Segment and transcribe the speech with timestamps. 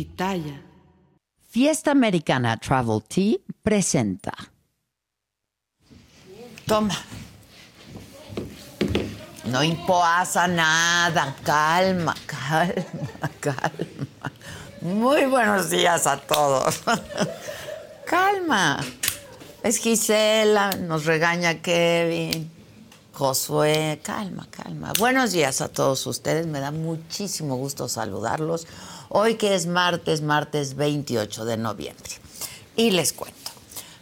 [0.00, 0.56] Pitaya.
[1.50, 4.32] Fiesta Americana Travel Tea presenta.
[6.66, 6.96] Toma.
[9.44, 11.36] No impoasa nada.
[11.44, 14.32] Calma, calma, calma.
[14.80, 16.80] Muy buenos días a todos.
[18.06, 18.82] calma.
[19.62, 22.50] Es Gisela, nos regaña Kevin,
[23.12, 24.00] Josué.
[24.02, 24.94] Calma, calma.
[24.98, 26.46] Buenos días a todos ustedes.
[26.46, 28.66] Me da muchísimo gusto saludarlos.
[29.12, 32.12] Hoy que es martes, martes 28 de noviembre.
[32.76, 33.50] Y les cuento.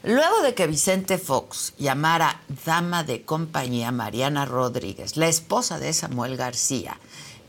[0.02, 6.36] Luego de que Vicente Fox llamara dama de compañía Mariana Rodríguez, la esposa de Samuel
[6.36, 6.98] García,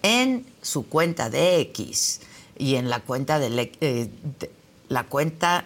[0.03, 2.21] en su cuenta de X
[2.57, 4.51] y en la cuenta eh, de
[4.87, 5.65] la cuenta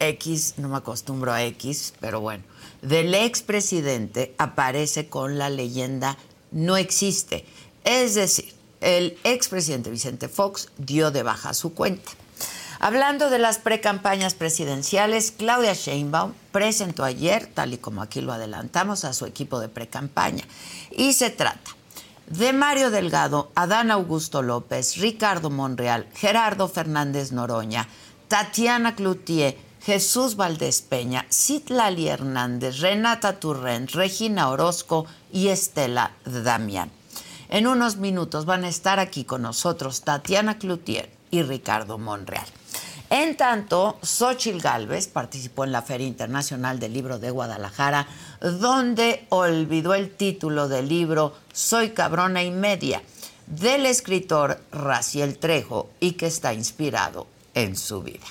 [0.00, 2.44] X, no me acostumbro a X, pero bueno,
[2.80, 6.16] del expresidente aparece con la leyenda
[6.50, 7.44] no existe.
[7.84, 8.55] Es decir,
[8.86, 12.12] el expresidente Vicente Fox dio de baja su cuenta.
[12.78, 19.04] Hablando de las precampañas presidenciales, Claudia Sheinbaum presentó ayer, tal y como aquí lo adelantamos,
[19.04, 20.44] a su equipo de precampaña.
[20.92, 21.72] Y se trata
[22.28, 27.88] de Mario Delgado, Adán Augusto López, Ricardo Monreal, Gerardo Fernández Noroña,
[28.28, 36.92] Tatiana Cloutier, Jesús Valdés Peña, Citlali Hernández, Renata Turren, Regina Orozco y Estela Damián.
[37.48, 42.46] En unos minutos van a estar aquí con nosotros Tatiana Cloutier y Ricardo Monreal.
[43.08, 48.08] En tanto, Xochil Gálvez participó en la Feria Internacional del Libro de Guadalajara,
[48.40, 53.02] donde olvidó el título del libro Soy cabrona y media,
[53.46, 58.26] del escritor Raciel Trejo y que está inspirado en su vida.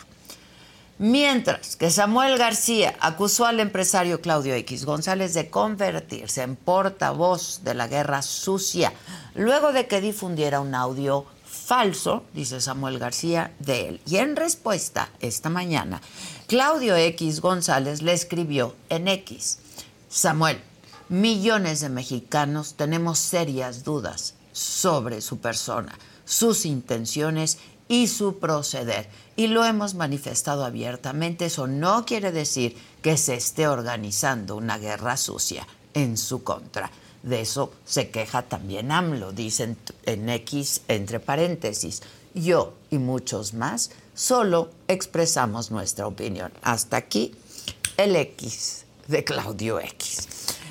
[0.97, 7.73] Mientras que Samuel García acusó al empresario Claudio X González de convertirse en portavoz de
[7.73, 8.93] la guerra sucia,
[9.33, 14.01] luego de que difundiera un audio falso, dice Samuel García, de él.
[14.05, 16.01] Y en respuesta, esta mañana,
[16.47, 19.59] Claudio X González le escribió en X,
[20.07, 20.61] Samuel,
[21.09, 27.57] millones de mexicanos tenemos serias dudas sobre su persona, sus intenciones
[27.89, 29.09] y su proceder.
[29.35, 31.45] Y lo hemos manifestado abiertamente.
[31.45, 36.91] Eso no quiere decir que se esté organizando una guerra sucia en su contra.
[37.23, 42.03] De eso se queja también AMLO, dicen en X entre paréntesis.
[42.35, 46.51] Yo y muchos más solo expresamos nuestra opinión.
[46.61, 47.33] Hasta aquí
[47.97, 50.27] el X de Claudio X.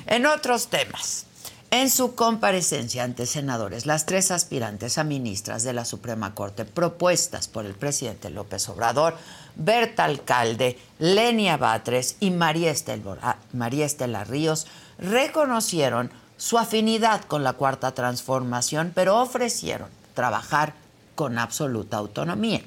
[0.07, 1.25] En otros temas,
[1.71, 7.47] en su comparecencia ante senadores, las tres aspirantes a ministras de la Suprema Corte propuestas
[7.47, 9.15] por el presidente López Obrador,
[9.55, 14.67] Berta Alcalde, Lenia Batres y María Estela, María Estela Ríos,
[14.97, 20.73] reconocieron su afinidad con la Cuarta Transformación, pero ofrecieron trabajar
[21.15, 22.61] con absoluta autonomía.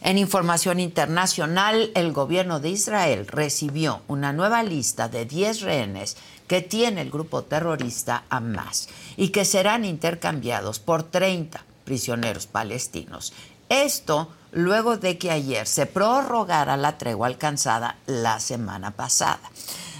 [0.00, 6.16] En información internacional, el gobierno de Israel recibió una nueva lista de 10 rehenes
[6.48, 13.32] que tiene el grupo terrorista Hamas y que serán intercambiados por 30 prisioneros palestinos.
[13.68, 19.40] Esto luego de que ayer se prorrogara la tregua alcanzada la semana pasada.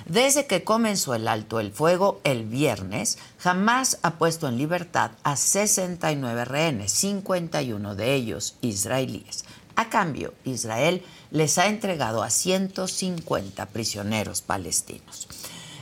[0.07, 5.37] Desde que comenzó el alto el fuego el viernes, Hamas ha puesto en libertad a
[5.37, 9.45] 69 rehenes, 51 de ellos israelíes.
[9.77, 15.29] A cambio, Israel les ha entregado a 150 prisioneros palestinos.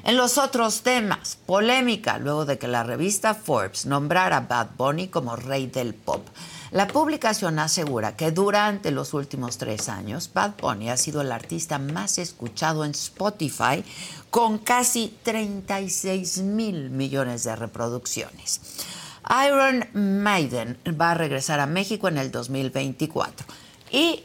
[0.06, 5.08] En los otros temas, polémica luego de que la revista Forbes nombrara a Bad Bunny
[5.08, 6.24] como rey del pop.
[6.70, 11.80] La publicación asegura que durante los últimos tres años, Bad Bunny ha sido el artista
[11.80, 13.84] más escuchado en Spotify
[14.30, 18.60] con casi 36 mil millones de reproducciones.
[19.44, 19.88] Iron
[20.22, 23.44] Maiden va a regresar a México en el 2024.
[23.90, 24.22] Y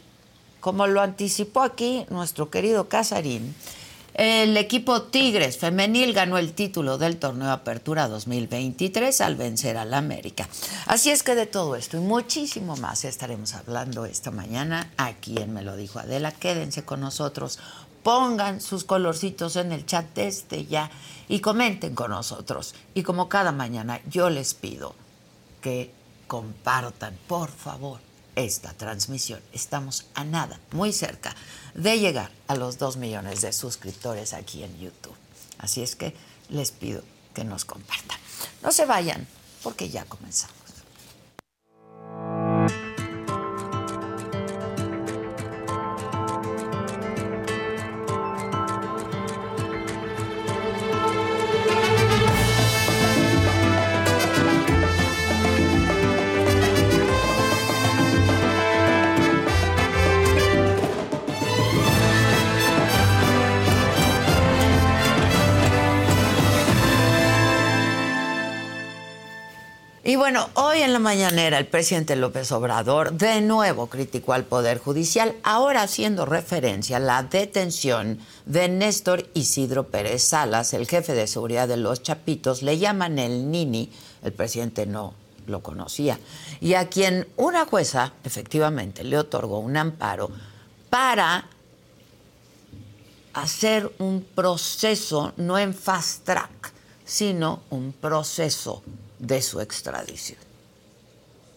[0.60, 3.56] como lo anticipó aquí nuestro querido Casarín,
[4.24, 10.48] el equipo Tigres femenil ganó el título del torneo Apertura 2023 al vencer al América.
[10.86, 15.56] Así es que de todo esto y muchísimo más estaremos hablando esta mañana aquí en
[15.56, 16.32] Me lo dijo Adela.
[16.32, 17.58] Quédense con nosotros,
[18.04, 20.92] pongan sus colorcitos en el chat desde ya
[21.28, 22.76] y comenten con nosotros.
[22.94, 24.94] Y como cada mañana yo les pido,
[25.62, 25.92] que
[26.28, 28.00] compartan, por favor,
[28.36, 29.40] esta transmisión.
[29.52, 31.36] Estamos a nada, muy cerca
[31.74, 35.16] de llegar a los dos millones de suscriptores aquí en YouTube.
[35.58, 36.16] Así es que
[36.50, 37.04] les pido
[37.34, 38.18] que nos compartan.
[38.62, 39.28] No se vayan,
[39.64, 40.61] porque ya comenzamos.
[70.12, 74.78] Y bueno, hoy en la mañanera el presidente López Obrador de nuevo criticó al Poder
[74.78, 81.28] Judicial, ahora haciendo referencia a la detención de Néstor Isidro Pérez Salas, el jefe de
[81.28, 83.90] seguridad de los Chapitos, le llaman el Nini,
[84.22, 85.14] el presidente no
[85.48, 86.20] lo conocía,
[86.60, 90.30] y a quien una jueza efectivamente le otorgó un amparo
[90.90, 91.48] para
[93.32, 96.74] hacer un proceso no en fast track,
[97.06, 98.84] sino un proceso
[99.22, 100.40] de su extradición.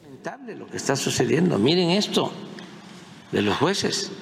[0.03, 1.59] Lamentable lo que está sucediendo.
[1.59, 2.31] Miren esto
[3.33, 4.13] de los jueces.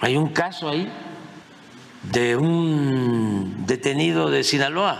[0.00, 0.90] Hay un caso ahí
[2.10, 4.98] de un detenido de Sinaloa,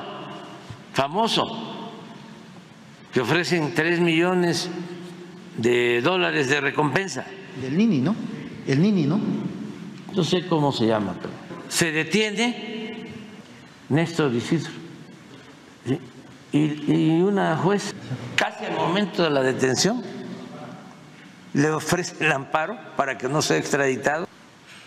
[0.93, 1.47] famoso,
[3.13, 4.69] que ofrecen tres millones
[5.57, 7.25] de dólares de recompensa.
[7.61, 8.15] Del Nini, ¿no?
[8.67, 9.19] El Nini, ¿no?
[10.15, 11.33] No sé cómo se llama, pero
[11.69, 13.07] se detiene
[13.89, 14.86] Néstor Isidro.
[16.57, 17.95] Y, una juez,
[18.35, 20.03] casi al momento de la detención,
[21.53, 24.29] le ofrece el amparo para que no sea extraditado.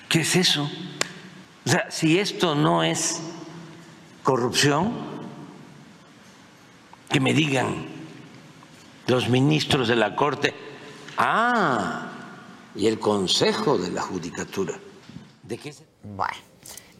[0.07, 0.69] ¿Qué es eso?
[1.65, 3.21] O sea, si esto no es
[4.23, 4.93] corrupción,
[7.09, 7.87] que me digan
[9.07, 10.53] los ministros de la Corte,
[11.17, 12.07] ah,
[12.75, 14.77] y el Consejo de la Judicatura.
[15.43, 15.73] ¿De qué.
[16.03, 16.37] Bueno.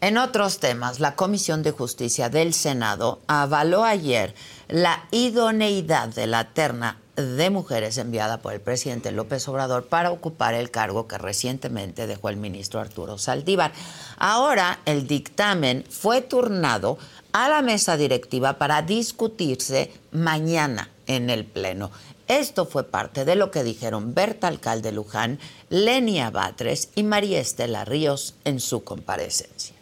[0.01, 4.33] En otros temas, la Comisión de Justicia del Senado avaló ayer
[4.69, 10.53] la idoneidad de la terna de mujeres enviada por el presidente López Obrador para ocupar
[10.53, 13.73] el cargo que recientemente dejó el ministro Arturo Saldívar.
[14.17, 16.97] Ahora el dictamen fue turnado
[17.33, 21.91] a la mesa directiva para discutirse mañana en el Pleno.
[22.27, 25.39] Esto fue parte de lo que dijeron Berta Alcalde Luján,
[25.69, 29.79] Lenia Batres y María Estela Ríos en su comparecencia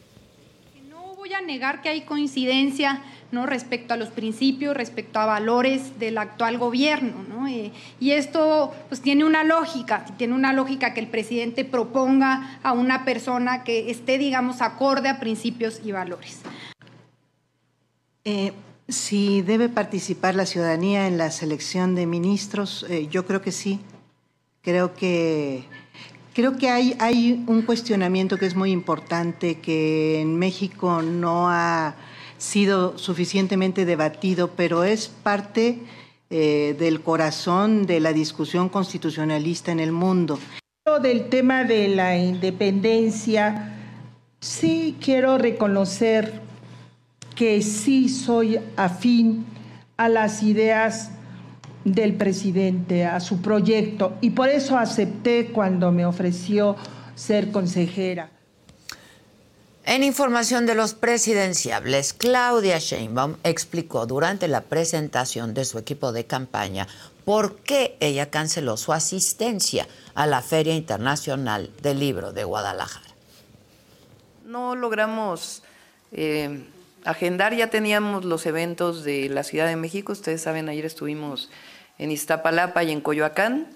[1.27, 3.45] voy a negar que hay coincidencia ¿no?
[3.45, 7.25] respecto a los principios, respecto a valores del actual gobierno.
[7.27, 7.47] ¿no?
[7.47, 12.73] Eh, y esto pues, tiene una lógica, tiene una lógica que el presidente proponga a
[12.73, 16.41] una persona que esté, digamos, acorde a principios y valores.
[18.25, 18.53] Eh,
[18.87, 23.79] si debe participar la ciudadanía en la selección de ministros, eh, yo creo que sí.
[24.61, 25.63] Creo que
[26.37, 31.95] Creo que hay, hay un cuestionamiento que es muy importante, que en México no ha
[32.37, 35.79] sido suficientemente debatido, pero es parte
[36.29, 40.39] eh, del corazón de la discusión constitucionalista en el mundo.
[41.01, 43.75] Del tema de la independencia,
[44.39, 46.41] sí quiero reconocer
[47.35, 49.45] que sí soy afín
[49.97, 51.11] a las ideas
[51.83, 56.75] del presidente, a su proyecto, y por eso acepté cuando me ofreció
[57.15, 58.36] ser consejera.
[59.89, 66.25] En información de los presidenciables, Claudia Sheinbaum explicó durante la presentación de su equipo de
[66.25, 66.89] campaña
[67.23, 73.05] por qué ella canceló su asistencia a la Feria Internacional del Libro de Guadalajara.
[74.43, 75.63] No logramos
[76.11, 76.65] eh,
[77.05, 81.49] agendar, ya teníamos los eventos de la Ciudad de México, ustedes saben, ayer estuvimos
[81.97, 83.67] en Iztapalapa y en Coyoacán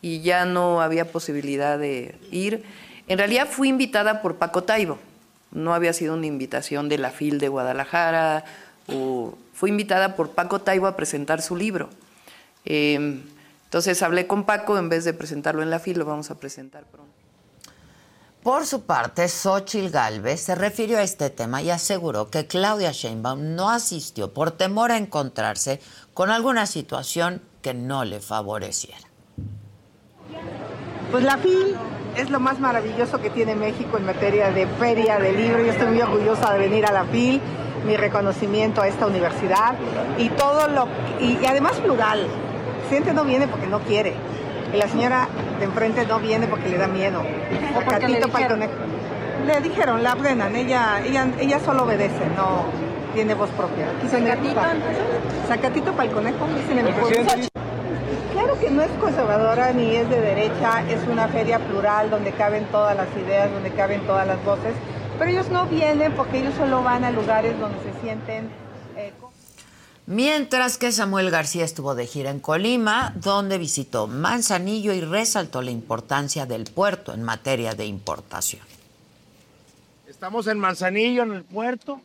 [0.00, 2.64] y ya no había posibilidad de ir.
[3.06, 4.98] En realidad fui invitada por Paco Taibo,
[5.50, 8.44] no había sido una invitación de la FIL de Guadalajara,
[8.86, 11.90] o fui invitada por Paco Taibo a presentar su libro.
[12.64, 13.22] Em,
[13.64, 16.84] entonces hablé con Paco, en vez de presentarlo en la FIL, lo vamos a presentar
[16.84, 17.12] pronto.
[18.42, 23.56] Por su parte, Xochil Gálvez se refirió a este tema y aseguró que Claudia Sheinbaum
[23.56, 25.80] no asistió por temor a encontrarse
[26.14, 29.06] con alguna situación que no le favoreciera.
[31.10, 31.74] Pues la FIL
[32.16, 35.64] es lo más maravilloso que tiene México en materia de feria, de libro.
[35.64, 37.40] Yo estoy muy orgullosa de venir a la FIL,
[37.86, 39.74] mi reconocimiento a esta universidad
[40.18, 40.86] y todo lo
[41.18, 42.26] y, además plural.
[42.90, 44.14] Siente no viene porque no quiere.
[44.74, 47.22] Y la señora de enfrente no viene porque le da miedo.
[47.74, 48.60] O le dijeron?
[49.46, 52.64] le dijeron, la ordenan, ella, ella, ella solo obedece, no,
[53.14, 53.86] tiene voz propia.
[53.96, 54.60] Aquí ¿Sacatito
[55.46, 56.94] Sacatito para el conejo, dicen en el
[58.48, 62.64] Claro que no es conservadora ni es de derecha, es una feria plural donde caben
[62.70, 64.74] todas las ideas, donde caben todas las voces,
[65.18, 68.48] pero ellos no vienen porque ellos solo van a lugares donde se sienten...
[68.96, 69.12] Eh,
[70.06, 75.70] Mientras que Samuel García estuvo de gira en Colima, donde visitó Manzanillo y resaltó la
[75.70, 78.62] importancia del puerto en materia de importación.
[80.06, 82.00] Estamos en Manzanillo, en el puerto,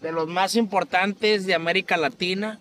[0.00, 2.58] de los más importantes de América Latina,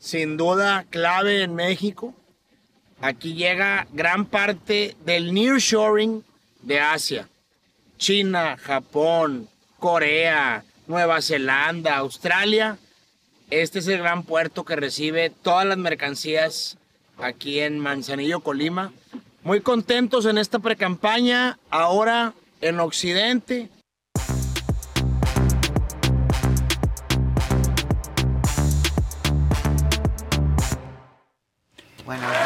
[0.00, 2.12] sin duda clave en México.
[3.00, 6.24] Aquí llega gran parte del nearshoring
[6.62, 7.28] de Asia.
[7.98, 9.48] China, Japón,
[9.78, 12.78] Corea, Nueva Zelanda, Australia.
[13.50, 16.78] Este es el gran puerto que recibe todas las mercancías
[17.18, 18.92] aquí en Manzanillo, Colima.
[19.42, 23.68] Muy contentos en esta precampaña, ahora en Occidente,
[32.04, 32.43] Buenos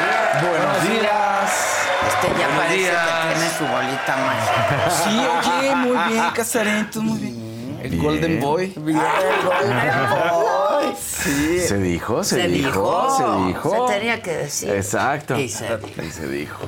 [4.90, 5.10] Sí,
[5.60, 7.78] oye, muy bien, Casarentos, muy bien.
[7.82, 8.72] El Golden Boy.
[8.76, 10.94] Bien, el Golden Boy.
[11.00, 11.60] Sí.
[11.60, 13.16] Se dijo, se, Se dijo, dijo.
[13.16, 13.86] se dijo.
[13.88, 14.70] Se tenía que decir.
[14.70, 15.38] Exacto.
[15.38, 16.58] Y se Y se dijo.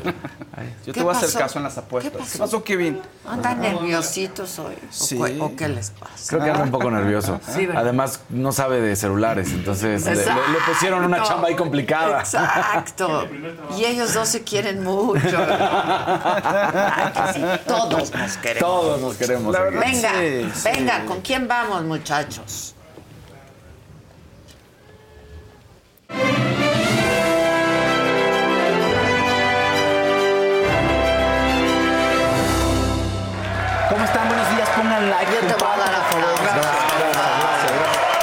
[0.87, 2.13] Yo ¿Qué te voy a hacer caso en las apuestas.
[2.13, 2.33] ¿Qué pasó?
[2.33, 3.01] ¿Qué pasó, Kevin?
[3.27, 4.75] Andan nerviositos hoy.
[4.75, 5.17] ¿O Sí.
[5.17, 6.15] cu- ¿O qué les pasa?
[6.29, 7.41] Creo que anda un poco nervioso.
[7.77, 12.21] Además, no sabe de celulares, entonces le, le- le pusieron una chamba ahí complicada.
[12.21, 13.29] Exacto.
[13.77, 15.21] Y ellos dos se quieren mucho.
[15.49, 18.61] Ay, que sí, todos nos queremos.
[18.69, 19.53] Todos nos queremos.
[19.53, 20.69] Verdad, Venga, Sí, sí.
[20.73, 22.75] venga, ¿con quién vamos, muchachos?
[35.01, 35.33] Pongan like.
[35.33, 36.49] Yo te voy a dar por favor.
[36.49, 37.71] aplausos.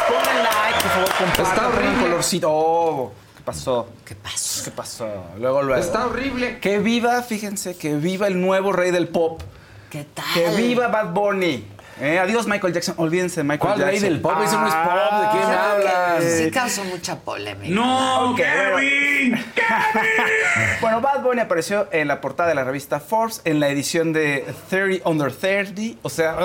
[0.07, 1.45] Pongan like, por favor, compartan.
[1.45, 2.01] Está horrible.
[2.01, 2.47] colorcito.
[2.51, 3.87] Oh, ¿qué pasó?
[4.05, 4.63] ¿Qué pasó?
[4.63, 5.07] ¿Qué pasó?
[5.39, 5.81] Luego, luego.
[5.81, 6.59] Está horrible.
[6.59, 9.41] Que viva, fíjense, que viva el nuevo rey del pop.
[9.89, 10.25] ¿Qué tal?
[10.33, 11.67] Que viva Bad Bunny.
[11.99, 12.95] Eh, adiós, Michael Jackson.
[12.97, 13.91] Olvídense de Michael ¿Cuál Jackson.
[13.91, 14.33] rey del pop?
[14.43, 14.93] Eso no es pop.
[14.93, 16.23] ¿De quién Ah, hablas?
[16.37, 17.73] Sí causó mucha polémica.
[17.73, 19.43] No, Kevin.
[20.81, 24.45] bueno, Bad Bunny apareció en la portada de la revista Forbes en la edición de
[24.69, 26.37] 30 Under 30, o sea,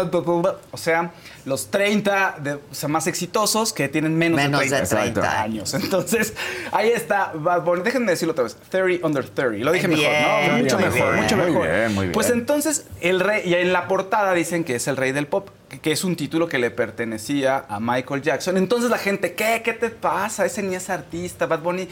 [0.71, 1.11] o sea,
[1.45, 5.21] los 30 de- o sea, más exitosos que tienen menos, Menos de 30, de 30
[5.21, 5.43] Exacto.
[5.43, 5.75] años.
[5.75, 6.35] Entonces,
[6.73, 7.83] ahí está Bad Bunny.
[7.83, 9.65] Déjenme decirlo otra vez, 30 Under 30.
[9.65, 10.59] Lo dije Bien, mejor, ¿no?
[10.59, 11.23] Mucho muy mejor, bien.
[11.23, 11.69] mucho Muy mejor.
[11.69, 12.13] bien, muy bien.
[12.13, 15.42] Pues entonces, el rey, y en la portada dicen que es el rey del pop,
[15.81, 18.57] que- es un título que le pertenecía a Michael Jackson.
[18.57, 19.63] Entonces la gente, ¿qué?
[19.65, 20.45] ¿Qué te pasa?
[20.47, 21.89] Ese ni es artista, Bad Bunny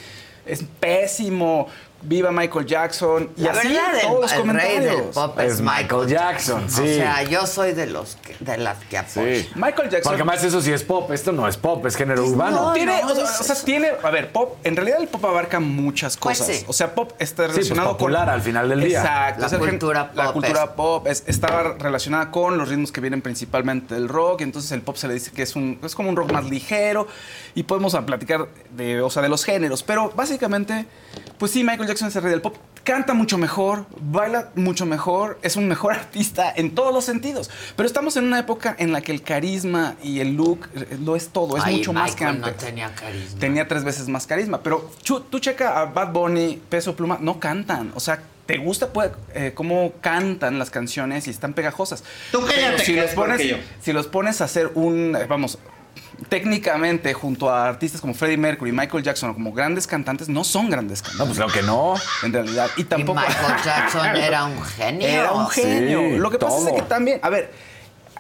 [0.47, 1.69] es pésimo.
[2.03, 3.31] Viva Michael Jackson.
[3.37, 4.97] Y La así verdad, el- todos los el, rey comentarios.
[4.97, 6.81] del pop es, Es Michael Jackson, sí.
[6.81, 9.37] O sea, yo soy de los que, de las que apoyo.
[9.37, 9.49] Sí.
[9.55, 10.11] Michael Jackson.
[10.13, 11.11] Porque más eso sí es pop.
[11.13, 12.69] Esto no es pop, es género urbano.
[12.69, 15.25] no, tiene, o, sea, es o sea, tiene, a ver, pop, en realidad el pop
[15.27, 16.57] abarca muchas Pues cosas.
[16.57, 16.65] sí.
[16.67, 19.01] O sea, pop está pues relacionado popular con al final del día.
[19.01, 19.41] Exacto.
[19.43, 23.01] La el cultura La pop cultura es- pop es- estaba relacionada con los ritmos que
[23.01, 26.09] vienen principalmente del rock, entonces el pop se le dice que es un es como
[26.09, 27.07] un rock más ligero
[27.55, 30.87] y podemos platicar de, o sea, de los géneros, pero básicamente
[31.39, 32.57] pues sí, Michael Jackson es el rey del pop.
[32.85, 37.51] Canta mucho mejor, baila mucho mejor, es un mejor artista en todos los sentidos.
[37.77, 41.17] Pero estamos en una época en la que el carisma y el look eh, lo
[41.17, 42.65] es todo, es Ay, mucho más que Michael no antes.
[42.65, 43.41] tenía carisma.
[43.41, 44.63] Tenía tres veces más carisma.
[44.63, 47.93] Pero tú checa a Bad Bunny, Peso Pluma, no cantan.
[47.95, 52.03] O sea, te gusta pues, eh, cómo cantan las canciones y están pegajosas.
[52.33, 53.57] Tú cállate, si que los pones, yo.
[53.81, 55.59] si los pones a hacer un, eh, vamos,
[56.29, 60.69] técnicamente junto a artistas como Freddie Mercury, Michael Jackson, o como grandes cantantes, no son
[60.71, 61.37] grandes No, cantantes.
[61.39, 61.95] pues claro que no.
[62.23, 62.69] En realidad.
[62.77, 63.21] Y Y tampoco.
[63.21, 65.07] Michael Jackson era un genio.
[65.09, 66.01] Era un genio.
[66.01, 67.53] Sí, Lo que pasa es que también, a ver,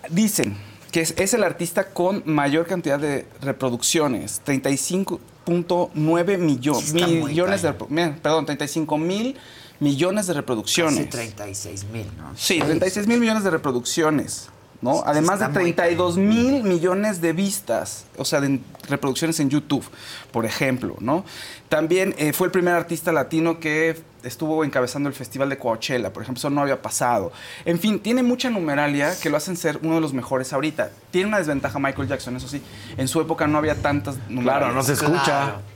[0.08, 0.56] dicen
[0.90, 7.22] que es, es el artista con mayor cantidad de reproducciones, 35.9 millo- Sí, está muy
[7.28, 9.36] millones de, mira, perdón, 35 mil
[9.78, 10.96] millones de reproducciones.
[10.96, 12.32] Casi 36 mil, ¿no?
[12.36, 14.48] Sí, 36 mil millones de reproducciones.
[14.82, 15.02] ¿No?
[15.04, 19.84] Además de está muy 32 mil millones de vistas, o sea, de reproducciones en YouTube,
[20.32, 21.24] por ejemplo, ¿no?
[21.68, 26.22] También eh, fue el primer artista latino que estuvo encabezando el Festival de Coachella, por
[26.22, 27.32] ejemplo, eso no había pasado.
[27.64, 30.90] En fin, tiene mucha numeralia que lo hacen ser uno de los mejores ahorita.
[31.10, 32.62] Tiene una desventaja Michael Jackson, eso sí.
[32.96, 34.74] En su época no había tantas numeralias.
[34.74, 35.24] no se escucha.
[35.24, 35.69] Claro.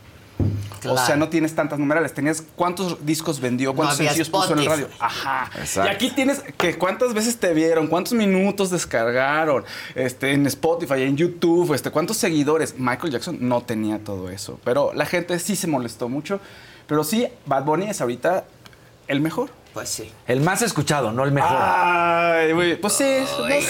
[0.87, 2.13] O sea, no tienes tantas numerales.
[2.13, 4.89] Tenías cuántos discos vendió, cuántos sencillos puso en el radio.
[4.99, 5.51] Ajá.
[5.59, 5.91] Exacto.
[5.91, 9.65] Y aquí tienes que cuántas veces te vieron, cuántos minutos descargaron,
[9.95, 12.75] este, en Spotify, en YouTube, este, cuántos seguidores.
[12.79, 14.61] Michael Jackson no tenía todo eso.
[14.65, 16.41] Pero la gente sí se molestó mucho.
[16.87, 18.45] Pero sí, Bad Bunny es ahorita
[19.09, 19.51] el mejor.
[19.73, 20.13] Pues sí.
[20.27, 21.57] El más escuchado, no el mejor.
[21.59, 22.77] Ay, güey.
[22.81, 23.65] Pues sí, no sé.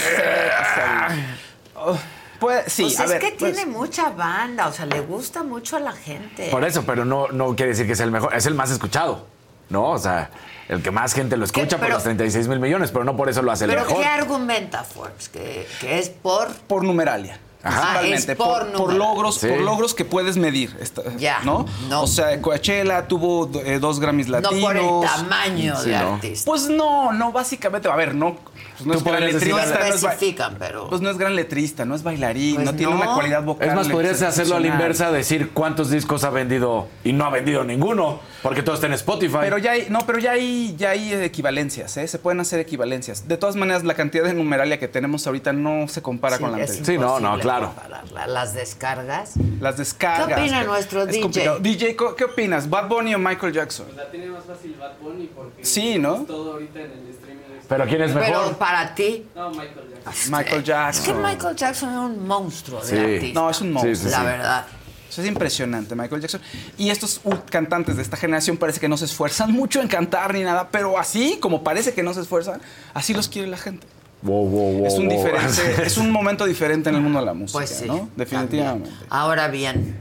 [2.45, 5.43] Pues, sí, Pues a es ver, que pues- tiene mucha banda, o sea, le gusta
[5.43, 6.51] mucho a la gente.
[6.51, 9.27] Por eso, pero no, no quiere decir que es el mejor, es el más escuchado,
[9.71, 9.91] ¿no?
[9.91, 10.31] O sea,
[10.69, 13.29] el que más gente lo escucha por Pero- los 36 mil millones, pero no por
[13.29, 14.01] eso lo hace el Pero mejor.
[14.03, 15.29] ¿qué argumenta Forbes?
[15.29, 16.53] Que, que es por...
[16.53, 17.39] Por numeralia.
[17.65, 18.01] Ajá.
[18.01, 18.99] Principalmente, Ah, es por por, por número.
[18.99, 19.49] logros, Sí.
[19.49, 21.67] por logros que puedes medir, esta- Ya, ¿no?
[21.89, 22.03] no.
[22.03, 24.65] O sea, Coachella tuvo eh, dos Grammys No latinos.
[24.65, 26.15] por el tamaño Sí, de no.
[26.15, 26.45] artista.
[26.51, 28.37] Pues no, no, básicamente, a ver, no,
[28.77, 30.89] pues no es gran no letrista, no especifican, pero...
[30.89, 33.01] pues no es gran letrista, no es bailarín, Pues no, tiene no.
[33.01, 33.69] una cualidad vocal.
[33.69, 37.31] Es más, podrías hacerlo a la inversa, decir cuántos discos ha vendido y no ha
[37.31, 39.39] vendido ninguno, porque todo está en Spotify.
[39.41, 42.07] Pero ya hay, no, pero ya hay, ya hay equivalencias, ¿eh?
[42.09, 43.27] Se pueden hacer equivalencias.
[43.29, 46.53] De todas maneras, la cantidad de numeralia que tenemos ahorita no se compara Sí, con
[46.53, 46.85] la anterior.
[46.87, 47.73] Sí, no, no, imposible claro.
[48.27, 49.33] Las descargas.
[49.61, 50.27] Las descargas.
[50.29, 51.21] ¿Qué opina pero nuestro es DJ?
[51.23, 51.59] complicado.
[51.61, 52.69] DJ, ¿qué opinas?
[52.71, 53.87] ¿Bad Bunny o Michael Jackson?
[53.97, 56.17] La tiene más fácil Bad Bunny porque Sí, ¿no?
[56.23, 57.43] es todo ahorita en el streaming.
[57.59, 58.57] es- Pero ¿quién es Pero mejor?
[58.57, 59.27] para ti...
[59.35, 60.33] No, Michael Jackson.
[60.33, 61.05] Michael Es Jackson.
[61.05, 62.97] que Michael Jackson es un monstruo de Sí.
[63.15, 63.41] artista.
[63.41, 63.95] No, es un monstruo.
[63.97, 64.67] Sí, sí, La verdad.
[65.09, 66.41] Eso es impresionante, Michael Jackson.
[66.77, 70.35] Y estos uh, cantantes de esta generación parece que no se esfuerzan mucho en cantar
[70.35, 72.61] ni nada, pero así, como parece que no se esfuerzan,
[72.95, 73.87] así los quiere la gente.
[74.25, 75.17] Wow, wow, wow, es un wow.
[75.17, 77.85] diferente, es un momento diferente en el mundo de la música, Pues sí.
[77.87, 78.09] ¿no?
[78.17, 78.89] Definitivamente.
[78.89, 79.07] también.
[79.11, 79.97] Ahora bien,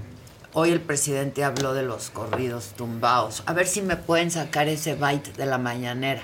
[0.53, 3.43] hoy el presidente habló de los corridos tumbados.
[3.45, 6.23] A ver si me pueden sacar ese byte de la mañanera.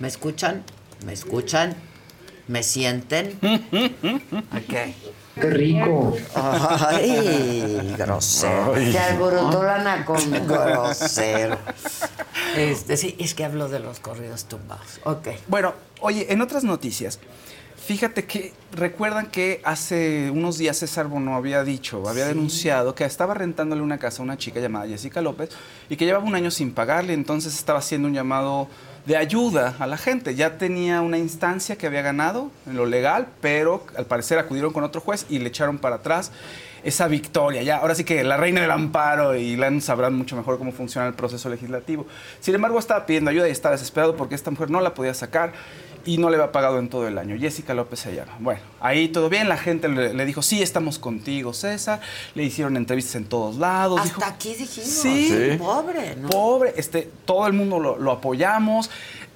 [0.00, 0.64] ¿Me escuchan?
[1.04, 1.76] ¿Me escuchan?
[2.48, 3.38] ¿Me sienten?
[4.32, 4.74] Ok.
[5.34, 6.16] Qué rico.
[6.34, 8.74] Ay, grosero.
[8.74, 8.92] Ay.
[8.92, 11.58] Te alborotó la nacón, grosero.
[12.56, 15.00] Este, sí, es que hablo de los corridos tumbados.
[15.04, 15.28] Ok.
[15.48, 17.20] Bueno, oye, en otras noticias,
[17.76, 23.34] fíjate que recuerdan que hace unos días César Bono había dicho, había denunciado que estaba
[23.34, 25.50] rentándole una casa a una chica llamada Jessica López
[25.88, 28.68] y que llevaba un año sin pagarle, entonces estaba haciendo un llamado
[29.06, 30.34] de ayuda a la gente.
[30.34, 34.84] Ya tenía una instancia que había ganado en lo legal, pero al parecer acudieron con
[34.84, 36.32] otro juez y le echaron para atrás
[36.82, 37.62] esa victoria.
[37.62, 41.06] Ya, ahora sí que la reina del amparo y Lan sabrán mucho mejor cómo funciona
[41.06, 42.06] el proceso legislativo.
[42.40, 45.52] Sin embargo, estaba pidiendo ayuda y estaba desesperado porque esta mujer no la podía sacar
[46.04, 47.36] y no le había pagado en todo el año.
[47.38, 48.32] Jessica López se llama.
[48.38, 52.00] Bueno, ahí todo bien, la gente le, le dijo, sí, estamos contigo, César.
[52.34, 54.00] Le hicieron entrevistas en todos lados.
[54.00, 54.88] Hasta dijo, aquí dijimos.
[54.90, 55.28] Sí.
[55.28, 55.56] Sí.
[55.58, 56.28] Pobre, ¿no?
[56.28, 58.90] Pobre, este, todo el mundo lo, lo apoyamos.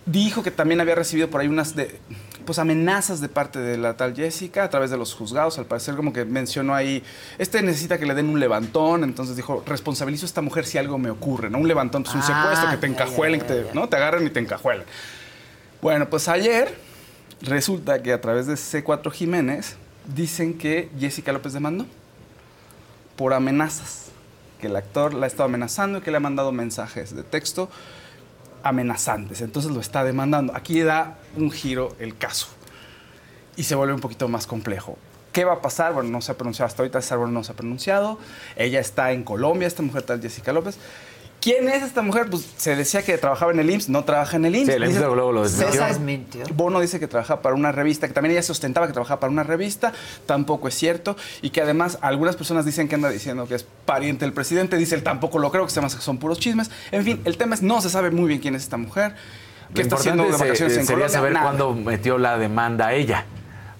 [0.07, 1.98] Dijo que también había recibido por ahí unas de,
[2.44, 5.59] pues amenazas de parte de la tal Jessica a través de los juzgados.
[5.59, 7.03] Al parecer, como que mencionó ahí,
[7.38, 9.03] este necesita que le den un levantón.
[9.03, 11.57] Entonces dijo, responsabilizo a esta mujer si algo me ocurre, ¿no?
[11.59, 13.66] Un levantón, pues un Ah, secuestro, que te encajuelen, que te.
[13.72, 13.88] ¿no?
[13.88, 14.85] te agarran y te encajuelan.
[15.85, 16.75] Bueno, pues ayer
[17.42, 21.85] resulta que a través de C4 Jiménez dicen que Jessica López demandó
[23.16, 24.07] por amenazas,
[24.59, 27.68] que el actor la ha estado amenazando y que le ha mandado mensajes de texto
[28.62, 29.42] amenazantes.
[29.42, 30.57] Entonces lo está demandando.
[30.57, 32.47] Aquí da un giro el caso
[33.55, 34.97] y se vuelve un poquito más complejo.
[35.35, 35.92] ¿Qué va a pasar?
[35.92, 38.18] Bueno, no se ha pronunciado hasta ahorita, Bueno no se ha pronunciado.
[38.57, 40.79] Ella está en Colombia, esta mujer tal Jessica López.
[41.45, 42.29] ¿Quién es esta mujer?
[42.31, 44.67] Pues se decía que trabajaba en el IMSS, no trabaja en el IMSS.
[44.67, 45.73] Sí, el IMSS Dice- luego lo desmintió.
[45.73, 46.43] César desmintió.
[46.55, 49.31] Bono dice que trabaja para una revista, que también ella se ostentaba que trabajaba para
[49.31, 49.93] una revista,
[50.25, 54.25] tampoco es cierto, y que además algunas personas dicen que anda diciendo que es pariente
[54.25, 56.71] del presidente, dice él tampoco lo creo, que se llama que son puros chismes.
[56.93, 59.15] En fin, el tema es no se sabe muy bien quién es esta mujer,
[59.75, 61.45] qué está haciendo de vacaciones se- en sería Colombia, saber nada.
[61.45, 63.27] cuándo metió la demanda ella.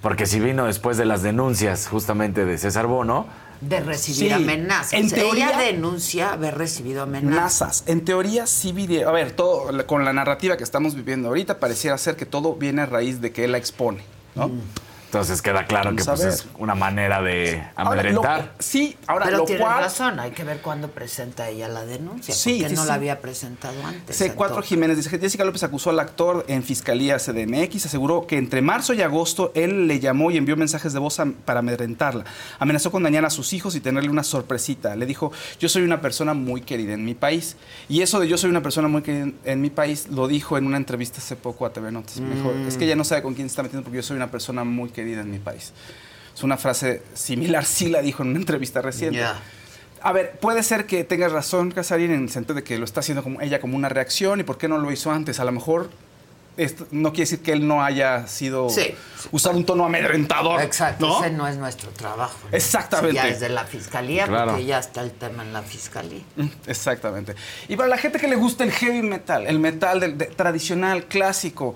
[0.03, 3.27] Porque si vino después de las denuncias justamente de César Bono,
[3.69, 4.93] De recibir Sí, amenazas.
[4.95, 7.35] en teoría- Ella denuncia haber recibido amenazas.
[7.61, 7.85] Nazas.
[7.87, 11.97] En teoría sí viene, a ver, todo con la narrativa que estamos viviendo ahorita pareciera
[11.99, 14.03] ser que todo viene a raíz de que él la expone,
[14.35, 14.51] ¿no?
[15.15, 18.53] Entonces queda claro que pues, es una manera de Ahora, lo- amedrentar.
[18.59, 22.35] sí, ahora Pero lo tienes cual razón, hay que ver cuándo presenta ella la denuncia.
[22.35, 22.89] Sí, porque sí, no sí.
[22.89, 24.21] la había presentado antes.
[24.21, 24.65] C4 entonces.
[24.67, 28.93] Jiménez dice que Jessica López acusó al actor en Fiscalía CDMX, aseguró que entre marzo
[28.95, 32.25] y agosto él le llamó y envió mensajes de voz a- para amedrentarla.
[32.59, 34.97] Amenazó con dañar a sus hijos y tenerle una sorpresita.
[34.97, 37.57] Le dijo, yo soy una persona muy querida en mi país.
[37.89, 40.59] Y eso de yo soy una persona muy querida en, en mi país lo dijo
[40.59, 42.21] en una entrevista hace poco a TV Notas.
[42.21, 42.69] Me dijo, Mm.
[42.69, 44.65] es que ella no sabe con quién se está metiendo porque yo soy una persona
[44.65, 45.73] muy querida en mi país.
[46.35, 49.19] Es una frase similar, sí la dijo en una entrevista reciente.
[49.21, 49.41] Ya.
[50.03, 53.01] A ver, puede ser que tengas razón, Casarín, en el sentido de que lo está
[53.01, 55.41] haciendo como ella como una reacción y por qué no lo hizo antes.
[55.41, 55.89] A lo mejor
[56.57, 58.95] esto no quiere decir que él no haya sido Sí.
[59.33, 60.61] usar un tono amedrentador.
[60.61, 61.25] Exacto, ¿no?
[61.25, 62.37] ese no es nuestro trabajo.
[62.51, 62.57] ¿no?
[62.57, 63.15] Exactamente.
[63.17, 64.51] Ya es de la fiscalía, Claro.
[64.53, 66.23] porque ya está el tema en la fiscalía.
[66.37, 67.35] Mm, Exactamente.
[67.69, 71.07] Y para la gente que le gusta el heavy metal, el metal del- de- tradicional,
[71.07, 71.75] clásico,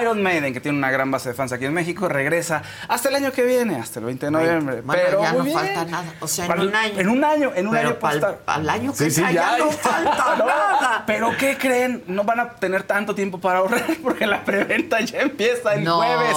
[0.00, 3.14] Iron Maiden, que tiene una gran base de fans aquí en México, regresa hasta el
[3.16, 4.80] año que viene, hasta el 20 de noviembre.
[4.82, 5.58] Bueno, Pero ya muy no bien.
[5.58, 6.14] falta nada.
[6.20, 7.00] O sea, en Para- un año.
[7.00, 8.38] En un año, en un Pero año estar.
[8.46, 11.04] al año que entra ya no falta No, nada.
[11.06, 12.02] Pero ¿qué creen?
[12.06, 15.96] No van a tener tanto tiempo para ahorrar porque la preventa ya empieza el No.
[15.98, 16.36] jueves.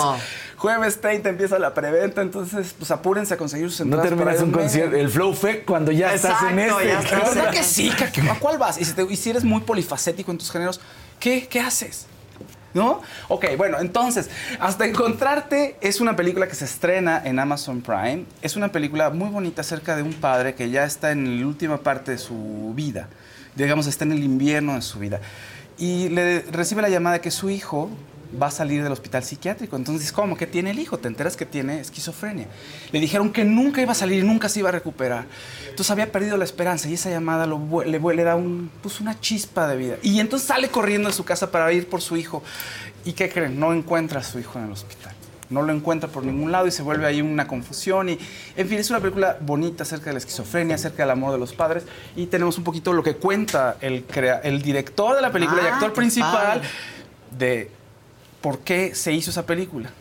[0.58, 4.10] Jueves 30 empieza la preventa, entonces pues apúrense a conseguir sus No entradas.
[4.10, 4.96] terminas para un concierto.
[4.96, 6.92] El Flow Fest cuando ya estás en Exacto, este.
[6.94, 7.92] ya estás en ¿Verdad que sí?
[8.32, 8.80] ¿A cuál vas?
[8.82, 10.82] Y si, te- y si eres muy polifacético en tus géneros,
[11.20, 12.08] ¿qué, qué haces?
[12.78, 13.02] ¿No?
[13.28, 18.26] Ok, bueno, entonces, Hasta Encontrarte es una película que se estrena en Amazon Prime.
[18.44, 21.80] Es una película muy bonita acerca de un padre que ya está en la última
[21.80, 23.08] parte de su vida.
[23.56, 25.20] Digamos, está en el invierno de su vida.
[25.80, 27.90] Y le recibe la llamada que su hijo
[28.42, 29.76] va a salir del hospital psiquiátrico.
[29.76, 30.38] Entonces, ¿cómo?
[30.38, 30.98] ¿Qué tiene el hijo?
[30.98, 32.48] Te enteras que tiene esquizofrenia.
[32.92, 35.26] Le dijeron que nunca iba a salir, nunca se iba a recuperar.
[35.70, 39.68] Entonces había perdido la esperanza y esa llamada lo le, da un, pues, una chispa
[39.68, 39.96] de vida.
[40.02, 42.44] Y entonces sale corriendo de su casa para ir por su hijo.
[43.06, 43.60] ¿Y qué creen?
[43.60, 45.14] No encuentra a su hijo en el hospital.
[45.50, 48.10] No lo encuentra por ningún lado y se vuelve ahí una confusión.
[48.10, 48.20] Y,
[48.56, 51.54] en fin, es una película bonita acerca de la esquizofrenia, acerca del amor de los
[51.54, 51.86] padres.
[52.18, 54.04] Y tenemos un poquito lo que cuenta el,
[54.62, 56.68] director de la película y Ah, actor qué principal padre.
[57.38, 57.72] de
[58.42, 59.92] por qué se hizo esa película.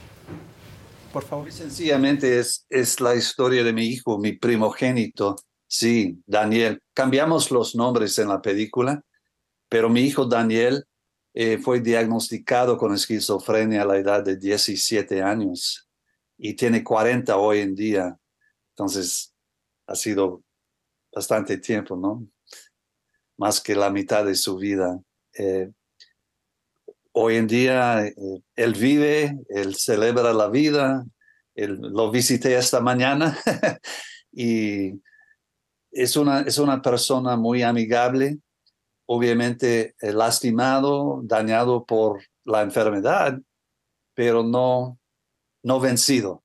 [1.12, 1.50] Por favor.
[1.50, 5.36] Sencillamente es, es la historia de mi hijo, mi primogénito.
[5.66, 6.82] Sí, Daniel.
[6.94, 9.02] Cambiamos los nombres en la película,
[9.68, 10.84] pero mi hijo Daniel
[11.38, 15.86] eh, fue diagnosticado con esquizofrenia a la edad de 17 años
[16.38, 18.18] y tiene 40 hoy en día.
[18.70, 19.34] Entonces,
[19.86, 20.42] ha sido
[21.12, 22.26] bastante tiempo, ¿no?
[23.36, 24.98] Más que la mitad de su vida.
[25.34, 25.70] Eh,
[27.18, 28.14] hoy en día eh,
[28.56, 31.06] él vive, él celebra la vida,
[31.54, 33.38] lo visité esta mañana
[34.32, 35.00] y
[35.90, 38.38] es una, es una persona muy amigable,
[39.06, 43.40] obviamente eh, lastimado, dañado por la enfermedad,
[44.14, 44.98] pero no,
[45.62, 46.42] no vencido.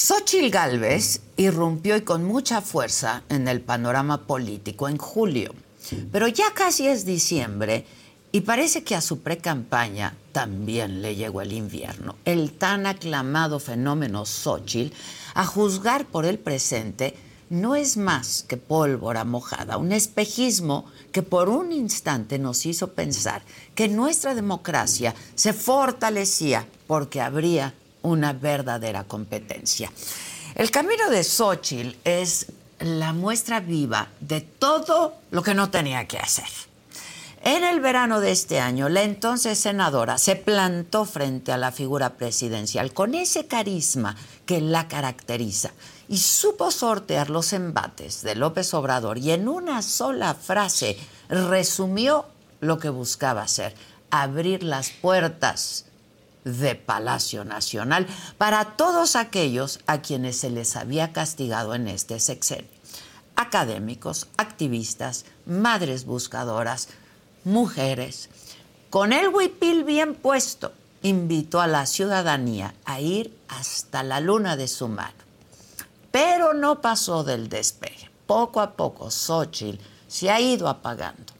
[0.00, 5.52] Xochitl Gálvez irrumpió y con mucha fuerza en el panorama político en julio.
[6.12, 7.84] Pero ya casi es diciembre
[8.30, 12.14] y parece que a su pre-campaña también le llegó el invierno.
[12.24, 14.94] El tan aclamado fenómeno Xochitl,
[15.34, 17.16] a juzgar por el presente,
[17.50, 23.42] no es más que pólvora mojada, un espejismo que por un instante nos hizo pensar
[23.74, 27.74] que nuestra democracia se fortalecía porque habría
[28.08, 29.92] una verdadera competencia.
[30.54, 32.46] El camino de Xochitl es
[32.80, 36.48] la muestra viva de todo lo que no tenía que hacer.
[37.42, 42.14] En el verano de este año, la entonces senadora se plantó frente a la figura
[42.14, 45.70] presidencial con ese carisma que la caracteriza
[46.08, 52.26] y supo sortear los embates de López Obrador y en una sola frase resumió
[52.60, 53.74] lo que buscaba hacer,
[54.10, 55.84] abrir las puertas
[56.56, 58.06] de Palacio Nacional
[58.38, 62.70] para todos aquellos a quienes se les había castigado en este sexenio.
[63.36, 66.88] Académicos, activistas, madres buscadoras,
[67.44, 68.30] mujeres.
[68.90, 74.68] Con el huipil bien puesto, invitó a la ciudadanía a ir hasta la luna de
[74.68, 75.16] su mano.
[76.10, 78.10] Pero no pasó del despegue.
[78.26, 81.38] Poco a poco, Xochitl se ha ido apagando.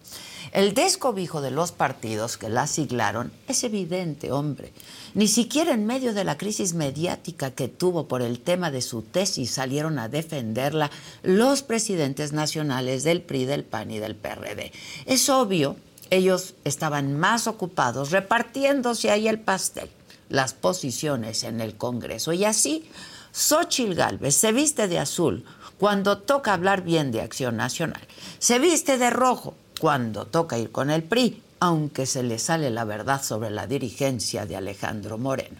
[0.52, 4.72] El descobijo de los partidos que la siglaron es evidente, hombre.
[5.18, 9.02] Ni siquiera en medio de la crisis mediática que tuvo por el tema de su
[9.02, 10.92] tesis salieron a defenderla
[11.24, 14.70] los presidentes nacionales del PRI, del PAN y del PRD.
[15.06, 15.74] Es obvio,
[16.10, 19.90] ellos estaban más ocupados repartiéndose ahí el pastel,
[20.28, 22.32] las posiciones en el Congreso.
[22.32, 22.88] Y así,
[23.32, 25.44] Xochitl Gálvez se viste de azul
[25.80, 28.06] cuando toca hablar bien de Acción Nacional.
[28.38, 32.84] Se viste de rojo cuando toca ir con el PRI, aunque se le sale la
[32.84, 35.58] verdad sobre la dirigencia de Alejandro Moreno.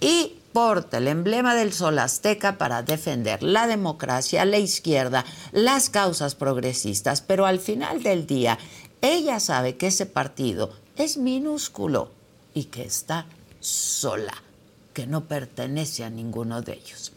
[0.00, 6.34] Y porta el emblema del sol azteca para defender la democracia, la izquierda, las causas
[6.34, 8.58] progresistas, pero al final del día
[9.02, 12.10] ella sabe que ese partido es minúsculo
[12.54, 13.26] y que está
[13.60, 14.32] sola,
[14.94, 17.12] que no pertenece a ninguno de ellos.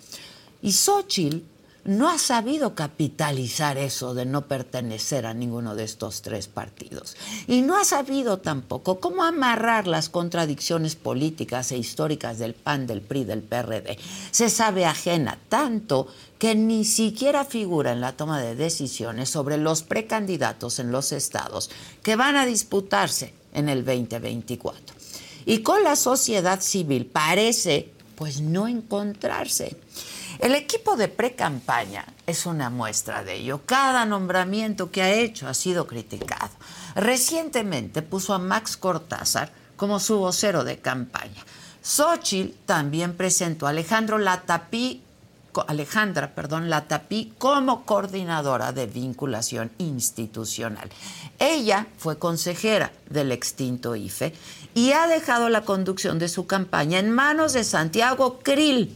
[0.62, 1.42] Y Xochitl
[1.86, 7.16] no ha sabido capitalizar eso de no pertenecer a ninguno de estos tres partidos.
[7.48, 13.02] Y no ha sabido tampoco cómo amarrar las contradicciones políticas e históricas del PAN, del
[13.02, 13.98] PRI, del PRD.
[14.32, 19.84] Se sabe ajena tanto que ni siquiera figura en la toma de decisiones sobre los
[19.84, 21.70] precandidatos en los estados
[22.04, 24.96] que van a disputarse en el 2024.
[25.46, 29.78] Y con la sociedad civil parece pues no encontrarse.
[30.40, 33.60] El equipo de pre-campaña es una muestra de ello.
[33.66, 36.52] Cada nombramiento que ha hecho ha sido criticado.
[36.96, 41.44] Recientemente puso a Max Cortázar como su vocero de campaña.
[41.84, 45.04] Xochitl también presentó a Alejandro Latapí,
[45.68, 50.90] Alejandra, Latapí como coordinadora de vinculación institucional.
[51.38, 54.34] Ella fue consejera del extinto IFE
[54.74, 58.96] y ha dejado la conducción de su campaña en manos de Santiago Krill,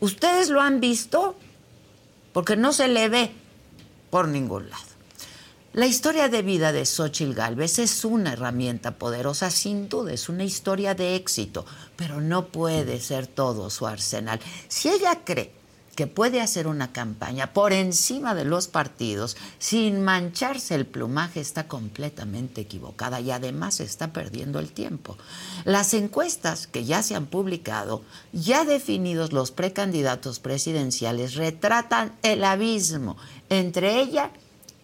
[0.00, 1.36] ¿Ustedes lo han visto?
[2.32, 3.30] Porque no se le ve
[4.10, 4.90] por ningún lado.
[5.72, 10.42] La historia de vida de Xochitl Galvez es una herramienta poderosa, sin duda, es una
[10.42, 14.40] historia de éxito, pero no puede ser todo su arsenal.
[14.66, 15.52] Si ella cree
[16.00, 21.68] que puede hacer una campaña por encima de los partidos sin mancharse el plumaje está
[21.68, 25.18] completamente equivocada y además está perdiendo el tiempo.
[25.66, 33.18] Las encuestas que ya se han publicado, ya definidos los precandidatos presidenciales, retratan el abismo
[33.50, 34.30] entre ella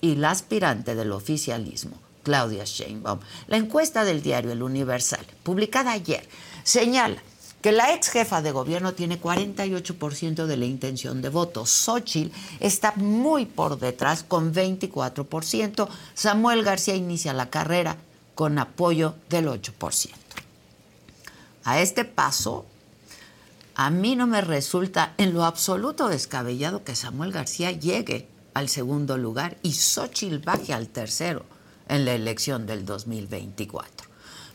[0.02, 3.20] y la aspirante del oficialismo, Claudia Sheinbaum.
[3.46, 6.28] La encuesta del diario El Universal, publicada ayer,
[6.62, 7.22] señala
[7.66, 11.66] que la ex jefa de gobierno tiene 48% de la intención de voto.
[11.66, 15.88] Xochitl está muy por detrás con 24%.
[16.14, 17.96] Samuel García inicia la carrera
[18.36, 20.10] con apoyo del 8%.
[21.64, 22.66] A este paso,
[23.74, 29.18] a mí no me resulta en lo absoluto descabellado que Samuel García llegue al segundo
[29.18, 31.44] lugar y Xochitl baje al tercero
[31.88, 34.06] en la elección del 2024.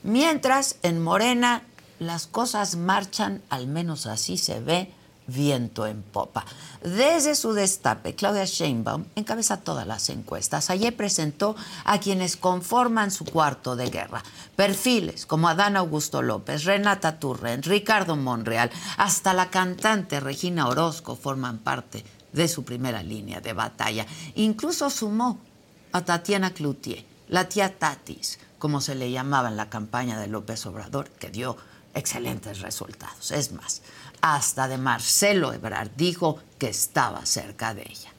[0.04, 1.63] Mientras en Morena
[2.02, 4.92] las cosas marchan, al menos así se ve,
[5.28, 6.44] viento en popa.
[6.82, 10.72] Desde su destape, Claudia Sheinbaum encabeza todas las encuestas.
[10.72, 14.24] Ayer presentó a quienes conforman su cuarto de guerra.
[14.56, 21.60] Perfiles como Adán Augusto López, Renata Turren, Ricardo Monreal, hasta la cantante Regina Orozco forman
[21.60, 24.08] parte de su primera línea de batalla.
[24.34, 25.38] Incluso sumó
[25.92, 30.66] a Tatiana Cloutier, la tía Tatis, como se le llamaba en la campaña de López
[30.66, 31.58] Obrador, que dio
[31.93, 33.32] excelentes resultados.
[33.32, 33.82] Es más,
[34.21, 38.12] hasta de Marcelo Ebrard dijo que estaba cerca de ella.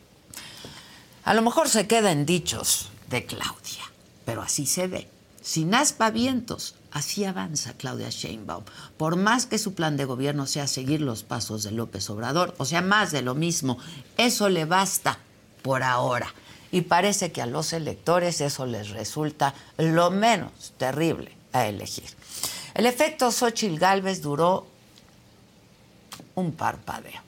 [1.24, 3.85] A lo mejor se queda en dichos de Claudia,
[4.24, 5.08] pero así se ve.
[5.40, 8.64] Sin aspavientos, así avanza Claudia Sheinbaum.
[8.96, 12.64] Por más que su plan de gobierno sea seguir los pasos de López Obrador, o
[12.64, 13.78] sea, más de lo mismo,
[14.16, 15.18] eso le basta
[15.62, 16.32] por ahora.
[16.70, 22.11] Y parece que a los electores eso les resulta lo menos terrible a elegir.
[22.74, 24.66] El efecto Xochitl Galvez duró
[26.35, 27.20] un parpadeo.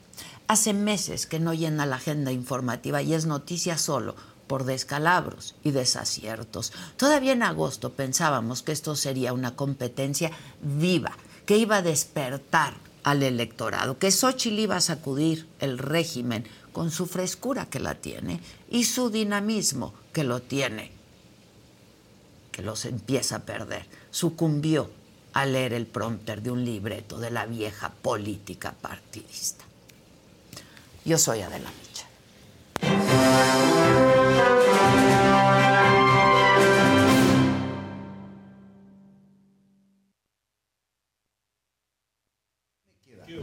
[0.46, 4.14] Hace meses que no llena la agenda informativa y es noticia solo
[4.46, 6.72] por descalabros y desaciertos.
[6.96, 10.30] Todavía en agosto pensábamos que esto sería una competencia
[10.62, 16.90] viva, que iba a despertar al electorado, que Xochitl iba a sacudir el régimen con
[16.90, 20.90] su frescura que la tiene y su dinamismo que lo tiene,
[22.50, 23.86] que los empieza a perder.
[24.10, 24.90] Sucumbió
[25.34, 29.64] a leer el prompter de un libreto de la vieja política partidista.
[31.04, 32.06] Yo soy Adela Micha.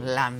[0.00, 0.32] La...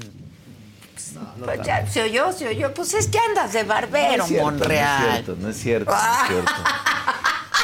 [1.45, 2.73] Pues ya, se oyó, se oyó.
[2.73, 5.03] Pues es que andas de barbero, no es cierto, Monreal.
[5.03, 6.53] No es cierto, no es cierto, no es cierto.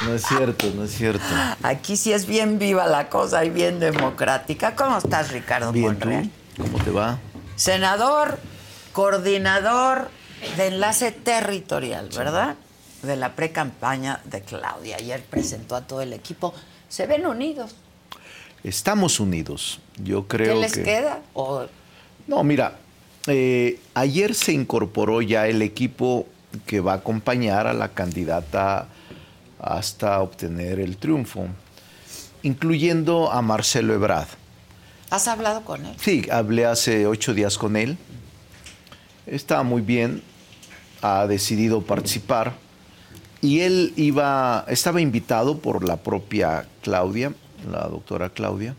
[0.04, 1.24] No es cierto, no es cierto.
[1.62, 4.76] Aquí sí es bien viva la cosa y bien democrática.
[4.76, 6.30] ¿Cómo estás, Ricardo Bien, Monreal?
[6.56, 6.62] ¿tú?
[6.62, 7.18] ¿Cómo te va?
[7.56, 8.38] Senador,
[8.92, 10.08] coordinador
[10.56, 12.54] de enlace territorial, ¿verdad?
[13.02, 14.96] De la pre-campaña de Claudia.
[14.96, 16.54] Ayer presentó a todo el equipo.
[16.88, 17.74] ¿Se ven unidos?
[18.62, 19.80] Estamos unidos.
[20.02, 20.82] Yo creo ¿Qué les que...
[20.84, 21.20] queda?
[21.34, 21.66] ¿O
[22.28, 22.76] No, mira,
[23.26, 26.26] eh, ayer se incorporó ya el equipo
[26.66, 28.86] que va a acompañar a la candidata
[29.60, 31.46] hasta obtener el triunfo,
[32.42, 34.28] incluyendo a Marcelo Ebrard.
[35.10, 35.94] has hablado con él?
[35.98, 37.96] Sí, hablé hace ocho días con él.
[39.26, 40.22] Está muy bien,
[41.02, 42.54] ha decidido participar
[43.40, 47.32] y él iba, estaba invitado por la propia Claudia,
[47.70, 48.74] la doctora Claudia,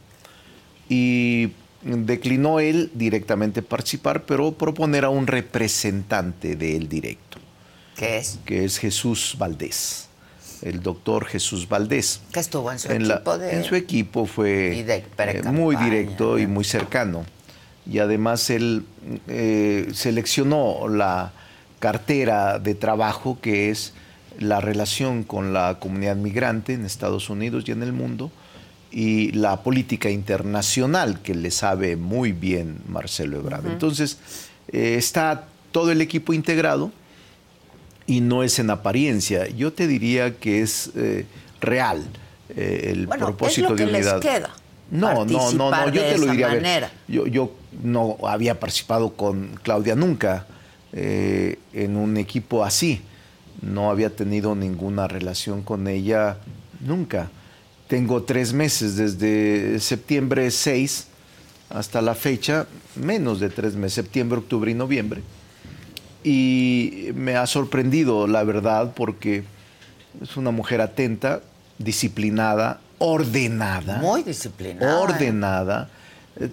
[0.90, 1.52] y
[1.84, 7.38] declinó él directamente participar, pero proponer a un representante de él directo.
[7.96, 8.40] ¿Qué es?
[8.46, 10.09] Que es Jesús Valdés,
[10.64, 12.22] el doctor Jesús Valdés.
[12.32, 13.56] Que estuvo en su En, la- equipo de...
[13.56, 17.26] en su equipo fue eh, muy directo y muy cercano.
[17.90, 18.86] Y además él
[19.28, 21.32] eh, seleccionó la
[21.80, 23.94] cartera de trabajo que es
[24.38, 28.32] la relación con la comunidad migrante en Estados Unidos y en el mundo
[28.92, 33.66] y la política internacional que le sabe muy bien Marcelo Ebrard.
[33.68, 34.18] Entonces
[34.72, 36.92] eh, está todo el equipo integrado
[38.10, 39.48] y no es en apariencia.
[39.50, 41.26] Yo te diría que es eh,
[41.62, 42.04] real
[42.56, 44.20] eh, el Bueno, propósito es lo que de les unidad.
[44.20, 44.50] queda.
[44.92, 46.50] No, no, no, no, yo de te lo diría.
[46.50, 47.52] a ver, yo, yo
[47.84, 50.48] no había participado con Claudia nunca
[50.92, 53.02] eh, en un equipo así.
[53.62, 56.38] No había tenido ninguna relación con ella
[56.80, 57.30] nunca.
[57.88, 61.08] Tengo tres meses, desde septiembre 6
[61.70, 65.22] hasta la fecha, menos de tres meses, septiembre, octubre y noviembre.
[66.24, 69.44] Y me ha sorprendido, la verdad, porque
[70.22, 71.42] es una mujer atenta,
[71.78, 73.98] disciplinada, ordenada.
[73.98, 74.92] Muy disciplinada.
[74.92, 74.96] ¿eh?
[75.02, 75.90] Ordenada,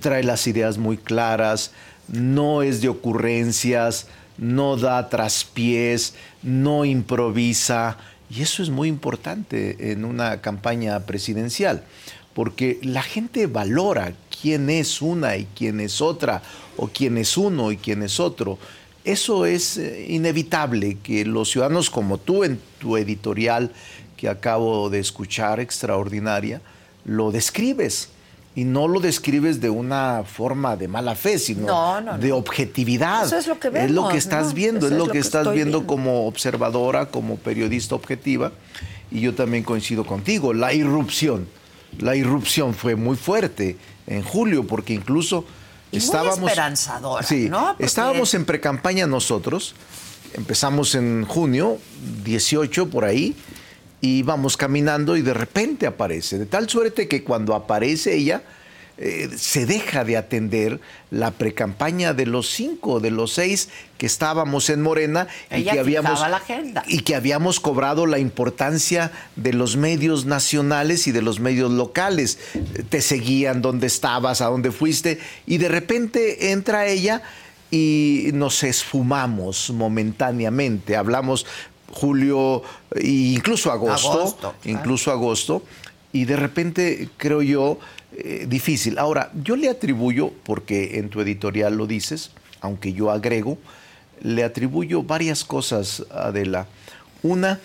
[0.01, 1.73] trae las ideas muy claras,
[2.09, 4.07] no es de ocurrencias,
[4.39, 7.97] no da traspiés, no improvisa.
[8.31, 11.85] Y eso es muy importante en una campaña presidencial,
[12.35, 16.43] porque la gente valora quién es una y quién es otra,
[16.77, 18.59] o quién es uno y quién es otro.
[19.07, 23.71] Eso es eh, inevitable que los ciudadanos como tú en tu editorial
[24.17, 26.61] que acabo de escuchar, extraordinaria,
[27.05, 28.09] lo describes.
[28.57, 33.27] Y no lo describes de una forma de mala fe, sino No, no, de objetividad.
[33.27, 35.87] Eso es lo que Es lo vemos, que estás viendo, es lo que, estás viendo,
[35.87, 38.51] como observadora, como periodista objetiva.
[39.13, 40.53] Y yo también coincido contigo.
[40.53, 41.47] La irrupción,
[42.01, 43.77] la irrupción fue muy fuerte
[44.09, 45.45] en julio, porque incluso
[45.97, 46.39] Y muy estábamos...
[46.51, 47.69] esperanzadora, Sí, ¿no?
[47.69, 49.75] Porque- estábamos en precampaña nosotros.
[50.35, 51.79] Empezamos en junio,
[52.25, 53.35] 18 por ahí,
[54.01, 56.39] y vamos caminando y de repente aparece.
[56.39, 58.43] De tal suerte que cuando aparece ella,
[58.99, 60.81] eh, se deja de atender
[61.11, 66.13] la precampaña de los cinco, de los seis que estábamos en Morena y que habíamos
[66.13, 66.83] fijaba la agenda.
[66.87, 72.39] y que habíamos cobrado la importancia de los medios nacionales y de los medios locales.
[72.89, 77.23] Te seguían donde estabas, a dónde fuiste, y de repente entra ella
[77.71, 80.97] y nos esfumamos momentáneamente.
[80.97, 81.45] Hablamos
[81.91, 82.63] julio
[82.95, 84.79] e incluso agosto, Agosto, claro.
[84.79, 85.63] incluso agosto,
[86.13, 87.79] y de repente creo yo
[88.19, 88.99] eh, difícil.
[88.99, 93.59] Ahora, yo le atribuyo, porque en tu editorial lo dices, aunque yo agrego,
[94.23, 96.67] le atribuyo varias cosas, Adela.
[97.23, 97.61] Una,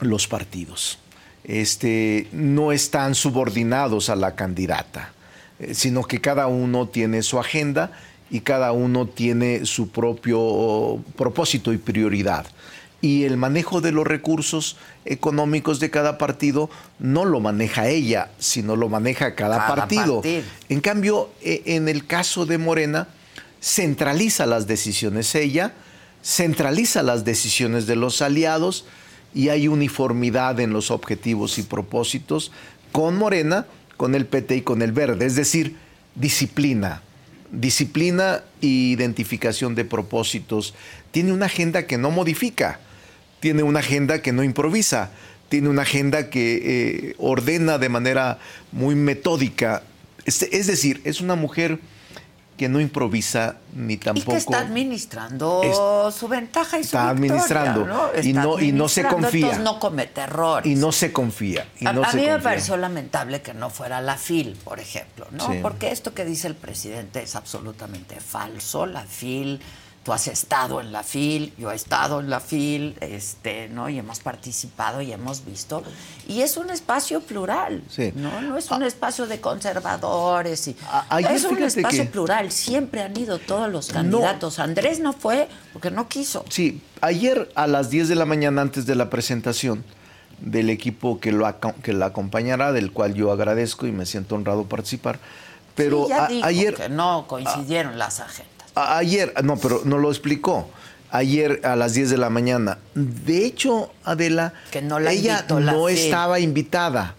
[0.00, 0.98] los partidos.
[1.42, 5.12] Este, no están subordinados a la candidata,
[5.58, 7.92] eh, sino que cada uno tiene su agenda
[8.30, 12.46] y cada uno tiene su propio propósito y prioridad.
[13.02, 18.76] Y el manejo de los recursos económicos de cada partido no lo maneja ella, sino
[18.76, 20.16] lo maneja cada, Cada partido.
[20.20, 20.42] partido.
[20.68, 23.08] En cambio, e- en el caso de Morena,
[23.62, 25.72] centraliza las decisiones ella,
[26.22, 28.84] centraliza las decisiones de los aliados
[29.34, 32.52] y hay uniformidad en los objetivos y propósitos
[32.92, 35.24] con Morena, con el PT y con el Verde.
[35.24, 35.76] Es decir,
[36.14, 37.02] disciplina.
[37.52, 40.74] Disciplina e identificación de propósitos.
[41.10, 42.78] Tiene una agenda que no modifica,
[43.40, 45.10] tiene una agenda que no improvisa,
[45.48, 46.60] tiene una agenda que
[47.10, 48.38] eh, ordena de manera
[48.72, 49.82] muy metódica.
[50.24, 51.78] Es, es decir, es una mujer
[52.56, 57.40] que no improvisa ni Y tampoco que está administrando su ventaja y su está victoria,
[57.40, 58.10] administrando ¿no?
[58.22, 59.58] y Está no- y no se confía.
[59.60, 60.70] no comete errores.
[60.70, 61.66] y no se confía.
[61.78, 64.78] y a no a se mí me pareció lamentable que no fuera la FIL, por
[64.78, 65.50] ejemplo, ¿no?
[65.50, 65.58] Sí.
[65.62, 68.84] Porque esto que dice el presidente es absolutamente falso.
[68.84, 69.62] La FIL,
[70.02, 73.88] tú has estado en la FIL, yo he estado en la FIL, este, ¿no?
[73.90, 75.82] Y hemos participado y hemos visto.
[76.26, 78.10] Y es un espacio plural, Sí.
[78.16, 78.40] ¿no?
[78.40, 80.68] No es un espacio de conservadores.
[80.68, 80.76] Y,
[81.10, 82.50] ayer es un espacio que- plural.
[82.50, 84.58] Siempre han ido todos los candidatos.
[84.58, 86.44] Andrés no fue porque no quiso.
[86.48, 89.84] Sí, ayer a las 10 de la mañana antes de la presentación
[90.40, 91.46] del equipo que, lo
[91.82, 95.18] que la acompañará, del cual yo agradezco y me siento honrado participar,
[95.74, 98.50] pero Sí, ya a- dijo ayer que no coincidieron las agendas.
[98.74, 100.68] A- Ayer, no, pero no lo explicó.
[101.12, 102.78] Ayer a las 10 de la mañana.
[102.94, 107.16] De hecho, Adela, Que no la ella invitó la no estaba invitada.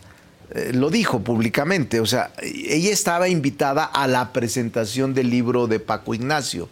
[0.53, 1.99] Eh, lo dijo públicamente.
[1.99, 6.69] O sea, ella estaba invitada a la presentación del libro de Paco Ignacio.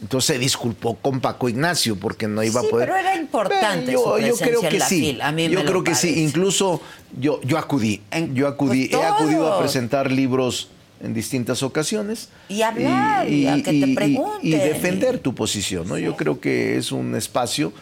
[0.00, 2.88] Entonces se disculpó con Paco Ignacio porque no iba Sí, a poder.
[2.88, 5.18] pero era importante yo, su yo presencia creo en que la sí.
[5.22, 6.22] A mí yo me lo creo que sí.
[6.24, 6.80] Incluso
[7.18, 8.02] yo, yo acudí.
[8.32, 8.88] yo acudí.
[8.88, 10.68] pues He acudido a presentar libros
[11.04, 12.28] en distintas ocasiones.
[12.48, 14.50] Y hablar, y a que te y pregunten.
[14.50, 15.98] defender tu posición, ¿no?
[15.98, 17.72] Yo creo que es un espacio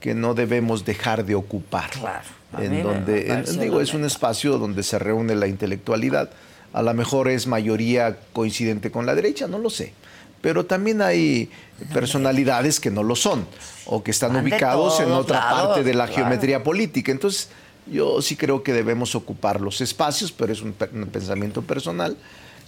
[0.00, 1.90] que no debemos dejar de ocupar.
[1.90, 2.24] Claro.
[2.58, 6.30] En donde, en- digo, es un espacio donde se reúne la intelectualidad.
[6.72, 9.92] A lo mejor es mayoría coincidente con la derecha, no lo sé.
[10.40, 11.48] Pero también hay
[11.94, 13.46] personalidades que no lo son
[13.86, 16.22] o que están Van ubicados en otra lados, parte de la claro.
[16.22, 17.12] geometría política.
[17.12, 17.48] Entonces,
[17.86, 22.16] yo sí creo que debemos ocupar los espacios, pero es un, un pensamiento personal.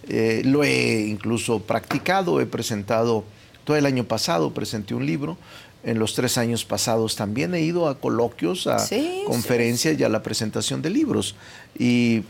[0.08, 3.24] Eh, lo he incluso practicado, he presentado,
[3.64, 5.36] todo el año pasado presenté un libro,
[5.82, 10.08] en los tres años pasados también he ido a coloquios, a Sí, conferencias y a
[10.08, 11.34] la presentación de libros.
[11.78, 12.22] Y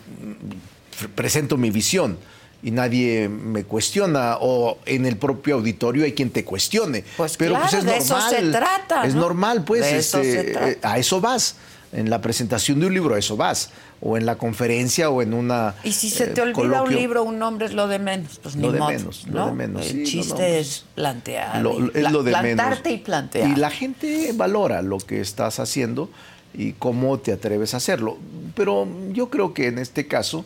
[1.02, 2.16] mm, presento mi visión
[2.62, 7.04] y nadie me cuestiona o en el propio auditorio hay quien te cuestione.
[7.16, 8.30] Pues Pero claro, pues es de eso normal.
[8.44, 9.20] se trata, Es ¿no?
[9.20, 9.82] normal, pues.
[9.82, 10.92] De eso este, se trata.
[10.92, 11.56] a eso vas.
[11.92, 13.70] En la presentación de un libro a eso vas.
[14.06, 15.74] O en la conferencia o en una.
[15.82, 18.38] Y si se eh, te olvida un libro, un nombre es lo de menos.
[18.42, 19.46] Pues Lo ni de modo, menos, lo ¿no?
[19.46, 21.62] de menos, El sí, chiste no, pues, es plantear.
[21.62, 23.00] Lo- y es pla- lo de plantarte menos.
[23.00, 23.48] y plantear.
[23.50, 26.10] Y la gente valora lo que estás haciendo
[26.52, 28.18] y cómo te atreves a hacerlo.
[28.54, 30.44] Pero yo creo que en este caso,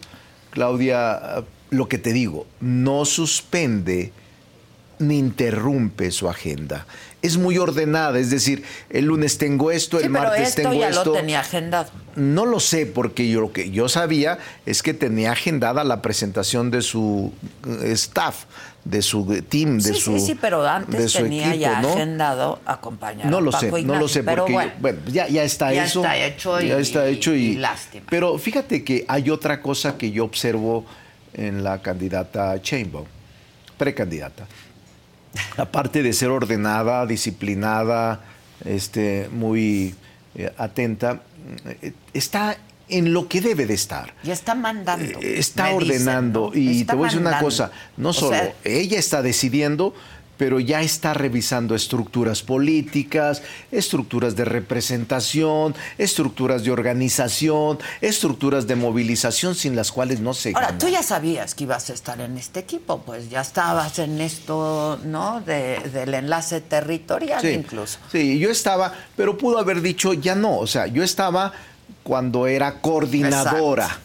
[0.50, 4.12] Claudia, lo que te digo, no suspende
[5.00, 6.86] ni interrumpe su agenda.
[7.20, 10.74] Es muy ordenada, es decir, el lunes tengo esto, Sí, el pero martes esto tengo
[10.80, 11.04] ya esto.
[11.06, 11.90] lo tenía agendado.
[12.14, 16.70] No lo sé, porque yo, lo que yo sabía es que tenía agendada la presentación
[16.70, 17.32] de su
[17.66, 18.44] eh, staff,
[18.84, 21.88] de su team, de Sí, su sí, sí, pero antes tenía equipo, ya ¿no?
[21.92, 25.26] agendado acompañar No a lo Paco sé, no lo sé, pero porque bueno, bueno, ya,
[25.26, 26.00] ya está ya eso.
[26.02, 28.06] está hecho y- ya está hecho y, y lástima.
[28.08, 30.86] Pero fíjate que hay otra cosa que yo observo
[31.34, 33.06] en la candidata Chainbaum,
[33.76, 34.46] precandidata.
[35.56, 38.20] Aparte de ser ordenada, disciplinada,
[38.64, 39.94] este, muy
[40.34, 41.20] eh, atenta,
[41.82, 42.56] eh, está
[42.88, 44.14] en lo que debe de estar.
[44.22, 45.18] ya está mandando.
[45.20, 46.50] Está me dicen, ordenando.
[46.52, 46.58] ¿no?
[46.58, 49.94] Y Está te voy a decir una cosa, no O solo sea, ella está decidiendo,
[50.38, 59.54] pero ya está revisando estructuras políticas, estructuras de representación, estructuras de organización, estructuras de movilización
[59.54, 60.78] sin las cuales no se Ahora, gana.
[60.78, 64.98] tú ya sabías que ibas a estar en este equipo, pues ya estabas en esto,
[65.04, 65.40] ¿no?
[65.40, 67.98] De- del enlace territorial Sí, incluso.
[68.10, 70.56] Sí, yo estaba, pero pudo haber dicho ya no.
[70.58, 71.52] O sea, yo estaba
[72.04, 73.98] cuando era coordinadora.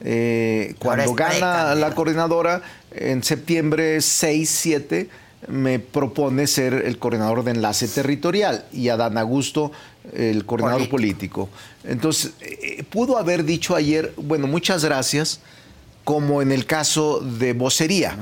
[0.00, 5.08] Eh, Ahora cuando gana la coordinadora, en septiembre 6, 7,
[5.48, 9.72] me propone ser el coordinador de enlace territorial y Adán Augusto
[10.12, 11.48] el coordinador político.
[11.84, 15.40] Entonces, eh, pudo haber dicho ayer, bueno, muchas gracias,
[16.04, 18.16] como en el caso de vocería,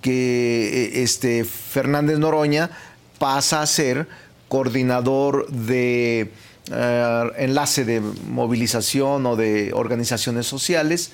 [0.00, 2.70] que eh, este Fernández Noroña
[3.18, 4.08] pasa a ser
[4.48, 6.30] coordinador de
[6.70, 11.10] eh, enlace de movilización o de organizaciones sociales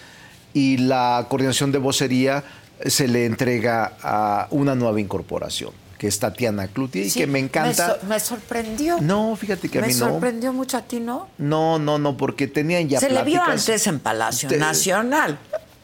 [0.55, 2.45] y la coordinación de vocería
[2.87, 7.39] se le entrega a una nueva incorporación, que es Tatiana Cloutier, y Sí, que me
[7.39, 7.89] encanta.
[7.89, 8.99] Me, so- me sorprendió.
[9.01, 10.09] No, fíjate que a me mí no.
[10.11, 11.29] sorprendió mucho a ti, ¿no?
[11.39, 15.39] No, no, no, porque tenían ya Se le vio antes en Palacio Te- Nacional.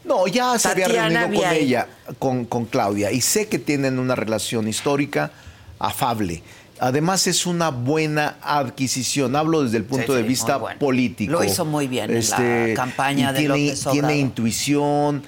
[0.05, 1.87] No, ya se había reunido con ella,
[2.17, 5.31] con, con Claudia, y sé que tienen una relación histórica
[5.77, 6.41] afable.
[6.81, 10.79] Además es una buena adquisición, hablo desde el punto Sí, de sí, vista bueno.
[10.79, 11.33] político.
[11.33, 15.21] Lo hizo muy bien en la campaña y de tiene, López Tiene intuición,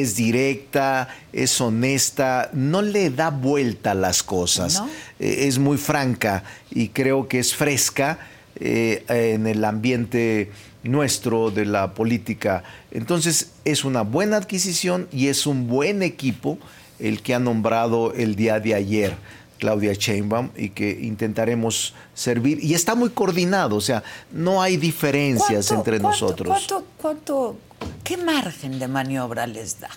[0.00, 4.80] es directa, es honesta, no le da vuelta a las cosas.
[4.80, 4.88] ¿No?
[5.20, 8.18] Eh, es muy franca y creo que es fresca
[8.56, 10.50] eh, en el ambiente
[10.82, 12.64] nuestro de la política.
[12.90, 16.58] Entonces es una buena adquisición y es un buen equipo
[16.98, 19.14] el que ha nombrado el día de ayer
[19.58, 25.66] Claudia Sheinbaum y que intentaremos servir y está muy coordinado, o sea, no hay diferencias
[25.68, 26.48] ¿Cuánto- entre cuánto- nosotros.
[26.48, 27.56] ¿Cuánto, cuánto,
[28.04, 29.88] qué margen de maniobra les da?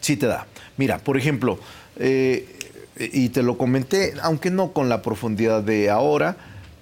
[0.00, 0.46] Sí te da.
[0.76, 1.58] Mira, por ejemplo,
[1.98, 2.46] eh,
[2.98, 6.36] y te lo comenté, aunque no con la profundidad de ahora,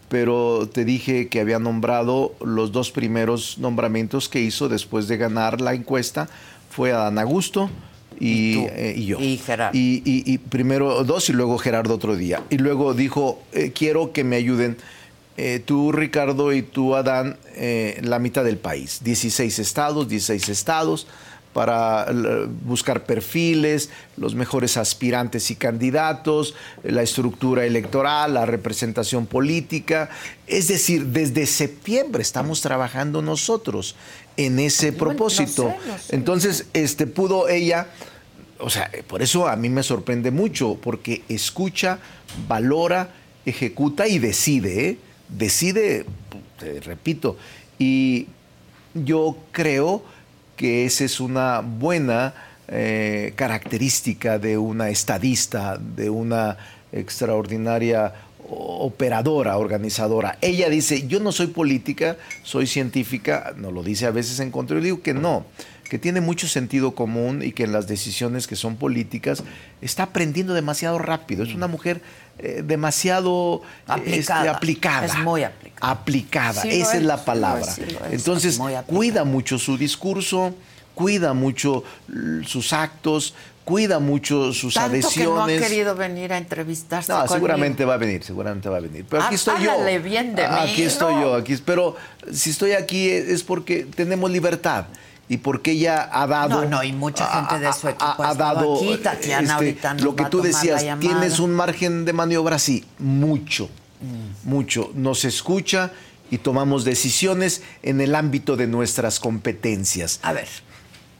[0.08, 5.60] pero te dije que había nombrado los dos primeros nombramientos que hizo después de ganar
[5.60, 6.28] la encuesta,
[6.70, 7.70] fue Adán Augusto
[8.18, 9.20] y, eh, y yo.
[9.20, 9.76] Y Gerardo.
[9.78, 12.42] Y, y- y primero dos y luego Gerardo otro día.
[12.50, 14.76] Y luego dijo, eh, quiero que me ayuden
[15.40, 19.02] eh, tú, Ricardo, y tú, Adán, eh, la mitad del país.
[19.04, 21.06] 16 estados, 16 estados,
[21.52, 22.08] para
[22.64, 30.10] buscar perfiles, los mejores aspirantes y candidatos, la estructura electoral, la representación política.
[30.48, 33.94] Es decir, desde septiembre estamos trabajando nosotros
[34.36, 35.72] en ese propósito.
[36.10, 37.86] Entonces, este, pudo ella
[38.60, 42.00] o sea, por eso a mí me sorprende mucho, porque escucha,
[42.48, 43.14] valora,
[43.46, 44.98] ejecuta y decide, ¿eh?
[45.28, 46.06] Decide,
[46.58, 47.36] te repito,
[47.78, 48.26] y
[48.94, 50.02] yo creo
[50.56, 52.34] que esa es una buena
[52.68, 56.56] eh, característica de una estadista, de una
[56.92, 58.12] extraordinaria
[58.50, 60.38] operadora, organizadora.
[60.40, 64.76] Ella dice, yo no soy política, soy científica, no lo dice a veces en contra,
[64.76, 65.44] yo digo que no,
[65.88, 69.42] que tiene mucho sentido común y que en las decisiones que son políticas
[69.80, 71.42] está aprendiendo demasiado rápido.
[71.44, 72.00] Es una mujer
[72.38, 73.62] eh, demasiado
[74.04, 75.06] este, Aplicada.
[75.06, 75.90] Es muy aplicada.
[75.92, 77.64] Aplicada, Sí esa es, es, la palabra.
[77.64, 78.12] sí es.
[78.12, 80.54] Entonces, cuida mucho su discurso,
[80.94, 81.84] cuida mucho
[82.46, 83.34] sus actos,
[83.64, 85.68] cuida mucho sus Tanto que no ha adhesiones.
[85.68, 87.34] querido venir a entrevistarse No, conmigo.
[87.34, 89.04] seguramente va a venir, seguramente va a venir.
[89.08, 89.72] Pero Ah, aquí estoy yo.
[90.02, 91.20] bien de mí, Aquí estoy ¿no?
[91.22, 91.56] yo, aquí.
[91.64, 91.96] Pero
[92.32, 94.86] si estoy aquí es porque tenemos libertad
[95.28, 96.62] y porque ella ha dado.
[96.62, 98.96] No, no, y mucha gente de su equipo ha, dado aquí.
[98.96, 100.84] Tatiana este, ahorita lo que tú decías.
[101.00, 103.68] Tienes un margen de maniobra, sí, mucho,
[104.00, 104.48] Mm.
[104.48, 104.90] mucho.
[104.94, 105.90] Nos escucha
[106.30, 110.20] y tomamos decisiones en el ámbito de nuestras competencias.
[110.22, 110.48] A ver,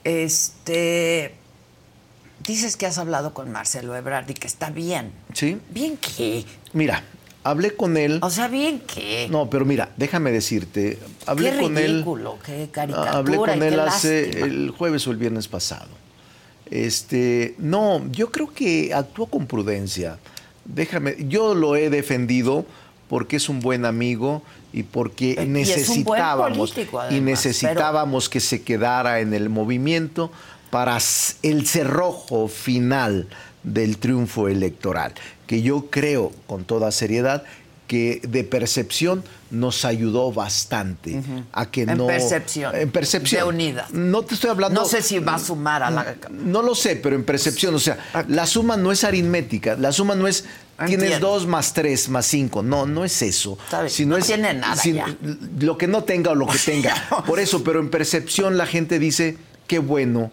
[0.03, 1.35] este.
[2.45, 5.11] Dices que has hablado con Marcelo Ebrard y que está bien.
[5.33, 5.59] ¿Sí?
[5.69, 6.45] ¿Bien qué?
[6.73, 7.03] Mira,
[7.43, 8.19] hablé con él.
[8.21, 9.27] O sea, ¿bien qué?
[9.29, 11.91] No, pero mira, déjame decirte, hablé qué con él.
[11.93, 13.11] ridículo, qué caricatura.
[13.11, 14.45] Hablé con y qué él hace lástima.
[14.45, 15.89] el jueves o el viernes pasado.
[16.69, 20.19] Este, no, yo creo que actuó con prudencia.
[20.65, 22.65] Déjame, yo lo he defendido
[23.07, 28.61] porque es un buen amigo y porque Y necesitábamos político, y además, necesitábamos que se
[28.61, 30.31] quedara en el movimiento
[30.69, 30.99] para
[31.41, 33.27] el cerrojo final
[33.73, 35.13] del triunfo electoral,
[35.47, 37.43] que yo creo con toda seriedad
[37.87, 42.75] que de percepción nos ayudó bastante a que En no percepción.
[42.75, 46.15] en percepción De no te estoy hablando No sé si va a sumar a la.
[46.29, 47.97] no lo sé, pero en percepción, o sea,
[48.27, 50.45] la suma no es aritmética, la suma no es
[50.85, 53.57] tienes dos más tres más cinco, no, no es eso.
[53.87, 55.07] Sino no es tiene nada si- ya.
[55.59, 56.93] lo que no tenga o lo que tenga.
[57.25, 60.29] Por eso, pero en percepción la gente dice qué bueno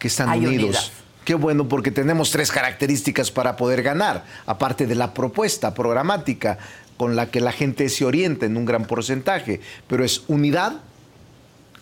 [0.00, 0.90] que están Hay unidos.
[1.28, 6.56] Qué bueno porque tenemos tres características para poder ganar, aparte de la propuesta programática
[6.96, 10.80] con la que la gente se orienta en un gran porcentaje, pero es unidad,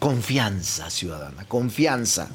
[0.01, 2.29] confianza ciudadana, confianza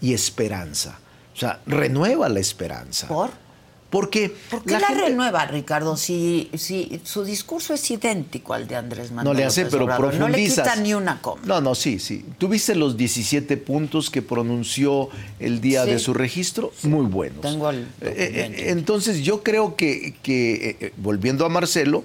[0.00, 0.98] y esperanza.
[1.34, 3.08] O sea, renueva la esperanza.
[3.08, 3.28] ¿Por?
[3.90, 5.96] Porque ¿Por qué la la, gente- renueva, Ricardo?
[5.96, 9.24] Si, si su discurso es idéntico al de Andrés Manuel.
[9.34, 10.10] no le hace, López pero Obrador.
[10.10, 10.58] profundizas.
[10.58, 11.40] No le quita ni una coma.
[11.46, 12.22] No, no, sí, sí.
[12.36, 15.08] ¿Tuviste los 17 puntos que pronunció
[15.40, 15.90] el día Sí.
[15.92, 16.70] de su registro?
[16.82, 17.40] Muy buenos.
[17.40, 18.14] Tengo el Eh,
[18.58, 22.04] eh, entonces yo creo que, que, eh, volviendo a Marcelo,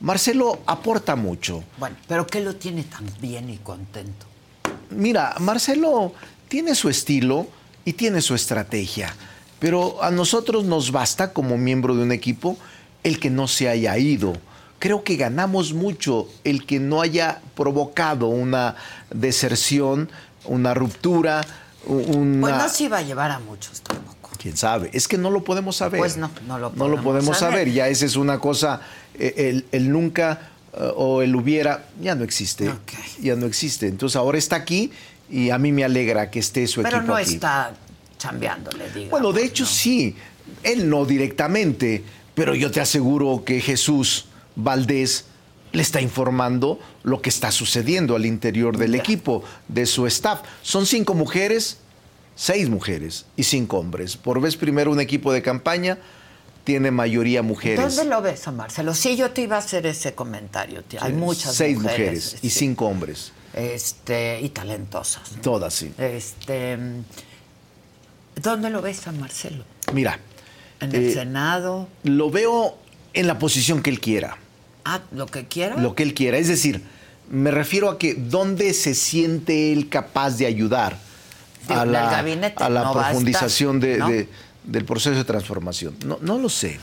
[0.00, 1.64] Marcelo aporta mucho.
[1.78, 4.26] Bueno, pero ¿qué lo tiene tan bien y contento?
[4.90, 6.12] Mira, Marcelo
[6.48, 7.48] tiene su estilo
[7.84, 9.14] y tiene su estrategia,
[9.64, 12.58] pero a nosotros nos basta como miembro de un equipo
[13.02, 14.34] el que no se haya ido.
[14.78, 18.76] Creo que ganamos mucho el que no haya provocado una
[19.10, 20.10] deserción,
[20.44, 21.46] una ruptura,
[21.86, 22.40] una...
[22.42, 24.32] Pues no se iba a llevar a muchos tampoco.
[24.36, 24.90] ¿Quién sabe?
[24.92, 25.98] Es que no lo podemos saber.
[25.98, 27.60] Pues no, no lo No lo podemos podemos saber.
[27.60, 27.72] saber.
[27.72, 28.82] Ya esa es una cosa,
[29.18, 32.70] eh, el, el nunca eh, o el hubiera, ya no existe.
[33.22, 33.86] Ya no existe.
[33.86, 34.92] Entonces ahora está aquí
[35.30, 37.32] y a mí me alegra que esté su Pero equipo no aquí.
[37.32, 37.72] está
[38.24, 39.10] chambeándole, diga.
[39.10, 40.16] Bueno, de hecho sí,
[40.62, 42.02] él no directamente,
[42.34, 45.26] pero yo te aseguro que Jesús Valdés
[45.72, 50.40] le está informando lo que está sucediendo al interior del equipo, de su staff.
[50.62, 51.78] Son cinco mujeres,
[52.36, 54.16] seis mujeres y cinco hombres.
[54.16, 55.98] Por vez primero un equipo de campaña
[56.62, 57.96] tiene mayoría mujeres.
[57.96, 58.94] ¿Dónde lo ves a Marcelo?
[58.94, 60.82] Sí, yo te iba a hacer ese comentario.
[60.84, 61.00] tía.
[61.02, 62.24] Hay Sí, muchas seis mujeres.
[62.24, 63.32] mujeres y cinco hombres.
[63.52, 65.32] Este, y talentosas.
[65.32, 65.40] ¿no?
[65.42, 65.92] Todas, sí.
[65.98, 66.78] Este,
[68.36, 69.64] ¿Dónde lo ves a Marcelo?
[69.92, 70.18] Mira,
[70.80, 71.88] ¿En el eh, Senado?
[72.02, 72.76] lo veo
[73.12, 74.36] en la posición que él quiera.
[74.84, 75.76] Ah, lo que quiera.
[75.76, 76.36] lo que él quiera.
[76.36, 76.82] Es decir,
[77.30, 80.98] me refiero a que dónde se siente él capaz de ayudar
[81.68, 84.08] Digo, a la, gabinete a la no profundización estar, de- ¿no?
[84.08, 84.28] de-
[84.64, 85.94] del proceso de transformación.
[86.04, 86.78] No, no lo sé.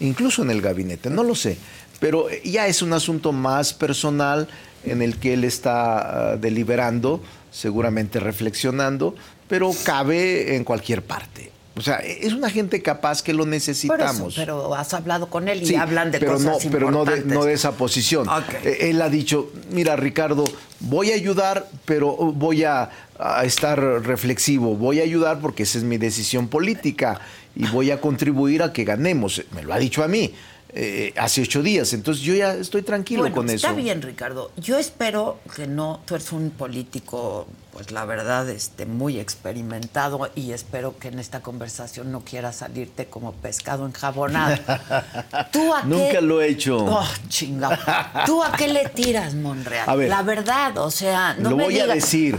[0.00, 1.56] Incluso en el gabinete, no lo sé.
[2.00, 4.48] Pero ya es un asunto más personal
[4.84, 7.22] en el que él está ah, deliberando,
[7.52, 9.14] seguramente reflexionando,
[9.52, 11.52] pero cabe en cualquier parte.
[11.76, 14.32] O sea, es una gente capaz que lo eso, necesitamos.
[14.34, 17.16] pero has hablado con él y Sí, hablan de pero cosas no, pero no de,
[17.16, 17.38] importantes.
[17.38, 18.26] no de esa posición.
[18.64, 20.44] Eh, Él ha dicho, mira Ricardo,
[20.80, 22.88] voy a ayudar, pero voy a,
[23.18, 27.20] a estar reflexivo, voy a ayudar porque esa es mi decisión política
[27.54, 29.42] y voy a contribuir a que ganemos.
[29.54, 30.32] Me lo ha dicho a mí
[30.74, 33.76] eh, hace ocho días, entonces yo ya estoy tranquilo Bueno, con está eso.
[33.76, 34.50] bien, Ricardo.
[34.56, 40.52] Yo espero que no, tú eres un político, pues la verdad, este, muy experimentado y
[40.52, 44.56] espero que en esta conversación no quieras salirte como pescado enjabonado.
[45.52, 45.88] ¿Tú a qué?
[45.88, 46.78] Nunca lo he hecho.
[46.78, 47.76] Oh, chingado.
[48.24, 49.88] ¿Tú a qué le tiras, Monreal?
[49.88, 50.08] A ver.
[50.08, 52.38] la verdad, o sea, no lo me voy a decir.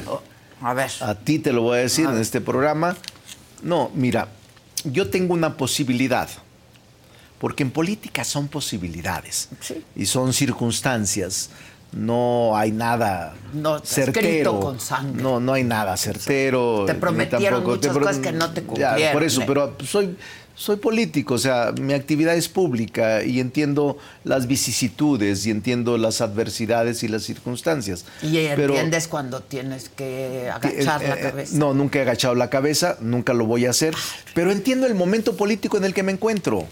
[0.60, 0.90] A ver.
[1.02, 2.96] A ti te lo voy a decir en este programa.
[3.62, 4.28] No, mira,
[4.86, 6.30] yo tengo una posibilidad,
[7.44, 9.50] porque en política son posibilidades
[9.98, 11.50] y son circunstancias.
[11.92, 14.62] No hay nada No, certero.
[14.62, 15.22] con sangre.
[15.22, 16.86] No, no hay nada certero.
[16.88, 19.12] Te prometieron tampoco- muchas pro- cosas que no te Ya, cumplieron.
[19.14, 19.46] por eso, ¿eh?
[19.46, 20.18] pero soy,
[20.56, 26.22] soy político, o sea, mi actividad es pública y entiendo las vicisitudes y entiendo las
[26.22, 28.06] adversidades y las circunstancias.
[28.22, 31.58] Y Pero- entiendes cuando tienes que agachar eh, la eh, cabeza.
[31.58, 33.94] No, nunca he agachado la cabeza, nunca lo voy a hacer,
[34.34, 36.66] pero entiendo el momento político en el que me encuentro.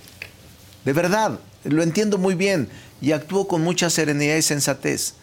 [0.85, 2.67] De verdad, lo entiendo muy bien
[3.01, 5.15] y actúo con mucha serenidad y sensatez.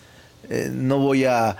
[0.50, 1.56] Eh, no voy a,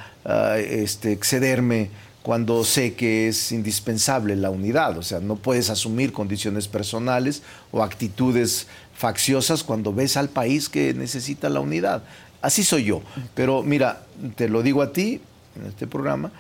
[0.59, 1.91] este, excederme
[2.23, 4.99] cuando sé que es indispensable la unidad.
[4.99, 7.43] O sea, no puedes asumir condiciones personales
[7.73, 12.03] o actitudes facciosas cuando ves al país que necesita la unidad.
[12.43, 13.03] Así soy yo.
[13.35, 14.03] Pero mira,
[14.37, 15.21] te lo digo a ti
[15.57, 16.31] en este programa,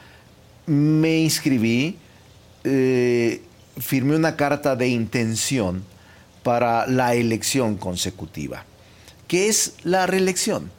[0.66, 1.96] me inscribí,
[2.64, 3.42] eh,
[3.78, 5.82] firmé una carta de intención
[6.48, 8.64] para la elección consecutiva,
[9.26, 10.70] que es la reelección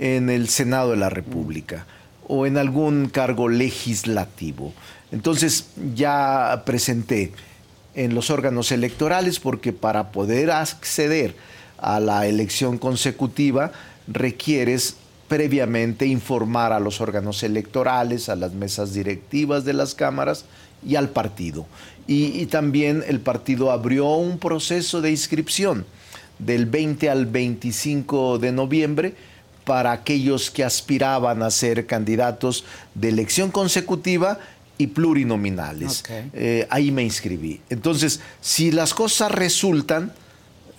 [0.00, 1.86] en el Senado de la República
[2.26, 4.74] o en algún cargo legislativo.
[5.12, 7.30] Entonces ya presenté
[7.94, 11.36] en los órganos electorales porque para poder acceder
[11.78, 13.70] a la elección consecutiva
[14.08, 14.96] requieres
[15.28, 20.46] previamente informar a los órganos electorales, a las mesas directivas de las cámaras
[20.84, 21.64] y al partido.
[22.06, 25.86] Y, y también el partido abrió un proceso de inscripción
[26.38, 29.14] del 20 al 25 de noviembre
[29.64, 34.38] para aquellos que aspiraban a ser candidatos de elección consecutiva
[34.78, 36.02] y plurinominales.
[36.32, 37.60] Eh, ahí me inscribí.
[37.70, 40.12] Entonces, si las cosas resultan,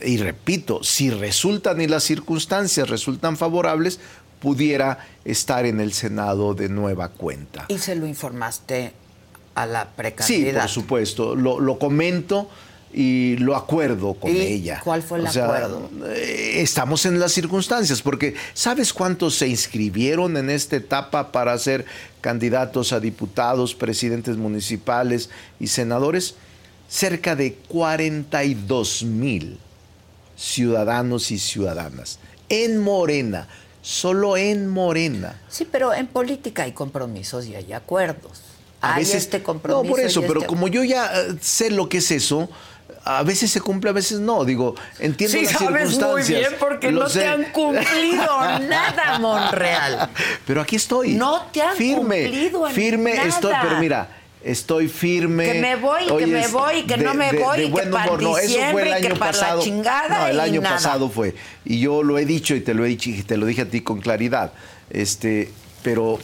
[0.02, 4.00] y repito, si resultan y las circunstancias resultan favorables,
[4.42, 7.66] pudiera estar en el Senado de nueva cuenta.
[7.70, 8.92] Y se lo informaste
[9.56, 10.60] a la Sí, precandidata.
[10.62, 11.36] por supuesto.
[11.36, 12.50] Lo, lo comento
[12.94, 14.80] y lo acuerdo con ¿Y ella.
[14.84, 15.90] cuál fue el O sea, acuerdo?
[16.08, 21.86] eh, Estamos en las circunstancias, porque ¿sabes cuántos se inscribieron en esta etapa para ser
[22.22, 25.30] candidatos a diputados, presidentes municipales
[25.60, 26.36] y senadores?
[26.88, 29.58] Cerca de 42 mil
[30.36, 33.48] ciudadanos y ciudadanas en Morena,
[33.82, 35.42] solo en Morena.
[35.50, 38.43] Sí, pero en política hay compromisos y hay acuerdos.
[38.84, 39.84] A hay veces, este compromiso.
[39.84, 42.50] No, por eso, pero este- como yo ya eh, sé lo que es eso,
[43.06, 44.46] a veces se cumple, a veces no.
[44.46, 46.40] Digo, entiendo Sí, las sabes muy circunstancias.
[46.40, 47.20] bien porque no sé.
[47.22, 48.26] te han cumplido
[48.70, 50.10] nada, Monreal.
[50.46, 51.14] Pero aquí estoy.
[51.16, 53.28] No te han firme, cumplido en firme nada.
[53.28, 54.10] estoy, pero mira,
[54.44, 55.52] estoy firme.
[55.52, 58.18] Que me voy, que me voy, que de- no me de- voy, de que para.
[58.18, 59.62] No, eso fue el que año para la pasado.
[59.64, 60.76] chingada No, el y año nada.
[60.76, 61.36] pasado fue.
[61.66, 63.66] Y yo lo he dicho y te lo he dicho y te lo dije a
[63.70, 64.52] ti con claridad.
[64.90, 65.50] Este,
[65.84, 66.20] pero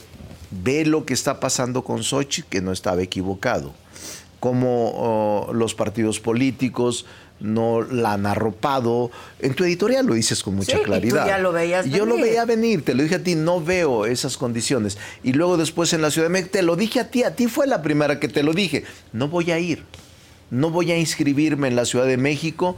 [0.51, 3.73] ve lo que está pasando con Sochi, que no estaba equivocado.
[4.39, 7.05] Cómo oh, los partidos políticos
[7.41, 9.11] no la han arropado.
[9.39, 11.27] En tu editorial lo dices con mucha Sí, y tú claridad.
[11.27, 12.25] ya lo veías Y Yo lo venir.
[12.29, 14.97] veía venir, te lo dije a ti, no veo esas condiciones.
[15.23, 17.47] Y luego después en la Ciudad de México, te lo dije a ti, a ti
[17.47, 18.83] fue la primera que te lo dije.
[19.13, 19.83] No voy a ir,
[20.51, 22.75] no voy a inscribirme en la Ciudad de México.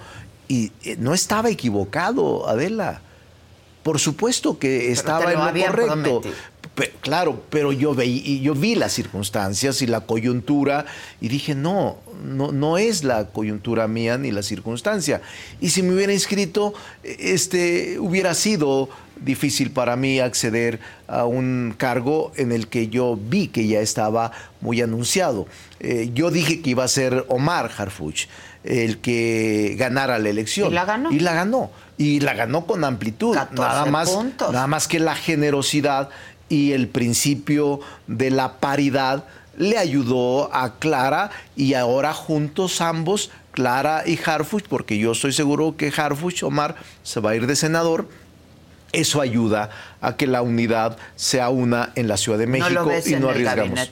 [0.48, 3.02] Y eh, no estaba equivocado, Adela.
[3.84, 5.94] Por supuesto que estaba lo en lo habían correcto.
[5.94, 6.34] prometido.
[7.02, 10.86] Claro, pero yo veí, y yo vi las circunstancias y la coyuntura
[11.20, 15.22] y dije, no, no, no es la coyuntura mía ni la circunstancia.
[15.60, 22.32] Y si me hubiera inscrito, este, hubiera sido difícil para mí acceder a un cargo
[22.36, 25.48] en el que yo vi que ya estaba muy anunciado.
[25.80, 28.28] Eh, yo dije que iba a ser Omar Harfuch
[28.64, 30.72] el que ganara la elección.
[30.72, 31.12] Y la ganó.
[31.12, 31.72] Y la ganó.
[31.98, 33.34] Y la ganó con amplitud.
[33.34, 34.52] 14 Nada más, puntos.
[34.54, 36.10] nada más que la generosidad
[36.52, 39.24] y el principio de la paridad
[39.58, 45.78] le ayudó a Clara y ahora juntos ambos, Clara y Harfuch, porque yo estoy seguro
[45.78, 48.10] que Harfuch, Omar, se va a ir de senador.
[48.92, 49.70] Eso ayuda
[50.02, 53.14] a que la unidad sea una en la Ciudad de México ¿No lo ves y
[53.14, 53.90] en no el arriesgamos.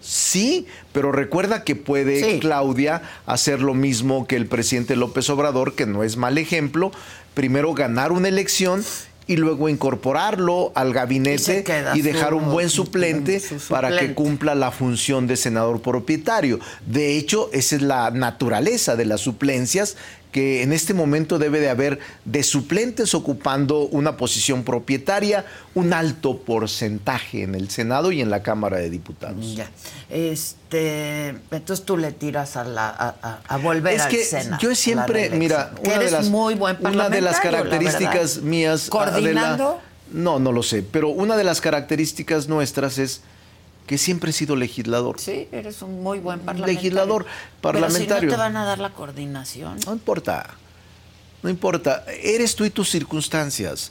[0.00, 5.84] Sí, pero recuerda que puede Claudia hacer lo mismo que el presidente López Obrador, que
[5.84, 6.90] no es mal ejemplo,
[7.34, 8.82] primero ganar una elección
[9.28, 11.62] y luego incorporarlo al gabinete
[11.94, 14.14] y, dejar su- un buen suplente, su para que suplente.
[14.14, 16.58] cumpla la función de senador propietario.
[16.86, 19.96] De hecho, esa es la naturaleza de las suplencias
[20.32, 26.38] que en este momento debe de haber de suplentes ocupando una posición propietaria, un alto
[26.38, 29.56] porcentaje en el Senado y en la Cámara de Diputados.
[29.56, 29.70] Ya.
[30.10, 34.58] Este, entonces tú le tiras a, la, a, a- volver es al que Senado.
[34.60, 39.64] yo siempre, mira, una de las, muy buen una de las características mías, ¿Coordinando?
[39.68, 43.20] Adela, no, no lo sé, pero una de las características nuestras es
[43.88, 45.18] que siempre he sido legislador.
[45.18, 46.74] Sí, eres un muy buen parlamentario.
[46.74, 48.20] Legislador Pero parlamentario.
[48.20, 49.78] si no te van a dar la coordinación.
[49.86, 50.50] No importa.
[51.42, 52.04] No importa.
[52.22, 53.90] Eres tú y tus circunstancias.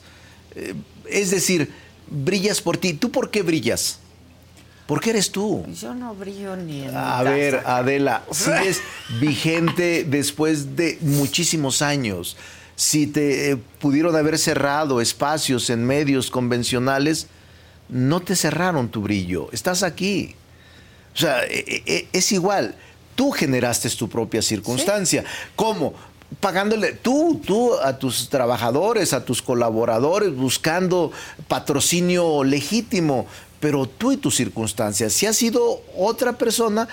[0.54, 0.74] Eh,
[1.10, 1.72] es decir,
[2.08, 2.94] brillas por ti.
[2.94, 3.98] ¿Tú por qué brillas?
[4.86, 5.66] ¿Por qué eres tú?
[5.74, 7.76] Yo no brillo ni en A mi ver, casa.
[7.78, 8.80] Adela, sigues
[9.20, 12.36] vigente después de muchísimos años.
[12.76, 17.26] Si te eh, pudieron haber cerrado espacios en medios convencionales,
[17.88, 19.48] no te cerraron tu brillo.
[19.52, 20.34] Estás aquí.
[21.14, 22.74] O sea, eh, eh, es igual.
[23.14, 25.24] Tú generaste tu propia circunstancia.
[25.56, 25.94] ¿Cómo?
[26.40, 31.10] Pagándole tú, tú a tus trabajadores, a tus colaboradores, buscando
[31.48, 33.26] patrocinio legítimo,
[33.60, 35.12] pero tú y tus circunstancias.
[35.12, 36.88] Si has sido otra persona,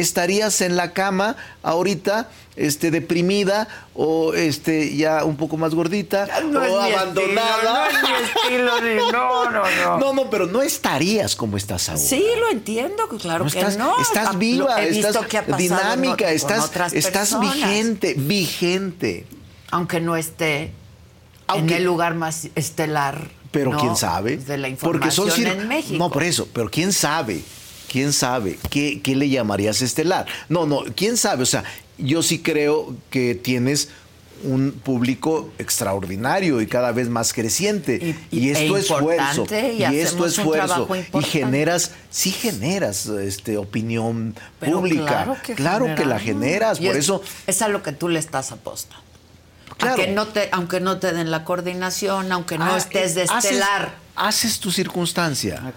[0.00, 6.60] estarías en la cama ahorita, este, deprimida o este, ya un poco más gordita No
[6.60, 7.86] o abandonada.
[7.88, 9.98] estilo, no es mi estilo, ni- no, no, no.
[9.98, 12.00] No, no, pero no estarías como estás ahora.
[12.00, 14.00] Sí, lo entiendo, claro No que estás, no.
[14.00, 15.16] estás viva, estás
[15.56, 19.26] dinámica, estás, estás vigente, vigente.
[19.70, 20.72] Aunque no esté
[21.46, 23.28] Aunque- en el lugar más estelar.
[23.50, 24.36] Pero quién sabe.
[24.36, 25.96] De la Porque son información en México.
[25.98, 27.40] No, por eso, pero quién sabe.
[27.90, 28.58] ¿Quién sabe?
[28.70, 30.26] ¿Qué, qué le llamarías estelar?
[30.48, 31.42] No, no, quién sabe.
[31.42, 31.64] O sea,
[31.96, 33.88] yo sí creo que tienes
[34.44, 38.14] un público extraordinario y cada vez más creciente.
[38.30, 39.46] Y, y- esto e es esfuerzo.
[39.50, 40.88] y Y, esto hacemos es esfuerzo.
[41.18, 45.24] Y generas, sí generas este, opinión Pero pública.
[45.56, 46.78] Claro que, que la generas.
[46.78, 47.22] Por es- eso.
[47.48, 49.02] Es a lo que tú le estás apostando.
[49.76, 49.94] Claro.
[49.96, 53.44] Aunque, no te, aunque no te den la coordinación, aunque no Ah, estés de haces-
[53.44, 53.94] estelar.
[54.16, 55.72] Haces, tu circunstancia.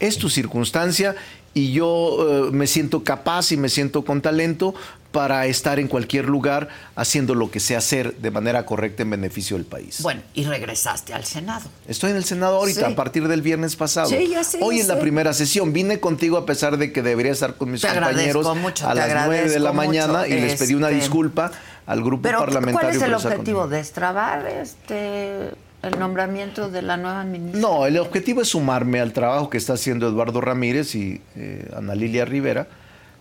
[0.00, 1.14] Es tu circunstancia
[1.54, 4.74] y yo eh, me siento capaz y me siento con talento
[5.10, 9.58] para estar en cualquier lugar haciendo lo que sé hacer de manera correcta en beneficio
[9.58, 10.00] del país.
[10.00, 11.68] Bueno, y regresaste al Senado.
[11.86, 12.92] Estoy en el Senado ahorita, Sí.
[12.92, 14.08] a partir del viernes pasado.
[14.08, 15.00] Sí, ya sé, Hoy ya es la sé.
[15.02, 15.74] primera sesión.
[15.74, 19.26] Vine contigo a pesar de que debería estar con mis Te compañeros mucho, a las
[19.26, 21.52] 9 de la mañana y les pedí una Este, disculpa
[21.84, 22.80] al grupo Pero, parlamentario.
[22.80, 23.68] ¿cuál es el objetivo?
[23.68, 25.50] ¿Destrabar este,
[25.82, 27.60] el nombramiento de la nueva ministra?
[27.60, 31.94] No, el objetivo es sumarme al trabajo que está haciendo Eduardo Ramírez y eh, Ana
[31.94, 32.66] Lilia Rivera,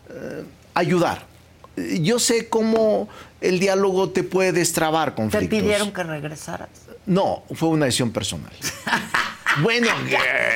[0.10, 0.44] eh,
[0.74, 1.24] ayudar.
[1.78, 3.10] Eh, Yo sé cómo
[3.42, 5.60] el diálogo te puede destrabar Te conflictos.
[5.60, 6.70] pidieron que regresaras.
[7.06, 8.52] No, fue una decisión personal.
[9.64, 9.88] bueno,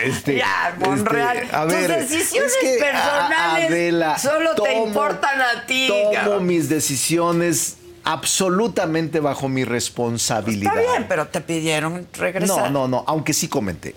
[0.03, 1.38] este, Ya, Monreal.
[1.38, 5.88] este, a Tus ver, decisiones es que, personales Adela, solo te importan a ti.
[5.88, 6.45] Tomo cabrón.
[6.45, 10.78] mis decisiones absolutamente bajo mi responsabilidad.
[10.80, 12.72] Está bien, pero te pidieron regresar.
[12.72, 13.95] No, no, no, aunque sí comenté.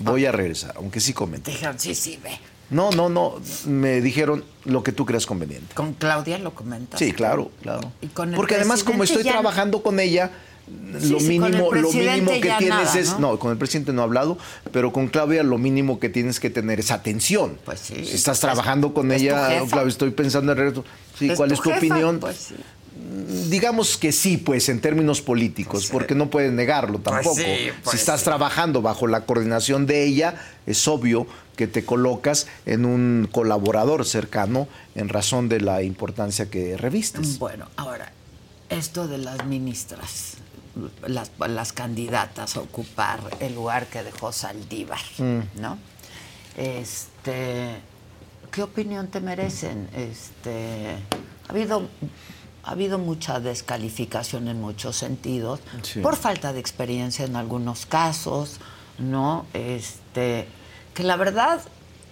[0.00, 1.52] Voy a regresar, aunque sí comenté.
[1.52, 2.30] Dijeron, sí, sí, ve.
[2.70, 3.34] No, no, no.
[3.66, 5.74] Me dijeron lo que tú creas conveniente.
[5.74, 6.98] Con Claudia lo comentas.
[6.98, 7.92] Sí, claro, claro.
[8.00, 10.30] Y con el Porque además, como estoy ya- trabajando con ella,
[10.98, 13.12] Sí, lo sí, con el mínimo, lo mínimo que tienes nada, es.
[13.18, 13.32] ¿no?
[13.32, 13.38] ¿no?
[13.38, 14.38] con el presidente no he hablado,
[14.72, 17.58] pero con Claudia lo mínimo que tienes que tener es atención.
[17.66, 17.94] Pues sí.
[17.98, 19.66] Estás Es- trabajando con es tu ella.
[19.68, 20.82] Claudia, estoy pensando en regreso.
[21.18, 22.18] Sí, Es ¿cuál tu es tu jefa, opinión?
[22.18, 22.54] pues sí.
[23.50, 27.36] Digamos que sí, pues, en términos políticos, porque no puedes negarlo tampoco.
[27.36, 28.24] sí, pues si estás sí.
[28.24, 30.34] trabajando bajo la coordinación de ella,
[30.66, 31.26] es obvio
[31.56, 37.38] que te colocas en un colaborador cercano en razón de la importancia que revistes.
[37.38, 38.10] Bueno, ahora,
[38.70, 40.38] esto de las ministras,
[41.06, 45.60] las, las candidatas a ocupar el lugar que dejó Saldívar, Mm.
[45.60, 45.78] ¿no?
[46.56, 47.76] Este,
[48.50, 49.88] ¿qué opinión te merecen?
[49.94, 50.96] Este,
[51.46, 51.88] ha habido
[52.64, 56.00] ha habido mucha descalificación en muchos sentidos Sí.
[56.00, 58.58] por falta de experiencia en algunos casos,
[58.98, 59.46] ¿no?
[59.52, 60.46] Este,
[60.94, 61.60] que la verdad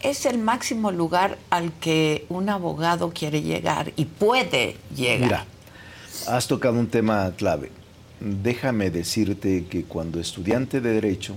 [0.03, 5.21] es el máximo lugar al que un abogado quiere llegar y puede llegar.
[5.21, 5.47] Mira,
[6.29, 7.71] has tocado un tema clave.
[8.21, 11.37] Déjame decirte que cuando estudiante de Derecho,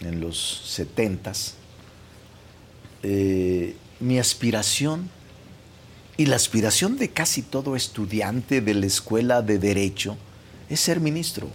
[0.00, 1.54] En los setentas,
[3.02, 5.08] eh, mi aspiración
[6.16, 10.16] y la aspiración de casi todo estudiante de la escuela de Derecho
[10.68, 11.48] es ser ministro.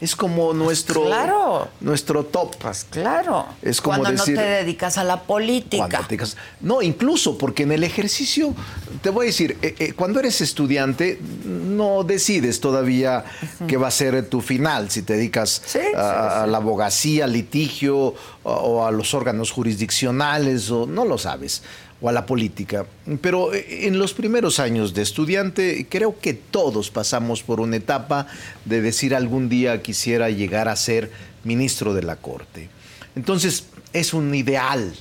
[0.00, 1.68] Es como nuestro, claro.
[1.80, 2.54] nuestro top.
[2.90, 3.46] Claro.
[3.62, 6.06] Es como Cuando decir, no te dedicas a la política.
[6.08, 6.18] te
[6.60, 8.54] no, incluso porque en el ejercicio,
[9.02, 13.24] te voy a decir, eh, eh, cuando eres estudiante, no decides todavía
[13.66, 15.62] qué va a ser tu final, si te dedicas
[15.96, 21.18] a, a la abogacía, al litigio o, o a los órganos jurisdiccionales, o no lo
[21.18, 21.62] sabes,
[22.00, 22.86] o a la política.
[23.20, 28.26] Pero eh, en los primeros años de estudiante, creo que todos pasamos por una etapa
[28.64, 31.10] de decir algún día quisiera llegar a ser
[31.44, 32.68] ministro de la Corte.
[33.16, 34.92] Entonces, es un ideal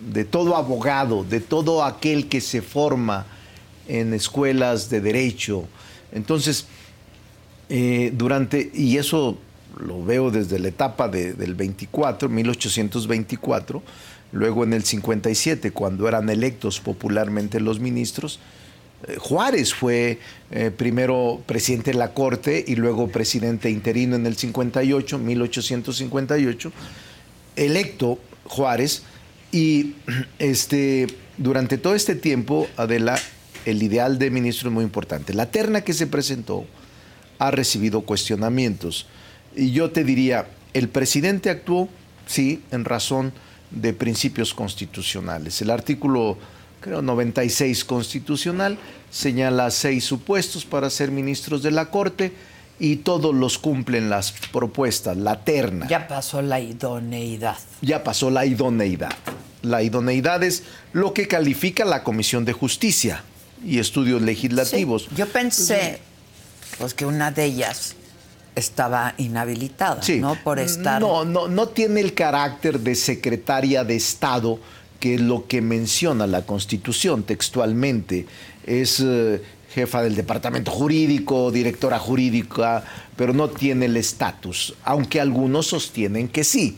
[0.00, 3.24] de todo abogado, de todo aquel que se forma
[3.88, 5.66] en escuelas de derecho.
[6.12, 6.66] Entonces,
[7.68, 9.38] eh, durante, y eso
[9.78, 13.82] lo veo desde la etapa de- del 24, 1824,
[14.34, 18.40] luego en el 57, cuando eran electos popularmente los ministros,
[19.06, 20.18] eh, Juárez fue
[20.50, 26.72] eh, primero presidente de la Corte y luego presidente interino en el 58, 1858,
[27.56, 29.04] electo Juárez.
[29.52, 29.94] Y
[30.40, 31.06] este,
[31.38, 33.16] durante todo este tiempo, Adela,
[33.66, 35.32] el ideal de ministro es muy importante.
[35.32, 36.66] La terna que se presentó
[37.38, 39.06] ha recibido cuestionamientos.
[39.54, 41.88] Y yo te diría, el presidente actuó,
[42.26, 43.32] sí, en razón
[43.70, 45.60] de principios constitucionales.
[45.62, 46.38] El artículo
[46.80, 48.78] creo 96 constitucional
[49.10, 52.32] señala seis supuestos para ser ministros de la Corte
[52.78, 55.86] y todos los cumplen las propuestas, la terna.
[55.88, 57.56] Ya pasó la idoneidad.
[57.80, 59.12] Ya pasó la idoneidad.
[59.62, 63.22] La idoneidad es lo que califica la Comisión de Justicia
[63.64, 65.08] y Estudios Legislativos.
[65.16, 66.00] Yo pensé
[66.78, 67.94] pues que una de ellas
[68.54, 70.20] estaba inhabilitada, Sí.
[70.20, 70.36] ¿no?
[70.42, 74.58] Por estar No, no, no tiene el carácter de secretaria de Estado,
[75.00, 78.26] que es lo que menciona la Constitución textualmente.
[78.66, 79.42] Es eh,
[79.74, 82.84] jefa del departamento jurídico, directora jurídica,
[83.16, 86.76] pero no tiene el estatus, aunque algunos sostienen que sí.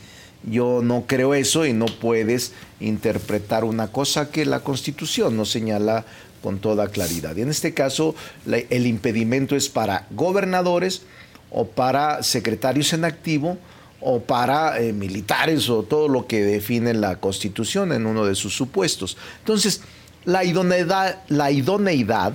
[0.48, 6.04] Yo no creo eso y no puedes interpretar una cosa que la Constitución no señala
[6.42, 7.36] con toda claridad.
[7.36, 8.14] Y en este caso,
[8.44, 11.02] la- el impedimento es para gobernadores,
[11.50, 13.58] o para secretarios en activo
[14.00, 18.54] o para eh, militares o todo lo que define la Constitución en uno de sus
[18.54, 19.16] supuestos.
[19.38, 19.80] Entonces,
[20.24, 22.32] la idoneidad, la idoneidad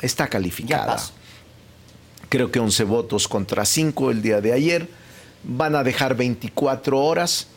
[0.00, 0.98] está calificada.
[2.28, 4.88] Creo que 11 votos contra 5 el día de ayer.
[5.44, 7.48] Van a dejar 24 horas,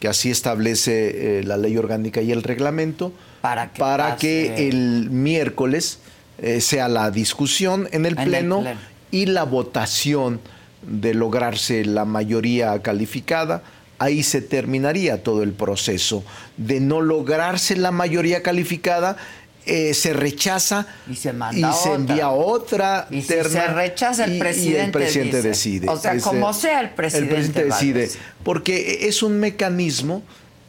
[0.00, 3.12] que así establece eh, la ley orgánica y el reglamento,
[3.42, 5.98] para que, para que el miércoles
[6.38, 8.95] eh, sea la discusión en el En el pleno pleno.
[9.10, 10.40] Y la votación
[10.82, 13.62] de lograrse la mayoría calificada.
[13.98, 16.22] Ahí se terminaría todo el proceso.
[16.56, 19.16] De no lograrse la mayoría calificada,
[19.64, 21.94] eh, se rechaza y se manda y se otra.
[21.94, 25.48] envía otra Y si se rechaza, el y- y presidente presidente dice.
[25.48, 25.88] decide.
[25.88, 28.10] O sea, Ese- como sea, el presidente El presidente decide.
[28.44, 30.22] Porque es un mecanismo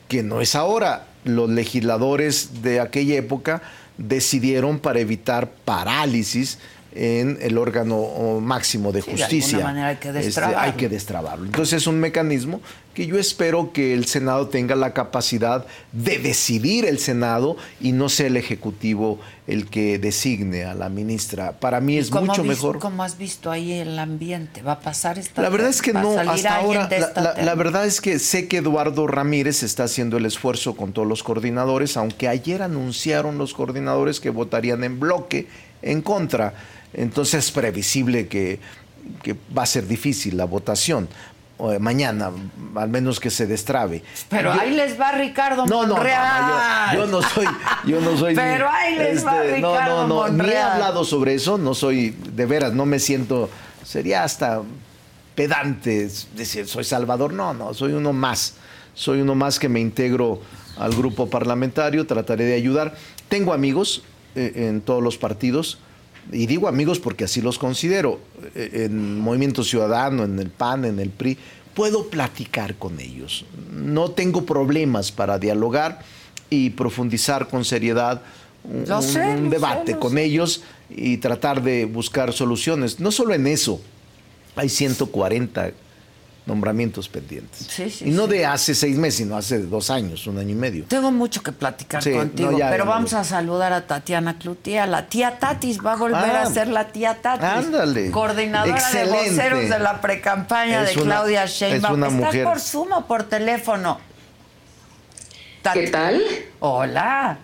[0.08, 1.06] que no es ahora.
[1.26, 3.62] Los legisladores de aquella época
[3.98, 6.58] decidieron para evitar parálisis
[7.00, 9.60] en el órgano máximo de Sí, de alguna justicia.
[9.64, 10.60] manera hay que Este, destrabarlo.
[10.60, 11.46] hay que destrabarlo.
[11.46, 12.60] Entonces es un mecanismo
[12.96, 18.10] que yo espero que el Senado tenga la capacidad de decidir el Senado y no
[18.10, 21.52] sea el Ejecutivo el que designe a la ministra.
[21.60, 22.80] Para mí es ¿Cómo mucho vis- mejor.
[22.80, 24.64] ¿Cómo has visto ahí el ambiente?
[24.64, 26.90] ¿Va a pasar esta La verdad es que no, hasta ahora,
[27.44, 31.22] la, verdad es que sé que Eduardo Ramírez está haciendo el esfuerzo con todos los
[31.22, 35.48] coordinadores, aunque ayer anunciaron los coordinadores que votarían en bloque
[35.84, 36.56] en contra.
[36.94, 38.60] Entonces es previsible que,
[39.24, 41.08] que va a ser difícil la votación.
[41.60, 42.30] eh, mañana,
[42.76, 44.04] al menos que se destrabe.
[44.30, 46.46] Pero Yo- ahí les va Ricardo no, no, no, Monreal.
[46.48, 47.46] no, yo, yo no soy,
[47.88, 48.36] yo no soy.
[48.46, 50.72] Pero ahí les va este, no, Ricardo no, no, ni he Monreal.
[50.74, 53.50] hablado sobre eso, no soy, de veras, no me siento,
[53.84, 54.62] sería hasta
[55.36, 58.56] pedante decir, soy Salvador, no, no, soy uno más,
[58.94, 60.42] soy uno más que me integro
[60.78, 62.96] al grupo parlamentario, trataré de ayudar.
[63.30, 64.04] Tengo amigos
[64.36, 65.80] eh, en todos los partidos,
[66.32, 68.20] y digo amigos porque así los considero,
[68.56, 71.38] eh, en Movimiento Ciudadano, en el PAN, en el PRI,
[71.74, 73.46] puedo platicar con ellos.
[73.72, 76.00] No tengo problemas para dialogar
[76.50, 78.22] y profundizar con seriedad
[78.64, 79.20] un, sé,
[79.50, 83.00] debate sé, con ellos y tratar de buscar soluciones.
[83.00, 83.80] No solo en eso,
[84.56, 85.72] hay 140
[86.48, 87.68] nombramientos pendientes.
[87.70, 88.32] Sí, sí, y no sí.
[88.32, 90.86] de hace seis meses, sino hace dos años, un año y medio.
[90.86, 93.20] Tengo mucho que platicar Sí, contigo, no, ya, pero ya, vamos ya.
[93.20, 94.88] a saludar a Tatiana Clutía.
[94.88, 97.44] La tía Tatis va a volver Ah, a ser la tía Tatis.
[97.44, 98.10] ándale.
[98.12, 99.18] Coordinadora Excelente.
[99.24, 101.94] de voceros de la precampaña Es de una- Claudia es Sheinbaum.
[101.96, 104.00] una ¿Estás mujer- por Zoom o por teléfono?
[105.74, 106.22] ¿Qué tal?
[106.62, 107.40] Hola.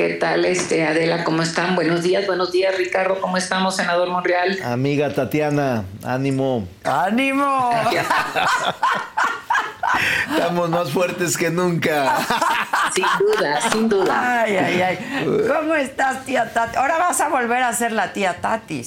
[0.00, 1.24] ¿Qué tal, este, Adela?
[1.24, 1.76] ¿Cómo están?
[1.76, 3.20] Buenos días, buenos días, Ricardo.
[3.20, 4.58] ¿Cómo estamos, senador Monreal?
[4.64, 6.66] Amiga Tatiana, ánimo.
[6.84, 7.70] ¡Ánimo!
[10.30, 12.16] Estamos más fuertes que nunca.
[12.94, 14.42] Sin duda, sin duda.
[14.42, 14.98] Ay, ay, ay.
[15.46, 16.78] ¿Cómo estás, tía Tati?
[16.78, 18.86] Ahora vas a volver a ser la tía Tatis.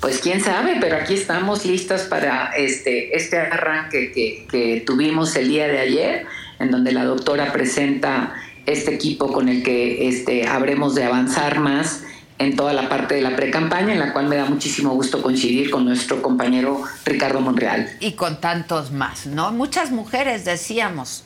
[0.00, 5.48] Pues quién sabe, pero aquí estamos listas para este, este arranque que, que tuvimos el
[5.48, 6.26] día de ayer,
[6.58, 8.34] en donde la doctora presenta
[8.66, 12.02] este equipo con el que este, habremos de avanzar más
[12.38, 15.70] en toda la parte de la pre-campaña, en la cual me da muchísimo gusto coincidir
[15.70, 17.90] con nuestro compañero Ricardo Monreal.
[18.00, 19.52] Y con tantos más, ¿no?
[19.52, 21.24] Muchas mujeres, decíamos.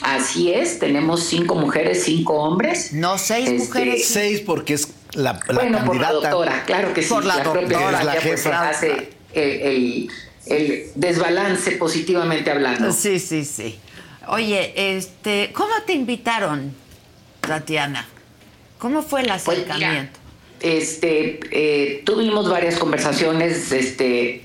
[0.00, 2.92] Así es, tenemos cinco mujeres, cinco hombres.
[2.92, 4.08] No, seis Este, mujeres.
[4.08, 7.08] Seis porque es la, la bueno, por la doctora, claro que sí.
[7.08, 8.68] Por la propia doctora, doctora, la pues, jefa.
[8.68, 10.10] hace el, el-
[10.46, 12.90] el desbalance positivamente hablando.
[12.92, 13.78] Sí, sí, sí.
[14.28, 16.74] Oye, este, ¿cómo te invitaron,
[17.40, 18.06] Tatiana?
[18.78, 20.18] ¿Cómo fue el Pues mira, acercamiento?
[20.60, 24.44] Este, eh, tuvimos varias conversaciones, este,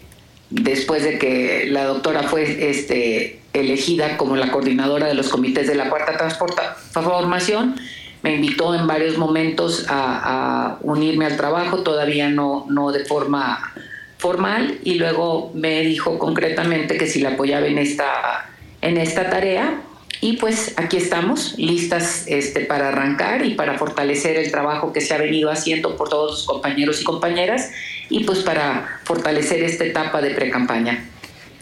[0.50, 5.76] después de que la doctora fue, este, elegida como la coordinadora de los comités de
[5.76, 7.76] la cuarta transformación.
[8.22, 13.74] Me invitó en varios momentos a, a unirme al trabajo, todavía no, no de forma
[14.18, 18.50] formal, y luego me dijo concretamente que si la apoyaba en esta,
[18.84, 19.82] en esta tarea.
[20.22, 25.14] Y pues aquí estamos, listas este, para arrancar y para fortalecer el trabajo que se
[25.14, 27.72] ha venido haciendo por todos los compañeros y compañeras
[28.10, 31.10] y pues para fortalecer esta etapa de pre-campaña.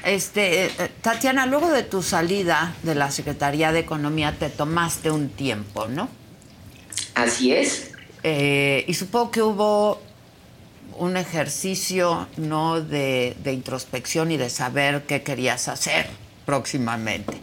[0.04, 5.30] Este, eh, Tatiana, luego de tu salida de la Secretaría de Economía te tomaste un
[5.30, 6.10] tiempo, ¿no?
[7.16, 7.92] Así es.
[8.24, 10.02] Eh, y supongo que hubo
[10.98, 12.82] un ejercicio, ¿no?
[12.82, 17.34] De, de introspección y de saber qué querías hacer próximamente.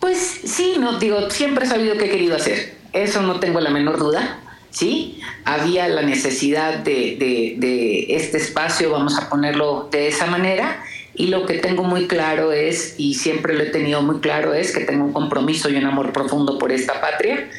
[0.00, 2.74] Pues sí, no digo, siempre he sabido qué he querido hacer.
[2.92, 4.40] Eso no tengo la menor duda.
[4.70, 10.82] Sí, había la necesidad de, de- de este espacio, vamos a ponerlo de esa manera.
[11.14, 14.72] Y lo que tengo muy claro es, y siempre lo he tenido muy claro, es
[14.72, 17.50] que tengo un compromiso y un amor profundo por esta patria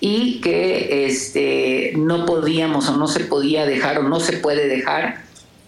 [0.00, 5.22] y que este, no podíamos o no se podía dejar o no se puede dejar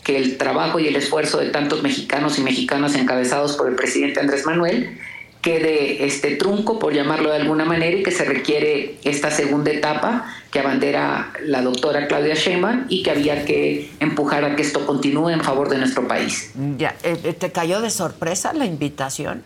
[0.04, 4.20] que el trabajo y el esfuerzo de tantos mexicanos y mexicanas encabezados por el presidente
[4.20, 4.98] Andrés Manuel
[5.44, 10.24] quede este trunco, por llamarlo de alguna manera, y que se requiere esta segunda etapa
[10.50, 15.28] que abandera la doctora Claudia Sheinbaum y que había que empujar a que esto continúe
[15.28, 16.50] en favor de nuestro país.
[16.78, 19.42] Ya, eh, eh, ¿te cayó de sorpresa la invitación,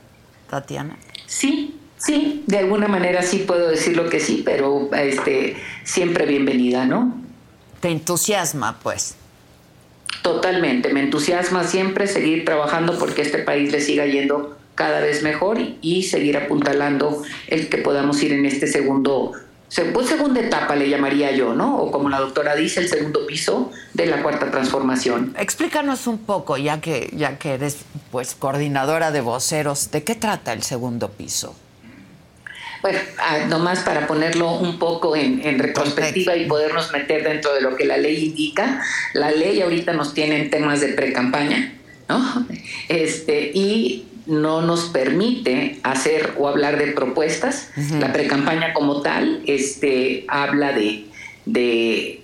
[0.48, 0.96] Tatiana?
[1.26, 7.20] Sí, sí, de alguna manera sí puedo decirlo que sí, pero este siempre bienvenida, ¿no?
[7.80, 9.16] Te entusiasma, pues.
[10.22, 15.58] Totalmente, me entusiasma siempre seguir trabajando porque este país le siga yendo cada vez mejor
[15.80, 19.32] y, seguir apuntalando el que podamos ir en este segundo,
[19.68, 21.78] se- pues segunda etapa le llamaría yo, ¿no?
[21.78, 25.34] O como la doctora dice, el segundo piso de la cuarta transformación.
[25.38, 27.78] Explícanos un poco, ya que, ya que eres
[28.12, 31.54] pues coordinadora de voceros, ¿de qué trata el segundo piso?
[32.82, 37.60] Bueno, ah, nomás para ponerlo un poco en, en retrospectiva y podernos meter dentro de
[37.60, 38.82] lo que la ley indica,
[39.14, 41.74] la ley ahorita nos tiene en temas de pre-campaña,
[42.08, 42.46] ¿no?
[42.88, 47.70] Este, y no nos permite hacer o hablar de propuestas.
[47.76, 47.98] Ujú.
[47.98, 51.06] La pre-campaña como tal este, habla de,
[51.46, 52.20] de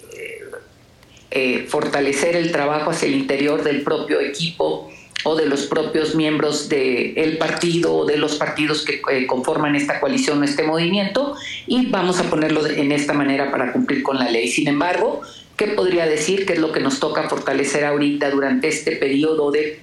[1.30, 4.90] eh, fortalecer el trabajo hacia el interior del propio equipo
[5.24, 9.98] o de los propios miembros del partido o de los partidos que eh, conforman esta
[10.00, 11.34] coalición o este movimiento
[11.66, 14.48] y vamos a ponerlo de- en esta manera para cumplir con la ley.
[14.48, 15.22] Sin embargo,
[15.56, 19.80] ¿qué podría decir que es lo que nos toca fortalecer ahorita durante este periodo de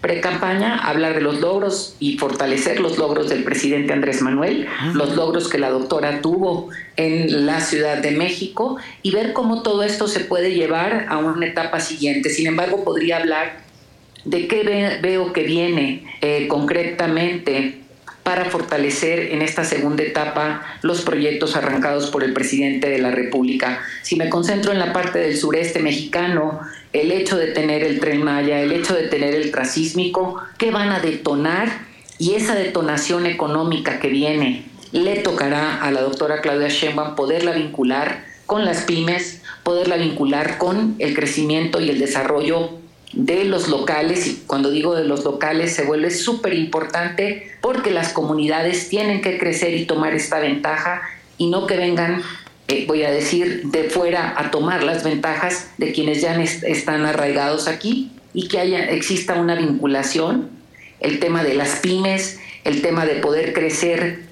[0.00, 0.76] pre-campaña?
[0.78, 5.58] Hablar de los logros y fortalecer los logros del presidente Andrés Manuel, los logros que
[5.58, 10.52] la doctora tuvo en la Ciudad de México y ver cómo todo esto se puede
[10.54, 12.30] llevar a una etapa siguiente.
[12.30, 13.60] Sin embargo, podría hablar
[14.24, 17.78] de qué ve- veo que viene eh, concretamente
[18.22, 23.80] para fortalecer en esta segunda etapa los proyectos arrancados por el presidente de la República.
[24.02, 26.60] Si me concentro en la parte del sureste mexicano,
[26.92, 30.90] el hecho de tener el tren Maya, el hecho de tener el trasísmico, ¿qué van
[30.90, 31.68] a detonar?
[32.18, 38.24] Y esa detonación económica que viene le tocará a la doctora Claudia Sheinbaum poderla vincular
[38.46, 42.78] con las pymes, poderla vincular con el crecimiento y el desarrollo
[43.12, 48.12] de los locales, y cuando digo de los locales se vuelve súper importante porque las
[48.12, 51.02] comunidades tienen que crecer y tomar esta ventaja
[51.36, 52.22] y no que vengan,
[52.68, 57.04] eh, voy a decir, de fuera a tomar las ventajas de quienes ya est- están
[57.04, 60.48] arraigados aquí y que haya, exista una vinculación,
[61.00, 64.22] el tema de las pymes, el tema de poder crecer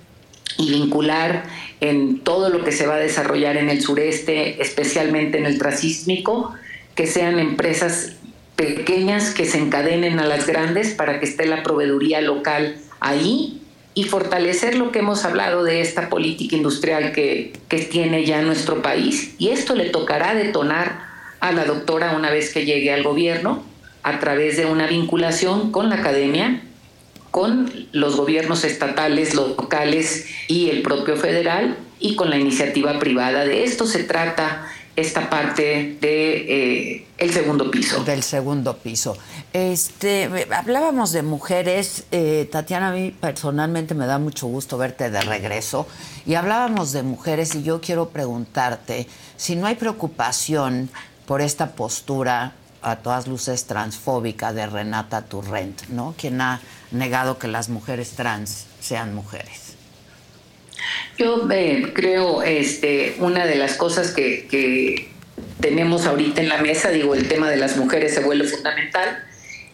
[0.57, 1.45] y vincular
[1.81, 6.55] en todo lo que se va a desarrollar en el sureste, especialmente en el transísmico,
[6.95, 8.13] que sean empresas
[8.61, 13.63] pequeñas que se encadenen a las grandes para que esté la proveeduría local ahí
[13.95, 18.83] y fortalecer lo que hemos hablado de esta política industrial que, que tiene ya nuestro
[18.83, 19.35] país.
[19.39, 21.07] Y esto le tocará detonar
[21.41, 23.65] a la doctora una vez que llegue al gobierno
[24.03, 26.63] a través de una vinculación con la academia,
[27.31, 33.47] con los gobiernos estatales, locales y el propio federal y con la iniciativa privada.
[33.47, 34.67] De esto se trata
[35.01, 38.05] esta parte de eh, el segundo piso.
[38.05, 39.17] Del segundo piso.
[39.53, 45.21] Este, hablábamos de mujeres, eh, Tatiana, a mí personalmente me da mucho gusto verte de
[45.23, 45.87] regreso,
[46.27, 50.91] y hablábamos de mujeres y yo quiero preguntarte si no hay preocupación
[51.27, 56.15] por esta postura a todas luces transfóbica de Renata Turrent, ¿no?
[56.17, 59.70] Quien ha negado que las mujeres trans sean mujeres.
[61.19, 65.09] Yo eh, creo, este, una de las cosas que,
[65.61, 69.23] tenemos ahorita en la mesa, digo, el tema de las mujeres se vuelve fundamental.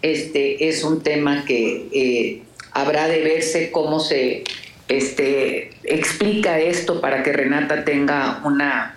[0.02, 2.42] Este es un tema que eh,
[2.72, 4.42] habrá de verse cómo se
[4.88, 8.96] este, explica esto para que Renata tenga una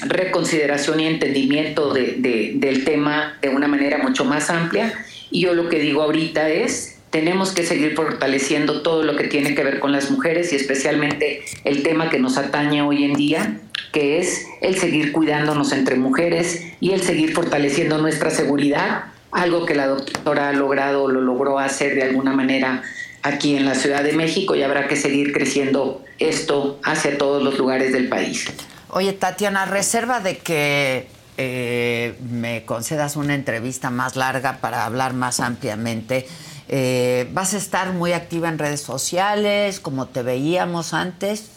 [0.00, 4.92] reconsideración y entendimiento de, de, del tema de una manera mucho más amplia.
[5.30, 9.54] Y yo lo que digo ahorita es, tenemos que seguir fortaleciendo todo lo que tiene
[9.54, 13.60] que ver con las mujeres y especialmente el tema que nos atañe hoy en día,
[13.92, 19.74] que es el seguir cuidándonos entre mujeres y el seguir fortaleciendo nuestra seguridad, algo que
[19.74, 22.82] la doctora ha logrado, lo logró hacer de alguna manera
[23.22, 27.58] aquí en la Ciudad de México y habrá que seguir creciendo esto hacia todos los
[27.58, 28.46] lugares del país.
[28.90, 31.06] Oye, Tatiana, reserva de que
[31.36, 36.26] eh, me concedas una entrevista más larga para hablar más ampliamente.
[36.68, 41.50] Eh, ¿Vas a estar muy activa en redes sociales, como te veíamos antes?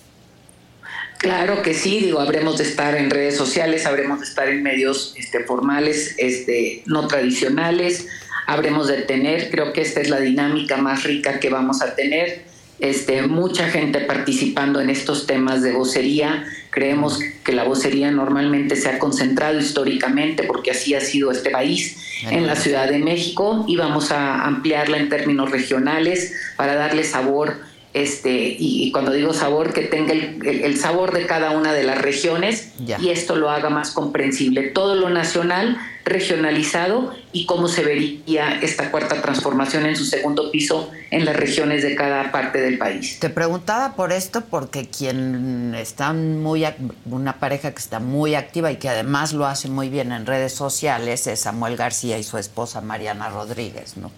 [1.17, 5.13] Claro que sí, digo, habremos de estar en redes sociales, habremos de estar en medios
[5.17, 8.07] este, formales, este, no tradicionales,
[8.47, 12.43] habremos de tener, creo que esta es la dinámica más rica que vamos a tener,
[12.81, 16.43] este, mucha gente participando en estos temas de vocería.
[16.71, 21.97] Creemos que la vocería normalmente se ha concentrado históricamente, porque así ha sido este país,
[22.29, 27.70] en la Ciudad de México y vamos a ampliarla en términos regionales para darle sabor
[27.93, 31.83] este, y, cuando digo sabor, que tenga el, el, el, sabor de cada una de
[31.83, 32.97] las regiones Ya.
[32.99, 34.69] y esto lo haga más comprensible.
[34.69, 40.89] Todo lo nacional, regionalizado y cómo se vería esta cuarta transformación en su segundo piso
[41.11, 43.19] en las regiones de cada parte del país.
[43.19, 46.65] Te preguntaba por esto porque quien está muy,
[47.05, 50.53] una pareja que está muy activa y que además lo hace muy bien en redes
[50.53, 54.11] sociales es Samuel García y su esposa Mariana Rodríguez, ¿no?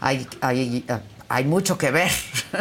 [0.00, 0.84] hay, hay,
[1.30, 2.10] hay mucho que ver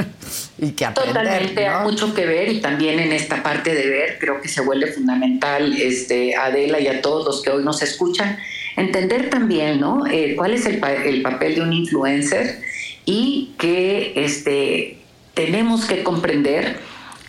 [0.58, 1.14] y que aprender.
[1.16, 1.78] Totalmente, ¿no?
[1.80, 4.92] hay mucho que ver y también en esta parte de ver creo que se vuelve
[4.92, 8.38] fundamental, este, Adela y a todos los que hoy nos escuchan,
[8.76, 10.06] entender también, ¿no?
[10.06, 12.60] Eh, cuál es el, pa- el papel de un influencer
[13.06, 14.98] y que este,
[15.34, 16.78] tenemos que comprender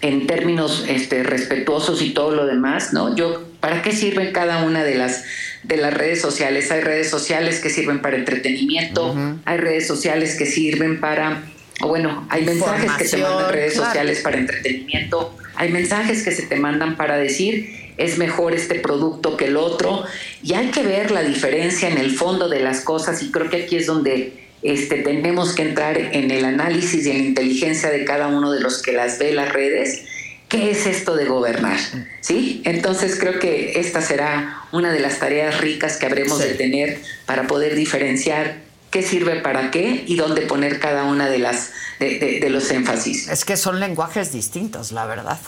[0.00, 3.14] en términos este, respetuosos y todo lo demás, ¿no?
[3.16, 5.24] Yo, ¿para qué sirven cada una de las
[5.62, 6.70] de las redes sociales?
[6.70, 11.42] Hay redes sociales que sirven para entretenimiento, hay redes sociales que sirven para,
[11.82, 13.86] o bueno, hay mensajes que te mandan redes claro.
[13.88, 19.36] sociales para entretenimiento, hay mensajes que se te mandan para decir es mejor este producto
[19.36, 20.04] que el otro
[20.42, 23.64] y hay que ver la diferencia en el fondo de las cosas y creo que
[23.64, 28.04] aquí es donde este, tenemos que entrar en el análisis y en la inteligencia de
[28.04, 30.04] cada uno de los que las ve las redes.
[30.48, 31.78] ¿Qué es esto de gobernar?
[32.20, 32.62] ¿Sí?
[32.64, 37.46] Entonces creo que esta será una de las tareas ricas que habremos de tener para
[37.46, 38.56] poder diferenciar
[38.90, 42.70] qué sirve para qué y dónde poner cada una de las de, de- de los
[42.70, 43.28] énfasis.
[43.28, 45.38] Es que son lenguajes distintos, la verdad.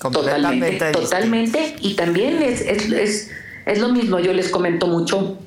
[0.00, 1.74] Totalmente, totalmente.
[1.80, 3.30] Y también es, es, es,
[3.66, 5.38] es lo mismo, yo les comento mucho,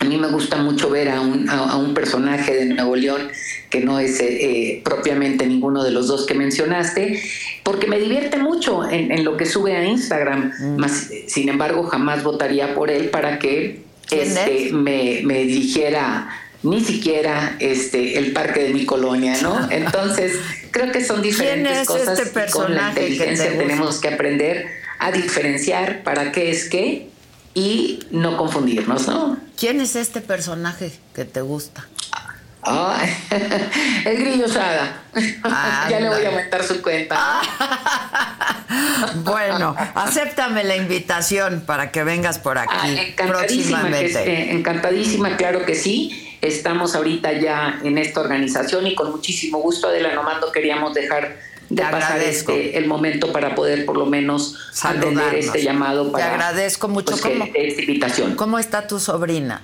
[0.00, 3.28] a mí me gusta mucho ver a un, a, a un personaje de Nuevo León
[3.70, 7.22] que no es eh, eh, propiamente ninguno de los dos que mencionaste,
[7.62, 10.52] porque me divierte mucho en, en lo que sube a Instagram.
[10.78, 14.72] Más, sin embargo, jamás votaría por él para que ¿Quién este, es?
[14.72, 16.28] me, me dirigiera
[16.62, 19.68] ni siquiera este el parque de mi colonia, ¿no?
[19.70, 20.38] Entonces,
[20.70, 24.00] creo que son diferentes es cosas este y con la personaje que te inteligencia tenemos
[24.00, 24.66] que aprender
[24.98, 27.08] a diferenciar para qué es qué
[27.54, 29.38] y no confundirnos, ¿no?
[29.56, 31.86] ¿Quién es este personaje que te gusta?
[32.62, 33.16] Ay,
[34.04, 35.02] el grillo Sada.
[35.90, 37.40] ya le voy a aumentar su cuenta.
[39.24, 44.06] Bueno, acéptame la invitación para que vengas por aquí Ah, encantadísima, próximamente.
[44.06, 46.36] este, encantadísima, claro que sí.
[46.42, 51.38] Estamos ahorita ya en esta organización y con muchísimo gusto, Adela, no queríamos dejar de
[51.68, 52.52] Te pasar agradezco.
[52.52, 57.10] este, el momento para poder por lo menos atender este llamado Te para agradezco mucho.
[57.12, 58.34] pues, que- ¿Cómo- esta invitación.
[58.36, 59.62] ¿Cómo está tu sobrina?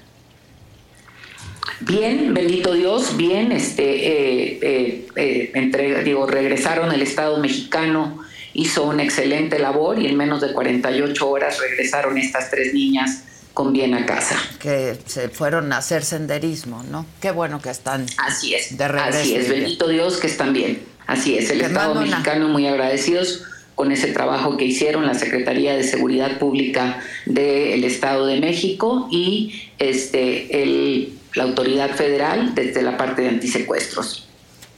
[1.81, 8.19] Bien, bendito Dios, bien, este, eh, eh, eh, entre- digo, regresaron al Estado mexicano,
[8.55, 13.73] hizo una excelente labor y en menos de 48 horas regresaron estas tres niñas con
[13.73, 14.37] bien a casa.
[14.59, 17.07] Que se fueron a hacer senderismo, ¿no?
[17.21, 19.19] Qué bueno que están Así es, de regreso.
[19.21, 20.83] Así es, bendito Dios que están bien.
[21.07, 23.45] Así es, el Estado mexicano muy agradecidos
[23.75, 29.71] con ese trabajo que hicieron la Secretaría de Seguridad Pública del Estado de México y
[29.79, 34.29] este el, la autoridad federal desde la parte de antisecuestros.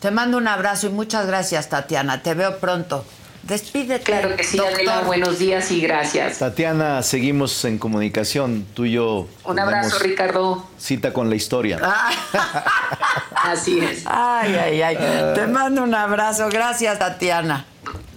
[0.00, 2.22] Te mando un abrazo y muchas gracias, Tatiana.
[2.22, 3.04] Te veo pronto.
[3.46, 4.02] Despídete.
[4.04, 4.74] Claro que sí, doctor.
[4.74, 6.38] Adela, buenos días y gracias.
[6.38, 8.66] Tatiana, seguimos en comunicación.
[8.74, 9.28] Tú y yo.
[9.44, 10.66] Un abrazo, Ricardo.
[10.78, 11.78] Cita con la historia.
[13.34, 14.02] Así es.
[14.06, 14.96] Ay, ay, ay.
[15.34, 16.48] Te mando un abrazo.
[16.50, 17.66] Gracias, Tatiana.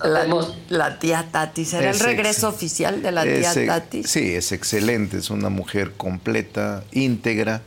[0.03, 0.25] La,
[0.69, 1.65] la tía Tati.
[1.65, 4.03] ¿Será el Es regreso ex- oficial de la tía ex- Tati?
[4.03, 5.17] Sí, es excelente.
[5.17, 7.61] Es una mujer completa, íntegra.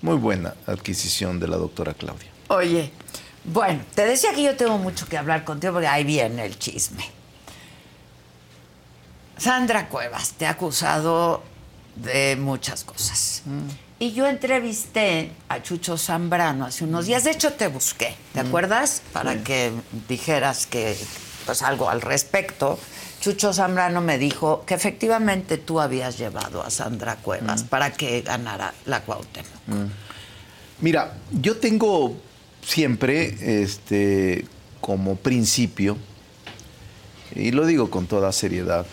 [0.00, 2.28] Muy buena adquisición de la doctora Claudia.
[2.48, 2.92] Oye,
[3.52, 7.04] bueno, te decía que yo tengo mucho que hablar contigo porque ahí viene el chisme.
[9.38, 11.42] Sandra Cuevas te ha acusado
[11.94, 13.42] de muchas cosas.
[13.98, 17.24] Y yo entrevisté a Chucho Zambrano hace unos días.
[17.24, 19.02] De hecho, te busqué, ¿te acuerdas?
[19.12, 19.72] Para que
[20.08, 20.96] dijeras que,
[21.46, 22.78] pues, algo al respecto.
[23.20, 28.72] Chucho Zambrano me dijo que efectivamente tú habías llevado a Sandra Cuevas para que ganara
[28.86, 29.66] la Cuauhtémoc.
[29.66, 29.86] Mm.
[30.80, 32.16] Mira, yo tengo
[32.68, 34.44] siempre este,
[34.82, 35.96] como principio,
[37.34, 38.84] y lo digo con toda seriedad,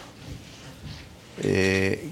[1.43, 2.09] eh,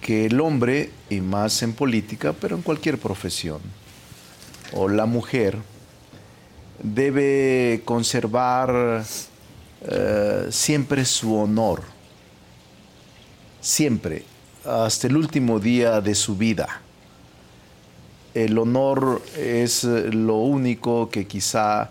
[0.00, 3.60] que el hombre, y más en política, pero en cualquier profesión,
[4.72, 5.56] o la mujer,
[6.82, 9.04] debe conservar
[9.88, 11.84] eh, siempre su honor,
[13.60, 14.24] siempre,
[14.64, 16.83] hasta el último día de su vida.
[18.34, 21.90] El honor es eh, lo único que quizá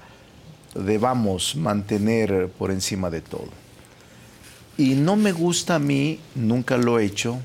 [0.76, 3.48] debamos mantener por encima de todo.
[4.78, 7.40] Y no me gusta a mí, nunca lo he hecho,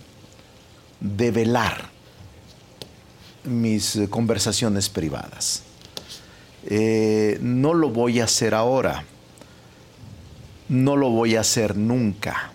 [0.99, 1.91] develar
[3.45, 5.63] mis eh, conversaciones privadas.
[6.65, 9.05] Eh, no lo voy a hacer ahora,
[10.69, 12.53] no lo voy a hacer nunca,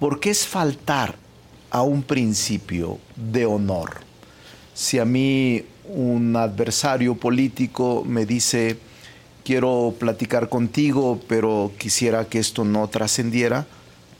[0.00, 1.16] porque es faltar
[1.70, 4.07] a un principio de honor.
[4.78, 8.78] Si a mí un adversario político me dice,
[9.44, 13.66] quiero platicar contigo, pero quisiera que esto no trascendiera,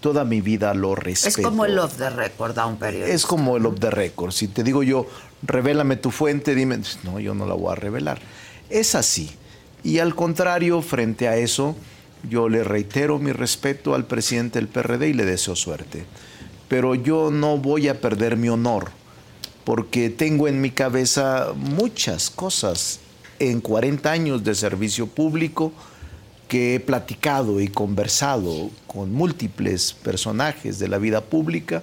[0.01, 1.43] toda mi vida lo respeto.
[1.43, 3.15] Es como el off the record a un periodista.
[3.15, 4.33] Es como el off the record.
[4.33, 5.07] Si te digo yo,
[5.43, 8.19] revélame tu fuente, dime, no, yo no la voy a revelar.
[8.69, 9.31] Es así.
[9.85, 11.77] Y al contrario, frente a eso,
[12.29, 16.05] yo le reitero mi respeto al presidente del PRD y le deseo suerte.
[16.67, 18.98] Pero yo no voy a perder mi honor,
[19.69, 23.01] porque tengo en mi cabeza muchas cosas
[23.39, 25.75] en 40 años de servicio público
[26.49, 31.83] que he platicado y conversado con múltiples personajes de la vida pública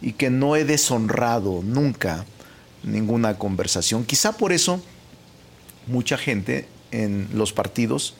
[0.00, 2.24] y que no he deshonrado nunca
[2.82, 4.02] ninguna conversación.
[4.04, 4.82] Quizá por eso
[5.86, 8.14] mucha gente en los partidos,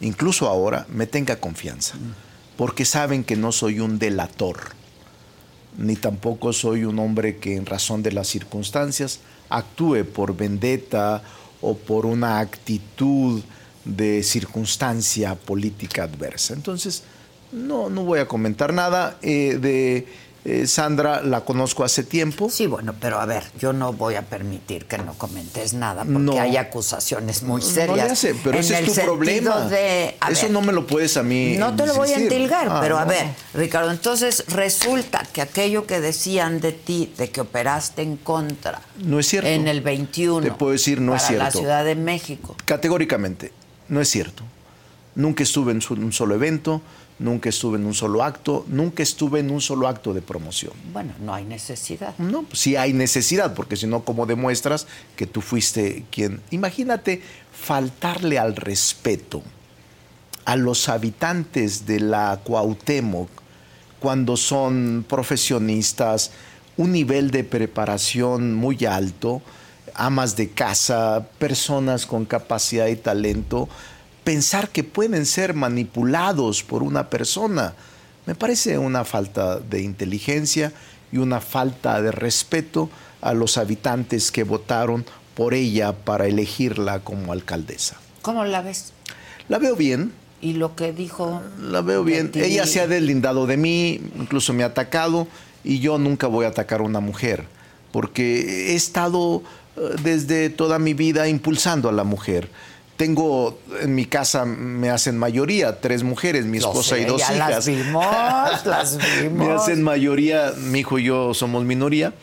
[0.00, 1.96] incluso ahora, me tenga confianza,
[2.56, 4.75] porque saben que no soy un delator,
[5.78, 11.22] ni tampoco soy un hombre que en razón de las circunstancias actúe por vendetta
[11.60, 13.42] o por una actitud
[13.84, 16.54] de circunstancia política adversa.
[16.54, 17.04] Entonces,
[17.52, 20.06] no, no voy a comentar nada eh, de
[20.48, 22.48] eh, Sandra, la conozco hace tiempo.
[22.50, 26.18] Sí, bueno, pero a ver, yo no voy a permitir que no comentes nada porque
[26.20, 26.40] No.
[26.40, 27.96] hay acusaciones muy No serias.
[27.96, 29.62] le hace, pero en ese es tu problema.
[29.62, 31.56] de- Eso ver, no me lo puedes a mí.
[31.58, 33.10] No te lo voy a entilgar, Ah, pero a no.
[33.10, 38.80] ver, Ricardo, entonces resulta que aquello que decían de ti, de que operaste en contra
[38.98, 39.48] No es cierto.
[39.48, 41.44] en el 21 Te puedo decir, no para es cierto.
[41.44, 42.54] la Ciudad de México.
[42.66, 43.52] Categóricamente,
[43.88, 44.44] no es cierto.
[45.16, 46.82] Nunca estuve en un solo evento,
[47.18, 50.72] nunca estuve en un solo acto, nunca estuve en un solo acto de promoción.
[50.92, 52.16] Bueno, no hay necesidad.
[52.18, 54.86] No, pues sí hay necesidad, porque si no, ¿cómo demuestras
[55.16, 56.40] que tú fuiste quien?
[56.50, 57.22] Imagínate
[57.52, 59.42] faltarle al respeto
[60.44, 63.28] a los habitantes de la Cuauhtémoc
[63.98, 66.30] cuando son profesionistas,
[66.76, 69.42] un nivel de preparación muy alto,
[69.94, 73.68] amas de casa, personas con capacidad y talento,
[74.26, 77.74] pensar que pueden ser manipulados por una persona,
[78.26, 80.72] me parece una falta de inteligencia
[81.12, 82.90] y una falta de respeto
[83.20, 85.04] a los habitantes que votaron
[85.36, 87.98] por ella para elegirla como alcaldesa.
[88.20, 88.92] ¿Cómo la ves?
[89.48, 91.40] La veo bien, Y lo que dijo.
[91.62, 92.32] La veo bien.
[92.32, 92.40] ti.
[92.40, 95.28] Ella se ha deslindado de mí, incluso me ha atacado
[95.62, 97.44] y yo nunca voy a atacar a una mujer,
[97.92, 99.44] porque he estado
[99.76, 102.50] eh, desde toda mi vida impulsando a la mujer.
[102.96, 107.34] Tengo en mi casa me hacen mayoría tres mujeres, mi esposa sé, y dos ya
[107.34, 107.50] hijas.
[107.50, 109.46] las vimos, las vimos.
[109.46, 112.14] me hacen mayoría, mi hijo y yo somos minoría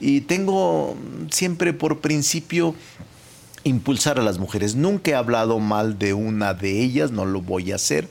[0.00, 0.96] y tengo
[1.30, 2.74] siempre por principio
[3.64, 4.74] impulsar a las mujeres.
[4.74, 8.08] Nunca he hablado mal de una de ellas, no lo voy a hacer.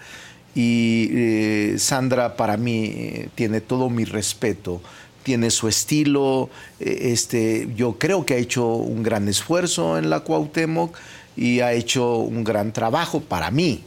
[0.55, 4.81] Y eh, Sandra para mí eh, tiene todo mi respeto,
[5.23, 10.21] tiene su estilo, eh, este, yo creo que ha hecho un gran esfuerzo en la
[10.21, 10.95] Cuauhtémoc
[11.35, 13.83] y ha hecho un gran trabajo para mí.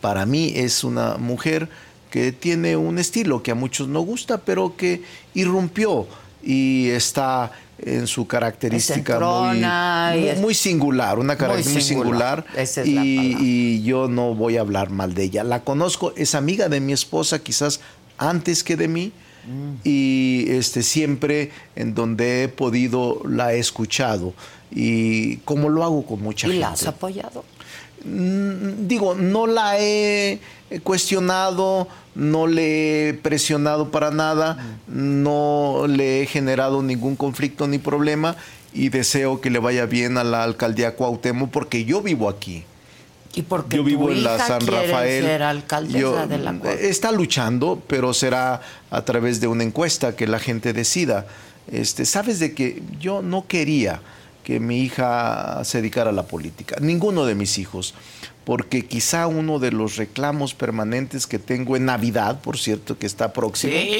[0.00, 1.68] Para mí es una mujer
[2.10, 5.02] que tiene un estilo que a muchos no gusta, pero que
[5.34, 6.06] irrumpió
[6.42, 11.82] y está en su característica muy, entrona y muy- es- muy singular, una característica muy
[12.04, 12.46] singular,
[12.84, 15.44] y yo no voy a hablar mal de ella.
[15.44, 17.80] La conozco, es amiga de mi esposa quizás
[18.18, 19.12] antes que de mí
[19.46, 19.74] Mm.
[19.84, 24.32] y este siempre en donde he podido la he escuchado
[24.70, 26.60] y como lo hago con mucha ¿Y gente.
[26.60, 27.44] la has apoyado?
[28.04, 30.38] Mm, digo, no la he
[30.82, 38.36] cuestionado, no le he presionado para nada, no le he generado ningún conflicto ni problema
[38.72, 42.64] y deseo que le vaya bien a la alcaldía Cuauhtémoc porque yo vivo aquí.
[43.34, 45.22] Y porque yo vivo tu en la San Rafael.
[45.24, 50.26] ser alcaldesa Yo- de la está luchando, pero será a través de una encuesta que
[50.26, 51.26] la gente decida.
[51.70, 54.00] Este, sabes de que yo no quería
[54.46, 57.94] que mi hija se dedicara a la política, ninguno de mis hijos,
[58.44, 63.32] porque quizá uno de los reclamos permanentes que tengo en Navidad, por cierto, que está
[63.32, 63.72] próximo.
[63.72, 63.90] Sí,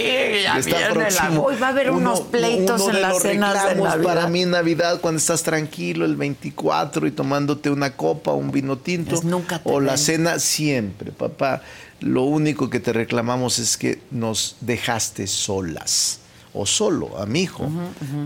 [0.44, 3.20] ya que está viene la- próximo, Hoy va a haber unos pleitos uno en las
[3.22, 4.02] cenas de Navidad.
[4.04, 9.20] Para mí Navidad, cuando estás tranquilo el 24 y tomándote una copa, un vino tinto,
[9.24, 11.62] nunca te o la cena, siempre, papá.
[11.98, 16.20] Lo único que te reclamamos es que nos dejaste solas
[16.56, 17.68] o solo a mi hijo.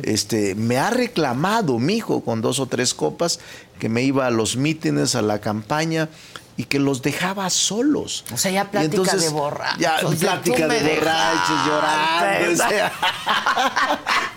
[0.03, 3.41] Este, me ha reclamado mi hijo con dos o tres copas
[3.79, 6.09] que me iba a los mítines, a la campaña
[6.57, 8.25] y que los dejaba solos.
[8.35, 9.79] O sea, ya plática entonces, de borrachos.
[9.79, 12.53] Ya, O sea, plática de borrachos, llorando.
[12.53, 12.93] o sea,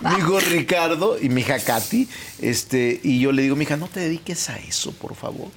[0.00, 2.08] mi hijo Ricardo y mi hija Katy,
[2.40, 5.48] este, y yo le digo, mi hija, no te dediques a eso, por favor.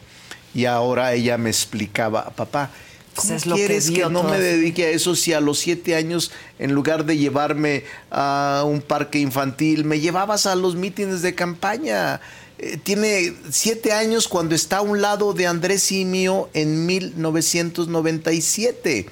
[0.54, 2.72] Y ahora ella me explicaba, papá,
[3.18, 5.42] ¿cómo Pues es lo que quieres que, no todo me dedique a eso si a
[5.42, 10.76] los siete años, en lugar de llevarme a un parque infantil, me llevabas a los
[10.76, 12.22] mítines de campaña?
[12.60, 19.08] Eh, tiene siete años cuando está a un lado de Andrés mío en 1997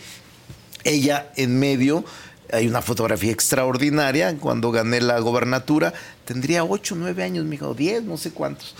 [0.86, 2.06] ella en medio,
[2.54, 8.04] hay una fotografía extraordinaria, cuando gané la gobernatura, tendría 8, 9 años, mi hijo, 10,
[8.04, 8.76] no sé cuántos.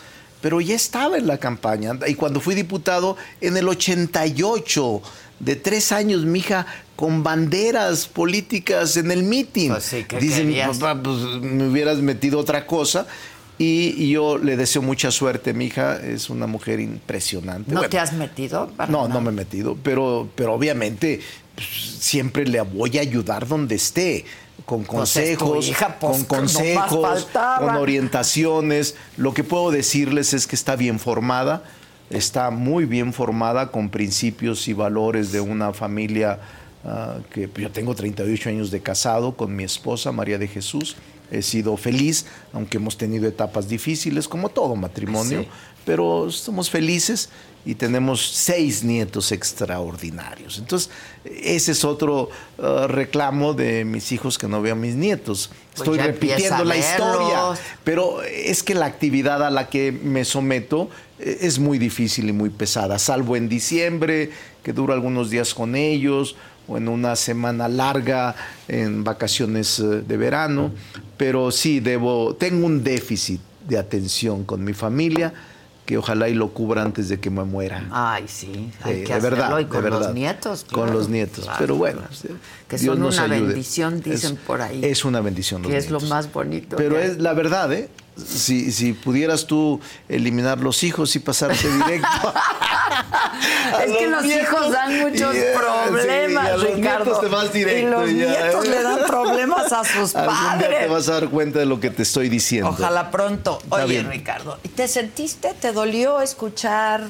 [0.46, 1.98] Pero ya estaba en la campaña.
[2.06, 5.02] Y cuando fui diputado, en el 88,
[5.40, 9.74] de tres años, mi hija, con banderas políticas en el mitin.
[10.08, 13.08] ¿qué Dice mi papá, pues me hubieras metido otra cosa.
[13.58, 17.72] Y, y yo le deseo mucha suerte, mi hija es una mujer impresionante.
[17.72, 18.68] ¿No Bueno, te has metido?
[18.78, 19.16] Para no, nada.
[19.16, 21.22] no me he metido, pero, pero obviamente
[21.56, 21.68] pues,
[22.00, 24.26] siempre le voy a ayudar donde esté,
[24.66, 27.28] con Pues consejos, hija, pues, con consejos,
[27.60, 28.96] con orientaciones.
[29.18, 31.64] Lo que puedo decirles es que está bien formada,
[32.10, 36.40] está muy bien formada con principios y valores de una familia
[36.84, 40.96] ah, que yo tengo 38 años de casado con mi esposa María de Jesús.
[41.32, 45.48] He sido feliz, aunque hemos tenido etapas difíciles, como todo matrimonio, Sí.
[45.84, 47.30] pero somos felices
[47.66, 50.60] y tenemos seis nietos extraordinarios.
[50.60, 50.92] Entonces,
[51.26, 55.50] ese es otro uh, reclamo de mis hijos que no veo a mis nietos.
[55.76, 60.90] Pues Estoy repitiendo la historia, pero es que la actividad a la que me someto
[61.20, 64.30] eh, es muy difícil y muy pesada, salvo en diciembre,
[64.64, 66.36] que duro algunos días con ellos,
[66.68, 68.36] o en una semana larga
[68.68, 70.72] en vacaciones eh, de verano,
[71.18, 75.34] pero sí debo, tengo un déficit de atención con mi familia
[75.86, 77.88] que ojalá y lo cubra antes de que me muera.
[77.92, 80.00] Ay, sí, hay Sí, que de verdad, hacerlo de con verdad.
[80.00, 80.66] los nietos.
[80.72, 82.02] Con los nietos, claro, pero bueno,
[82.68, 83.48] Que Dios son nos una ayude.
[83.50, 84.84] bendición, dicen Es- por ahí.
[84.84, 86.76] Es una bendición los que es lo más bonito.
[86.76, 87.90] Pero es la verdad, ¿eh?
[88.18, 92.08] Si, si pudieras tú eliminar los hijos y pasarte directo.
[93.86, 97.04] Es que los hijos dan muchos problemas, sí, y a los Ricardo.
[97.06, 98.70] nietos te vas directo y los ya, nietos ¿eh?
[98.70, 100.90] le dan problemas a sus Algún día te padres.
[100.90, 102.70] vas a dar cuenta de lo que te estoy diciendo.
[102.70, 103.60] Ojalá pronto.
[103.64, 104.10] Está Oye, bien.
[104.10, 107.04] Ricardo, ¿y ¿te sentiste, te dolió escuchar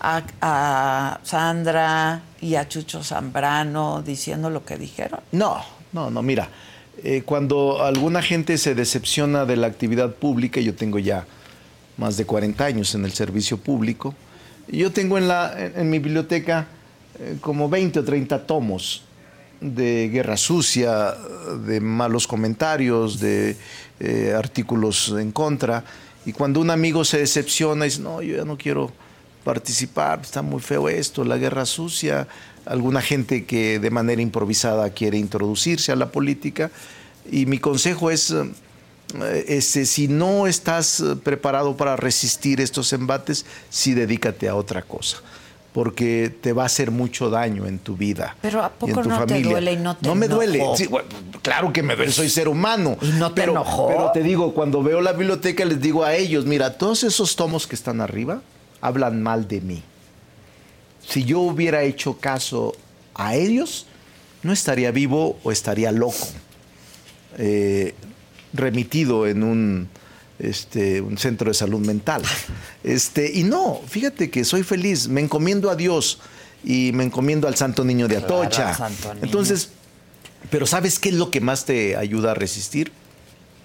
[0.00, 5.20] a, a Sandra y a Chucho Zambrano diciendo lo que dijeron?
[5.32, 6.48] No, no, no, mira,
[7.02, 11.26] eh, cuando alguna gente se decepciona de la actividad pública, yo tengo ya
[11.96, 14.14] más de 40 años en el servicio público,
[14.68, 16.68] yo tengo en, la, en mi biblioteca
[17.18, 19.04] eh, como 20 o 30 tomos
[19.60, 21.14] de guerra sucia,
[21.66, 23.56] de malos comentarios, de
[24.00, 25.84] eh, artículos en contra.
[26.26, 28.90] Y cuando un amigo se decepciona y dice, no, yo ya no quiero
[29.44, 32.26] participar, está muy feo esto, la guerra sucia,
[32.66, 36.70] alguna gente que de manera improvisada quiere introducirse a la política.
[37.30, 38.34] Y mi consejo es,
[39.46, 45.18] este, si no estás preparado para resistir estos embates, sí dedícate a otra cosa
[45.72, 48.36] porque te va a hacer mucho daño en tu vida.
[48.42, 49.50] Pero ¿a y en poco tu no te familia.
[49.50, 50.58] duele y no te No me duele.
[50.58, 50.76] enojó?
[50.76, 51.08] Sí, bueno,
[51.40, 52.98] claro que me duele, soy ser humano.
[53.00, 53.88] ¿Y no te pero, enojó?
[53.88, 57.66] Pero te digo, cuando veo la biblioteca les digo a ellos, mira, todos esos tomos
[57.66, 58.42] que están arriba
[58.80, 59.82] hablan mal de mí.
[61.06, 62.74] Si yo hubiera hecho caso
[63.14, 63.86] a ellos,
[64.42, 66.26] no estaría vivo o estaría loco,
[67.38, 67.94] eh,
[68.52, 69.88] remitido en un,
[70.38, 72.22] este, un centro de salud mental.
[72.84, 76.18] Este, y no, fíjate que soy feliz, me encomiendo a Dios
[76.64, 78.76] y me encomiendo al Santo Niño de Atocha.
[79.22, 79.70] Entonces,
[80.50, 82.90] pero ¿sabes qué es lo que más te ayuda a resistir?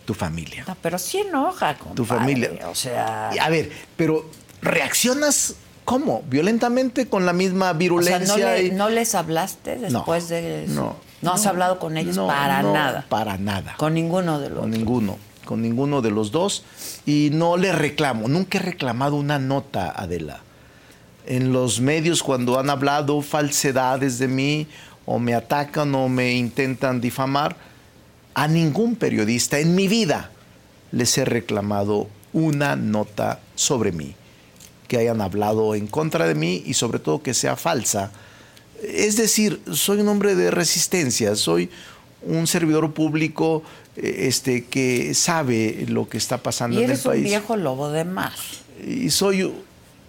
[0.06, 0.66] Tu familia.
[0.68, 1.96] No, pero sí enoja, compadre.
[1.96, 2.70] Tu familia.
[2.70, 3.30] O sea...
[3.30, 4.30] A ver, pero
[4.62, 5.56] reaccionas
[5.88, 6.22] ¿cómo?
[6.30, 8.28] Violentamente con la misma O sea, virulencia.
[8.38, 10.74] ¿no, le- y- no les hablaste después de eso?
[10.74, 13.06] no, ¿No has hablado con ellos para no, nada?
[13.08, 13.74] Para nada.
[13.78, 16.64] Con ninguno de los Con ninguno, con ninguno de los dos.
[17.06, 20.42] Y no le reclamo, nunca he reclamado una nota, Adela.
[21.26, 24.68] En los medios cuando han hablado falsedades de mí
[25.06, 27.56] o me atacan o me intentan difamar,
[28.34, 30.32] a ningún periodista en mi vida
[30.92, 34.16] les he reclamado una nota sobre mí,
[34.88, 38.12] que hayan hablado en contra de mí y sobre todo que sea falsa.
[38.82, 41.70] Es decir, soy un hombre de resistencia, soy
[42.22, 43.64] un servidor público
[43.96, 47.24] eh, este, que sabe lo que está pasando Y en el eres un país.
[47.24, 48.34] viejo lobo de mar.
[48.86, 49.52] Y soy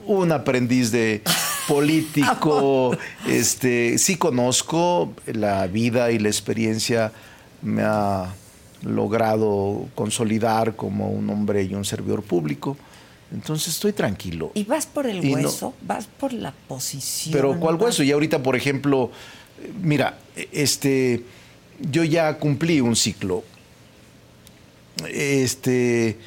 [0.07, 1.23] un aprendiz de
[1.67, 2.97] político.
[3.27, 7.13] este, sí conozco la vida y la experiencia
[7.63, 8.35] me ha
[8.83, 12.77] logrado consolidar como un hombre y un servidor público.
[13.33, 14.53] Entonces estoy tranquilo.
[14.55, 17.33] Y vas por el Y no- hueso, vas por la posición.
[17.33, 18.03] Pero ¿cuál hueso?
[18.03, 19.11] Y ahorita, por ejemplo,
[19.83, 20.19] mira,
[20.53, 21.25] este,
[21.79, 23.45] yo ya cumplí un ciclo.
[25.09, 26.19] Este,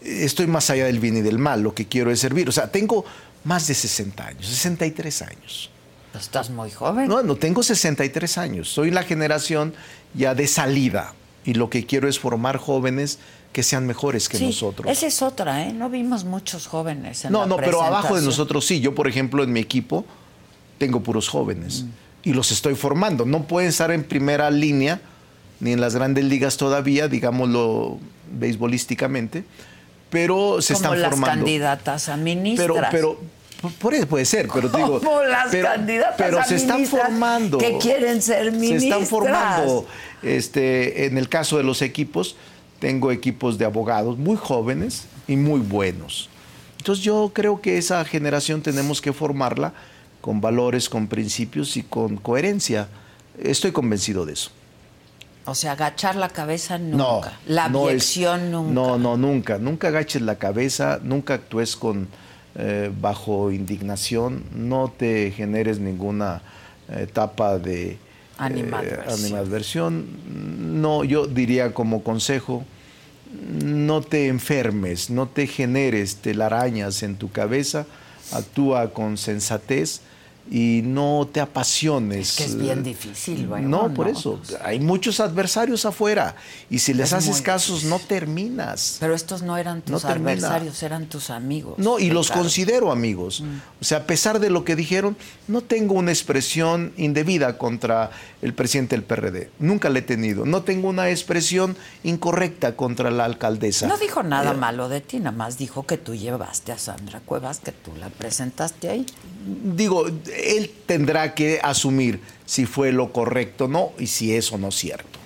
[0.00, 1.62] estoy más allá del bien y del mal.
[1.62, 2.48] Lo que quiero es servir.
[2.48, 3.04] O sea, tengo
[3.44, 5.70] más de 60 años, 63 años.
[6.18, 7.08] Estás muy joven.
[7.08, 8.68] No, no, tengo 63 años.
[8.68, 9.74] Soy la generación
[10.14, 11.14] ya de salida.
[11.44, 13.18] Y lo que quiero es formar jóvenes
[13.52, 14.90] que sean mejores que Sí, nosotros.
[14.90, 15.72] Esa es otra, ¿eh?
[15.72, 18.80] No vimos muchos jóvenes en No, la no, pero abajo de nosotros sí.
[18.80, 20.04] Yo, por ejemplo, en mi equipo
[20.78, 21.84] tengo puros jóvenes
[22.24, 23.24] y los estoy formando.
[23.26, 25.00] No pueden estar en primera línea
[25.60, 27.98] ni en las grandes ligas todavía, digámoslo
[28.32, 29.44] beisbolísticamente,
[30.10, 31.36] pero se Como están las formando.
[31.36, 32.88] candidatas a ministras.
[32.90, 33.18] Pero,
[33.80, 37.58] pero eso puede ser, pero digo, Como las pero, candidatas pero a se están formando,
[37.58, 38.82] que quieren ser se ministras.
[39.02, 39.86] están formando.
[40.22, 42.36] Este, en el caso de los equipos,
[42.82, 46.28] tengo equipos de abogados muy jóvenes y muy buenos.
[46.78, 49.72] Entonces yo creo que esa generación tenemos que formarla
[50.20, 52.88] con valores, con principios y con coherencia.
[53.40, 54.50] Estoy convencido de eso.
[55.44, 56.96] O sea, agachar la cabeza nunca.
[56.96, 58.72] No, la no es- abyección nunca.
[58.74, 59.58] No, no, nunca.
[59.58, 62.08] Nunca agaches la cabeza, nunca actúes con
[62.56, 66.42] eh, bajo indignación, no te generes ninguna
[66.88, 67.98] eh, etapa de eh,
[68.38, 70.04] animadversión.
[70.82, 72.64] No, yo diría como consejo,
[73.32, 77.86] no te enfermes, no te generes telarañas en tu cabeza,
[78.32, 80.00] actúa con sensatez
[80.50, 82.36] y no te apasiones.
[82.36, 84.12] Que es bien difícil, luego, No, por ¿no?
[84.18, 84.40] eso.
[84.64, 86.34] Hay muchos adversarios afuera
[86.68, 88.96] y si les Es haces casos no terminas.
[89.00, 90.30] Pero estos no eran tus No termina.
[90.32, 91.78] adversarios, eran tus amigos.
[91.78, 93.42] No, y los considero amigos.
[93.80, 95.16] O sea, a pesar de lo que dijeron,
[95.48, 98.10] no tengo una expresión indebida contra
[98.42, 99.50] el presidente del PRD.
[99.58, 100.44] Nunca la he tenido.
[100.44, 103.86] No tengo una expresión incorrecta contra la alcaldesa.
[103.86, 107.20] No dijo nada Eh, malo de ti, nada más dijo que tú llevaste a Sandra
[107.20, 109.06] Cuevas, que tú la presentaste ahí.
[109.44, 110.06] Digo,
[110.36, 114.70] él tendrá que asumir si fue lo correcto o no y si es o no
[114.70, 115.18] cierto.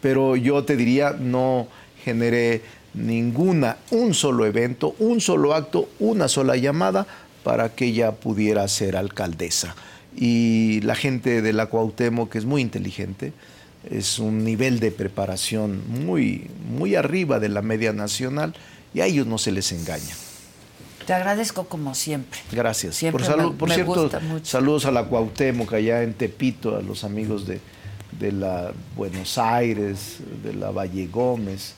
[0.00, 1.68] Pero yo te diría, no
[2.04, 2.62] generé
[2.94, 7.06] ninguna, un solo evento, un solo acto, una sola llamada
[7.44, 9.74] para que ella pudiera ser alcaldesa.
[10.16, 13.32] Y la gente de la Cuauhtémoc, que es muy inteligente,
[13.88, 18.54] es un nivel de preparación muy, muy arriba de la media nacional
[18.92, 20.14] y a ellos no se les engaña.
[21.06, 22.40] Te agradezco como siempre.
[22.52, 22.94] Gracias.
[22.96, 24.44] Siempre por me- por me cierto, gusta mucho.
[24.44, 27.60] saludos a la Cuauhtémoc allá en Tepito, a los amigos de,
[28.18, 31.74] de la Buenos Aires, de la Valle Gómez,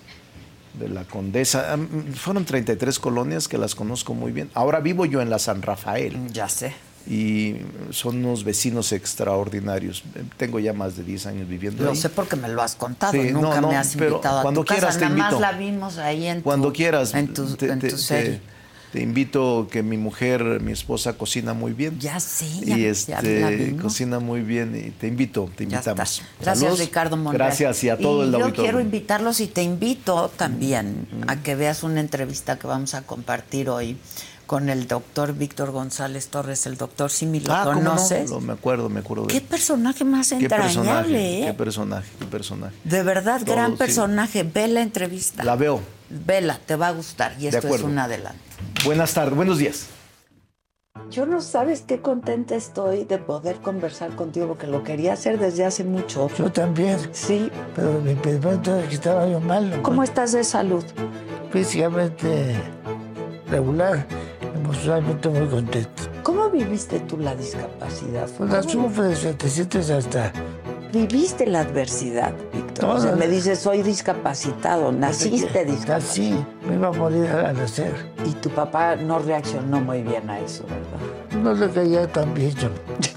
[0.78, 1.77] de la Condesa.
[1.77, 4.51] Mm, Fueron 33 colonias que las conozco muy bien.
[4.55, 6.16] Ahora vivo yo en la San Rafael.
[6.32, 6.74] Ya sé.
[7.05, 7.57] y
[7.90, 10.05] son unos vecinos extraordinarios.
[10.36, 11.97] Tengo ya más de 10 años viviendo Lo ahí.
[11.97, 13.12] sé porque me lo has contado.
[13.12, 14.78] Sí, Nunca no, no, me has pero invitado a cuando tu casa.
[14.81, 17.81] quieras te Nada más la vimos ahí en tu, Cuando quieras, en tu, te, en
[17.81, 18.31] tu te- serie.
[18.35, 18.40] te
[19.01, 21.98] invito que mi mujer, mi esposa cocina muy bien.
[21.98, 23.82] Ya sé, ya- y ya este la vimos.
[23.82, 25.97] cocina muy bien y te invito, te Ya invitamos.
[26.40, 26.78] Gracias, Saludos.
[26.81, 27.48] Ricardo Monreal.
[27.48, 28.62] Gracias y a todo Y el yo auditorio.
[28.64, 33.69] quiero invitarlos y te invito también a que veas una entrevista que vamos a compartir
[33.70, 33.97] hoy
[34.53, 37.91] con el doctor Víctor González Torres, el doctor Simi, ¿lo Ah, ¿cómo no?
[37.93, 38.29] conoces?
[38.29, 41.47] Lo- me acuerdo, me acuerdo de Qué personaje más Qué entrañable, personaje, ¿eh?
[41.47, 42.74] qué personaje, qué personaje.
[42.85, 43.77] De verdad, Todo, gran sí.
[43.79, 44.43] personaje.
[44.43, 45.43] Ve la entrevista.
[45.43, 45.81] La veo.
[46.11, 47.33] Vela, te va a gustar.
[47.39, 48.39] Y De esto es un adelanto.
[48.85, 49.87] Buenas tardes, buenos días.
[51.11, 55.65] Yo no sabes qué contenta estoy de poder conversar contigo, porque lo quería hacer desde
[55.65, 56.29] hace mucho.
[56.37, 56.99] Yo también.
[57.12, 57.51] Sí.
[57.74, 59.81] Pero mi impedimento es que estaba yo mal.
[59.81, 60.85] ¿Cómo estás de salud?
[61.51, 62.55] Físicamente
[63.49, 64.07] regular,
[64.73, 66.03] emocionalmente muy contento.
[66.23, 68.28] ¿Cómo viviste tú la discapacidad?
[68.39, 70.32] Pues la ¿Cómo sufres, te sientes hasta...
[70.93, 72.85] ¿Viviste la adversidad, Víctor?
[72.90, 75.99] O sea, me dices, soy discapacitado, naciste discapacitado.
[75.99, 77.94] Nací, me iba a morir al nacer.
[78.27, 81.43] Y tu papá no reaccionó muy bien a eso, ¿verdad?
[81.43, 82.69] No le caía tan bien yo.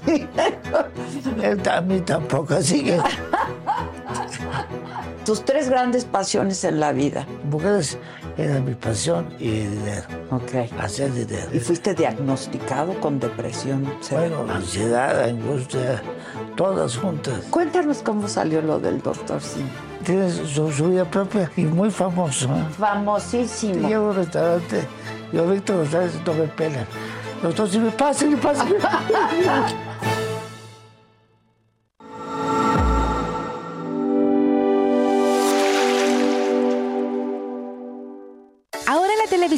[1.42, 2.98] Él a mí tampoco, así que...
[5.26, 7.26] Tus tres grandes pasiones en la vida.
[7.50, 7.98] Mujeres
[8.38, 10.02] era mi pasión y el dinero.
[10.30, 10.72] Ok.
[10.78, 11.48] Hacer dinero.
[11.52, 13.90] ¿Y fuiste diagnosticado con depresión?
[14.10, 16.02] Bueno, ansiedad, angustia,
[16.54, 17.44] todas juntas.
[17.50, 19.66] Cuéntanos cómo salió lo del doctor Sim.
[20.04, 22.46] Tiene su, su vida propia y muy famoso.
[22.46, 22.64] ¿eh?
[22.78, 23.88] Famosísimo.
[23.88, 24.82] Llego a un restaurante,
[25.32, 26.86] yo Víctor González no me pelan.
[27.42, 28.24] Doctor, si me pasa,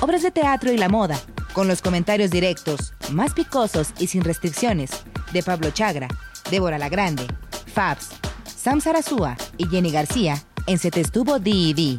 [0.00, 1.18] obras de teatro y la moda,
[1.52, 4.90] con los comentarios directos, más picosos y sin restricciones,
[5.32, 6.08] de Pablo Chagra,
[6.50, 7.26] Débora La Grande,
[7.72, 8.10] Fabs,
[8.44, 11.96] Sam Sarasúa y Jenny García en Se Te Estuvo D&D.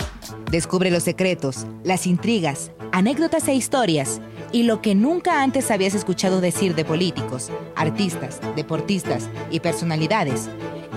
[0.50, 6.42] Descubre los secretos, las intrigas, anécdotas e historias y lo que nunca antes habías escuchado
[6.42, 10.50] decir de políticos, artistas, deportistas y personalidades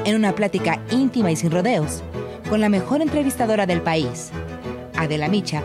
[0.05, 2.03] en una plática íntima y sin rodeos
[2.49, 4.31] con la mejor entrevistadora del país,
[4.97, 5.65] Adela Micha,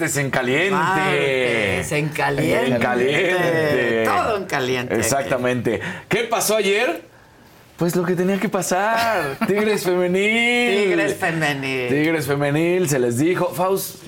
[0.00, 0.70] Martes, en caliente.
[0.70, 2.66] Martes en caliente.
[2.66, 4.04] En caliente.
[4.06, 5.02] Todo en caliente aquí.
[5.02, 5.80] Exactamente.
[6.08, 7.02] ¿Qué pasó ayer?
[7.76, 9.36] Pues lo que tenía que pasar.
[9.46, 10.84] Tigres femenil.
[10.84, 11.88] Tigres femenil.
[11.88, 13.52] Tigres femenil, se les dijo.
[13.52, 14.02] Faust,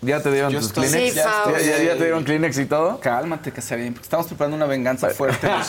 [0.00, 1.14] ¿ya te dieron Yo tus estoy- Kleenex?
[1.14, 1.20] Sí.
[1.20, 3.00] ¿Ya, ya- ya te dieron Kleenex y todo?
[3.00, 3.92] Cálmate, que se bien.
[3.94, 5.46] porque Estamos preparando una venganza fuerte.
[5.58, 5.68] Los,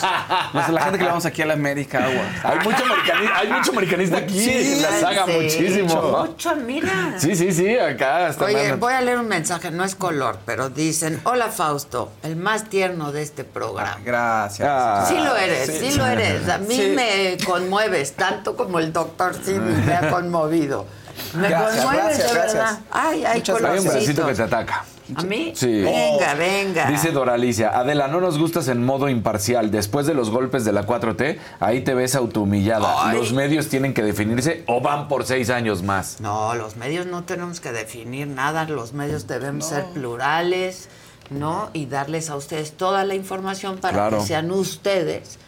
[0.54, 2.22] los de la gente que le vamos aquí a la América, agua.
[2.44, 6.26] Hay mucho americanista, hay mucho americanista aquí en la saga, Sí, muchísimo.
[6.26, 7.14] Mucho, mira.
[7.18, 8.44] Sí, sí, sí, acá está.
[8.44, 12.68] Oye, voy a leer un mensaje, no es color, pero dicen, hola Fausto, el más
[12.68, 13.98] tierno de este programa.
[14.04, 15.08] Gracias.
[15.08, 15.90] Sí lo eres, Sí.
[15.92, 16.48] sí, lo eres.
[16.48, 16.92] A mí Sí.
[16.94, 20.86] me conmueves, tanto como el doctor Simi me ha conmovido.
[21.34, 22.54] Me Gracias, conmueves, gracias, de gracias.
[22.54, 22.78] verdad.
[22.90, 24.84] Ay, ay, Hay un bracito que te ataca.
[25.16, 25.52] ¿A mí?
[25.56, 25.82] Sí.
[25.82, 26.86] Venga, venga.
[26.88, 29.70] Dice Doralicia, Adela, no nos gustas en modo imparcial.
[29.72, 33.08] Después de los golpes de la 4T, ahí te ves autohumillada.
[33.10, 33.16] Ay.
[33.16, 36.20] Los medios tienen que definirse o van por seis años más.
[36.20, 40.88] No, los medios no tenemos que definir nada, los medios debemos ser plurales,
[41.30, 41.70] ¿no?
[41.72, 44.18] Y darles a ustedes toda la información para Claro.
[44.20, 45.38] que sean ustedes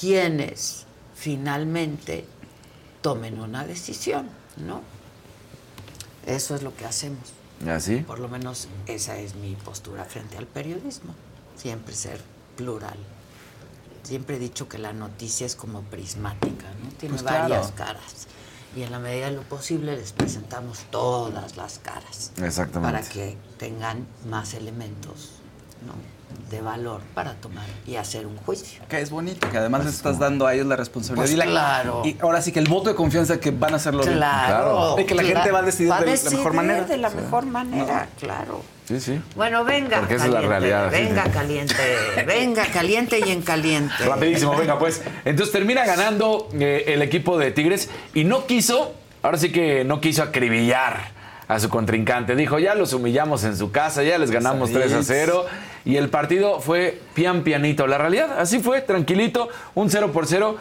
[0.00, 2.24] quienes finalmente
[3.02, 4.80] tomen una decisión, ¿no?
[6.26, 7.32] Eso es lo que hacemos.
[7.68, 7.96] ¿Así?
[7.98, 11.14] Por lo menos esa es mi postura frente al periodismo.
[11.56, 12.20] Siempre ser
[12.56, 12.96] plural.
[14.02, 16.88] Siempre he dicho que la noticia es como prismática, ¿no?
[16.98, 17.48] Tiene Pues claro.
[17.50, 18.26] varias caras.
[18.74, 22.32] Y en la medida de lo posible les presentamos todas las caras.
[22.42, 22.98] Exactamente.
[22.98, 25.32] Para que tengan más elementos
[25.86, 26.19] ¿no?
[26.50, 28.82] De valor para tomar y hacer un juicio.
[28.88, 31.22] Que es bonito, que además les estás dando a ellos la responsabilidad.
[31.22, 32.02] Pues y la- claro.
[32.04, 34.16] Y ahora sí que el voto de confianza que van a hacerlo bien.
[34.16, 34.96] Claro.
[34.98, 35.52] Y que la gente claro.
[35.54, 36.84] va a decidir Va a de la mejor manera.
[36.84, 38.62] de la mejor manera, claro.
[38.86, 39.20] Sí, sí.
[39.36, 40.00] Bueno, venga.
[40.00, 41.30] Porque esa es la caliente, realidad, Venga, sí.
[41.30, 41.74] caliente.
[42.26, 43.94] Venga, caliente y en caliente.
[44.04, 45.02] Rapidísimo, venga pues.
[45.24, 48.92] Entonces termina ganando eh, el equipo de Tigres y no quiso,
[49.22, 51.12] ahora sí que no quiso acribillar
[51.46, 52.34] a su contrincante.
[52.34, 55.46] Dijo, ya los humillamos en su casa, ya les ganamos 3 a 0
[55.84, 57.86] y el partido fue pian pianito.
[57.86, 60.56] La realidad, así fue, tranquilito, un 0 por 0.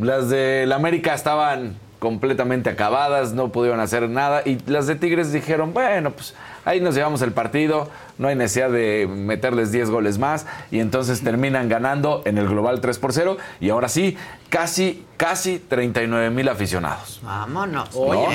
[0.00, 5.32] Las de la América estaban completamente acabadas, no pudieron hacer nada y las de Tigres
[5.32, 6.34] dijeron, bueno, pues
[6.64, 7.88] ahí nos llevamos el partido,
[8.18, 12.80] no hay necesidad de meterles 10 goles más y entonces terminan ganando en el global
[12.80, 14.18] 3 por 0 y ahora sí,
[14.48, 17.20] casi, casi 39 mil aficionados.
[17.22, 17.94] Vámonos.
[17.94, 18.10] ¿no?
[18.10, 18.30] Bien,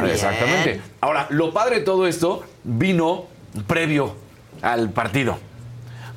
[0.00, 0.06] bien.
[0.12, 0.80] Exactamente.
[1.00, 3.24] Ahora, lo padre de todo esto vino
[3.66, 4.14] previo
[4.62, 5.36] al partido.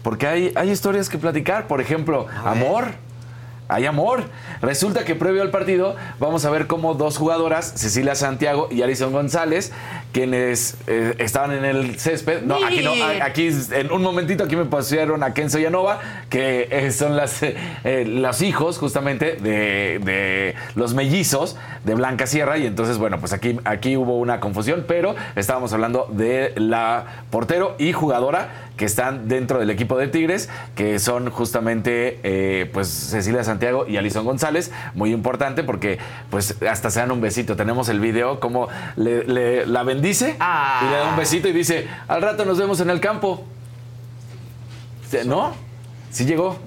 [0.07, 1.67] Porque hay, hay historias que platicar.
[1.67, 2.93] Por ejemplo, amor.
[3.67, 4.23] Hay amor.
[4.61, 9.11] Resulta que previo al partido vamos a ver cómo dos jugadoras, Cecilia Santiago y Alison
[9.11, 9.73] González,
[10.13, 12.43] quienes eh, estaban en el césped.
[12.43, 15.99] No, aquí no, aquí en un momentito aquí me pusieron a Kenzo y a Nova,
[16.29, 22.25] que eh, son las, eh, eh, los hijos justamente de, de los mellizos de Blanca
[22.25, 22.57] Sierra.
[22.57, 27.75] Y entonces, bueno, pues aquí, aquí hubo una confusión, pero estábamos hablando de la portero
[27.77, 33.43] y jugadora que están dentro del equipo de Tigres, que son justamente eh, pues Cecilia
[33.43, 35.97] Santiago y Alison González, muy importante porque
[36.29, 37.55] pues hasta se dan un besito.
[37.55, 40.37] Tenemos el video como le, le- la bendice
[40.83, 43.43] y le da un besito y dice, al rato nos vemos en el campo.
[45.25, 45.53] ¿No?
[46.11, 46.57] Sí llegó.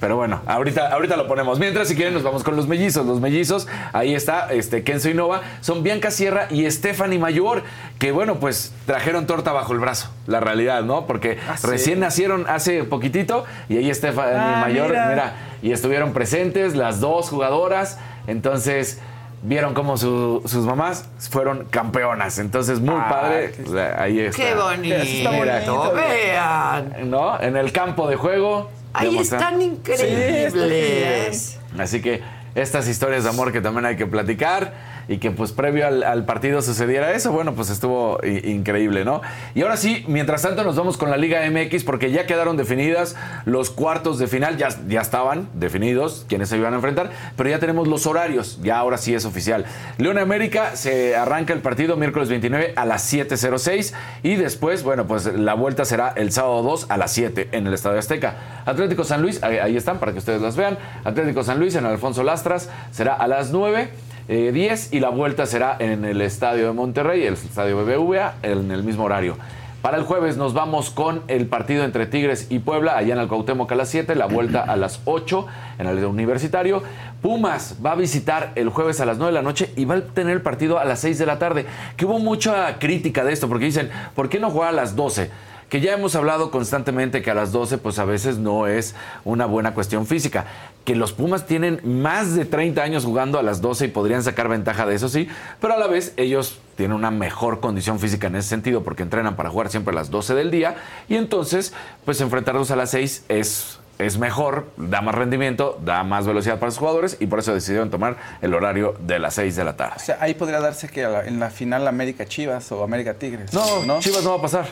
[0.00, 1.58] Pero bueno, ahorita, ahorita lo ponemos.
[1.58, 3.04] Mientras, si quieren, nos vamos con los mellizos.
[3.04, 7.64] Los mellizos, ahí está, este, Kenzo y Nova, son Bianca Sierra y Stephanie Mayor,
[7.98, 11.06] que bueno, pues trajeron torta bajo el brazo, la realidad, ¿no?
[11.06, 11.66] Porque Ah, sí.
[11.66, 15.08] recién nacieron hace poquitito y ahí Stephanie Ah, Mayor, mira.
[15.08, 17.98] mira, y estuvieron presentes las dos jugadoras.
[18.28, 19.00] Entonces,
[19.42, 22.38] vieron cómo su- sus mamás fueron campeonas.
[22.38, 23.52] Entonces, muy Ah, padre.
[23.98, 24.42] ahí está.
[24.42, 25.30] Qué bonito.
[25.32, 25.62] Mira,
[25.94, 27.10] Vean.
[27.10, 27.40] ¿No?
[27.40, 28.70] En el campo de juego.
[28.92, 31.58] Ahí están increíbles.
[31.78, 32.22] Así que
[32.54, 36.60] estas historias de amor que también hay que platicar y que pues previo al, partido
[36.62, 39.22] sucediera eso, bueno, pues estuvo increíble, ¿no?
[39.54, 43.16] Y ahora sí, mientras tanto nos vamos con la Liga MX porque ya quedaron definidas
[43.46, 47.58] los cuartos de final, ya, ya estaban definidos quienes se iban a enfrentar, pero ya
[47.58, 49.64] tenemos los horarios, ya ahora sí es oficial.
[49.96, 55.26] León América se arranca el partido miércoles 29 a las 7.06 y después, bueno, pues
[55.26, 58.36] la vuelta será el sábado 2 a las 7 en el Estadio Azteca.
[58.66, 60.78] Atlético San Luis, ahí, están para que ustedes las vean.
[61.04, 63.88] Atlético San Luis en Alfonso Lastras será a las 9.
[64.28, 68.70] Eh, 10 y la vuelta será en el estadio de Monterrey, el estadio BBVA, en
[68.70, 69.36] el mismo horario.
[69.82, 73.28] Para el jueves nos vamos con el partido entre Tigres y Puebla, allá en el
[73.28, 75.46] Cuauhtémoc a las 7, la vuelta a las 8
[75.78, 76.82] en el Universitario.
[77.22, 80.00] Pumas va a visitar el jueves a las 9 de la noche y va a
[80.00, 81.64] tener el partido a las 6 de la tarde.
[81.96, 85.30] Que hubo mucha crítica de esto, porque dicen, ¿por qué no juega a las 12?
[85.68, 88.94] que ya hemos hablado constantemente que a las 12 pues a veces no es
[89.24, 90.46] una buena cuestión física,
[90.88, 94.48] que los Pumas tienen más de 30 años jugando a las 12 y podrían sacar
[94.48, 95.28] ventaja de eso sí,
[95.60, 99.36] pero a la vez ellos tienen una mejor condición física en ese sentido porque entrenan
[99.36, 101.74] para jugar siempre a las 12 del día y entonces
[102.06, 106.66] pues enfrentarlos a las 6 es es mejor, da más rendimiento, da más velocidad para
[106.66, 109.94] los jugadores y por eso decidieron tomar el horario de las 6 de la tarde.
[109.96, 113.52] O sea, ahí podría darse que la- en la final América Chivas o América Tigres.
[113.52, 114.66] No, Chivas no va a pasar.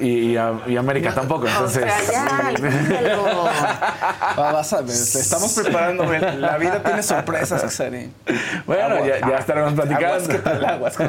[0.00, 1.46] Y, y a- y América tampoco.
[1.48, 1.84] Entonces.
[4.38, 6.04] Va, vas a ver, estamos preparando.
[6.38, 8.12] La vida tiene sorpresas, Casarín.
[8.66, 10.06] Bueno, ya, ya estaremos platicando.
[10.06, 10.64] Aguas, ¿qué tal?
[10.64, 10.96] Aguas.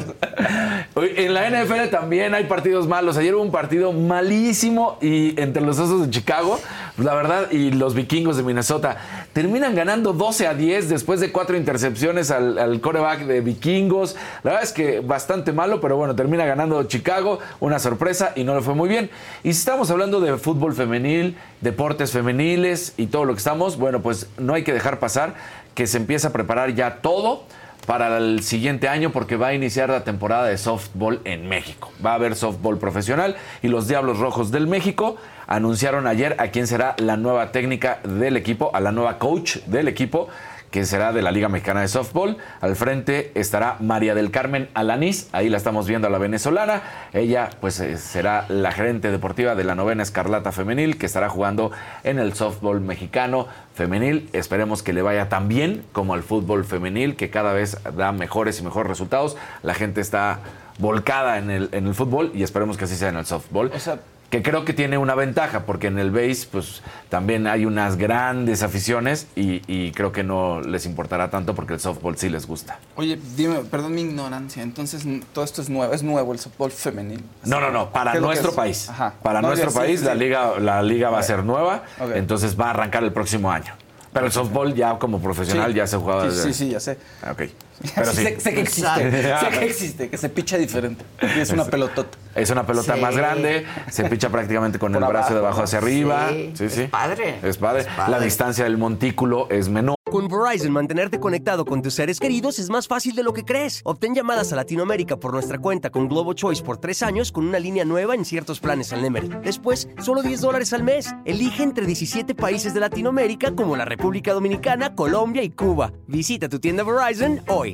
[0.96, 3.16] En la NFL también hay partidos malos.
[3.16, 6.60] Ayer hubo un partido malísimo y entre los Osos de Chicago,
[6.96, 8.96] la verdad, y los Vikingos de Minnesota
[9.32, 14.14] terminan ganando 12 a 10 después de cuatro intercepciones al, al coreback de Vikingos.
[14.44, 18.54] La verdad es que bastante malo, pero bueno, termina ganando Chicago, una sorpresa y no
[18.54, 19.10] le fue muy bien.
[19.42, 24.00] Y si estamos hablando de fútbol femenil, deportes femeniles y todo lo que estamos, bueno,
[24.00, 25.34] pues no hay que dejar pasar
[25.74, 27.44] que se empieza a preparar ya todo
[27.84, 31.92] para el siguiente año porque va a iniciar la temporada de softball en México.
[32.04, 35.16] Va a haber softball profesional y los Diablos Rojos del México
[35.46, 39.88] anunciaron ayer a quién será la nueva técnica del equipo, a la nueva coach del
[39.88, 40.28] equipo
[40.74, 42.36] que será de la Liga Mexicana de Softball.
[42.60, 46.82] Al frente estará María del Carmen Alanís, ahí la estamos viendo a la venezolana.
[47.12, 51.70] Ella pues eh, será la gerente deportiva de la novena Escarlata Femenil, que estará jugando
[52.02, 54.28] en el softball mexicano femenil.
[54.32, 58.58] Esperemos que le vaya tan bien como al fútbol femenil, que cada vez da mejores
[58.58, 59.36] y mejores resultados.
[59.62, 60.40] La gente está
[60.78, 63.70] volcada en el, en el fútbol y esperemos que así sea en el softball.
[63.72, 64.00] O sea,
[64.34, 68.64] que creo que tiene una ventaja, porque en el base pues también hay unas grandes
[68.64, 72.80] aficiones y, y creo que no les importará tanto porque el softball sí les gusta.
[72.96, 77.22] Oye, dime, perdón mi ignorancia, entonces todo esto es nuevo, es nuevo el softball femenil.
[77.44, 78.56] No, no, no, para ¿Qué es lo que nuestro es?
[78.56, 78.88] país.
[78.90, 79.14] Ajá.
[79.22, 80.06] Para No, nuestro país sí.
[80.06, 81.84] la liga la liga va a ser nueva,
[82.16, 83.72] entonces va a arrancar el próximo año.
[84.12, 85.76] Pero el softball ya como profesional Sí.
[85.76, 86.98] ya se juega Sí, desde- sí, sí, ya sé.
[87.30, 87.42] Ok.
[87.94, 88.22] Pero sí.
[88.24, 91.04] sé, sé que existe, sé que existe, que se picha diferente.
[91.36, 92.16] Y es una pelotota.
[92.34, 93.00] Es una pelota Sí.
[93.00, 96.28] más grande, se picha prácticamente con Por el brazo abajo, de abajo hacia arriba.
[96.30, 96.82] Sí, Sí, es sí.
[96.88, 97.38] padre.
[97.42, 97.80] Es padre.
[97.82, 98.10] Es padre.
[98.10, 99.94] La distancia del montículo es menor.
[100.10, 103.80] Con Verizon, mantenerte conectado con tus seres queridos es más fácil de lo que crees.
[103.84, 107.58] Obtén llamadas a Latinoamérica por nuestra cuenta con Globo Choice por tres años con una
[107.58, 109.28] línea nueva en ciertos planes al Nemery.
[109.42, 111.12] Después, solo 10 dólares al mes.
[111.24, 115.92] Elige entre 17 países de Latinoamérica como la República Dominicana, Colombia y Cuba.
[116.06, 117.73] Visita tu tienda Verizon hoy.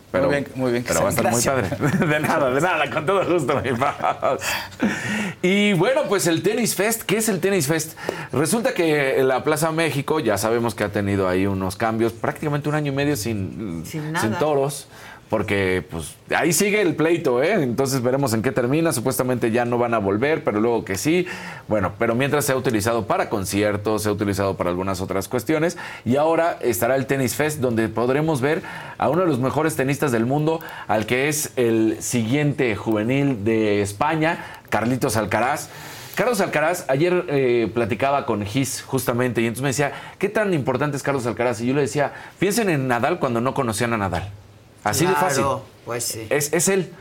[0.11, 0.83] Pero, muy bien, muy bien.
[0.87, 1.69] Pero va a estar muy padre.
[2.07, 4.41] De nada, de nada, con todo gusto, mi paz.
[5.41, 7.97] Y bueno, pues el Tenis Fest, ¿qué es el Tenis Fest?
[8.33, 12.75] Resulta que la Plaza México, ya sabemos que ha tenido ahí unos cambios, prácticamente un
[12.75, 14.37] año y medio sin, Sin nada.
[14.39, 14.87] toros.
[15.31, 17.53] Porque pues ahí sigue el pleito, ¿eh?
[17.63, 18.91] Entonces veremos en qué termina.
[18.91, 21.25] Supuestamente ya no van a volver, pero luego que sí.
[21.69, 25.77] Bueno, pero mientras se ha utilizado para conciertos, se ha utilizado para algunas otras cuestiones.
[26.03, 28.61] Y ahora estará el Tennis Fest, donde podremos ver
[28.97, 30.59] a uno de los mejores tenistas del mundo,
[30.89, 35.69] al que es el siguiente juvenil de España, Carlitos Alcaraz.
[36.15, 40.97] Carlos Alcaraz, ayer eh, platicaba con Gis justamente y entonces me decía, ¿qué tan importante
[40.97, 41.61] es Carlos Alcaraz?
[41.61, 44.29] Y yo le decía, piensen en Nadal cuando no conocían a Nadal.
[44.83, 45.45] Así de fácil.
[45.85, 46.27] Pues sí.
[46.29, 46.91] Es, es él.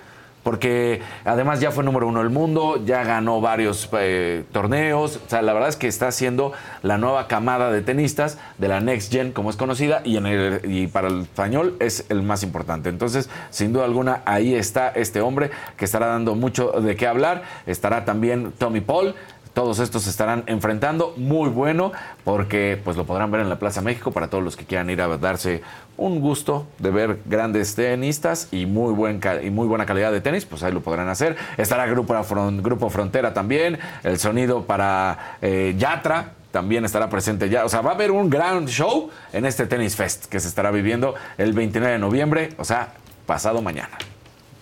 [0.43, 5.21] Porque además ya fue número uno del mundo, ya ganó varios eh, torneos.
[5.27, 6.53] O sea, la verdad es que está siendo
[6.83, 10.61] la nueva camada de tenistas de la Next Gen, como es conocida, y, en el,
[10.65, 12.89] y para el español es el más importante.
[12.89, 17.43] Entonces, sin duda alguna, ahí está este hombre que estará dando mucho de qué hablar.
[17.67, 19.15] Estará también Tommy Paul.
[19.55, 21.93] Todos estos se estarán enfrentando, muy bueno,
[22.25, 25.03] porque pues lo podrán ver en la Plaza México para todos los que quieran ir
[25.03, 25.63] a darse
[25.97, 30.47] un gusto de ver grandes tenistas y muy, buen y muy buena calidad de tenis,
[30.47, 31.37] pues ahí lo podrán hacer.
[31.57, 32.15] Estará Grupo,
[32.63, 37.65] Grupo Frontera también, el sonido para eh, Yatra, también estará presente ya.
[37.65, 40.71] O sea, va a haber un gran show en este Tennis Fest que se estará
[40.71, 42.93] viviendo el 29 de noviembre, o sea,
[43.27, 43.99] pasado mañana.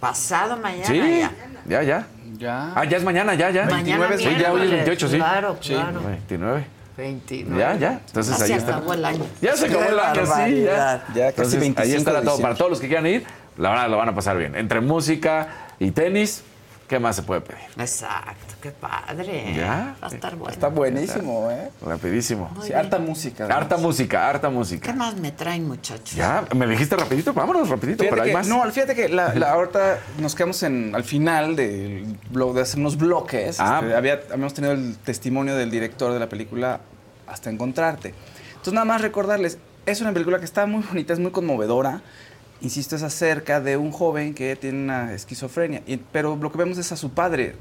[0.00, 1.32] Pasado mañana Sí, ya.
[1.66, 2.06] ya, ya.
[2.36, 2.72] Ya.
[2.74, 3.64] Ah, ya es mañana, ya, ya.
[3.66, 5.16] Mañana 29, sí, ya hoy es miércoles, 28, sí.
[5.16, 6.00] claro, Sí, claro.
[6.02, 6.66] 29.
[6.96, 7.58] 29.
[7.60, 8.00] Ya, ya.
[8.06, 8.76] Entonces Ya ahí se está.
[8.76, 9.24] acabó el año.
[9.40, 11.04] Ya se acabó el año, sí, ya.
[11.14, 12.40] Ya casi Entonces, 25 ahí estará todo.
[12.40, 13.24] Para todos los que quieran ir,
[13.56, 14.54] la verdad lo van a pasar bien.
[14.56, 15.48] Entre música
[15.78, 16.42] y tenis,
[16.88, 17.62] ¿qué más se puede pedir?
[17.78, 19.54] Exacto, qué padre.
[19.56, 19.96] Ya.
[20.02, 20.52] Va a estar bueno.
[20.52, 21.70] Está buenísimo, ¿eh?
[21.84, 22.50] Rapidísimo.
[22.62, 23.44] Sí, harta música.
[23.44, 23.62] además.
[23.62, 24.92] Harta música, harta ¿Qué música.
[24.92, 26.12] más me traen, muchachos?
[26.14, 28.48] Ya, me dijiste rapidito, vámonos rapidito, Fíjate pero hay más.
[28.48, 32.80] No, fíjate que la, la- ahorita nos quedamos en, al final del blog, de hacer
[32.80, 33.58] unos bloques.
[33.60, 33.80] Ah.
[33.82, 36.80] Este, había, habíamos tenido el testimonio del director de la película
[37.26, 38.14] Hasta Encontrarte.
[38.50, 42.02] Entonces, nada más recordarles, es una película que está muy bonita, es muy conmovedora.
[42.60, 45.82] Insisto, es acerca de un joven que tiene una esquizofrenia.
[45.86, 47.54] Y- pero lo que vemos es a su padre,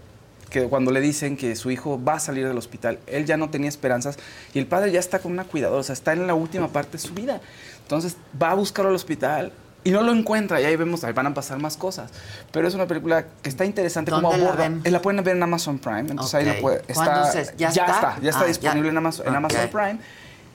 [0.50, 3.50] que cuando le dicen que su hijo va a salir del hospital, él ya no
[3.50, 4.18] tenía esperanzas
[4.54, 6.94] y el padre ya está con una cuidadora, o sea, está en la última parte
[6.94, 7.42] de su vida.
[7.84, 9.52] Entonces va a buscarlo al hospital
[9.84, 12.12] y no lo encuentra y ahí vemos, ahí van a pasar más cosas.
[12.52, 14.64] Pero es una película que está interesante como ¿Dónde la aborda.
[14.70, 14.86] vemos?
[14.86, 16.56] eh, La pueden ver en Amazon Prime, entonces ahí Ok.
[16.56, 18.18] lo puede, ¿Cuándo está, se- ya está?
[18.22, 18.92] ya está Ah, disponible ya.
[18.92, 19.38] en Amazon, en Ok.
[19.38, 20.00] Amazon Prime.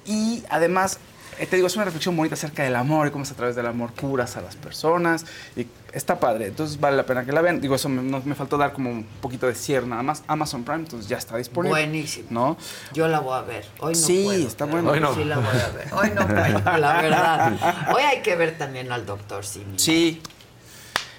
[0.04, 0.98] Y además,
[1.46, 3.66] te digo, es una reflexión bonita acerca del amor y cómo es a través del
[3.66, 5.24] amor curas a las personas.
[5.56, 7.60] Y está padre, entonces vale la pena que la vean.
[7.60, 10.22] Digo, eso me, no- me faltó dar como un poquito de cierre nada más.
[10.26, 11.70] Amazon Prime, entonces ya está disponible.
[11.80, 12.26] Buenísimo.
[12.30, 12.56] ¿No?
[12.92, 13.64] Yo la voy a ver.
[13.80, 14.90] Hoy no Sí, puedo, está bueno.
[14.90, 15.14] Hoy no.
[15.14, 15.88] Sí la voy a ver.
[15.92, 17.52] Hoy no puedo, la verdad.
[17.94, 19.78] Hoy hay que ver también al doctor Simi.
[19.78, 20.22] Sí.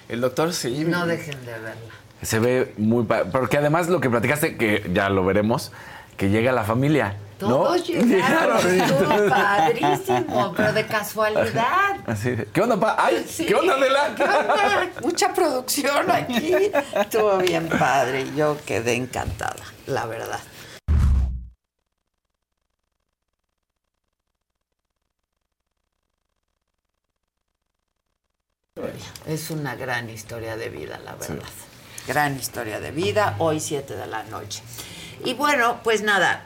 [0.08, 0.84] El doctor sí.
[0.86, 1.94] No dejen de verla.
[2.22, 3.04] Se ve muy...
[3.04, 5.72] Porque además lo que platicaste, que ya lo veremos,
[6.16, 7.16] que llega la familia.
[7.48, 8.04] Todos ¿no?
[8.04, 11.96] llegaron, estuvo padrísimo, pero de casualidad.
[12.06, 12.96] Así de, ¿Qué onda, pa?
[12.98, 13.24] ¡Ay!
[13.28, 13.46] Sí.
[13.46, 14.14] ¿Qué onda, Adela?
[14.16, 14.90] ¿Qué onda?
[15.02, 16.70] Mucha producción aquí.
[16.94, 18.26] Estuvo bien padre.
[18.36, 20.40] Yo quedé encantada, la verdad.
[29.26, 31.48] Es una gran historia de vida, la verdad.
[32.06, 34.62] Gran historia de vida, hoy 7 de la noche.
[35.24, 36.44] Y bueno, pues nada,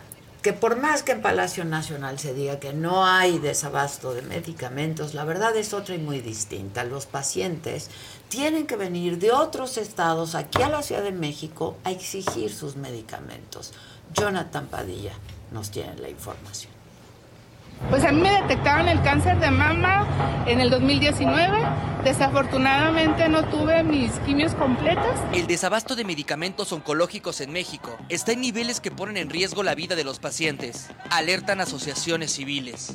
[0.48, 5.12] que por más que en Palacio Nacional se diga que no hay desabasto de medicamentos,
[5.12, 6.84] la verdad es otra y muy distinta.
[6.84, 7.90] Los pacientes
[8.30, 12.76] tienen que venir de otros estados aquí a la Ciudad de México a exigir sus
[12.76, 13.74] medicamentos.
[14.14, 15.12] Jonathan Padilla
[15.52, 16.77] nos tiene la información.
[17.90, 21.58] Pues a mí me detectaron el cáncer de mama en el 2019.
[22.04, 25.18] Desafortunadamente no tuve mis quimios completas.
[25.32, 29.74] El desabasto de medicamentos oncológicos en México está en niveles que ponen en riesgo la
[29.74, 32.94] vida de los pacientes, alertan asociaciones civiles.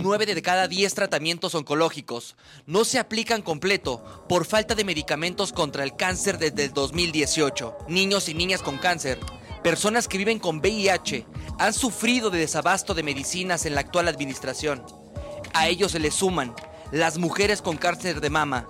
[0.00, 2.36] Nueve de cada diez tratamientos oncológicos
[2.66, 7.76] no se aplican completo por falta de medicamentos contra el cáncer desde el 2018.
[7.88, 9.18] Niños y niñas con cáncer,
[9.58, 11.26] personas que viven con VIH,
[11.58, 14.84] han sufrido de desabasto de medicinas en la actual administración.
[15.54, 16.54] A ellos se les suman
[16.92, 18.66] las mujeres con cáncer de mama,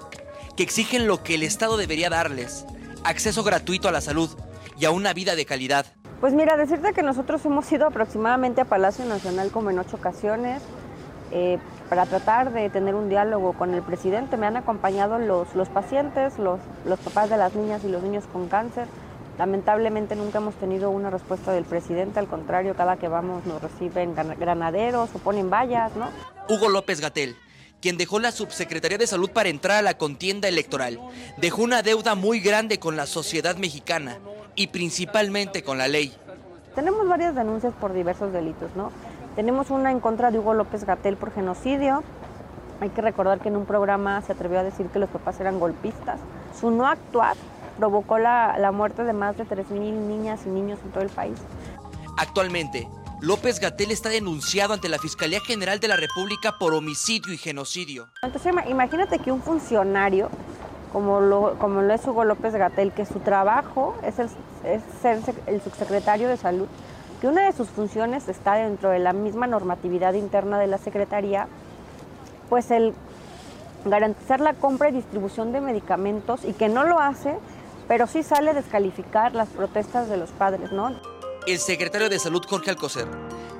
[0.56, 2.64] que exigen lo que el Estado debería darles,
[3.04, 4.30] acceso gratuito a la salud
[4.78, 5.86] y a una vida de calidad.
[6.20, 10.62] Pues mira, decirte que nosotros hemos ido aproximadamente a Palacio Nacional como en ocho ocasiones
[11.30, 11.58] eh,
[11.88, 14.36] para tratar de tener un diálogo con el presidente.
[14.36, 18.24] Me han acompañado los, los pacientes, los, los papás de las niñas y los niños
[18.32, 18.86] con cáncer.
[19.38, 24.14] Lamentablemente nunca hemos tenido una respuesta del presidente, al contrario, cada que vamos nos reciben
[24.14, 26.08] gran- granaderos o ponen vallas, ¿no?
[26.48, 27.36] Hugo López Gatel,
[27.80, 30.98] quien dejó la Subsecretaría de Salud para entrar a la contienda electoral,
[31.36, 34.18] dejó una deuda muy grande con la sociedad mexicana
[34.56, 36.12] y principalmente con la ley.
[36.74, 38.90] Tenemos varias denuncias por diversos delitos, ¿no?
[39.36, 42.02] Tenemos una en contra de Hugo López Gatel por genocidio.
[42.80, 45.60] Hay que recordar que en un programa se atrevió a decir que los papás eran
[45.60, 46.18] golpistas.
[46.58, 47.36] Su no actuar
[47.78, 51.38] provocó la, la muerte de más de 3.000 niñas y niños en todo el país.
[52.18, 52.88] Actualmente,
[53.20, 58.08] López Gatel está denunciado ante la Fiscalía General de la República por homicidio y genocidio.
[58.22, 60.28] Entonces ima- imagínate que un funcionario
[60.92, 64.28] como lo, como lo es Hugo López Gatel, que su trabajo es, el,
[64.64, 66.66] es ser el subsecretario de salud,
[67.20, 71.46] que una de sus funciones está dentro de la misma normatividad interna de la Secretaría,
[72.48, 72.94] pues el
[73.84, 77.36] garantizar la compra y distribución de medicamentos y que no lo hace,
[77.88, 80.94] pero sí sale descalificar las protestas de los padres, ¿no?
[81.46, 83.08] El secretario de Salud Jorge Alcocer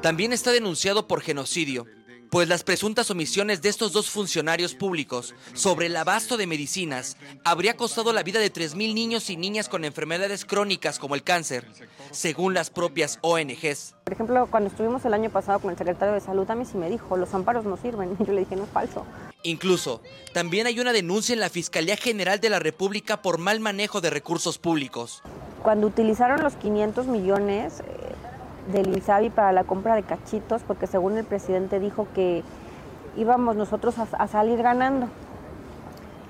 [0.02, 1.86] también está denunciado por genocidio,
[2.30, 7.76] pues las presuntas omisiones de estos dos funcionarios públicos sobre el abasto de medicinas habría
[7.76, 11.66] costado la vida de 3.000 niños y niñas con enfermedades crónicas como el cáncer,
[12.10, 13.94] según las propias ONGs.
[14.04, 16.76] Por ejemplo, cuando estuvimos el año pasado con el secretario de Salud, a mí sí
[16.76, 18.16] me dijo, los amparos no sirven.
[18.18, 19.06] Y yo le dije, no es falso.
[19.42, 20.02] Incluso,
[20.32, 24.10] también hay una denuncia en la Fiscalía General de la República por mal manejo de
[24.10, 25.22] recursos públicos.
[25.62, 27.82] Cuando utilizaron los 500 millones
[28.72, 32.42] del INSABI para la compra de cachitos, porque según el presidente dijo que
[33.16, 35.08] íbamos nosotros a, salir ganando.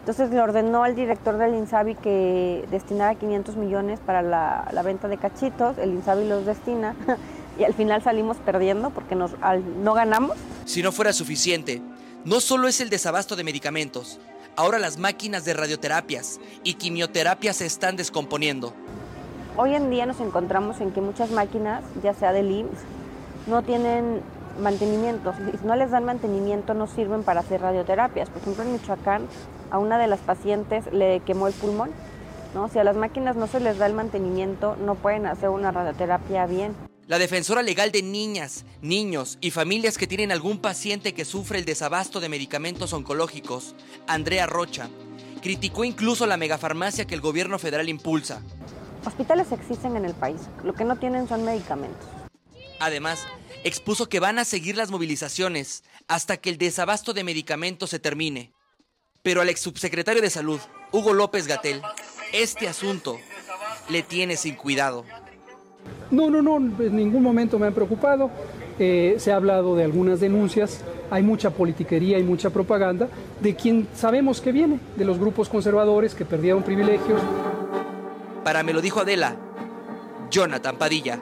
[0.01, 5.19] Entonces le ordenó al director del INSABI que destinara 500 millones para la, venta de
[5.19, 6.94] cachitos, el INSABI los destina
[7.59, 10.36] y al final salimos perdiendo porque no ganamos.
[10.65, 11.82] Si no fuera suficiente,
[12.24, 14.19] no solo es el desabasto de medicamentos,
[14.56, 18.74] ahora las máquinas de radioterapias y quimioterapias se están descomponiendo.
[19.61, 22.79] Hoy en día nos encontramos en que muchas máquinas, ya sea del IMSS,
[23.49, 24.21] no tienen
[24.61, 25.35] mantenimiento.
[25.35, 28.31] Si no les dan mantenimiento, no sirven para hacer radioterapias.
[28.31, 29.27] Por ejemplo, en Michoacán,
[29.73, 31.91] a una de las pacientes le quemó el pulmón.
[32.55, 32.69] ¿no?
[32.69, 36.47] Si a las máquinas no se les da el mantenimiento, no pueden hacer una radioterapia
[36.47, 36.77] bien.
[37.09, 41.65] La defensora legal de niñas, niños y familias que tienen algún paciente que sufre el
[41.65, 43.75] desabasto de medicamentos oncológicos,
[44.07, 44.89] Andrea Rocha,
[45.43, 48.41] criticó incluso la megafarmacia que el gobierno federal impulsa.
[49.09, 52.07] Hospitales existen en el país, lo que no tienen son medicamentos.
[52.79, 53.27] Además,
[53.65, 58.53] expuso que van a seguir las movilizaciones hasta que el desabasto de medicamentos se termine.
[59.23, 60.61] Pero al ex subsecretario de Salud,
[60.93, 61.81] Hugo López Gatel,
[62.35, 63.19] este asunto
[63.89, 65.07] le tiene sin cuidado.
[66.11, 68.31] No, no, no, en ningún momento me han preocupado.
[68.79, 73.09] Eh, se ha hablado de algunas denuncias, hay mucha politiquería y mucha propaganda
[73.41, 77.23] de quien sabemos que viene, de los grupos conservadores que perdieron privilegios.
[78.49, 79.37] Para me lo dijo Adela,
[80.31, 81.20] Jonathan Padilla.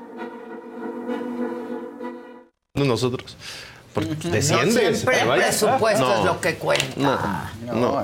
[2.75, 3.37] Nosotros
[3.97, 4.95] Porque No desciende.
[4.95, 7.51] siempre el presupuesto es lo que cuenta.
[7.65, 8.03] No, no.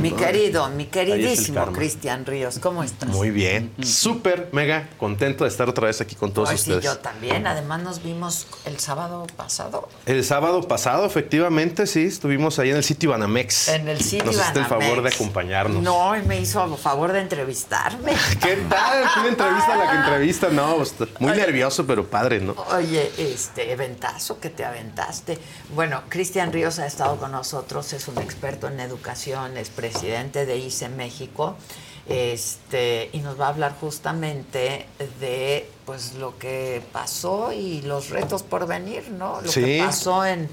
[0.00, 1.64] Mi querido, mi queridísimo.
[1.72, 3.08] Cristian Ríos, ¿cómo estás?
[3.10, 3.72] Muy bien.
[3.82, 6.84] Súper, mega contento de estar otra vez aquí con todos Pues sí, ustedes.
[6.84, 7.46] yo también.
[7.46, 12.84] Además nos vimos el sábado pasado El sábado pasado, efectivamente, sí, estuvimos ahí en el
[12.84, 13.68] sitio Banamex.
[13.68, 15.82] en el sitio Nos hiciste el favor de acompañarnos.
[15.82, 18.12] No, y me hizo favor de entrevistarme.
[18.42, 19.04] ¿Qué tal?
[19.20, 22.54] Una entrevista a la que entrevista, no, pues, muy nervioso, pero padre, ¿no?
[22.74, 25.19] Oye, este eventazo que te aventaste.
[25.74, 30.56] Bueno, Cristian Ríos ha estado con nosotros, es un experto en educación, es presidente de
[30.58, 31.56] ICE México.
[32.08, 34.86] Este, y nos va a hablar justamente
[35.20, 39.40] de pues lo que pasó y los retos por venir, ¿no?
[39.40, 39.62] Lo Sí.
[39.62, 40.48] que pasó en,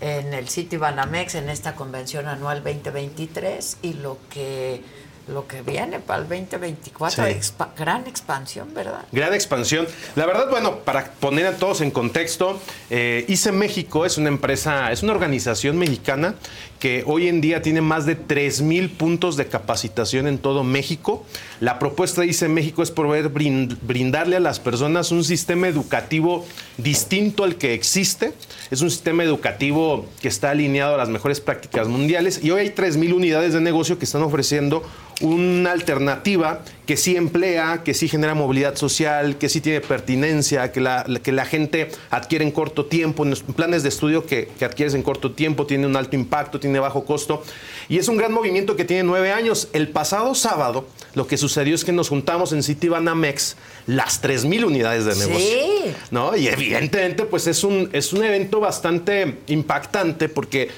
[0.00, 4.82] en el sitio Banamex en esta convención anual 2023 y lo que
[5.28, 7.30] lo que viene para el 2024, Sí.
[7.32, 9.04] Expa- gran expansión, ¿verdad?
[9.12, 9.86] Gran expansión.
[10.14, 14.92] La verdad, bueno, para poner a todos en contexto, eh, ICE México es una empresa,
[14.92, 16.36] es una organización mexicana
[16.78, 21.24] que hoy en día tiene más de 3.000 puntos de capacitación en todo México.
[21.58, 26.44] La propuesta de ICE México es poder brin- brindarle a las personas un sistema educativo
[26.76, 28.32] distinto al que existe.
[28.70, 32.70] Es un sistema educativo que está alineado a las mejores prácticas mundiales y hoy hay
[32.70, 34.82] 3.000 unidades de negocio que están ofreciendo
[35.22, 40.80] una alternativa que sí emplea, que sí genera movilidad social, que sí tiene pertinencia, que
[40.80, 44.64] la, que la gente adquiere en corto tiempo, en los planes de estudio que, que
[44.64, 47.42] adquieres en corto tiempo, tiene un alto impacto, tiene bajo costo.
[47.88, 49.68] Y es un gran movimiento que tiene nueve años.
[49.72, 53.56] El pasado sábado lo que sucedió es que nos juntamos en City Banamex
[53.86, 55.38] las 3.000 unidades de negocio.
[55.48, 55.94] Sí.
[56.10, 56.36] ¿no?
[56.36, 60.68] Y evidentemente, pues es un, es un evento bastante impactante porque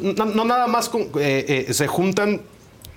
[0.00, 2.42] no, no nada más con- eh, eh, se juntan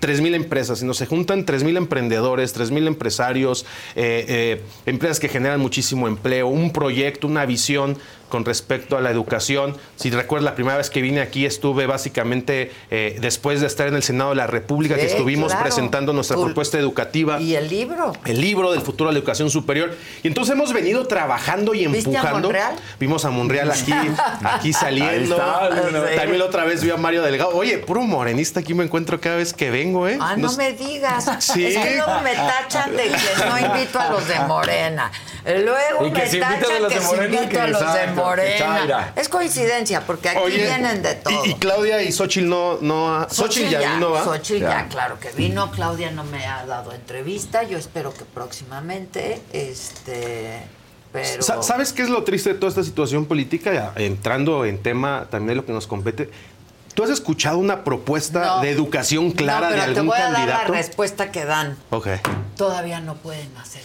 [0.02, 3.64] 3.000 empresas, sino se juntan 3.000 emprendedores, 3.000 empresarios,
[3.94, 7.96] eh, eh, empresas que generan muchísimo empleo, un proyecto, una visión
[8.32, 9.76] con respecto a la educación.
[9.96, 13.94] Si recuerdas, la primera vez que vine aquí estuve básicamente eh, después de estar en
[13.94, 15.64] el Senado de la República, que estuvimos claro.
[15.64, 17.38] presentando nuestra propuesta educativa.
[17.38, 18.14] Y el libro.
[18.24, 19.94] El libro del futuro de la educación superior.
[20.22, 22.48] Y entonces hemos venido trabajando y ¿Viste a empujando.
[22.48, 22.74] Monreal?
[22.98, 23.92] Vimos a Monreal aquí,
[24.44, 25.36] aquí saliendo.
[25.36, 26.16] Ahí está, sí.
[26.16, 27.50] También la otra vez vi a Mario Delgado.
[27.50, 30.16] Oye, puro morenista aquí me encuentro cada vez que vengo, ¿eh?
[30.18, 31.28] Ah, no Nos- me digas.
[31.40, 31.66] Sí.
[31.66, 35.12] Es que luego me tachan de que no invito a los de Morena.
[35.44, 38.00] Luego Y que me a tachan los que de Morena, invito que a los de
[38.00, 38.58] que Morena.
[38.58, 39.12] chaira.
[39.16, 41.44] Es coincidencia, porque aquí Oye, vienen de todo.
[41.44, 44.24] Y, y Claudia y Xochitl no, no Xochitl ya vino, ¿va?
[44.24, 44.88] Xochitl ya, Ya.
[44.88, 45.70] claro que vino.
[45.70, 47.62] Claudia no me ha dado entrevista.
[47.62, 50.60] Yo espero que próximamente, este,
[51.12, 51.42] pero...
[51.42, 53.92] Sa- ¿Sabes qué es lo triste de toda esta situación política?
[53.96, 56.30] Entrando en tema también de lo que nos compete.
[56.94, 58.60] ¿Tú has escuchado una propuesta No.
[58.60, 60.72] de educación clara no, pero de te algún voy a dar candidato?
[60.72, 61.78] la respuesta que dan.
[61.90, 62.08] Ok.
[62.56, 63.82] Todavía no pueden hacer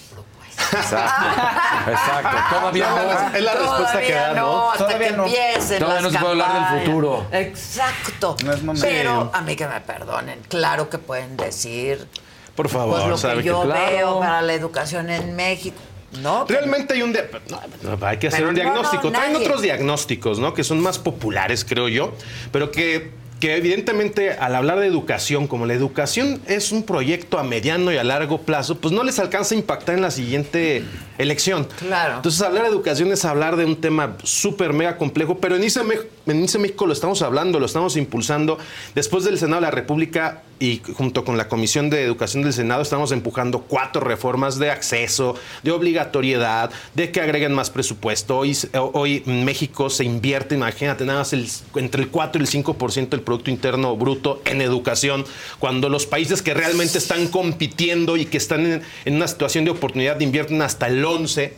[0.58, 2.38] Exacto.
[2.50, 3.38] Todavía no.
[3.38, 4.72] Es la respuesta que Todavía da, ¿no?
[4.72, 5.26] hasta Todavía que no.
[5.26, 7.26] empiecen Todavía no se puede hablar del futuro.
[7.32, 8.36] Exacto.
[8.44, 8.88] No es momento.
[8.88, 12.08] Pero a mí que me perdonen, claro que pueden decir
[12.56, 13.92] Por favor, pues lo sabe que yo claro.
[13.92, 15.78] veo para la educación en México.
[16.22, 17.12] No, Realmente hay un...
[17.12, 19.04] no, no, hay que hacer un diagnóstico.
[19.10, 20.54] no, Traen otros diagnósticos, ¿no?
[20.54, 22.14] Que son más populares, creo yo,
[22.52, 27.44] pero que, que evidentemente al hablar de educación, como la educación es un proyecto a
[27.44, 30.84] mediano y a largo plazo, pues no les alcanza a impactar en la siguiente
[31.18, 31.68] elección.
[31.80, 32.16] Claro.
[32.16, 35.84] Entonces hablar de educación es hablar de un tema súper mega complejo, pero en ICE,
[35.84, 38.58] Me- en ICE México lo estamos hablando, lo estamos impulsando.
[38.96, 42.82] Después del Senado de la República y junto con la Comisión de Educación del Senado
[42.82, 48.38] estamos empujando cuatro reformas de acceso, de obligatoriedad, de que agreguen más presupuesto.
[48.40, 48.58] Hoy,
[48.94, 53.10] hoy en México se invierte, imagínate, nada más el- entre el 4 y el 5%
[53.18, 55.26] del Producto Interno Bruto en educación,
[55.60, 59.72] cuando los países que realmente están compitiendo y que están en, en una situación de
[59.72, 61.54] oportunidad invierten hasta el 11.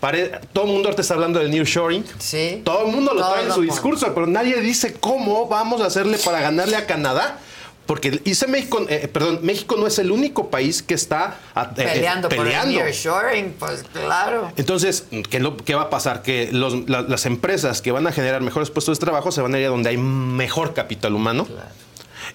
[0.00, 2.04] Pare- todo el mundo ahorita está hablando del nearshoring.
[2.18, 2.62] Sí.
[2.64, 3.70] Todo el mundo lo trae en su pone.
[4.14, 7.38] Pero nadie dice cómo vamos a hacerle para ganarle a Canadá.
[7.86, 11.82] Porque dice México, eh, perdón, México no es el único país que está ah, eh,
[11.82, 12.70] eh, peleando, por el peleando.
[12.78, 14.52] nearshoring, pues claro.
[14.56, 16.22] Entonces, ¿qué, lo- qué va a pasar?
[16.22, 19.54] Que los- la- las empresas que van a generar mejores puestos de trabajo se van
[19.56, 21.48] a ir a donde hay mejor capital humano.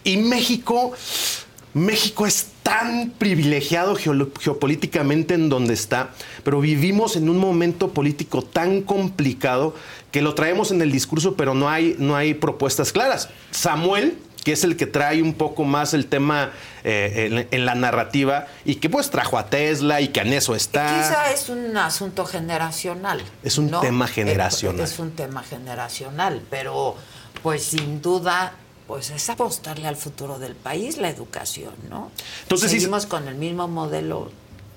[0.04, 0.92] Y México,
[1.76, 6.12] México es tan privilegiado geopolíticamente en donde está,
[6.46, 9.76] pero vivimos en un momento político tan complicado
[10.10, 13.28] que lo traemos en el discurso, pero no hay, no hay propuestas claras.
[13.52, 16.52] Samuel, que es el que trae un poco más el tema
[16.86, 20.56] eh, en, en la narrativa y que pues trajo a Tesla y que en eso
[20.56, 20.86] está.
[20.86, 23.22] Quizá es un asunto generacional.
[23.44, 23.82] Es un ¿no?
[23.82, 24.80] tema generacional.
[24.80, 26.96] Es un tema generacional, pero
[27.44, 28.54] pues sin duda,
[28.88, 32.12] pues es apostarle al futuro del país la educación, ¿no?
[32.44, 34.32] Entonces, Seguimos con el mismo modelo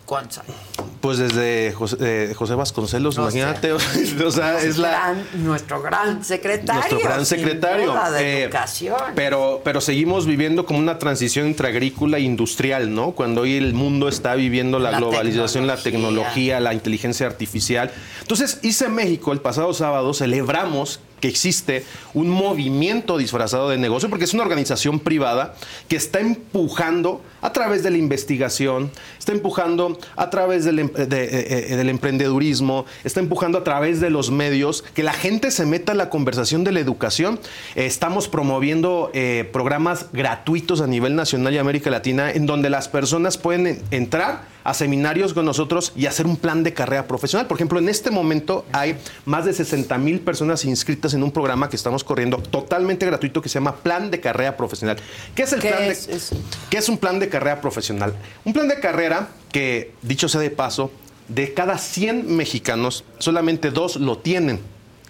[0.07, 0.57] ¿Cuántos años?
[1.03, 3.73] Pues desde José, eh, José Vasconcelos, O sea, imagínate.
[4.25, 4.89] o sea, es la.
[4.89, 6.81] Gran- nuestro gran secretario.
[6.81, 7.93] Nuestro gran secretario.
[8.13, 8.97] de Eh, educación.
[9.15, 13.11] Pero, pero seguimos viviendo como una transición entre agrícola e industrial, ¿no?
[13.13, 17.93] Cuando hoy el mundo está viviendo la, La globalización, la tecnología, la inteligencia artificial.
[18.23, 21.85] Entonces, hice México el pasado sábado, celebramos que existe
[22.15, 25.55] un movimiento disfrazado de negocio, porque es una organización privada
[25.89, 31.25] que está empujando a través de la investigación, está empujando a través del, em- de-
[31.25, 35.67] eh, eh, del emprendedurismo, está empujando a través de los medios, que la gente se
[35.67, 37.39] meta en la conversación de la educación.
[37.75, 42.89] Eh, estamos promoviendo eh, programas gratuitos a nivel nacional y América Latina, en donde las
[42.89, 47.47] personas pueden en- entrar a seminarios con nosotros y hacer un plan de carrera profesional.
[47.47, 51.71] Por ejemplo, en este momento hay más de 60 mil personas inscritas en un programa
[51.71, 54.99] que estamos corriendo totalmente gratuito que se llama Plan de Carrera Profesional.
[55.35, 56.37] ¿Qué es el ¿Qué plan es de eso?
[56.69, 58.15] ¿Qué es un plan de carrera profesional?
[58.45, 60.91] Un plan de carrera que, dicho sea de paso,
[61.29, 64.61] de cada 100 mexicanos, solamente dos lo tienen.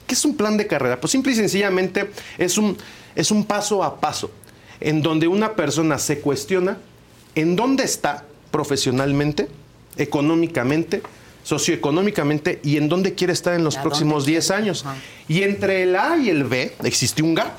[0.07, 1.01] ¿Qué es un plan de carrera?
[1.01, 2.77] Pues simple y sencillamente es un,
[3.15, 4.31] es un paso a paso
[4.81, 6.79] en donde una persona se cuestiona
[7.35, 9.49] en dónde está profesionalmente,
[9.97, 11.03] económicamente,
[11.45, 14.85] socioeconómicamente y en dónde quiere estar en los ¿A próximos dónde 10 años.
[15.29, 17.53] Y entre el A y el B existe un gap,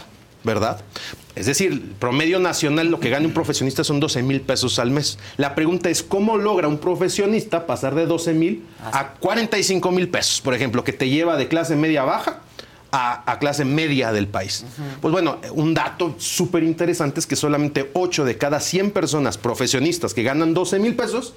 [0.43, 0.81] ¿verdad?
[1.35, 4.91] Es decir, el promedio nacional lo que gana un profesionista son 12 mil pesos al
[4.91, 5.19] mes.
[5.37, 10.41] La pregunta es, ¿cómo logra un profesionista pasar de 12 mil a 45 mil pesos,
[10.41, 12.41] por ejemplo, que te lleva de clase media baja
[12.91, 14.65] a, a clase media del país?
[15.01, 20.13] Pues bueno, un dato súper interesante es que solamente 8 de cada 100 personas profesionistas
[20.13, 21.35] que ganan 12 mil pesos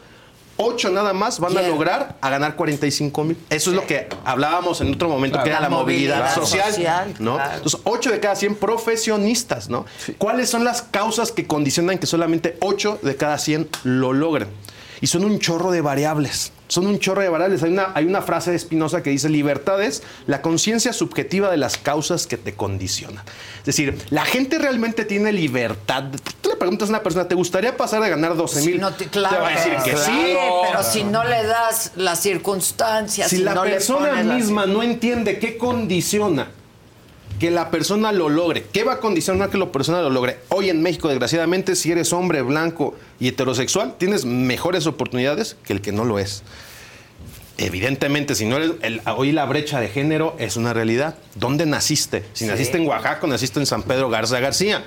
[0.64, 3.36] 8 nada más van a lograr a ganar 45 mil.
[3.50, 5.44] Eso es lo que hablábamos en otro momento, Claro.
[5.44, 6.72] que era La la movilidad, movilidad social.
[6.72, 7.34] social, ¿no?
[7.36, 7.52] claro.
[7.56, 9.84] Entonces, 8 de cada 100 profesionistas, ¿no?
[10.18, 14.48] ¿Cuáles son las causas que condicionan que solamente 8 de cada 100 lo logren?
[15.02, 16.52] Y son un chorro de variables.
[16.68, 17.62] Son un chorro de variables.
[17.64, 21.56] Hay una, hay una frase de Spinoza que dice, libertad es la conciencia subjetiva de
[21.56, 23.24] las causas que te condicionan.
[23.58, 26.04] Es decir, la gente realmente tiene libertad.
[26.40, 28.80] Tú le preguntas a una persona, ¿te gustaría pasar de ganar 12 mil?
[28.80, 30.36] No te, claro, va a decir que claro, sí.
[30.68, 35.40] pero si no le das las circunstancias, Si si, la no persona misma no entiende
[35.40, 36.48] qué condiciona
[37.42, 40.38] que la persona lo logre, qué va a condicionar que la persona lo logre.
[40.50, 45.80] Hoy en México, desgraciadamente, si eres hombre blanco y heterosexual, tienes mejores oportunidades que el
[45.80, 46.44] que no lo es.
[47.58, 48.72] Evidentemente, si no eres.
[48.82, 51.16] el- hoy la brecha de género es una realidad.
[51.34, 52.24] ¿Dónde naciste?
[52.32, 52.50] Si Sí.
[52.50, 54.84] naciste en Oaxaca naciste en San Pedro Garza García.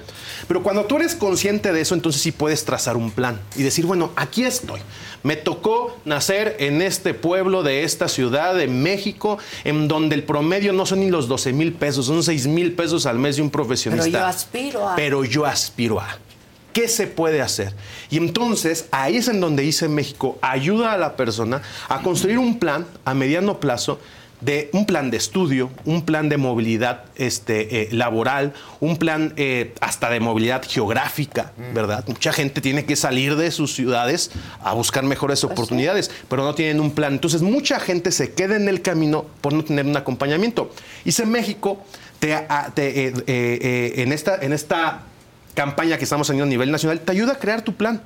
[0.48, 3.86] Pero cuando tú eres consciente de eso, entonces sí puedes trazar un plan y decir,
[3.86, 4.82] bueno, aquí estoy.
[5.24, 10.72] Me tocó nacer en este pueblo de esta ciudad de México, en donde el promedio
[10.74, 13.50] no son ni los 12 mil pesos, son 6 mil pesos al mes de un
[13.50, 14.06] profesionista.
[14.12, 14.96] Pero yo aspiro a...
[14.96, 16.18] Pero yo aspiro a.
[16.76, 17.74] ¿Qué se puede hacer?
[18.10, 22.60] Y entonces ahí es en donde dice México, ayuda a la persona a construir un
[22.60, 23.98] plan a mediano plazo
[24.42, 29.74] de un plan de estudio, un plan de movilidad este, eh, laboral, un plan eh,
[29.80, 32.04] hasta de movilidad geográfica, ¿verdad?
[32.08, 34.32] Mucha gente tiene que salir de sus ciudades
[34.62, 37.14] a buscar mejores oportunidades, pero no tienen un plan.
[37.14, 40.70] Entonces mucha gente se queda en el camino por no tener un acompañamiento.
[41.06, 41.82] Hice México
[42.20, 45.04] te, a- te, eh, eh, eh, en esta, en esta
[45.56, 48.02] campaña que estamos haciendo a nivel nacional, te ayuda a crear tu plan.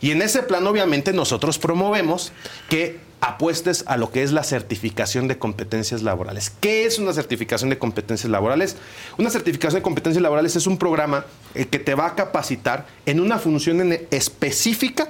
[0.00, 2.32] Y en ese plan, obviamente, nosotros promovemos
[2.68, 6.50] que apuestes a lo que es la certificación de competencias laborales.
[6.60, 8.76] ¿Qué es una certificación de competencias laborales?
[9.18, 13.20] Una certificación de competencias laborales es un programa eh, que te va a capacitar en
[13.20, 15.08] una función específica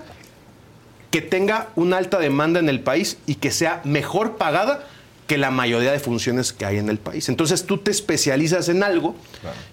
[1.11, 4.87] que tenga una alta demanda en el país y que sea mejor pagada
[5.31, 7.29] que la mayoría de funciones que hay en el país.
[7.29, 9.15] Entonces tú te especializas en algo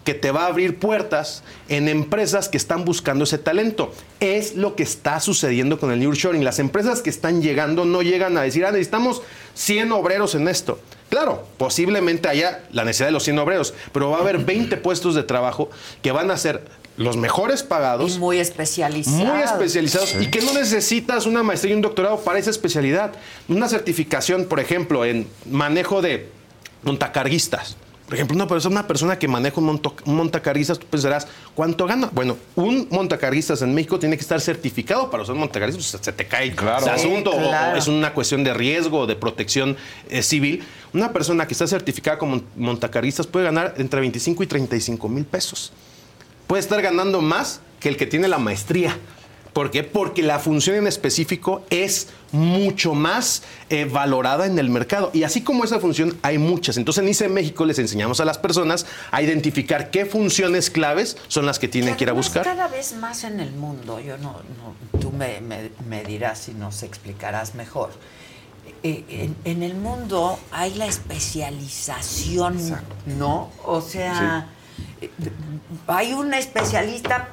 [0.03, 3.91] que te va a abrir puertas en empresas que están buscando ese talento.
[4.19, 6.45] Es lo que está sucediendo con el nearshoring.
[6.45, 9.23] Las empresas que están llegando no llegan a decir, ah, necesitamos
[9.55, 10.79] 100 obreros en esto.
[11.09, 15.15] Claro, posiblemente haya la necesidad de los 100 obreros, pero va a haber 20 puestos
[15.15, 15.71] de trabajo
[16.03, 16.65] que van a ser
[16.97, 18.15] los mejores pagados.
[18.15, 19.19] Y muy especializados.
[19.19, 23.13] Muy especializados y que no necesitas una maestría y un doctorado para esa especialidad.
[23.47, 26.29] Una certificación, por ejemplo, en manejo de
[26.83, 27.75] montacarguistas.
[28.05, 31.85] Por ejemplo, una persona, una persona que maneja un, monto- un montacarguistas, tú pensarás, ¿cuánto
[31.85, 32.09] gana?
[32.13, 36.25] Bueno, un montacarguistas en México tiene que estar certificado para usar montacarguistas, pues, se te
[36.25, 36.85] cae Claro.
[36.87, 39.75] el Sí, asunto o- es una cuestión de riesgo o de protección
[40.09, 40.63] eh, civil.
[40.93, 45.73] Una persona que está certificada como montacarguistas puede ganar entre 25 y 35 mil pesos
[46.47, 48.97] puede estar ganando más que el que tiene la maestría.
[49.53, 49.81] ¿Por qué?
[49.83, 53.41] Porque la función en específico es mucho más
[53.71, 55.09] eh, valorada en el mercado.
[55.15, 56.77] Y así como esa función, hay muchas.
[56.77, 61.47] Entonces en ICE México les enseñamos a las personas a identificar qué funciones claves son
[61.47, 62.43] las que tienen que ir a buscar.
[62.43, 66.53] Cada vez más en el mundo, yo no, no- tú me, me- me dirás y
[66.53, 67.89] nos explicarás mejor.
[68.83, 72.57] Eh, en, en el mundo hay la especialización,
[73.17, 73.49] ¿no?
[73.65, 74.49] O sea,
[75.87, 77.29] hay un especialista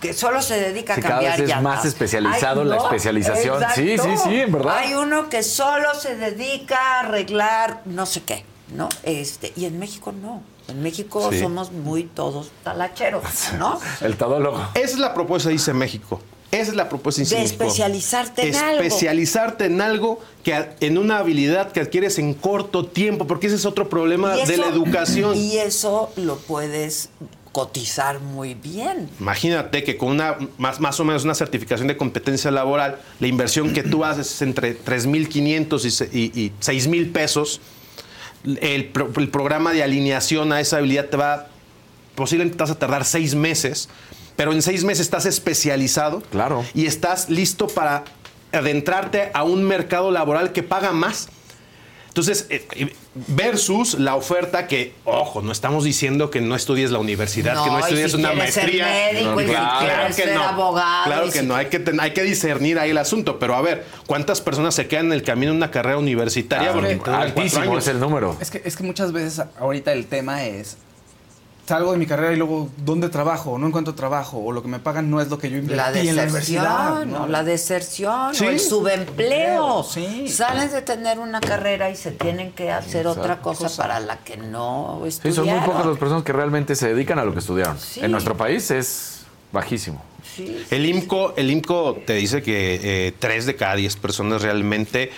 [0.00, 1.62] que solo se dedica Sí, a cada cambiar vez es llantas.
[1.76, 3.62] más especializado la especialización.
[3.74, 4.78] Sí, sí, sí, en verdad.
[4.78, 8.88] Hay uno que solo se dedica a arreglar no sé qué, ¿no?
[9.02, 10.42] Este, y en México no.
[10.68, 11.40] En México Sí.
[11.40, 13.24] somos muy todos talacheros,
[13.58, 13.80] ¿no?
[14.00, 14.62] El todólogo.
[14.74, 16.20] Esa es la propuesta, dice México.
[16.50, 18.82] Esa es la propuesta De especializarte en algo.
[18.82, 23.66] Especializarte en algo que en una habilidad que adquieres en corto tiempo, porque ese es
[23.66, 25.36] otro problema de la educación.
[25.36, 27.10] Y eso lo puedes
[27.52, 29.10] cotizar muy bien.
[29.20, 33.72] Imagínate que con una más, más o menos una certificación de competencia laboral, la inversión
[33.74, 37.60] que tú haces es entre 3.500 y, y, y 6.000 pesos.
[38.60, 41.48] El, pro- el programa de alineación a esa habilidad te va,
[42.14, 43.88] posiblemente te vas a tardar seis meses,
[44.38, 46.64] pero en seis meses estás especializado Claro.
[46.72, 48.04] y estás listo para
[48.52, 51.28] adentrarte a un mercado laboral que paga más.
[52.06, 57.54] Entonces, eh, versus la oferta que, ojo, no estamos diciendo que no estudies la universidad,
[57.54, 58.86] No, que no y estudies si una ser maestría.
[58.86, 62.22] médico, y si quieres ser abogado, Claro que si- no, hay que, ten- hay que
[62.22, 63.38] discernir ahí el asunto.
[63.40, 66.72] Pero a ver, ¿cuántas personas se quedan en el camino de una carrera universitaria?
[66.72, 67.78] Porque altísimo años?
[67.84, 68.36] es el número.
[68.40, 70.76] Es que, es que muchas veces ahorita el tema es
[71.68, 74.78] salgo de mi carrera y luego dónde trabajo, no encuentro trabajo o lo que me
[74.78, 76.90] pagan no es lo que yo invertí La en la universidad.
[77.02, 77.26] deserción, ¿no?
[77.28, 78.46] la deserción, Sí.
[78.46, 79.82] o el subempleo.
[79.84, 80.28] Sí.
[80.28, 84.36] Salen de tener una carrera y se tienen que hacer otra cosa, para la que
[84.38, 85.46] no Sí, estudiaron.
[85.46, 87.78] son muy pocas las personas que realmente se dedican a lo que estudiaron.
[87.78, 88.00] Sí.
[88.02, 89.22] En nuestro país es
[89.52, 90.02] bajísimo.
[90.34, 90.64] Sí.
[90.70, 95.10] El IMCO, el IMCO te dice que eh, tres de cada diez personas realmente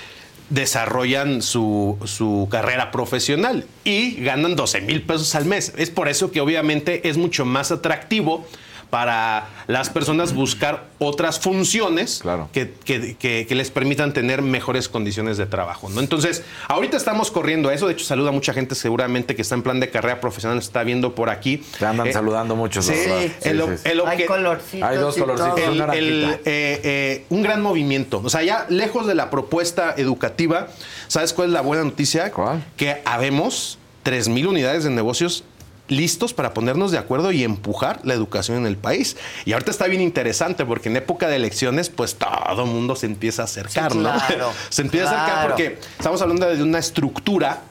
[0.50, 5.72] desarrollan su, su carrera profesional y ganan 12 mil pesos al mes.
[5.76, 8.46] Es por eso que obviamente es mucho más atractivo
[8.90, 12.22] para las personas buscar otras funciones
[12.52, 15.88] que, que- que- que les permitan tener mejores condiciones de trabajo.
[15.88, 16.00] ¿no?
[16.00, 17.86] Entonces, ahorita estamos corriendo a eso.
[17.86, 20.82] De hecho, saluda a mucha gente seguramente que está en plan de carrera profesional, está
[20.82, 21.62] viendo por aquí.
[21.78, 22.84] Te andan Eh, saludando muchos.
[22.84, 23.88] Sí, el- Sí, sí, sí.
[23.88, 28.20] el Hay colorcitos Hay dos colorcitos, el- el, eh, eh, un gran movimiento.
[28.24, 30.68] O sea, ya lejos de la propuesta educativa,
[31.08, 32.32] ¿sabes cuál es la buena noticia?
[32.76, 35.44] Que habemos 3.000 unidades de negocios
[35.90, 39.16] listos para ponernos de acuerdo y empujar la educación en el país.
[39.44, 43.06] Y ahorita está bien interesante porque en época de elecciones, pues todo el mundo se
[43.06, 44.10] empieza a acercar, Sí, ¿no?
[44.12, 47.62] claro, se empieza a acercar porque estamos hablando de una estructura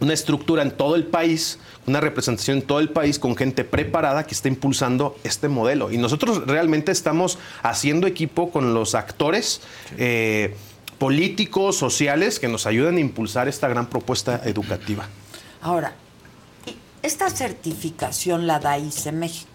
[0.00, 4.24] una estructura en todo el país, una representación en todo el país con gente preparada
[4.24, 5.92] que está impulsando este modelo.
[5.92, 9.60] Y nosotros realmente estamos haciendo equipo con los actores
[9.98, 10.56] eh,
[10.98, 15.06] políticos, sociales, que nos ayudan a impulsar esta gran propuesta educativa.
[15.60, 15.92] Ahora,
[17.02, 19.48] esta certificación la da ICE México.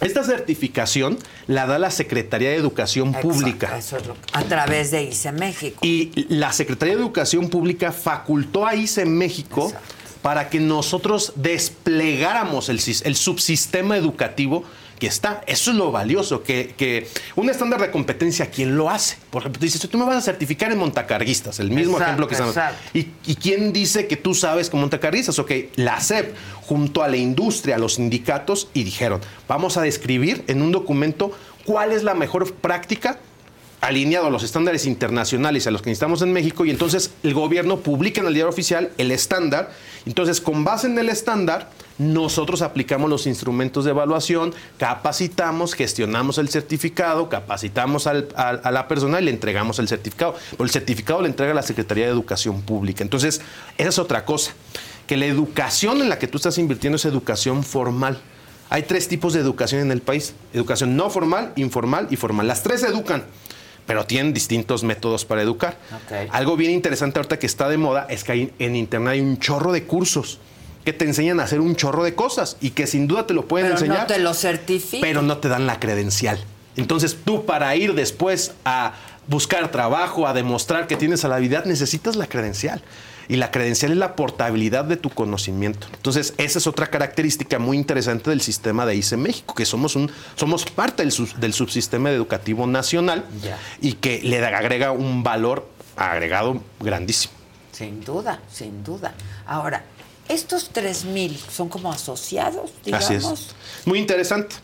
[0.00, 3.78] Esta certificación la da la Secretaría de Educación Exacto, Pública.
[3.78, 5.78] eso es lo que- a través de ICE México.
[5.82, 9.72] Y la Secretaría de Educación Pública facultó a ICE México
[10.20, 14.64] para que nosotros desplegáramos el subsistema educativo
[14.98, 15.42] que está.
[15.46, 19.16] Eso es lo valioso, que, que un estándar de competencia, ¿quién lo hace?
[19.30, 22.28] Por ejemplo, tú dices, tú me vas a certificar en montacarguistas, el mismo Exacto, ejemplo
[22.28, 22.56] que estamos.
[22.94, 25.38] ¿Y, ¿Y quién dice que tú sabes que montacarguistas?
[25.38, 30.44] Ok, la SEP, junto a la industria, a los sindicatos, y dijeron, vamos a describir
[30.46, 31.32] en un documento
[31.64, 33.18] cuál es la mejor práctica
[33.80, 37.78] alineado a los estándares internacionales a los que necesitamos en México y entonces el gobierno
[37.78, 39.70] publica en el diario oficial el estándar.
[40.06, 46.48] Entonces, con base en el estándar, nosotros aplicamos los instrumentos de evaluación, capacitamos, gestionamos el
[46.48, 50.34] certificado, capacitamos a la persona y le entregamos el certificado.
[50.52, 53.02] Pero el certificado le entrega la Secretaría de Educación Pública.
[53.02, 53.40] Entonces,
[53.78, 54.52] esa es otra cosa,
[55.06, 58.18] que la educación en la que tú estás invirtiendo es educación formal.
[58.68, 60.34] Hay tres tipos de educación en el país.
[60.52, 62.48] Educación no formal, informal y formal.
[62.48, 63.24] Las tres educan,
[63.86, 65.76] pero tienen distintos métodos para educar.
[66.30, 69.38] Algo bien interesante ahorita que está de moda es que hay- en Internet hay un
[69.38, 70.38] chorro de cursos
[70.84, 73.46] que te enseñan a hacer un chorro de cosas y que sin duda te lo
[73.46, 74.00] pueden Pero enseñar.
[74.00, 75.00] no te lo certifica.
[75.00, 76.38] pero no te dan la credencial.
[76.76, 78.92] Entonces tú para ir después a
[79.26, 82.82] buscar trabajo, a demostrar que tienes habilidad, necesitas la credencial.
[83.28, 85.86] Y la credencial es la portabilidad de tu conocimiento.
[85.94, 90.10] Entonces, esa es otra característica muy interesante del sistema de ICE México, que somos, un,
[90.36, 93.24] somos parte del, sus- del subsistema educativo nacional
[93.80, 97.34] y que le agrega un valor agregado grandísimo.
[97.72, 99.14] Sin duda, sin duda.
[99.46, 99.84] Ahora,
[100.28, 103.06] estos 3000 son como asociados, digamos.
[103.10, 103.54] Así es.
[103.86, 104.56] Muy interesante.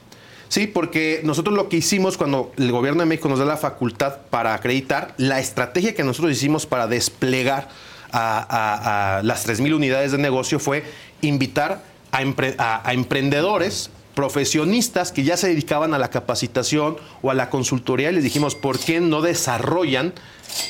[0.49, 4.19] Sí, porque nosotros lo que hicimos cuando el gobierno de México nos da la facultad
[4.29, 7.69] para acreditar, la estrategia que nosotros hicimos para desplegar
[8.13, 10.85] a, a- a las 3.000 unidades de negocio fue
[11.23, 17.31] invitar a, empre- a- a emprendedores profesionistas que ya se dedicaban a la capacitación o
[17.31, 20.13] a la consultoría y les dijimos, ¿por qué no desarrollan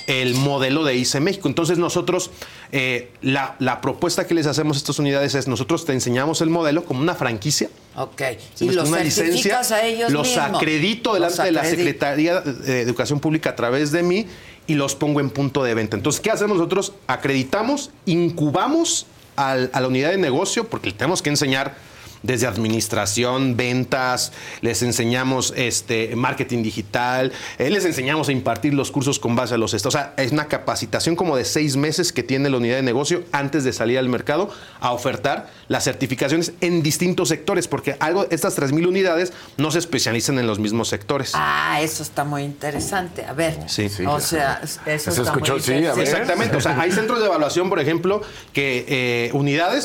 [0.06, 1.48] el modelo de ICE México?
[1.48, 2.30] Entonces nosotros,
[2.70, 6.50] eh, la, la propuesta que les hacemos a estas unidades es, nosotros te enseñamos el
[6.50, 8.22] modelo como una franquicia, Ok.
[8.60, 10.56] Y los una certificas a ellos los mismos.
[10.56, 14.26] acredito delante Los de la Secretaría de Educación Pública a través de mí
[14.66, 15.96] y los pongo en punto de venta.
[15.96, 16.92] Entonces, ¿qué hacemos nosotros?
[17.06, 19.06] Acreditamos, incubamos
[19.36, 21.74] al- a la unidad de negocio porque le tenemos que enseñar
[22.22, 29.18] desde administración, ventas, les enseñamos este, marketing digital, eh, les enseñamos a impartir los cursos
[29.18, 29.94] con base a los estados.
[29.94, 33.24] O sea, es una capacitación como de seis meses que tiene la unidad de negocio
[33.32, 34.50] antes de salir al mercado
[34.80, 40.38] a ofertar las certificaciones en distintos sectores, porque algo, estas 3.000 unidades no se especializan
[40.38, 41.32] en los mismos sectores.
[41.34, 43.24] Ah, eso está muy interesante.
[43.24, 43.58] A ver.
[43.68, 46.02] Sí, o sea, eso está muy interesante.
[46.02, 46.56] Exactamente.
[46.56, 48.22] O sea, hay centros de evaluación, por ejemplo,
[48.52, 49.30] que eh,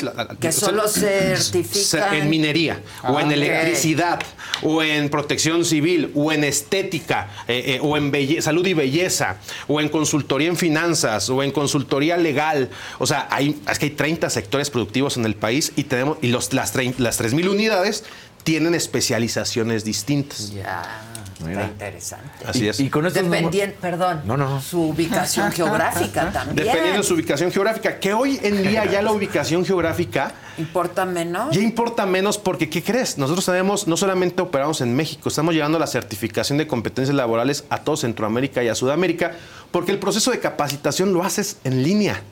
[0.02, 3.32] la- la- Que solo certifican- En minería, o Ah, en ok.
[3.32, 4.20] electricidad,
[4.62, 9.36] o en protección civil, o en estética, eh, eh, o en salud y belleza,
[9.66, 12.70] o en consultoría en finanzas, o en consultoría legal.
[12.98, 16.28] O sea, hay, es que hay 30 sectores productivos en el país y tenemos y
[16.28, 18.04] los, las, las 3.000 unidades
[18.48, 20.50] tienen especializaciones distintas.
[20.50, 21.02] Ya,
[21.38, 22.30] está interesante.
[22.46, 22.78] Así es.
[22.78, 24.62] Dependiendo, perdón, No, no, no.
[24.62, 26.56] su ubicación geográfica también.
[26.56, 31.54] Dependiendo de su ubicación geográfica, que hoy en día ya la ubicación geográfica ¿Importa menos?
[31.54, 33.18] ya importa menos porque, ¿qué crees?
[33.18, 37.82] Nosotros tenemos, no solamente operamos en México, estamos llevando la certificación de competencias laborales a
[37.84, 39.32] todo Centroamérica y a Sudamérica,
[39.70, 42.22] porque el proceso de capacitación lo haces en línea.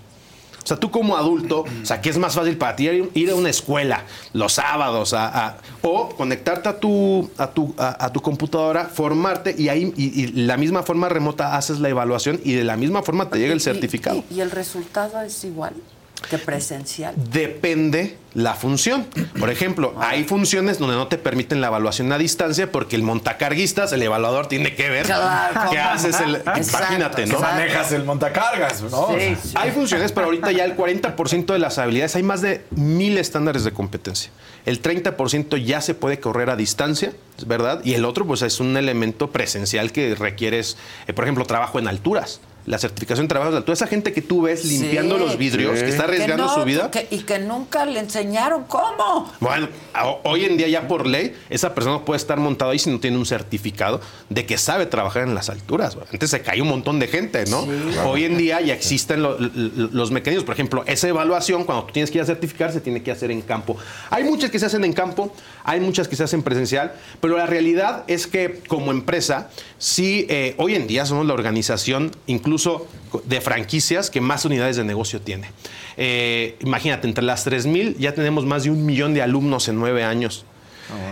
[0.66, 3.36] O sea, tú como adulto, o sea, ¿qué es más fácil para ti ir, a
[3.36, 4.02] una escuela
[4.32, 9.68] los sábados a- a- o conectarte a tu, a, tu, a, tu computadora, formarte y
[9.68, 13.30] ahí y, y la misma forma remota haces la evaluación y de la misma forma
[13.30, 14.24] te llega el certificado?
[14.28, 15.74] ¿Y el resultado es igual
[16.28, 17.14] que presencial?
[17.30, 19.06] Depende la función.
[19.38, 23.92] Por ejemplo, hay funciones donde no te permiten la evaluación a distancia porque el montacarguistas,
[23.92, 25.70] el evaluador tiene que ver Claro.
[25.70, 26.20] qué haces.
[26.20, 27.36] El, Exacto, imagínate, ¿no?
[27.36, 29.08] que manejas el montacargas, ¿no?
[29.18, 29.52] Sí, sí.
[29.54, 33.64] Hay funciones, pero ahorita ya el 40% de las habilidades, hay más de mil estándares
[33.64, 34.30] de competencia.
[34.64, 37.80] El 30% ya se puede correr a distancia, es ¿verdad?
[37.84, 40.76] Y el otro, pues es un elemento presencial que requieres,
[41.06, 42.40] eh, por ejemplo, trabajo en alturas.
[42.66, 43.74] La certificación de trabajo de altura.
[43.74, 45.24] Esa gente que tú ves limpiando Sí.
[45.24, 46.90] los vidrios, que está arriesgando Que no, su vida.
[46.90, 49.32] que- y que nunca le enseñaron cómo.
[49.40, 52.78] Bueno, a- hoy en día ya por ley, esa persona no puede estar montada ahí
[52.80, 55.96] si no tiene un certificado de que sabe trabajar en las alturas.
[56.12, 57.66] Antes se cayó un montón de gente, ¿no?
[58.04, 59.50] Hoy en día ya existen lo- lo-
[59.92, 60.44] los mecanismos.
[60.44, 63.30] Por ejemplo, esa evaluación, cuando tú tienes que ir a certificar, se tiene que hacer
[63.30, 63.76] en campo.
[64.10, 65.32] Hay muchas que se hacen en campo,
[65.62, 70.54] hay muchas que se hacen presencial, pero la realidad es que como empresa, sí, eh,
[70.58, 72.55] hoy en día somos la organización, incluso
[73.24, 75.50] de franquicias, que más unidades de negocio tiene.
[75.96, 80.04] Eh, imagínate, entre las 3.000 ya tenemos más de un millón de alumnos en nueve
[80.04, 80.44] años.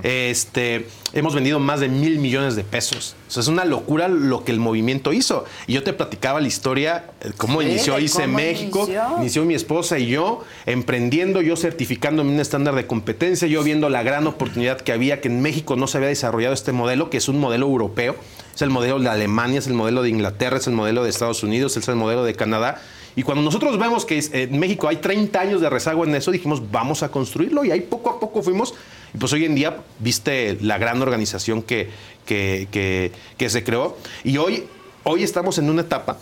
[0.03, 3.17] Este, hemos vendido más de mil millones de pesos.
[3.29, 5.45] O sea, es una locura lo que el movimiento hizo.
[5.67, 9.17] Y yo te platicaba la historia, eh, cómo Sí, inició ICE México, inició.
[9.19, 14.03] inició mi esposa y yo, emprendiendo, yo certificándome un estándar de competencia, yo viendo la
[14.03, 17.29] gran oportunidad que había, que en México no se había desarrollado este modelo, que es
[17.29, 18.17] un modelo europeo.
[18.55, 21.43] Es el modelo de Alemania, es el modelo de Inglaterra, es el modelo de Estados
[21.43, 22.81] Unidos, es el modelo de Canadá.
[23.17, 26.63] Y cuando nosotros vemos que en México hay 30 años de rezago en eso, dijimos,
[26.71, 27.65] vamos a construirlo.
[27.65, 28.75] Y ahí poco a poco fuimos.
[29.13, 31.91] Y pues hoy en día, viste la gran organización que,
[32.27, 33.97] que, que- que se creó.
[34.25, 34.65] Y hoy,
[35.05, 36.19] hoy estamos en una etapa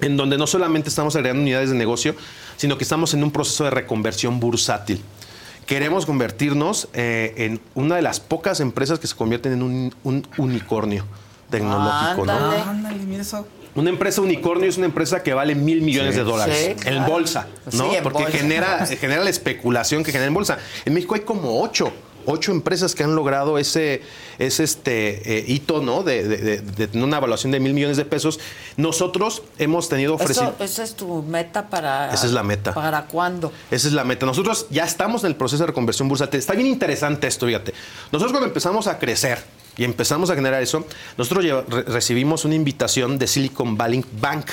[0.00, 2.14] en donde no solamente estamos agregando unidades de negocio,
[2.56, 5.00] sino que estamos en un proceso de reconversión bursátil.
[5.66, 10.26] Queremos convertirnos eh, en una de las pocas empresas que se convierten en un, un
[10.38, 11.04] unicornio
[11.50, 12.26] tecnológico.
[12.26, 12.32] ¿no?
[12.32, 12.62] Ándale.
[12.62, 13.46] Ándale, mira eso.
[13.74, 16.18] Una empresa unicornio es una empresa que vale mil millones Sí.
[16.20, 17.10] de dólares Sí, en claro.
[17.12, 17.90] bolsa, ¿no?
[17.90, 18.38] Sí, en Porque bolsa.
[18.38, 20.58] genera, genera la especulación que genera en bolsa.
[20.84, 21.92] En México hay como ocho,
[22.26, 24.02] ocho empresas que han logrado ese,
[24.38, 26.02] ese este, eh, hito, ¿no?
[26.02, 28.40] De, de- de- una evaluación de mil millones de pesos.
[28.76, 30.54] Nosotros hemos tenido ofrecido.
[30.56, 32.12] Eso, esa es tu meta para.
[32.12, 32.72] Esa es la meta.
[32.74, 33.52] ¿Para cuándo?
[33.70, 34.26] Esa es la meta.
[34.26, 36.38] Nosotros ya estamos en el proceso de reconversión bursátil.
[36.40, 37.72] Está bien interesante esto, fíjate.
[38.12, 39.38] Nosotros cuando empezamos a crecer
[39.76, 40.86] y empezamos a generar eso,
[41.18, 41.44] nosotros
[41.86, 44.46] recibimos una invitación de Silicon Valley Bank.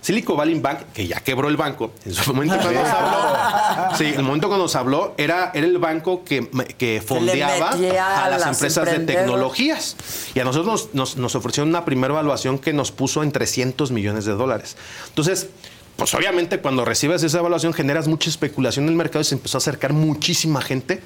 [0.00, 4.04] Silicon Valley Bank, que ya quebró el banco, en su momento cuando nos habló, sí,
[4.06, 6.48] el momento cuando nos habló, era, era el banco que,
[6.78, 9.96] que fondeaba a las, empresas de tecnologías.
[10.34, 13.90] Y a nosotros nos, nos, nos ofrecieron una primera evaluación que nos puso en 300
[13.90, 14.76] millones de dólares.
[15.08, 15.48] Entonces,
[15.96, 19.58] pues obviamente cuando recibes esa evaluación generas mucha especulación en el mercado y se empezó
[19.58, 21.02] a acercar muchísima gente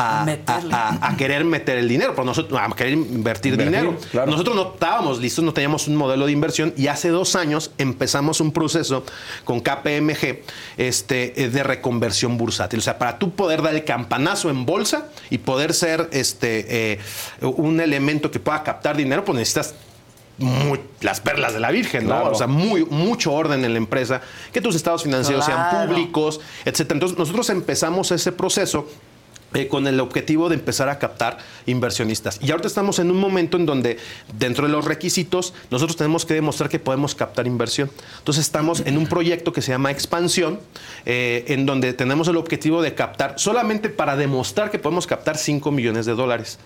[0.00, 3.96] a, a- a- a querer meter el dinero, por nosotros, a querer invertir, Invertir, dinero.
[4.12, 4.30] claro.
[4.30, 8.40] Nosotros no estábamos listos, no teníamos un modelo de inversión y hace dos años empezamos
[8.40, 9.04] un proceso
[9.44, 10.42] con KPMG
[10.76, 12.78] este, eh, de reconversión bursátil.
[12.78, 16.98] O sea, para tú poder dar el campanazo en bolsa y poder ser este, eh,
[17.40, 19.74] un elemento que pueda captar dinero, pues necesitas
[20.38, 22.10] muy- las perlas de la Virgen, ¿no?
[22.14, 22.30] Claro.
[22.30, 24.20] O sea, muy, mucho orden en la empresa,
[24.52, 25.70] que tus estados financieros Claro.
[25.72, 26.94] sean públicos, etcétera.
[26.94, 28.88] Entonces, nosotros empezamos ese proceso
[29.54, 32.38] eh, con el objetivo de empezar a captar inversionistas.
[32.42, 33.98] Y ahorita estamos en un momento en donde,
[34.38, 37.90] dentro de los requisitos, nosotros tenemos que demostrar que podemos captar inversión.
[38.18, 40.60] Entonces, estamos en un proyecto que se llama Expansión,
[41.06, 45.70] eh, en donde tenemos el objetivo de captar, solamente para demostrar que podemos captar 5
[45.70, 46.58] millones de dólares.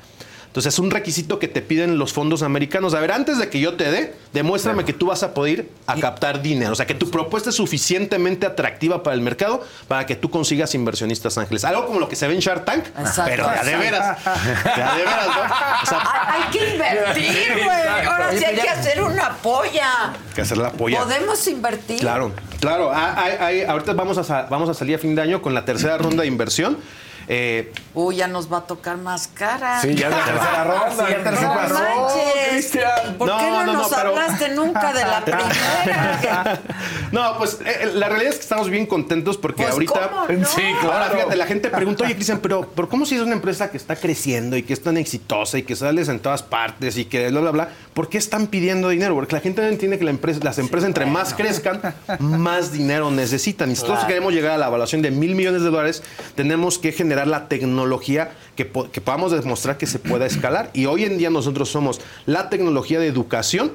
[0.52, 2.92] Entonces es un requisito que te piden los fondos americanos.
[2.92, 5.70] A ver, antes de que yo te dé, demuéstrame que tú vas a poder ir
[5.86, 6.72] a captar dinero.
[6.72, 10.74] O sea, que tu propuesta es suficientemente atractiva para el mercado para que tú consigas
[10.74, 11.64] inversionistas ángeles.
[11.64, 13.22] Algo como lo que se ve en Shark Tank, Exacto.
[13.24, 14.24] pero de de veras.
[14.26, 15.42] De de veras, ¿no?
[15.82, 18.06] O sea, Hay, hay que invertir, güey.
[18.06, 20.10] Ahora sí hay que hacer una polla.
[20.12, 20.98] hay que hacer la polla.
[21.02, 21.98] Podemos invertir.
[22.00, 22.30] Claro,
[22.60, 22.90] claro.
[22.92, 25.96] Ah, hay- ahorita vamos a, vamos a salir a fin de año con la tercera
[25.96, 26.76] ronda de inversión.
[27.28, 29.80] Eh, Uy, ya nos va a tocar más cara.
[29.80, 30.90] Sí, ya es la tercera ronda.
[31.06, 32.48] Sí, ya ¿Qué tercera pasó, manches.
[32.50, 33.14] Cristian?
[33.18, 36.60] ¿Por qué No, no, no, no, nos pero- hablaste nunca de la primera?
[37.12, 40.08] No, pues eh, la realidad es que estamos bien contentos porque Pues, ahorita.
[40.10, 40.46] ¿cómo no?
[40.46, 40.92] Sí, claro.
[40.92, 43.76] Ahora fíjate, la gente pregunta, oye, Cristian, pero, pero ¿cómo si es una empresa que
[43.76, 47.28] está creciendo y que es tan exitosa y que sales en todas partes y que
[47.30, 47.68] bla, bla, bla?
[47.94, 49.14] ¿Por qué están pidiendo dinero?
[49.14, 51.80] Porque la gente no entiende que la empresa, las empresas, entre más crezcan,
[52.20, 53.70] más dinero necesitan.
[53.70, 54.08] Y si nosotros Claro.
[54.08, 56.02] queremos llegar a la evaluación de mil millones de dólares,
[56.34, 60.70] tenemos que generar la tecnología que, po- que podamos demostrar que se pueda escalar.
[60.72, 63.72] Y hoy en día nosotros somos la tecnología de educación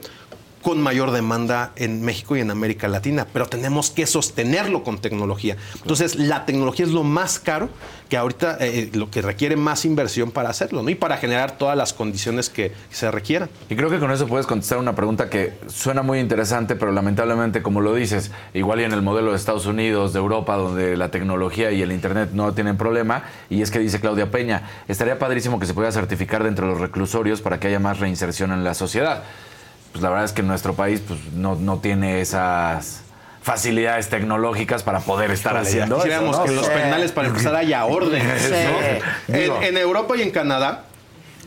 [0.61, 5.57] con mayor demanda en México y en América Latina, pero tenemos que sostenerlo con tecnología.
[5.75, 7.69] Entonces, la tecnología es lo más caro
[8.09, 10.89] que ahorita eh, lo que requiere más inversión para hacerlo, ¿no?
[10.89, 13.49] Y para generar todas las condiciones que se requieran.
[13.69, 17.61] Y creo que con eso puedes contestar una pregunta que suena muy interesante, pero lamentablemente,
[17.61, 21.11] como lo dices, igual y en el modelo de Estados Unidos, de Europa, donde la
[21.11, 25.59] tecnología y el Internet no tienen problema, y es que dice Claudia Peña, estaría padrísimo
[25.59, 28.73] que se pueda certificar dentro de los reclusorios para que haya más reinserción en la
[28.73, 29.23] sociedad.
[29.97, 33.01] Pues la verdad es que nuestro país pues, no, no tiene esas
[33.41, 36.03] facilidades tecnológicas para poder estar Híjole, haciendo eso.
[36.03, 36.43] quisiéramos ¿no?
[36.43, 38.21] que en los penales para empezar haya orden.
[38.37, 38.53] Sí.
[39.27, 39.35] ¿no?
[39.35, 40.83] En, en Europa y en Canadá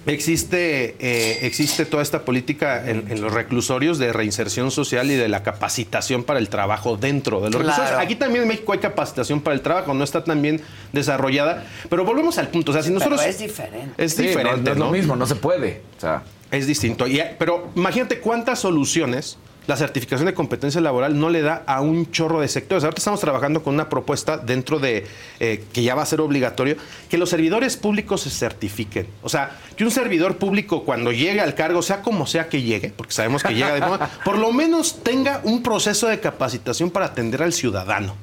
[0.06, 5.28] existe, eh, existe toda esta política en, en los reclusorios de reinserción social y de
[5.28, 7.68] la capacitación para el trabajo dentro de los Claro.
[7.82, 8.02] reclusorios.
[8.04, 10.60] Aquí también en México hay capacitación para el trabajo, no está tan bien
[10.92, 12.72] desarrollada, pero volvemos al punto.
[12.72, 13.20] O sea, si nosotros...
[13.20, 14.02] Pero es diferente.
[14.02, 14.62] Es Sí, no- diferente.
[14.70, 15.82] no es lo mismo, no se puede.
[15.98, 17.06] O sea, es distinto.
[17.06, 22.10] Y, pero imagínate cuántas soluciones la certificación de competencia laboral no le da a un
[22.10, 22.82] chorro de sectores.
[22.82, 25.06] Ahorita estamos trabajando con una propuesta dentro de
[25.38, 26.76] eh, que ya va a ser obligatorio
[27.08, 29.06] que los servidores públicos se certifiquen.
[29.22, 32.92] O sea, que un servidor público cuando llegue al cargo, sea como sea que llegue,
[32.96, 37.06] porque sabemos que llega de forma, por lo menos tenga un proceso de capacitación para
[37.06, 38.16] atender al ciudadano.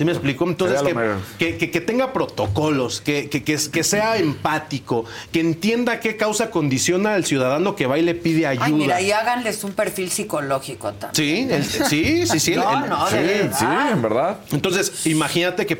[0.00, 0.44] ¿Sí me explico?
[0.48, 0.94] Entonces, que,
[1.38, 6.48] que, que- que tenga protocolos, que, que- que- que sea empático, que entienda qué causa
[6.48, 8.64] condiciona al ciudadano que va y le pide ayuda.
[8.64, 11.50] Ay, mira, y háganles un perfil psicológico también.
[11.50, 12.52] Sí, el- sí, sí, sí.
[12.54, 13.58] el- No, el- no, sí, de verdad.
[13.58, 14.38] sí, en verdad.
[14.52, 15.78] Entonces, imagínate que,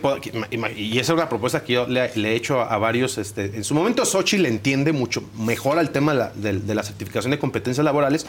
[0.77, 3.47] y esa es una propuesta que yo le, le he hecho a, a varios, este,
[3.57, 6.83] en su momento Sochi le entiende mucho mejor al tema de la, de- de la
[6.83, 8.27] certificación de competencias laborales.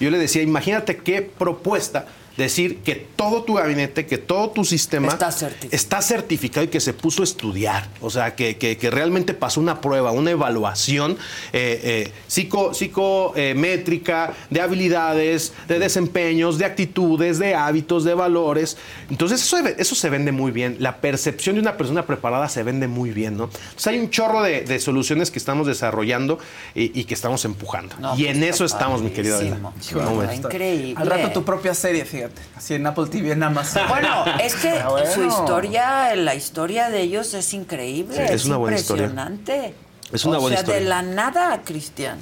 [0.00, 2.06] Yo le decía, imagínate qué propuesta
[2.36, 5.74] decir que todo tu gabinete, que todo tu sistema Está certificado.
[5.76, 7.88] está certificado y que se puso a estudiar.
[8.00, 11.12] O sea, que, que- que realmente pasó una prueba, una evaluación
[11.52, 18.76] eh, eh, psico, psicométrica de habilidades, de desempeños, de actitudes, de hábitos, de valores.
[19.10, 20.76] Entonces, eso, eso se vende muy bien.
[20.80, 23.44] La percepción de una persona preparada se vende muy bien, ¿no?
[23.44, 26.38] Entonces, hay un chorro de, de soluciones que estamos desarrollando
[26.74, 27.96] y, y que estamos empujando.
[28.00, 29.38] No, y pues en está eso estamos, mi querida
[30.34, 30.94] increíble.
[30.96, 32.23] Al rato tu propia serie, fíjate.
[32.56, 33.82] Así en Apple TV, en Amazon.
[33.88, 35.10] Bueno, es que Ah, bueno.
[35.10, 38.16] su historia, la historia de ellos es increíble.
[38.28, 39.04] Sí, es una buena historia.
[39.06, 39.74] impresionante.
[40.12, 40.80] Es una o buena sea, historia.
[40.82, 42.18] de la nada, Cristian.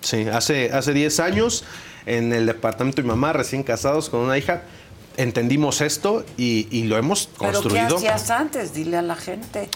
[0.00, 1.64] Sí, hace, hace 10 años
[2.06, 4.62] en el departamento de mi mamá, recién casados con una hija,
[5.16, 7.96] entendimos esto y, y lo hemos ¿Pero qué construido.
[7.96, 8.74] hacías antes?
[8.74, 9.68] Dile a la gente.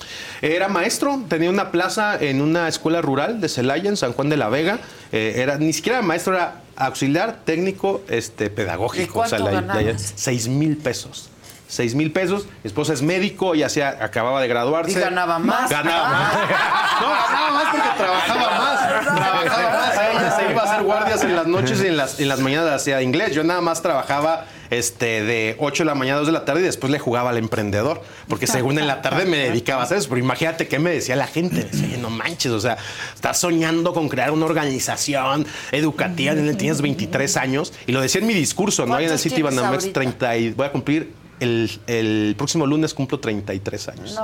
[0.42, 4.36] Era maestro, tenía una plaza en una escuela rural de Celaya, en San Juan de
[4.36, 4.78] la Vega.
[5.12, 9.04] Eh, era, ni siquiera maestro, era auxiliar técnico este, pedagógico.
[9.04, 10.12] ¿Y cuánto la- la- ganabas?
[10.16, 11.28] seis mil pesos.
[11.68, 12.46] 6 mil pesos.
[12.62, 14.92] Mi esposa es médico, ya se acababa de graduarse.
[14.92, 15.70] ¿Y ganaba más?
[15.70, 16.34] Ganaba más.
[16.96, 19.04] No, ganaba más porque trabajaba más.
[19.16, 19.94] Trabajaba más.
[19.94, 22.70] Ella se iba a hacer guardias en las noches y en las, en las mañanas
[22.72, 23.34] hacía inglés.
[23.34, 26.60] Yo nada más trabajaba este, de 8 de la mañana a 2 de la tarde
[26.62, 28.02] y después le jugaba al emprendedor.
[28.28, 30.08] Porque según en la tarde me dedicaba a hacer eso.
[30.08, 31.64] Pero imagínate qué me decía la gente.
[31.64, 32.78] Decía, "Oye, no manches, o sea,
[33.14, 36.32] estás soñando con crear una organización educativa.
[36.56, 37.74] Tienes 23 años.
[37.86, 38.94] Y lo decía en mi discurso, ¿no?
[38.94, 40.00] Ahí en el ¿Cuántos City tienes Banamex, ahorita?
[40.00, 44.18] 30 y voy a cumplir el, próximo lunes cumplo 33 años.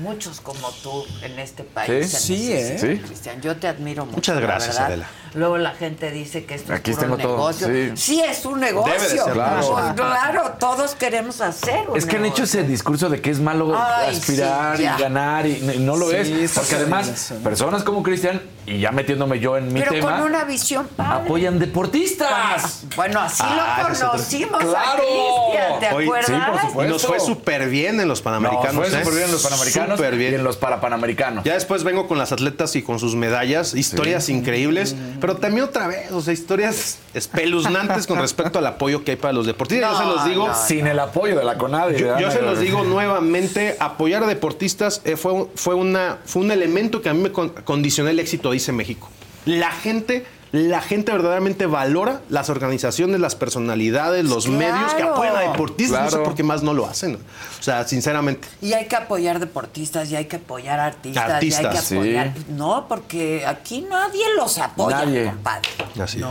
[0.00, 2.10] Muchos como tú en este país.
[2.10, 2.96] Sí, se sí, necesitan, ¿eh?
[2.96, 3.02] Sí.
[3.06, 4.16] Cristian, yo te admiro mucho.
[4.16, 4.86] Muchas la gracias, verdad.
[4.86, 5.06] Adela.
[5.34, 7.96] Luego la gente dice que esto Aquí es puro tengo todo, negocio.
[7.96, 8.20] sí.
[8.20, 8.92] es un negocio.
[8.92, 9.94] Debe de ser Claro, negocio.
[9.94, 12.60] claro, todos queremos hacer un Es que han hecho negocio.
[12.60, 16.16] ese discurso de que es malo Ay, aspirar sí, y ganar y no lo Sí,
[16.16, 16.50] es.
[16.52, 20.22] Porque sí, además, personas como Cristian, y ya metiéndome yo en mi Pero tema, con
[20.22, 21.24] una visión padre.
[21.26, 21.58] apoyan
[22.04, 22.82] deportistas.
[22.96, 25.02] Bueno, así Ah, lo conocimos a ¡Claro!
[25.02, 26.26] Cristian, ¿te Hoy- acuerdas?
[26.26, 26.84] sí, por supuesto.
[26.84, 28.74] Y nos fue súper bien en los Panamericanos.
[28.74, 28.98] No, fue ¿eh?
[28.98, 30.32] súper bien en los Panamericanos Súper bien.
[30.32, 31.44] y en los Parapanamericanos.
[31.44, 35.86] Ya después vengo con las atletas y con sus medallas, historias increíbles, pero también otra
[35.88, 39.92] vez, o sea, historias espeluznantes con respecto al apoyo que hay para los deportistas.
[39.92, 41.98] yo se los digo, Sin el apoyo de la CONADE.
[41.98, 42.20] yo, ¿verdad?
[42.20, 47.00] yo se los digo nuevamente, apoyar a deportistas eh, fue, fue, una, fue un elemento
[47.02, 49.08] que a mí me con- condicionó el éxito, dice México.
[49.46, 54.58] La gente, la gente verdaderamente valora las organizaciones, las personalidades, los Claro.
[54.58, 56.04] medios que apoyan a deportistas.
[56.04, 57.14] No sé por qué más no lo hacen.
[57.16, 58.48] O sea, sinceramente.
[58.60, 61.42] Y hay que apoyar deportistas y hay que apoyar artistas.
[61.42, 61.94] y hay que sí.
[61.94, 62.32] apoyar.
[62.48, 65.26] No, porque aquí nadie los apoya, Nadie.
[65.26, 65.68] compadre.
[66.02, 66.26] Así es.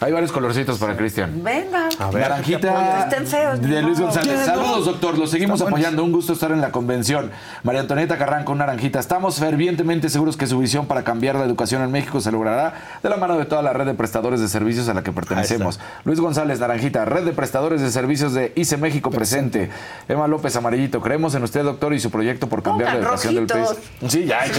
[0.00, 1.42] Hay varios colorcitos para Cristian.
[1.44, 1.88] Venga.
[1.98, 2.22] A ver.
[2.30, 4.00] Naranjita Estén feos, de Luis.
[4.00, 4.38] González.
[4.40, 4.92] Ya, Saludos, no.
[4.92, 5.18] doctor.
[5.18, 6.02] Los seguimos apoyando.
[6.02, 7.30] Un gusto estar en la convención.
[7.62, 8.98] María Antonieta Carranco, naranjita.
[8.98, 13.08] Estamos fervientemente seguros que su visión para cambiar la educación en México se logrará de
[13.08, 15.78] la mano de toda la red de prestadores de servicios a la que pertenecemos.
[16.06, 17.04] Luis González, naranjita.
[17.04, 19.68] Red de prestadores de servicios de ICE México presente.
[20.08, 21.02] Emma López Amarillito.
[21.02, 23.68] Creemos en usted, doctor, y su proyecto por cambiar Pongan la educación del país.
[24.08, 24.46] Sí, ya.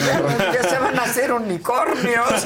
[0.54, 2.46] Ya se van a hacer unicornios.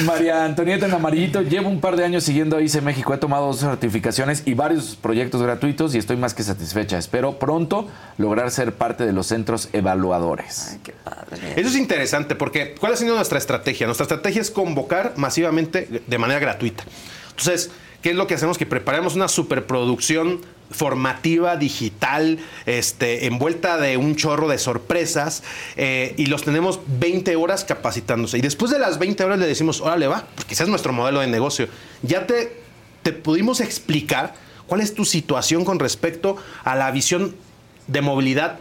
[0.06, 3.12] María Antonieta en amarillito, llevo un par de años siguiendo a ICE México.
[3.12, 6.96] He tomado dos certificaciones y varios proyectos gratuitos y estoy más que satisfecha.
[6.96, 7.86] Espero pronto
[8.16, 10.78] lograr ser parte de los centros evaluadores.
[11.54, 13.86] Eso es interesante porque ¿cuál ha sido nuestra estrategia?
[13.86, 14.85] Nuestra estrategia es convocar
[15.16, 16.84] masivamente de manera gratuita.
[17.30, 17.70] Entonces,
[18.02, 18.58] ¿qué es lo que hacemos?
[18.58, 20.40] Que preparamos una superproducción
[20.70, 25.42] formativa, digital, este, envuelta de un chorro de sorpresas
[25.76, 28.38] eh, y los tenemos 20 horas capacitándose.
[28.38, 31.20] Y después de las 20 horas le decimos, órale va, porque ese es nuestro modelo
[31.20, 31.68] de negocio.
[32.02, 32.60] Ya te,
[33.02, 34.34] te pudimos explicar
[34.66, 37.36] cuál es tu situación con respecto a la visión
[37.86, 38.58] de movilidad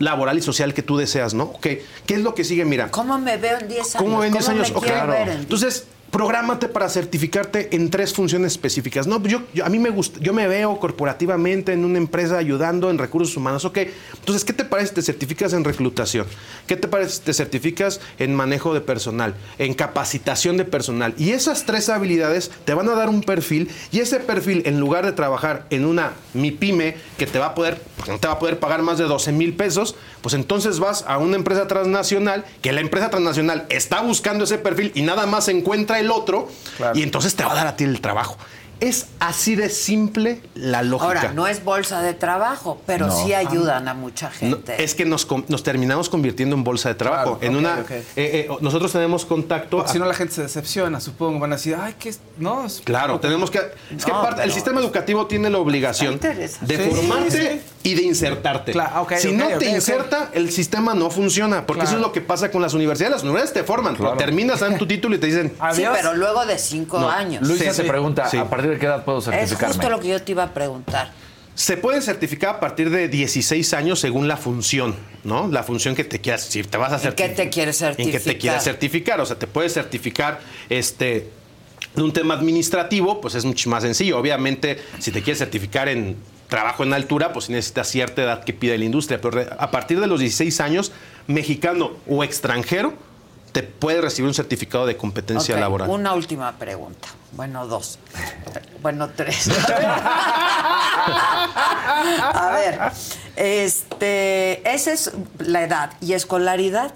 [0.00, 1.44] laboral y social que tú deseas, ¿no?
[1.44, 1.60] Ok,
[2.06, 2.64] ¿qué es lo que sigue?
[2.64, 4.02] Mira, ¿Cómo me veo en 10 años?
[4.02, 4.70] ¿Cómo ven 10 ¿Cómo años?
[4.72, 4.84] me Ok.
[4.84, 9.06] quiero ver en Entonces, prográmate para certificarte en tres funciones específicas.
[9.06, 12.98] No, yo, a mí me gusta, yo me veo corporativamente en una empresa ayudando en
[12.98, 13.64] recursos humanos.
[13.64, 13.78] Ok,
[14.14, 16.26] entonces, ¿qué te parece si te certificas en reclutación?
[16.66, 21.14] ¿Qué te parece si te certificas en manejo de personal, en capacitación de personal?
[21.16, 25.06] Y esas tres habilidades te van a dar un perfil y ese perfil, en lugar
[25.06, 28.38] de trabajar en una MIPYME que te va a poder, porque no te va a
[28.38, 32.72] poder pagar más de 12 mil pesos, pues entonces vas a una empresa transnacional que
[32.72, 36.48] la empresa transnacional está buscando ese perfil y nada más encuentra el otro
[36.94, 38.36] y entonces te va a dar a ti el trabajo.
[38.80, 41.06] Es así de simple la lógica.
[41.20, 43.12] Ahora, no es bolsa de trabajo, pero No.
[43.24, 44.82] sí ayudan a mucha No, gente.
[44.82, 45.26] es que nos,
[45.62, 47.36] terminamos convirtiendo en bolsa de trabajo.
[47.38, 49.86] Claro, en una, eh, eh, nosotros tenemos contacto.
[49.86, 51.38] Si no la gente se decepciona, supongo.
[51.40, 52.64] Van a decir, ay, que no.
[52.64, 53.58] es- Claro, tenemos que.
[53.94, 56.56] Es que No, aparte, el sistema educativo tiene la obligación de Sí,
[56.90, 58.72] formarte y de insertarte.
[58.72, 61.66] Claro, si no te inserta, el sistema no funciona.
[61.66, 63.12] Porque eso es lo que pasa con las universidades.
[63.14, 65.52] Las universidades te forman, terminas, dan tu título y te dicen.
[65.74, 67.46] Sí, pero luego de cinco No, años.
[67.46, 68.36] Luisa Sí, te pregunta, Sí.
[68.36, 69.68] ¿a partir de qué edad puedo es certificarme?
[69.74, 71.10] justo lo que yo te iba a preguntar.
[71.54, 74.94] Se pueden certificar a partir de 16 años según la función,
[75.24, 75.48] ¿no?
[75.48, 77.36] La función que te quieras, si te vas a ¿En qué certificar.
[77.36, 78.38] te quieres En que te certificar?
[78.40, 79.20] quieras certificar.
[79.20, 80.40] O sea, te puedes certificar
[80.70, 81.28] este,
[81.94, 84.18] de un tema administrativo, pues es mucho más sencillo.
[84.18, 86.16] Obviamente, si te quieres certificar en
[86.50, 89.18] trabajo en altura, pues sí necesitas cierta edad que pide la industria.
[89.20, 90.92] Pero a partir de los 16 años,
[91.26, 92.92] mexicano o extranjero,
[93.52, 95.88] te puede recibir un certificado de competencia laboral.
[95.88, 97.08] Una última pregunta.
[97.32, 97.98] Bueno, dos.
[98.82, 99.48] Bueno, tres.
[102.32, 102.78] A ver,
[103.36, 106.92] este, esa es la edad y escolaridad.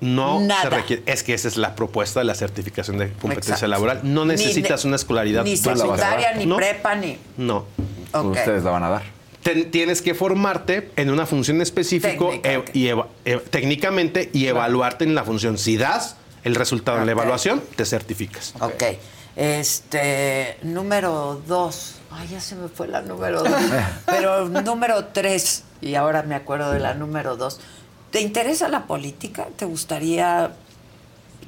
[0.00, 0.62] No Nada.
[0.62, 1.02] se requiere.
[1.06, 3.68] Es que esa es la propuesta de la certificación de competencia Exacto.
[3.70, 4.00] laboral.
[4.04, 5.44] No necesitas ne- una escolaridad.
[5.44, 7.18] Ni secundaria, ni No, prepa, ni.
[7.36, 7.64] No.
[8.12, 8.36] Ok.
[8.36, 9.02] Ustedes la van a dar.
[9.42, 15.04] Ten- tienes que formarte en una función específica e- y eva- e- técnicamente y evaluarte
[15.04, 15.58] en la función.
[15.58, 18.54] Si das el resultado en la evaluación, te certificas.
[18.60, 18.82] Ok.
[19.36, 21.96] Este, número dos.
[22.10, 23.52] Ay, ya se me fue la número dos.
[24.06, 27.60] Pero número tres, y ahora me acuerdo de la número dos.
[28.10, 29.48] ¿Te interesa la política?
[29.56, 30.52] ¿Te gustaría,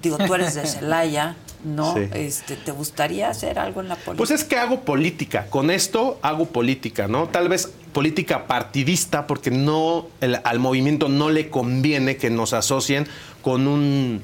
[0.03, 1.95] digo, tú eres de Celaya, ¿no?
[1.95, 2.09] Sí.
[2.13, 4.17] Este, ¿Te gustaría hacer algo en la política?
[4.17, 5.47] Pues es que hago política.
[5.51, 7.29] Con esto hago política, ¿no?
[7.29, 13.07] Tal vez política partidista, porque no el- al movimiento no le conviene que nos asocien
[13.43, 14.23] con un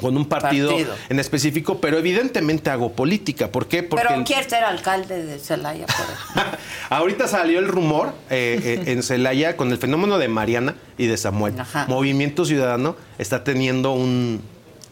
[0.00, 0.94] con un partido, Partido.
[1.08, 3.48] en específico, pero evidentemente hago política.
[3.50, 3.82] ¿Por qué?
[3.82, 6.44] Porque Pero quieres ser alcalde de Celaya, por
[6.90, 11.16] ahorita salió el rumor eh, eh, en Celaya con el fenómeno de Mariana y de
[11.16, 11.54] Samuel.
[11.88, 14.40] Movimiento Ciudadano está teniendo un,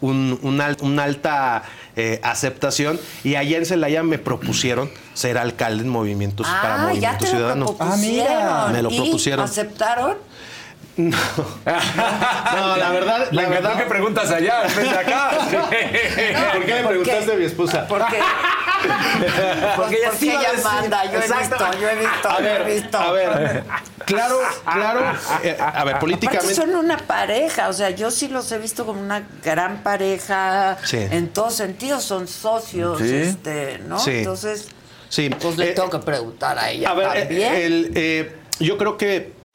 [0.01, 1.63] un- un al- una alta
[1.99, 6.83] eh, aceptación y allá en Celaya me propusieron ser alcalde en Movimientos para Ah, ya
[6.89, 7.65] Movimiento te Ciudadano.
[7.67, 8.73] lo propusieron.
[8.73, 9.45] Me lo ¿Y propusieron.
[9.45, 10.17] ¿Aceptaron?
[10.97, 15.31] No, la verdad, la verdad que preguntas allá, en acá.
[16.55, 17.87] ¿Por qué me preguntaste a mi esposa?
[17.87, 18.19] Porque,
[19.77, 22.75] porque ella, sí ella manda, yo he visto, yo he visto, A yo ver, he
[22.75, 22.99] visto.
[22.99, 23.65] a ver,
[24.07, 25.01] claro, claro,
[25.43, 26.55] eh, a ver, Aparte políticamente...
[26.55, 30.99] son una pareja, o sea, yo sí los he visto como una gran pareja, Sí.
[31.11, 33.15] en todos sentidos, son socios, Sí.
[33.15, 33.99] este, ¿no?
[33.99, 34.19] Sí.
[34.19, 34.69] Entonces,
[35.09, 35.29] Sí.
[35.31, 37.55] pues le Eh, tengo que preguntar a ella A ver, también.
[37.55, 39.36] eh, el, eh, yo creo que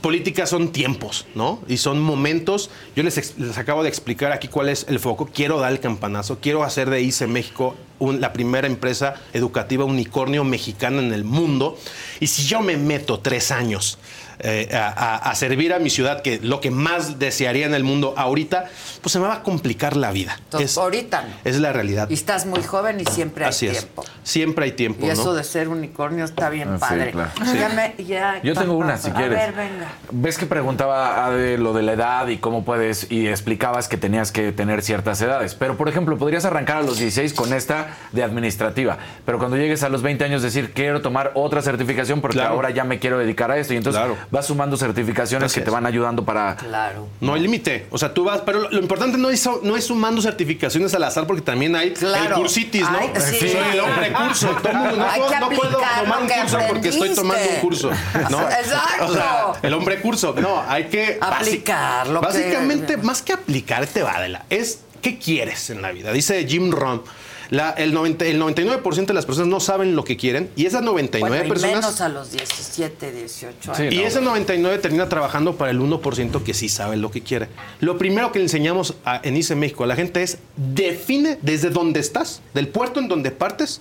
[0.00, 1.60] Política son tiempos, ¿no?
[1.68, 2.70] Y son momentos.
[2.96, 5.28] Yo les, les acabo de explicar aquí cuál es el foco.
[5.32, 6.38] Quiero dar el campanazo.
[6.40, 11.78] Quiero hacer de ICE México un- la primera empresa educativa unicornio mexicana en el mundo.
[12.20, 13.98] Y si yo me meto tres años
[14.40, 17.82] eh, a, a- a servir a mi ciudad, que lo que más desearía en el
[17.82, 18.66] mundo ahorita,
[19.02, 20.36] pues se me va a complicar la vida.
[20.44, 21.28] Entonces, es, ahorita no.
[21.44, 22.08] es la realidad.
[22.08, 23.78] Y estás muy joven y siempre hay Así es.
[23.80, 24.04] tiempo.
[24.22, 25.12] Siempre hay tiempo, Y ¿no?
[25.14, 27.10] eso de ser unicornio está bien Ah, sí, padre.
[27.10, 27.30] claro.
[27.52, 27.74] Ya Sí.
[27.74, 29.36] me- ya- Yo tengo una, si a quieres.
[29.36, 29.88] ver, venga.
[30.12, 34.30] Ves que preguntaba Ade lo de la edad y cómo puedes, y explicabas que tenías
[34.30, 35.56] que tener ciertas edades.
[35.56, 38.98] Pero, por ejemplo, podrías arrancar a los 16 con esta de administrativa.
[39.24, 42.54] Pero cuando llegues a los 20 años, decir, quiero tomar otra certificación porque Claro.
[42.54, 43.74] ahora ya me quiero dedicar a esto.
[43.74, 46.56] Y entonces vas sumando certificaciones que te van ayudando para.
[46.56, 47.08] Claro.
[47.20, 47.86] No hay límite.
[47.90, 51.04] O sea, tú vas, pero lo, lo importante no es, no es sumando certificaciones al
[51.04, 52.34] azar, porque también hay Claro.
[52.36, 52.98] el cursitis, ¿no?
[52.98, 53.38] Ay, sí.
[53.48, 54.48] Soy el hombre curso.
[54.62, 57.48] Todo mundo, no, Hay puedo, que no puedo aplicar tomar un curso porque estoy tomando
[57.50, 57.90] un curso.
[58.30, 58.40] ¿no?
[58.50, 59.06] Exacto.
[59.06, 60.34] O sea, el hombre curso.
[60.38, 64.44] No, hay que basi- Aplicar lo que- Básicamente, más que aplicar, te va de la.
[64.50, 66.12] Es qué quieres en la vida.
[66.12, 67.02] Dice Jim Rohn.
[67.50, 70.82] La, el, 90 el 99% de las personas no saben lo que quieren y esas
[70.82, 73.94] 99 Bueno, y personas menos a los 17, 18 años.
[73.94, 77.48] y ese 99 termina trabajando para el 1% que sí sabe lo que quiere.
[77.80, 81.70] Lo primero que le enseñamos a- en ICE México a la gente es define desde
[81.70, 83.80] dónde estás, del puerto en donde partes,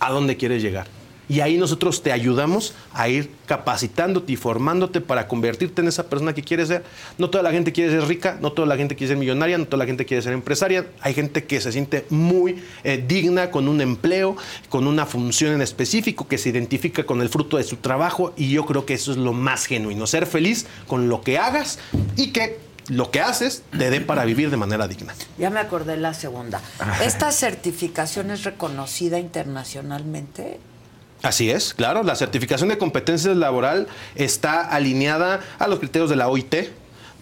[0.00, 0.86] a dónde quieres llegar.
[1.28, 6.34] Y ahí nosotros te ayudamos a ir capacitándote y formándote para convertirte en esa persona
[6.34, 6.84] que quieres ser.
[7.18, 9.66] No toda la gente quiere ser rica, no toda la gente quiere ser millonaria, no
[9.66, 10.86] toda la gente quiere ser empresaria.
[11.00, 14.36] Hay gente que se siente muy eh, digna con un empleo,
[14.68, 18.50] con una función en específico, que se identifica con el fruto de su trabajo y
[18.50, 21.78] yo creo que eso es lo más genuino, ser feliz con lo que hagas
[22.16, 25.14] y que lo que haces te dé para vivir de manera digna.
[25.38, 26.60] Ya me acordé la segunda.
[27.02, 30.60] ¿Esta certificación es reconocida internacionalmente?
[31.24, 32.02] Así es, claro.
[32.02, 36.54] La certificación de competencias laboral está alineada a los criterios de la OIT,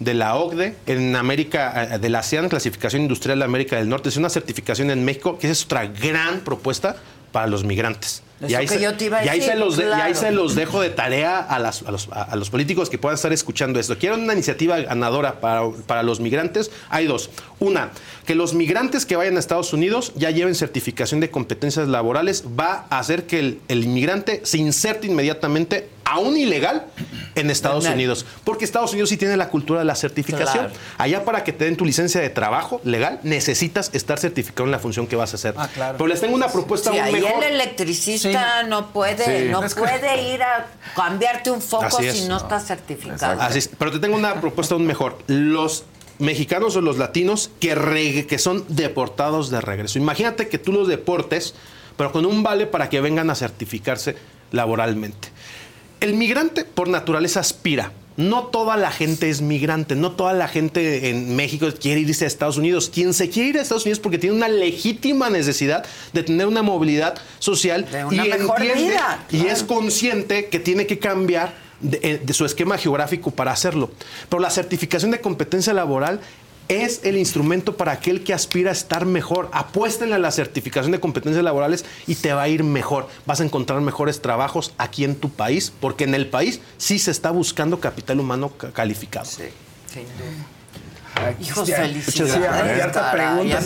[0.01, 4.09] de la OCDE, en América, eh, de la ASEAN, Clasificación Industrial de América del Norte.
[4.09, 6.97] Es una certificación en México, que es otra gran propuesta
[7.31, 8.25] para los migrantes.
[8.47, 9.97] Eso que se, yo te iba a y ahí decir, se los de- y ahí
[10.13, 10.15] claro.
[10.15, 13.33] se los dejo de tarea a, las- a los, a- los políticos que puedan estar
[13.33, 13.97] escuchando esto.
[13.99, 16.71] Quiero una iniciativa ganadora para, para los migrantes.
[16.91, 17.31] Hay dos.
[17.61, 17.91] Una,
[18.27, 22.45] que los migrantes que vayan a Estados Unidos ya lleven certificación de competencias laborales.
[22.59, 26.87] Va a hacer que el, el inmigrante se inserte inmediatamente, aún ilegal,
[27.35, 27.87] en Estados.
[27.87, 28.27] Unidos.
[28.45, 30.67] Porque Estados Unidos sí tiene la cultura de la certificación.
[30.67, 30.73] Claro.
[30.99, 34.79] Allá para que te den tu licencia de trabajo legal, necesitas estar certificado en la
[34.79, 35.55] función que vas a hacer.
[35.75, 37.45] Pero les tengo una propuesta Sí, aún ahí mejor.
[37.45, 38.32] el electricista
[38.69, 39.49] no puede, Sí.
[39.51, 42.19] no puede ir a cambiarte un foco Así es.
[42.21, 43.41] si no está certificado.
[43.41, 43.69] Así es.
[43.79, 45.19] Pero te tengo una propuesta aún mejor.
[45.27, 45.85] Los
[46.19, 49.99] mexicanos o los latinos que, re- que son deportados de regreso.
[49.99, 51.55] Imagínate que tú los deportes,
[51.97, 54.17] pero con un vale para que vengan a certificarse
[54.53, 55.29] laboralmente.
[56.01, 61.09] El migrante por naturaleza aspira No toda la gente es migrante, no toda la gente
[61.09, 62.91] en México quiere irse a Estados Unidos.
[62.93, 66.63] Quien se quiere ir a Estados Unidos porque tiene una legítima necesidad de tener una
[66.63, 72.01] movilidad social una y mejor entiende vida, y es consciente que tiene que cambiar de,
[72.03, 73.91] eh, de su esquema geográfico para hacerlo.
[74.29, 76.21] Pero la certificación de competencia laboral
[76.69, 79.49] es el instrumento para aquel que aspira a estar mejor.
[79.53, 83.09] Apuéstenle a la certificación de competencias laborales y te va a ir mejor.
[83.27, 87.11] Vas a encontrar mejores trabajos aquí en tu país, porque en el país sí se
[87.11, 89.27] está buscando capital humano ca- calificado.
[89.27, 89.45] Sí,
[89.93, 91.33] sin duda.
[91.41, 92.41] Hijos, felicidades.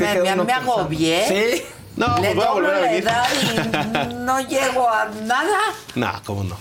[0.00, 1.28] me, me- agobié.
[1.56, 1.62] Sí.
[1.96, 3.26] No, Le pues voy a doblo volver a la edad
[4.10, 5.58] y no llego a nada.
[5.94, 6.56] No, cómo no.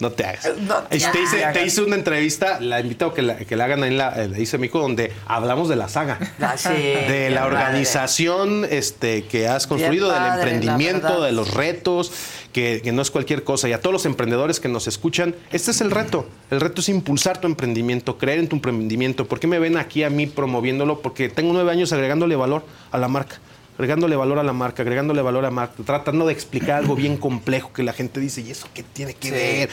[0.00, 0.50] No te hagas.
[0.58, 1.54] No te hice, hagas.
[1.54, 4.10] te hice una entrevista, la invito a que la, que la hagan ahí en la,
[4.26, 6.18] la Hice México, donde hablamos de la saga.
[6.40, 11.54] Ah, sí, de la organización este, que has construido, Bien del padre, emprendimiento, de los
[11.54, 12.12] retos,
[12.52, 13.68] que, que no es cualquier cosa.
[13.68, 16.26] Y a todos los emprendedores que nos escuchan, este es el reto.
[16.50, 19.26] El reto es impulsar tu emprendimiento, creer en tu emprendimiento.
[19.26, 21.00] ¿Por qué me ven aquí a mí promoviéndolo?
[21.00, 23.38] Porque tengo nueve años agregándole valor a la marca.
[23.78, 27.18] Agregándole valor a la marca, agregándole valor a la marca, tratando de explicar algo bien
[27.18, 29.34] complejo que la gente dice, ¿y eso qué tiene que Sí.
[29.34, 29.70] ver?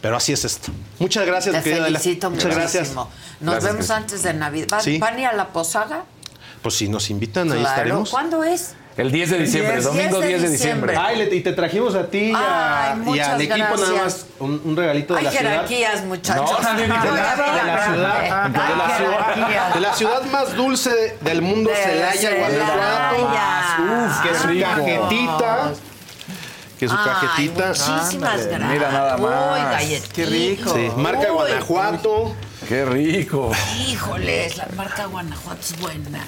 [0.00, 0.70] Pero así es esto.
[1.00, 2.82] Muchas gracias, Te felicito Muchas gracias.
[2.94, 3.10] muchísimo.
[3.40, 4.68] Nos Gracias, vemos antes de Navidad.
[4.70, 4.98] ¿Van, Sí.
[4.98, 6.04] van a ir a la posada?
[6.62, 7.68] Pues si nos invitan, ahí Claro.
[7.68, 8.10] estaremos.
[8.10, 8.74] ¿Cuándo es?
[8.96, 10.96] El 10 de diciembre, Diez- domingo 10 de diciembre.
[10.98, 14.26] Ay, le- y te trajimos a ti y, a- Ay, y al equipo nada más
[14.38, 15.50] un, un regalito de Hay la ciudad.
[15.50, 16.50] jerarquías, muchachos.
[16.50, 17.02] No, nadie Ay, nada.
[17.02, 19.74] mira, De la ciudad, Hay de la ciudad, jerarquías.
[19.74, 22.30] de la ciudad más dulce del mundo, De Celaya.
[22.38, 23.82] Guanajuato.
[23.82, 24.68] Uf, que su Rico.
[24.68, 25.72] cajetita.
[26.78, 27.68] Que su Ay, cajetita.
[27.68, 28.60] muchísimas gracias.
[28.70, 29.70] Mira nada Uy, más.
[29.72, 30.08] galletitas.
[30.12, 30.74] Qué rico.
[30.74, 31.34] Sí, marca Uy.
[31.34, 32.34] Guanajuato.
[32.72, 33.52] Qué rico.
[33.86, 36.24] Híjoles, la marca Guanajuato es buena.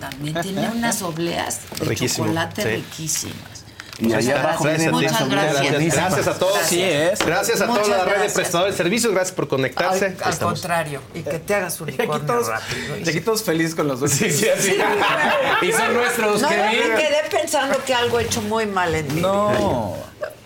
[0.00, 2.68] También tiene unas obleas de Riquísimo, chocolate sí.
[2.68, 3.64] riquísimas.
[4.00, 4.78] Y allá Muchas abajo gracias.
[4.92, 5.70] vienen Muchas gracias.
[5.72, 6.06] buenísimas.
[6.14, 6.52] Gracias a todos.
[6.54, 6.68] Gracias.
[6.70, 7.18] Sí es.
[7.26, 8.32] Gracias a toda Muchas la red de gracias.
[8.34, 9.12] prestadores de servicios.
[9.12, 10.06] Gracias por conectarse.
[10.06, 10.52] Al, al Estamos.
[10.60, 12.96] contrario, y que te hagas Y aquí unicornio todos, rápido.
[12.98, 14.10] y aquí todos felices con los dos.
[14.12, 14.76] Sí, sí, así.
[15.62, 19.12] Y son nuestros, No, que me quedé pensando que algo he hecho muy mal en
[19.14, 19.96] mi No.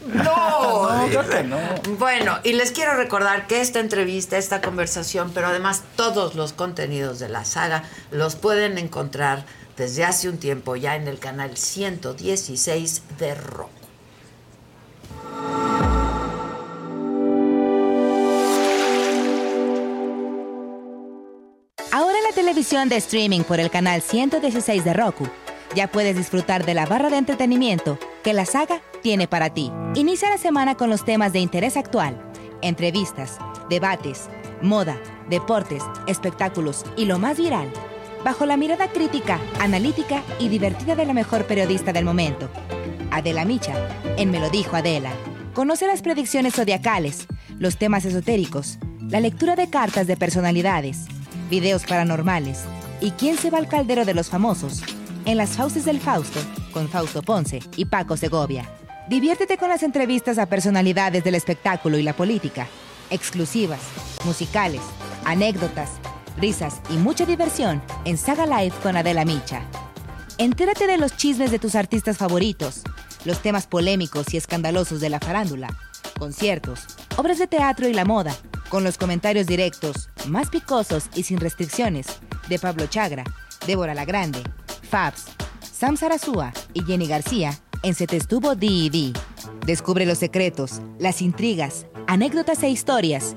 [0.06, 1.58] No, No, creo que no.
[1.98, 7.18] Bueno, y les quiero recordar que esta entrevista, esta conversación, pero además todos los contenidos
[7.18, 9.44] de la saga los pueden encontrar
[9.76, 13.70] desde hace un tiempo ya en el canal 116 de Roku.
[21.90, 25.28] Ahora en la televisión de streaming por el canal 116 de Roku,
[25.74, 29.70] ya puedes disfrutar de la barra de entretenimiento que la saga tiene para ti.
[29.94, 32.20] Inicia la semana con los temas de interés actual,
[32.62, 34.28] entrevistas, debates,
[34.62, 37.70] moda, deportes, espectáculos y lo más viral,
[38.24, 42.50] bajo la mirada crítica, analítica y divertida de la mejor periodista del momento,
[43.10, 43.74] Adela Micha,
[44.16, 45.12] en Me lo dijo Adela.
[45.54, 47.26] Conoce las predicciones zodiacales,
[47.58, 48.78] los temas esotéricos,
[49.08, 51.04] la lectura de cartas de personalidades,
[51.50, 52.64] videos paranormales
[53.00, 54.82] y quién se va al caldero de los famosos
[55.26, 56.40] en las Fauces del Fausto
[56.72, 58.68] con Fausto Ponce y Paco Segovia.
[59.08, 62.66] Diviértete con las entrevistas a personalidades del espectáculo y la política,
[63.10, 63.80] exclusivas,
[64.24, 64.80] musicales,
[65.24, 65.90] anécdotas,
[66.36, 69.62] risas y mucha diversión en Saga Live con Adela Micha.
[70.38, 72.82] Entérate de los chismes de tus artistas favoritos,
[73.24, 75.76] los temas polémicos y escandalosos de la farándula,
[76.18, 76.80] conciertos,
[77.16, 78.34] obras de teatro y la moda,
[78.68, 82.06] con los comentarios directos, más picosos y sin restricciones,
[82.48, 83.24] de Pablo Chagra,
[83.66, 84.42] Débora La Grande,
[84.88, 85.26] Fabs,
[85.60, 89.12] Sam Sarasúa y Jenny García en Se te D&D.
[89.66, 93.36] Descubre los secretos, las intrigas, anécdotas e historias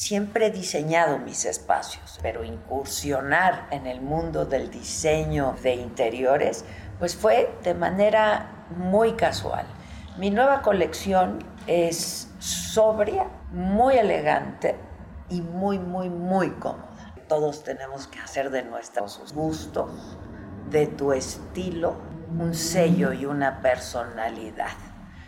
[0.00, 6.64] Siempre he diseñado mis espacios, pero incursionar en el mundo del diseño de interiores,
[7.00, 9.66] pues fue de manera muy casual.
[10.16, 14.76] Mi nueva colección es sobria, muy elegante
[15.30, 17.12] y muy, muy, muy cómoda.
[17.26, 20.16] Todos tenemos que hacer de nuestros gustos,
[20.70, 21.96] de tu estilo,
[22.38, 24.76] un sello y una personalidad.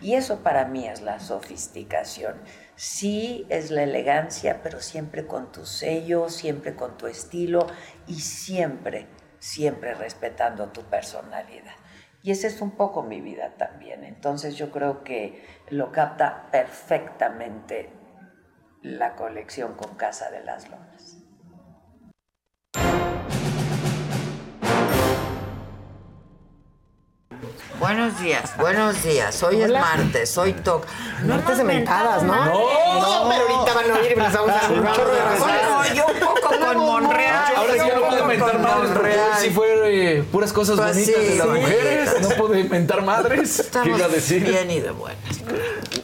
[0.00, 2.36] Y eso para mí es la sofisticación.
[2.80, 7.66] Sí es la elegancia, pero siempre con tu sello, siempre con tu estilo
[8.06, 9.06] y siempre,
[9.38, 11.74] siempre respetando tu personalidad.
[12.22, 14.02] Y esa es un poco mi vida también.
[14.02, 17.90] Entonces yo creo que lo capta perfectamente
[18.80, 21.18] la colección con Casa de las Lomas.
[27.80, 29.42] Buenos días, buenos días.
[29.42, 29.78] Hoy Hola.
[29.78, 30.86] es martes, hoy toca.
[31.24, 32.34] Martes de mentadas, ¿no?
[32.44, 35.56] No, pero ahorita van a oír y les vamos a dar un chorro de razones.
[35.70, 37.56] No, yo un poco con Monreal.
[37.56, 39.68] Ahora sí yo ya no inventar con madres, porque sí fue
[40.18, 41.52] eh, puras cosas Pues bonitas sí, de las sí.
[41.54, 42.16] mujeres.
[42.20, 43.56] No puede inventar madres.
[43.56, 44.44] ¿Qué Estamos iba a decir?
[44.44, 45.18] bien y de buenas.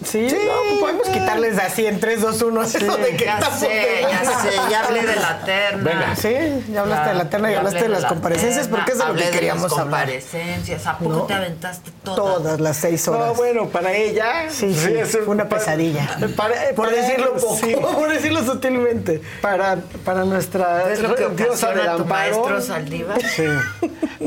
[0.05, 2.63] Sí, no, podemos quitarles así en 3, 2, 1.
[2.63, 6.17] eso de que ya sé, ya sé, ya hablé de la terna.
[6.17, 6.35] Sí,
[6.73, 8.99] ya hablaste de la terna y Ya hablaste hablé de las la comparecencias porque es
[8.99, 10.01] de lo hablé que de queríamos las hablar.
[10.07, 10.87] comparecencias.
[10.87, 11.21] ¿A poco ¿No?
[11.25, 11.66] te aventaste
[12.05, 12.17] todas?
[12.17, 13.29] Todas las seis horas.
[13.29, 14.49] No, bueno, para ella.
[14.51, 16.17] Sí, sí, es fue una pesadilla.
[16.37, 17.75] Para- por para- decirlo poco, sí.
[17.81, 19.21] por decirlo sutilmente.
[19.41, 22.07] Para, para nuestra ¿Es lo que diosa del ocasiona tu amparo.
[22.47, 23.21] maestro Saldívar?
[23.23, 23.45] Sí.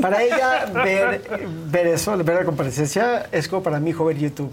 [0.00, 1.22] Para ella, ver,
[1.66, 4.52] ver eso, ver la comparecencia, es como para mi hijo ver YouTube.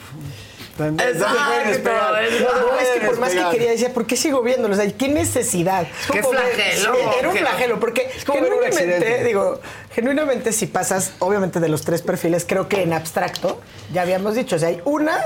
[0.80, 1.36] Exacto.
[1.84, 4.76] No, es que por más que quería decía, ¿por qué sigo viéndolo?
[4.76, 5.88] O sea, ¿qué necesidad?
[6.12, 9.24] Qué ver- flagelo, Era un qué- flagelo, porque Es como ver un accidente.
[9.24, 9.60] digo,
[9.98, 13.60] genuinamente si pasas, obviamente de los tres perfiles, creo que en abstracto,
[13.92, 15.18] ya habíamos dicho, o sea, hay una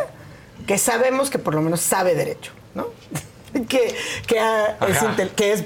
[0.65, 2.87] que sabemos que por lo menos sabe derecho, ¿no?
[3.67, 3.93] que,
[4.27, 4.39] que,
[5.51, 5.63] es,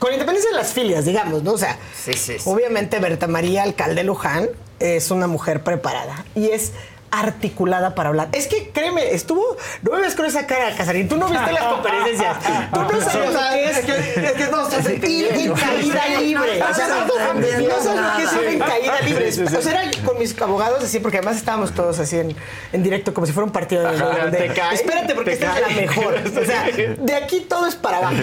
[0.00, 1.52] con independencia de las filias, digamos, ¿no?
[1.52, 2.50] O sea, Sí, sí, sí.
[2.50, 4.48] obviamente Berta María Alcalde Luján
[4.80, 6.72] es una mujer preparada y es
[7.12, 8.28] articulada para hablar.
[8.32, 11.62] Es que créeme, estuvo, no me ves con esa cara, Casarín, tú no viste las
[11.64, 12.36] competencias.
[12.72, 15.54] Tú no sabes que es, que- es que no estás entendiendo.
[15.54, 16.62] en caída libre.
[16.62, 19.28] O sea, no, no, sabes lo que es ir en caída libre.
[19.28, 22.34] O sea, era con mis abogados así, porque además estábamos todos así en,
[22.72, 25.60] en directo, como si fuera un partido de Ajá, de- cae, Espérate, porque esta es
[25.60, 26.14] la mejor.
[26.42, 28.16] O sea, de aquí todo es para abajo.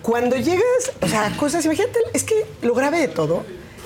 [0.00, 3.44] Cuando llegas, o sea, cosas, imagínate, es que lo grave de todo,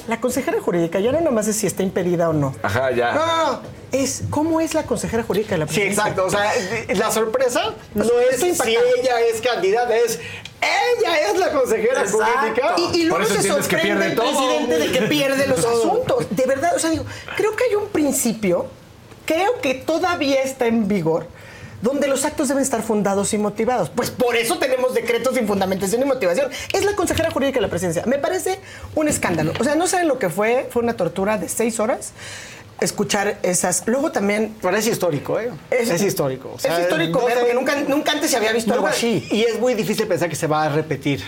[0.08, 2.54] la consejera jurídica ya no nomás es si está impedida o no.
[2.62, 3.12] Ajá, ya.
[3.12, 3.60] No, no, no.
[3.92, 6.02] Es cómo es la consejera jurídica de la Sí, presidencia.
[6.02, 6.26] exacto.
[6.26, 6.52] O sea,
[6.94, 10.18] la sorpresa no es si ella es candidata, es
[10.60, 12.18] ella es la consejera Exacto.
[12.24, 12.74] jurídica.
[12.94, 16.26] Y, y luego se sorprende el presidente de que pierde los asuntos.
[16.30, 17.04] De verdad, o sea, digo,
[17.36, 18.66] creo que hay un principio,
[19.24, 21.26] creo que todavía está en vigor,
[21.82, 23.90] donde los actos deben estar fundados y motivados.
[23.90, 26.50] Pues por eso tenemos decretos sin fundamentación y motivación.
[26.72, 28.04] Es la consejera jurídica de la presidencia.
[28.06, 28.58] Me parece
[28.94, 29.52] un escándalo.
[29.60, 30.68] O sea, no saben lo que fue.
[30.70, 32.12] Fue una tortura de seis horas
[32.80, 33.84] escuchar esas.
[33.86, 34.54] Luego también.
[34.60, 35.50] Pero es histórico, ¿eh?
[35.70, 36.52] Es, histórico.
[36.54, 39.26] O sea, es histórico no sé- nunca, nunca antes se había visto algo así.
[39.30, 41.22] Y es muy difícil pensar que se va a repetir.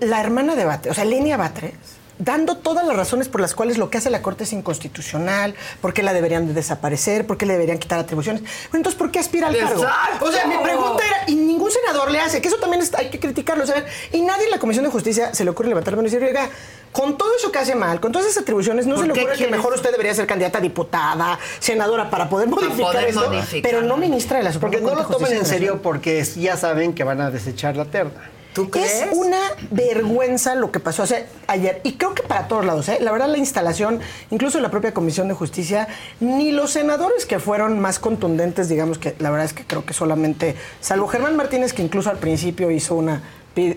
[0.00, 1.72] La hermana de Batres, o sea, Lenia Batres,
[2.20, 5.92] dando todas las razones por las cuales lo que hace la Corte es inconstitucional, por
[5.92, 8.42] qué la deberían de desaparecer, por qué le deberían quitar atribuciones.
[8.42, 9.82] Bueno, entonces, ¿por qué aspira al cargo?
[9.82, 10.24] ¡Exacto!
[10.26, 13.10] O sea, mi pregunta era, y ningún senador le hace, que eso también está- hay
[13.10, 13.84] que criticarlo, ¿saben?
[14.12, 16.24] Y nadie en la Comisión de Justicia se le ocurre levantar la mano y decir,
[16.26, 16.48] oiga,
[16.92, 19.36] con todo eso que hace mal, con todas esas atribuciones, no ¿Por se le ocurre
[19.36, 23.62] que mejor usted debería ser candidata a diputada, senadora, para poder modificar poder esto, modificar.
[23.70, 26.92] pero no ministra de la Suprema Porque no lo Justicia en serio porque ya saben
[26.94, 28.30] que van a desechar la terna.
[28.52, 29.02] ¿Tú crees?
[29.02, 29.38] Es una
[29.70, 31.80] vergüenza lo que pasó o sea, ayer.
[31.84, 32.98] Y creo que para todos lados, ¿eh?
[33.00, 35.88] La verdad, la instalación, incluso en la propia Comisión de Justicia,
[36.20, 39.94] ni los senadores que fueron más contundentes, digamos que la verdad es que creo que
[39.94, 43.22] solamente, salvo Germán Martínez, que incluso al principio hizo una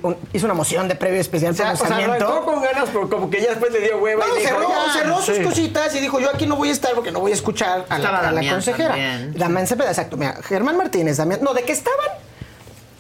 [0.04, 3.10] un- hizo una moción de previo especial O sea, o sea, arrancó con ganas, pero
[3.10, 5.44] como que ya después le dio hueva No, y dijo, cerró, ya, cerró sus sí.
[5.44, 8.00] cositas y dijo, yo aquí no voy a estar porque no voy a escuchar a
[8.00, 8.90] la, a la Damián consejera.
[8.92, 9.34] también.
[9.36, 10.16] Damián Cepeda, exacto.
[10.16, 12.08] Mira, Germán Martínez, Damián, no, de que estaban,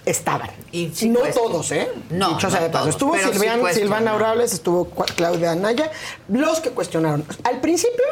[0.05, 0.49] estaban.
[0.71, 1.87] Y sí no todos, ¿eh?
[2.09, 2.83] No, Dicho sea no de paso.
[2.83, 3.95] todos, Estuvo sí Silvian- cuestionó.
[3.97, 5.91] Silvana estuvo Claudia Anaya.
[6.27, 7.25] Los que cuestionaron.
[7.43, 8.03] Al principio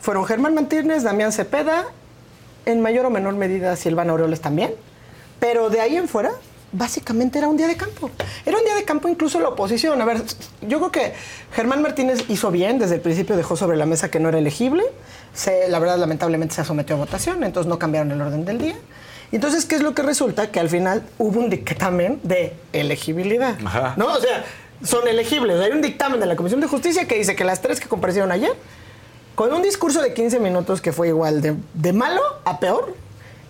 [0.00, 1.86] fueron Germán Martínez, Damián Cepeda,
[2.66, 4.74] en mayor o menor medida Silvana Aureoles también.
[5.40, 6.30] Pero de ahí en fuera,
[6.72, 8.10] básicamente era un día de campo.
[8.46, 10.00] Era un día de campo incluso la oposición.
[10.00, 10.22] A ver,
[10.60, 11.14] yo creo que
[11.52, 14.84] Germán Martínez hizo bien, desde el principio dejó sobre la mesa que no era elegible.
[15.34, 18.76] Se, la verdad, lamentablemente se sometió a votación, entonces no cambiaron el orden del día.
[19.32, 20.50] Y entonces, ¿qué es lo que resulta?
[20.50, 23.56] Que al final hubo un dictamen de elegibilidad.
[23.64, 23.94] Ajá.
[23.96, 24.06] ¿No?
[24.12, 24.44] O sea,
[24.82, 25.60] son elegibles.
[25.60, 28.32] Hay un dictamen de la Comisión de Justicia que dice que las tres que comparecieron
[28.32, 28.52] ayer
[29.34, 32.94] con un discurso de 15 minutos que fue igual de, de malo a peor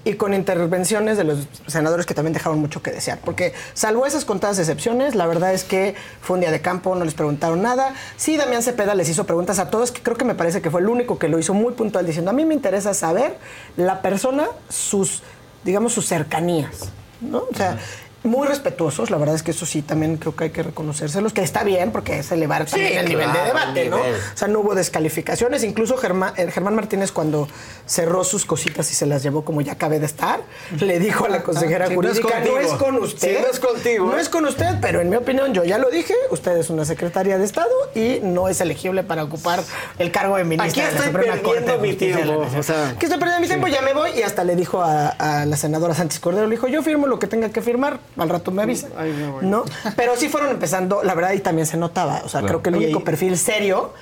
[0.05, 3.19] y con intervenciones de los senadores que también dejaron mucho que desear.
[3.25, 7.05] Porque salvo esas contadas excepciones, la verdad es que fue un día de campo, no
[7.05, 7.95] les preguntaron nada.
[8.17, 10.81] Sí, Damián Cepeda les hizo preguntas a todos, que creo que me parece que fue
[10.81, 13.37] el único que lo hizo muy puntual, diciendo, a mí me interesa saber
[13.77, 15.23] la persona, sus,
[15.65, 16.91] digamos, sus cercanías.
[17.21, 17.39] ¿no?
[17.51, 17.79] O sea,
[18.23, 21.43] muy respetuosos, la verdad es que eso sí también creo que hay que reconocérselos, que
[21.43, 23.97] está bien porque es elevar Sí, también el nivel de debate, ¿no?
[23.97, 24.03] O
[24.37, 25.65] sea, no hubo descalificaciones.
[25.65, 27.49] Incluso Germán, el Germán Martínez, cuando
[27.87, 30.41] cerró sus cositas y se las llevó como ya acabé de estar,
[30.79, 33.37] le dijo a la consejera Sí, no es jurídica: no es, con usted.
[33.37, 34.07] Sí, no es contigo.
[34.07, 36.85] No es con usted, pero en mi opinión, yo ya lo dije, usted es una
[36.85, 39.63] secretaria de Estado y no es elegible para ocupar
[39.99, 42.95] el cargo de ministra Aquí de la estoy Suprema perdiendo Corte mi tiempo, o sea,
[42.99, 44.11] que estoy perdiendo mi tiempo, ya me voy.
[44.19, 47.19] Y hasta le dijo a, a la senadora Sánchez Cordero, le dijo, yo firmo lo
[47.19, 48.89] que tenga que firmar, al rato me avisa.
[48.97, 49.43] Ay, no.
[49.43, 49.65] ¿no?
[49.97, 52.23] Pero sí fueron empezando, la verdad, y también se notaba.
[52.25, 52.61] O sea, Claro.
[52.61, 53.93] creo que el único perfil serio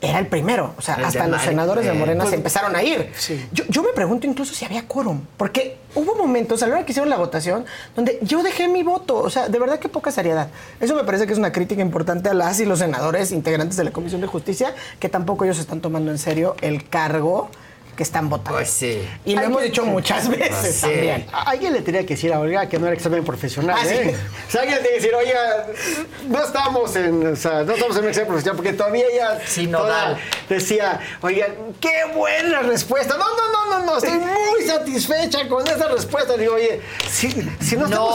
[0.00, 0.74] era el primero.
[0.76, 3.10] O sea, El hasta los senadores de eh, Morena pues- se empezaron a ir.
[3.52, 6.92] Yo, yo me pregunto incluso si había quórum, porque hubo momentos a la hora que
[6.92, 7.64] hicieron la votación
[7.96, 9.16] donde yo dejé mi voto.
[9.16, 10.48] O sea, de verdad que poca seriedad.
[10.80, 13.84] Eso me parece que es una crítica importante a las y los senadores integrantes de
[13.84, 17.48] la Comisión de Justicia, que tampoco ellos están tomando en serio el cargo
[17.96, 18.58] que están votando.
[18.58, 19.02] Pues sí.
[19.24, 20.80] Y lo hemos dicho muchas veces Sí.
[20.82, 21.26] también.
[21.32, 23.94] A- Alguien le tenía que decir a Olga que no era examen profesional, Ah, sí.
[23.94, 24.16] ¿eh?
[24.46, 25.66] O sea, alguien le tenía que decir, oiga,
[26.28, 29.38] no estamos en, o sea, no estamos en un examen profesional, porque todavía ella
[29.72, 30.18] toda
[30.48, 31.46] decía, oiga,
[31.80, 33.16] qué buena respuesta.
[33.16, 36.36] No, no, no, no, no, estoy muy satisfecha con esa respuesta.
[36.36, 38.14] Digo, oye, si, si no estamos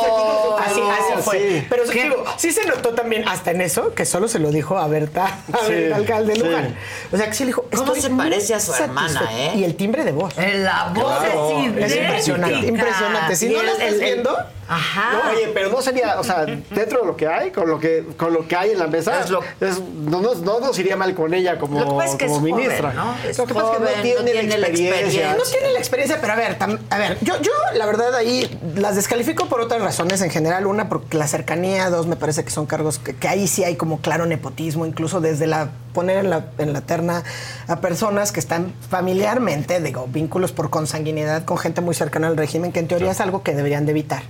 [0.60, 1.40] aquí así, así fue.
[1.40, 1.66] Sí.
[1.70, 4.88] Pero digo, sí se notó también hasta en eso, que solo se lo dijo a
[4.88, 6.42] Berta, a Sí, Berta, alcalde sí.
[6.42, 6.76] Luján.
[7.12, 9.52] O sea, que sí le dijo, ¿Cómo se parece a su hermana, eh?
[9.72, 10.36] El timbre de voz.
[10.36, 11.50] La voz Claro.
[11.78, 13.36] es Es impresionante, impresionante.
[13.38, 14.38] Si no la estás el- el- viendo,
[14.74, 15.12] Ajá.
[15.26, 18.06] No, oye, pero no sería, o sea, dentro de lo que hay, con lo que,
[18.16, 21.34] con lo que hay en la mesa, es no, nos- no nos iría mal con
[21.34, 22.94] ella como, Lo que pasa es que como es joven, ministra.
[22.94, 23.16] ¿no?
[23.28, 24.90] Es lo que pasa es que no no tiene, la la experiencia.
[24.90, 25.36] experiencia.
[25.36, 28.60] No tiene la experiencia, pero a ver, tam- a ver, yo, yo la verdad ahí
[28.76, 30.66] las descalifico por otras razones en general.
[30.66, 33.76] Una, porque la cercanía, dos, me parece que son cargos que, que ahí sí hay
[33.76, 37.24] como claro nepotismo, incluso desde la poner en la, en la terna
[37.68, 42.72] a personas que están familiarmente, digo, vínculos por consanguinidad con gente muy cercana al régimen,
[42.72, 44.24] que en teoría es algo que deberían de evitar.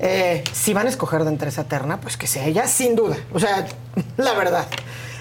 [0.00, 3.16] Eh, si van a escoger de entre esa terna, pues que sea ella, sin duda.
[3.32, 3.66] O sea,
[4.16, 4.66] la verdad.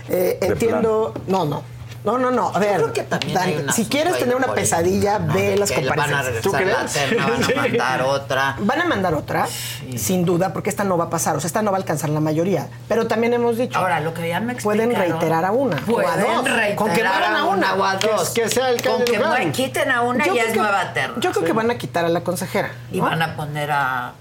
[0.09, 1.13] Eh, entiendo.
[1.27, 1.63] No, no.
[2.03, 2.51] No, no, no.
[2.53, 5.33] A ver, creo que también hay si quieres tener una pesadilla, ¿no?
[5.33, 6.43] ve las a comparecencias.
[6.43, 8.55] regresar la terna, van a mandar otra.
[8.59, 9.47] Van a mandar otra,
[9.95, 11.37] sin duda, porque esta no va a pasar.
[11.37, 12.67] O sea, esta no va a alcanzar la mayoría.
[12.89, 13.77] Pero también hemos dicho.
[13.79, 15.77] Ahora, lo que ya me Pueden reiterar a una.
[15.77, 16.43] Pueden o a dos.
[16.43, 17.73] reiterar Con que mueran a una.
[17.75, 18.29] o a dos.
[18.31, 21.15] Que, que sea el Con que quiten a una Yo ya es que- nueva terna.
[21.21, 22.69] Yo creo que van a quitar a la consejera.
[22.91, 24.11] Y van a poner a.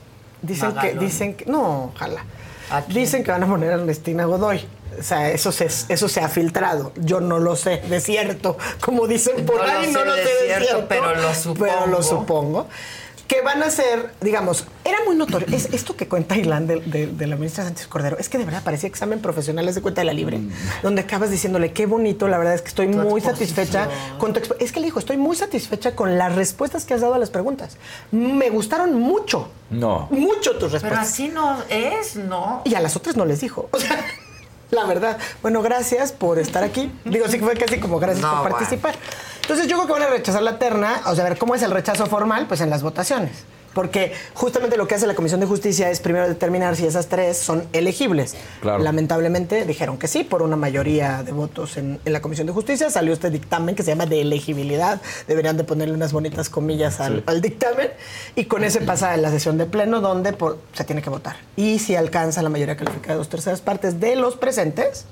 [0.42, 2.24] Dicen que, dicen que, no, ojalá.
[2.88, 4.66] Dicen que van a poner a Ernestina Godoy.
[4.98, 6.92] O sea, eso se, eso se ha filtrado.
[6.96, 8.58] Yo no lo sé de cierto.
[8.80, 10.86] Como dicen por No lo ahí, no sé lo sé de cierto, cierto.
[10.88, 11.64] pero lo supongo.
[11.64, 12.68] Pero lo supongo.
[13.32, 15.46] Que van a ser, digamos, era muy notorio.
[15.56, 18.44] Es, esto que cuenta Ilan de, de- de la ministra Sánchez Cordero, es que de
[18.44, 20.38] verdad parecía examen profesional, es de cuenta de la libre,
[20.82, 23.88] donde acabas diciéndole, qué bonito, la verdad es que estoy muy satisfecha
[24.18, 24.56] con tu exp-".
[24.60, 27.30] Es que le dijo, estoy muy satisfecha con las respuestas que has dado a las
[27.30, 27.78] preguntas.
[28.10, 30.08] Me gustaron mucho, No.
[30.10, 31.08] mucho tus Pero respuestas.
[31.08, 32.60] así no es, ¿no?
[32.66, 33.66] Y a las otras no les dijo.
[33.72, 34.04] O sea,
[34.70, 35.16] la verdad.
[35.40, 36.92] Bueno, gracias por estar aquí.
[37.06, 38.66] Digo, sí que fue casi como gracias No, por bueno.
[39.42, 41.02] Entonces yo creo que van a rechazar la terna.
[41.06, 42.46] O sea, a ver, ¿cómo es el rechazo formal?
[42.46, 43.32] Pues en las votaciones.
[43.74, 47.38] Porque justamente lo que hace la Comisión de Justicia es primero determinar si esas tres
[47.38, 48.34] son elegibles.
[48.60, 48.82] Claro.
[48.82, 52.90] Lamentablemente dijeron que sí, por una mayoría de votos en, en la Comisión de Justicia.
[52.90, 55.00] Salió este dictamen que se llama de elegibilidad.
[55.26, 57.22] Deberían de ponerle unas bonitas comillas al, Sí.
[57.24, 57.88] al dictamen.
[58.36, 61.36] Y con ese pasa a la sesión de pleno donde por- se tiene que votar.
[61.56, 65.06] Y si alcanza la mayoría calificada de dos terceras partes de los presentes,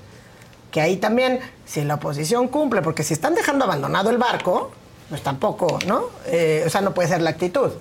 [0.71, 4.71] que ahí también, si la oposición cumple, porque si están dejando abandonado el barco,
[5.09, 6.05] pues tampoco, ¿no?
[6.27, 7.71] Eh, o sea, no puede ser la actitud.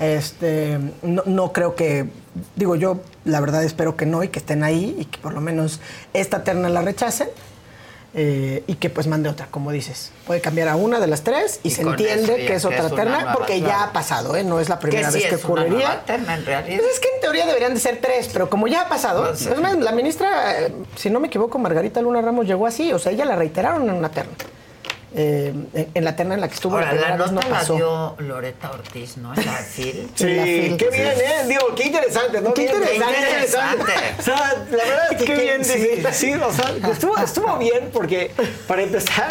[0.00, 2.08] Este, no, no creo que,
[2.56, 5.40] digo yo, la verdad espero que no y que estén ahí y que por lo
[5.40, 5.80] menos
[6.14, 7.28] esta terna la rechacen.
[8.14, 10.12] Eh, y que pues mande otra, como dices.
[10.26, 13.20] Puede cambiar a una de las tres y, Y se entiende que es otra terna,
[13.20, 14.44] nueva, porque ya ha pasado, ¿eh?
[14.44, 15.70] No es la primera sí vez que ocurriría.
[15.70, 16.78] nueva terna, en realidad.
[16.80, 19.46] Pues es que en teoría deberían de ser tres, pero como ya ha pasado, Pues
[19.80, 23.24] la ministra, eh, si no me equivoco, Margarita Luna Ramos llegó así, o sea, ella
[23.24, 24.32] la reiteraron en una terna.
[25.14, 25.52] Eh,
[25.94, 27.74] en, la terna en la que estuvo Ahora, la la nota no la pasó.
[27.74, 29.34] dio Loreta Ortiz, ¿no?
[29.34, 30.08] La FIL.
[30.14, 30.76] Sí, la fil.
[30.78, 31.44] qué bien, ¿eh?
[31.48, 32.54] Digo, qué interesante, ¿no?
[32.54, 33.14] Qué Bien, interesante.
[33.14, 33.92] qué interesante.
[34.18, 36.02] O sea, la verdad es que Qué bien, sí, sí.
[36.12, 38.30] sí, o sea, estuvo, estuvo bien porque,
[38.66, 39.28] para empezar,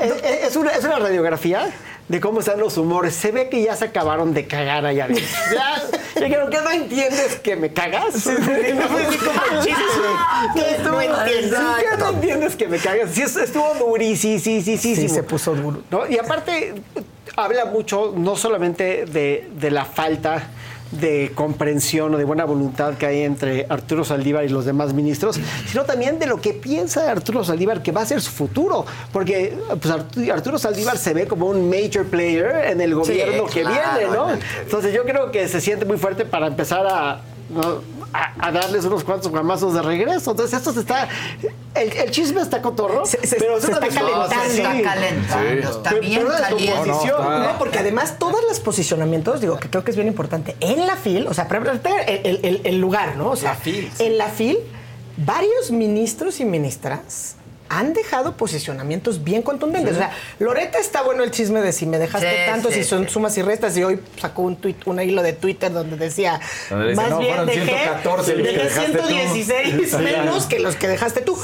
[0.00, 0.12] es,
[0.48, 1.68] es una, es una radiografía
[2.10, 3.14] de cómo están los humores.
[3.14, 5.24] Se ve que ya se acabaron de cagar allá adentro.
[5.54, 8.14] Ya, yo creo que no entiendes que me cagas.
[8.26, 9.80] No fue así como el chiste.
[10.54, 11.58] Que estuvo- No entiendes.
[11.58, 13.10] Sí, que no entiendes que me cagas.
[13.12, 14.38] Sí, es- estuvo durísimo.
[14.40, 15.82] Sí, sí, sí, Sí, se puso duro.
[15.90, 16.06] ¿no?
[16.08, 16.74] Y aparte,
[17.36, 20.48] habla mucho no solamente de, de la falta
[20.90, 25.38] de comprensión o de buena voluntad que hay entre Arturo Saldívar y los demás ministros,
[25.68, 29.56] sino también de lo que piensa Arturo Saldívar que va a ser su futuro, porque
[29.80, 33.98] pues, Artu- Arturo Saldívar se ve como un major player en el gobierno que claro,
[33.98, 34.26] viene, ¿no?
[34.62, 37.20] Entonces yo creo que se siente muy fuerte para empezar a,
[37.50, 37.99] ¿no?
[38.12, 40.32] A, a darles unos cuantos guamazos de regreso.
[40.32, 41.08] Entonces esto se está,
[41.74, 44.28] el, el chisme está cotorro, Se- se- pero se está calentando.
[44.46, 45.58] Se está calentando, Sí.
[45.78, 46.88] está Pero- bien pero la caliente.
[46.88, 50.56] No, no, No, porque además todos los posicionamientos, digo, que creo que es bien importante,
[50.60, 51.80] en la FIL, o sea, para el,
[52.24, 53.30] el- el- el lugar, ¿no?
[53.30, 54.04] O sea, La FIL, sí.
[54.04, 54.58] en la FIL,
[55.16, 57.36] varios ministros y ministras
[57.72, 59.94] han dejado posicionamientos bien contundentes.
[59.94, 62.84] O sea, Loreta está bueno el chisme de si me dejaste Sí, tanto, sí, si
[62.84, 63.12] son sí.
[63.12, 66.88] sumas y restas, y hoy sacó un tuit, un hilo de Twitter donde decía, Donde
[66.88, 69.06] dice, más "No, bien dejé, 114 los que dejé dejaste tú".
[69.06, 69.96] 116 Sí.
[69.98, 71.38] menos que los que dejaste tú.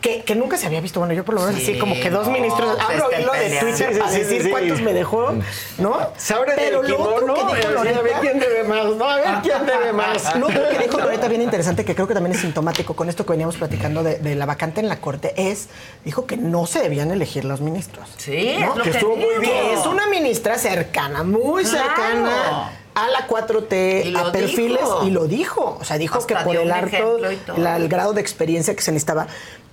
[0.00, 1.00] Que, que nunca se había visto.
[1.00, 3.32] Bueno, yo por lo menos Sí, así como que dos no, ministros abro estén hilo
[3.32, 3.58] de.
[3.60, 4.50] Twitter para sí, decir sí.
[4.50, 5.32] cuántos me dejó,
[5.78, 5.98] ¿no?
[6.18, 8.84] Se abre Pero del lo otro que y dijo a ver Loreta- quién debe más,
[8.96, 9.04] ¿no?
[9.08, 10.36] A ver quién debe más.
[10.40, 13.24] Lo otro que dijo Loreta bien interesante, que creo que también es sintomático con esto
[13.24, 15.68] que veníamos platicando de, de la vacante en la Corte, es,
[16.04, 18.08] dijo que no se debían elegir los ministros.
[18.16, 18.70] Sí, ¿no?
[18.72, 19.40] es lo que que estuvo muy digo.
[19.40, 19.78] bien.
[19.78, 21.78] Es una ministra cercana, muy Claro.
[21.88, 25.06] cercana a la 4T, Y lo a perfiles, dijo.
[25.06, 25.78] y lo dijo.
[25.80, 27.18] O sea, dijo Hasta que por el harto,
[27.56, 29.26] la- el grado de experiencia que se necesitaba.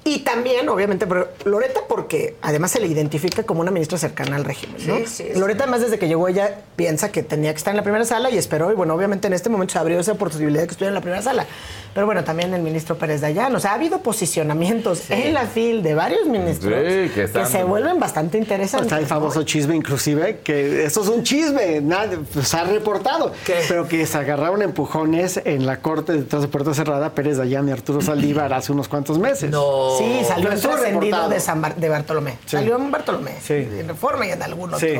[0.04, 4.46] Y también, obviamente, pero Loreta porque además se le identifica como una ministra cercana al
[4.46, 4.98] régimen, ¿no?
[5.00, 5.40] Sí, sí, sí.
[5.40, 8.30] Loreta además desde que llegó ella piensa que tenía que estar en la primera sala
[8.30, 10.92] y esperó y bueno, obviamente en este momento se abrió esa posibilidad de que estuviera
[10.92, 11.46] en la primera sala.
[11.94, 15.82] Pero bueno, también el ministro Pérez Dayán, o sea, ha habido posicionamientos en la fil
[15.82, 18.88] de varios ministros Sí, que se vuelven bastante interesantes.
[18.88, 23.34] Está el famoso chisme, inclusive, que esto es un chisme, nadie, pues, se ha reportado,
[23.68, 27.72] pero que se agarraron empujones en la corte detrás de puerta cerrada Pérez Dayán y
[27.72, 29.50] Arturo Saldívar hace unos cuantos meses.
[29.50, 29.87] No.
[29.98, 32.32] Sí, salió en estuvo trascendido de, San Bar- de Bartolomé.
[32.46, 32.58] Sí.
[32.58, 33.36] Salió en Bartolomé.
[33.42, 33.54] Sí.
[33.54, 34.98] En Reforma y en algún otro Sí.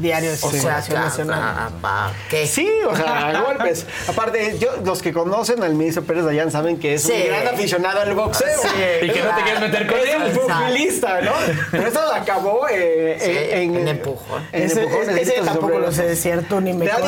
[0.00, 0.50] diario de O sea,
[0.82, 1.40] circulación nacional.
[1.54, 2.46] caramba, ¿qué?
[2.46, 3.86] Sí, o sea, a golpes.
[4.08, 7.12] Aparte, yo, los que conocen al ministro Pérez Dayán saben que es Sí.
[7.12, 8.60] un gran aficionado al boxeo.
[8.62, 8.68] Sí,
[9.06, 10.22] Y que no te quieres meter con Es él.
[10.22, 11.32] un pugilista, ¿no?
[11.70, 14.42] Pero eso acabó eh, Sí, en, en empujón.
[14.52, 17.06] En Ese, ese de tampoco lo sé de cierto ni me lo pero,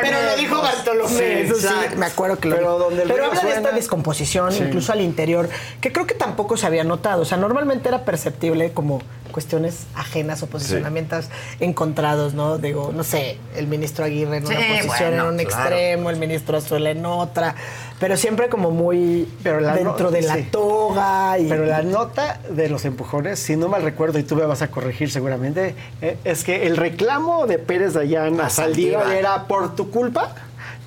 [0.00, 1.96] pero lo dijo Bartolomé, Sí, eso sí, exacto.
[1.96, 5.48] me acuerdo que lo Pero el habla de esta descomposición, incluso al interior,
[5.80, 7.22] que creo que tampoco se había notado.
[7.22, 9.00] O sea, normalmente era perceptible como
[9.32, 11.26] cuestiones ajenas o posicionamientos
[11.60, 12.56] encontrados, ¿no?
[12.58, 15.76] Digo, no sé, el ministro Aguirre en Sí, una posición bueno, en un claro.
[15.76, 17.54] extremo, el ministro Azuela en otra,
[18.00, 21.38] pero siempre como muy Pero la dentro no- de la toga.
[21.38, 24.62] Y, Pero la nota de los empujones, si no mal recuerdo, y tú me vas
[24.62, 29.12] a corregir seguramente, eh, es que el reclamo de Pérez Dayán a Saldívar.
[29.12, 30.34] era por tu culpa,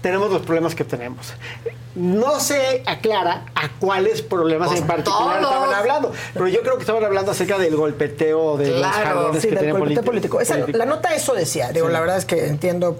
[0.02, 1.34] tenemos los problemas que tenemos.
[1.96, 5.54] No se aclara a cuáles problemas Pues en particular todos.
[5.54, 9.42] estaban hablando, pero yo creo que estaban hablando acerca del golpeteo de los Claro, jalones
[9.42, 10.40] Sí, que del golpeteo politi- político.
[10.42, 10.78] Esa- político.
[10.78, 11.72] la nota eso decía.
[11.72, 11.94] Digo, Sí.
[11.94, 12.98] la verdad es que entiendo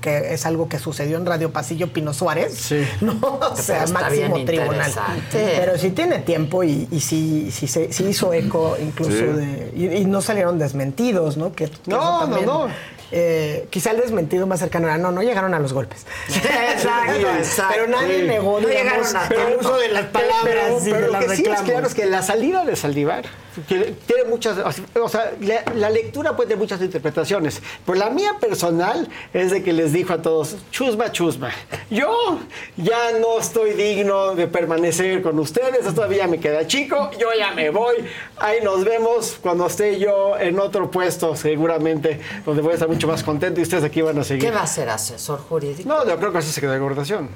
[0.00, 2.54] que es algo que sucedió en Radio Pasillo Pino Suárez.
[2.54, 2.86] Sí.
[3.00, 3.18] ¿no?
[3.20, 4.92] O sea, máximo tribunal.
[5.32, 9.24] Pero sí tiene tiempo y, y sí, sí, se- sí hizo eco incluso Sí.
[9.24, 9.72] de.
[9.76, 11.52] Y, y no salieron desmentidos, ¿no?
[11.52, 12.68] Que, que No, no, no.
[13.10, 16.06] Eh, quizá el desmentido más cercano era, no, no llegaron a los golpes.
[16.28, 17.74] Exacto, exacto.
[17.74, 19.58] Pero nadie negó, No digamos, a el tanto.
[19.60, 22.06] uso de las palabras Pero, y pero de lo que sí es claro es que
[22.06, 23.24] la salida de Saldívar
[23.66, 24.56] que tiene muchas,
[24.94, 27.60] o sea, la, la lectura puede tener muchas interpretaciones.
[27.84, 31.50] Pero la mía personal es de que les dijo a todos, chusma, chusma.
[31.90, 32.38] Yo
[32.76, 37.70] ya no estoy digno de permanecer con ustedes, todavía me queda chico, yo ya me
[37.70, 37.96] voy.
[38.36, 43.06] Ahí nos vemos cuando esté yo en otro puesto, seguramente, donde voy a estar mucho
[43.06, 44.42] más contento y ustedes aquí van a seguir.
[44.44, 45.88] ¿Qué va a ser asesor jurídico?
[45.88, 47.28] No, yo creo que así se quedó de gobernación.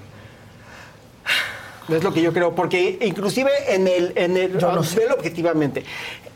[1.88, 5.00] Es lo que yo creo, porque inclusive en el, en el Yo no vamos, sé.
[5.00, 5.84] velo objetivamente,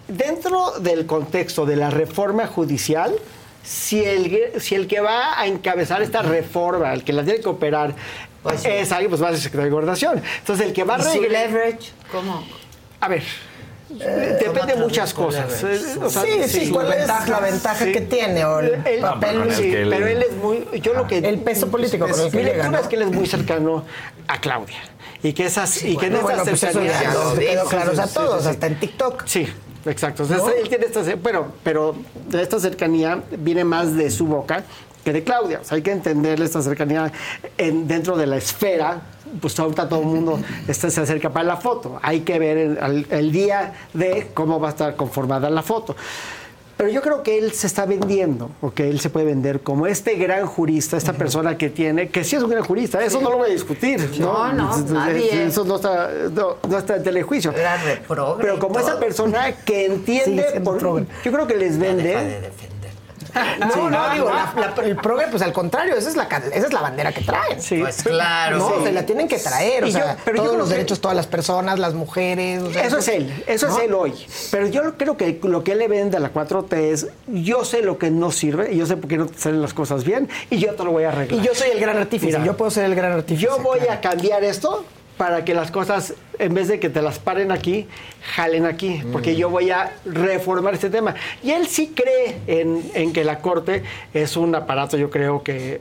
[0.06, 3.16] dentro del contexto de la reforma judicial,
[3.64, 7.48] si el, si el que va a encabezar esta reforma, el que la tiene que
[7.48, 7.94] operar,
[8.44, 10.22] Pues es alguien, pues va a ser secretario de gobernación.
[10.38, 11.90] Entonces el que va a ¿Y su leverage?
[12.12, 12.46] ¿Cómo?
[13.00, 13.24] A ver,
[13.88, 15.62] depende de ¿cómo muchas cosas.
[15.62, 17.30] Eh, o sea, sí, sí, su ¿cuál es ventaja.
[17.30, 17.92] la ventaja Sí.
[17.92, 18.44] que tiene?
[18.44, 20.66] O el, El- papel, es sí, que él- pero él es muy.
[20.80, 21.18] Yo lo que.
[21.18, 22.78] El peso político con el que Mi llega, lectura ¿no?
[22.78, 23.84] es que él es muy cercano
[24.28, 24.78] a Claudia.
[25.22, 25.82] Y que esas.
[25.84, 28.00] y que en No, bueno, esa pues eso ya lo Sí, quedó sí, claro sí,
[28.00, 28.48] a todos, sí, sí.
[28.50, 29.22] hasta en TikTok.
[29.26, 29.48] Sí,
[29.86, 30.24] exacto.
[30.24, 31.02] Él tiene esta.
[31.22, 31.94] Pero, pero
[32.28, 34.64] de esta cercanía viene más de su boca
[35.04, 35.60] que de Claudia.
[35.62, 37.12] O sea, hay que entenderle esta cercanía
[37.56, 39.00] en- dentro de la esfera.
[39.40, 41.98] Pues ahorita todo el mundo está, se acerca para la foto.
[42.02, 45.96] Hay que ver el, el día de cómo va a estar conformada la foto.
[46.76, 49.86] Pero yo creo que él se está vendiendo, o que él se puede vender como
[49.86, 53.30] este gran jurista, esta persona que tiene, que sí es un gran jurista, eso no
[53.30, 53.98] lo voy a discutir.
[54.20, 55.46] No, no, nadie.
[55.46, 57.54] Eso no está, no, no está en telejuicio.
[58.42, 60.78] Pero como esa persona que entiende, por-
[61.24, 62.20] yo creo que les Deja
[63.58, 66.72] No, no, digo, la- la- el progre, pues al contrario, esa es la, esa es
[66.72, 67.60] la bandera que traen.
[67.60, 67.78] Sí.
[67.80, 68.58] Pues claro.
[68.58, 68.84] No, sí.
[68.84, 71.00] se la tienen que traer, o Y yo- sea, pero yo todos los que- derechos,
[71.00, 72.62] todas las personas, las mujeres.
[72.62, 73.76] o sea, Eso es él, eso ¿no?
[73.78, 74.14] es él hoy.
[74.50, 77.82] Pero yo creo que lo que él le vende a la 4T es, yo sé
[77.82, 80.28] lo que no sirve, y yo sé por qué no te salen las cosas bien,
[80.50, 81.40] y yo te lo voy a arreglar.
[81.42, 83.46] Y yo soy el gran artífice, Mira, yo puedo ser el gran artífice.
[83.46, 83.94] Yo voy claro.
[83.94, 84.84] a cambiar esto
[85.16, 87.86] para que las cosas, en vez de que te las paren aquí,
[88.34, 91.14] jalen aquí, porque yo voy a reformar este tema.
[91.42, 95.80] Y él sí cree en, en que la Corte es un aparato, yo creo que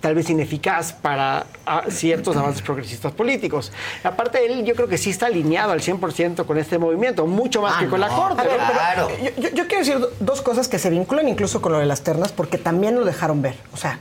[0.00, 3.70] tal vez ineficaz para ah, ciertos avances progresistas políticos.
[4.02, 7.74] Aparte, él yo creo que sí está alineado al 100% con este movimiento, mucho más
[7.76, 8.42] Ah, que con la Corte.
[8.42, 8.58] Ver,
[8.94, 9.08] pero
[9.38, 12.02] yo, yo- quiero decir do- dos cosas que se vinculan incluso con lo de las
[12.02, 13.54] ternas, porque también lo dejaron ver.
[13.72, 14.00] O sea,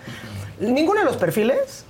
[0.59, 1.85] ninguno de los perfiles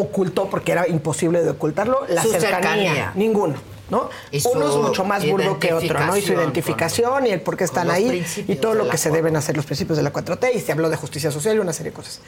[0.00, 2.60] ocultó, porque era imposible de ocultarlo, la Su cercanía.
[2.60, 3.12] cercanía.
[3.14, 3.54] Ninguno.
[3.90, 4.10] ¿no?
[4.52, 6.16] Uno es mucho más burdo que otro, ¿no?
[6.16, 9.36] Y su identificación y el por qué están ahí y todo lo que se deben
[9.36, 11.90] hacer, los principios de la 4T, y se habló de justicia social y una serie
[11.90, 12.20] de cosas.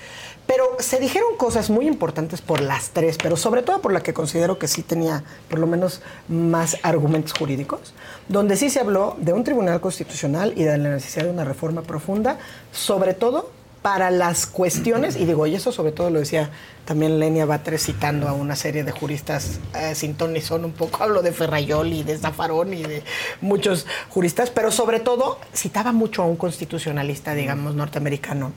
[0.47, 4.15] Pero se dijeron cosas muy importantes por las tres, pero sobre todo por la que
[4.15, 7.93] considero que sí tenía por lo menos más argumentos jurídicos,
[8.29, 11.83] donde sí se habló de un tribunal constitucional y de la necesidad de una reforma
[11.83, 12.39] profunda,
[12.73, 13.51] sobre todo
[13.83, 16.51] para las cuestiones, y digo, y eso sobre todo lo decía
[16.85, 20.73] también Lenia Batres citando a una serie de juristas eh, sin ton ni son, un
[20.73, 23.03] poco hablo de Ferrayol y de Zafarón y de
[23.41, 28.53] muchos juristas, pero sobre todo citaba mucho a un constitucionalista, digamos, norteamericano,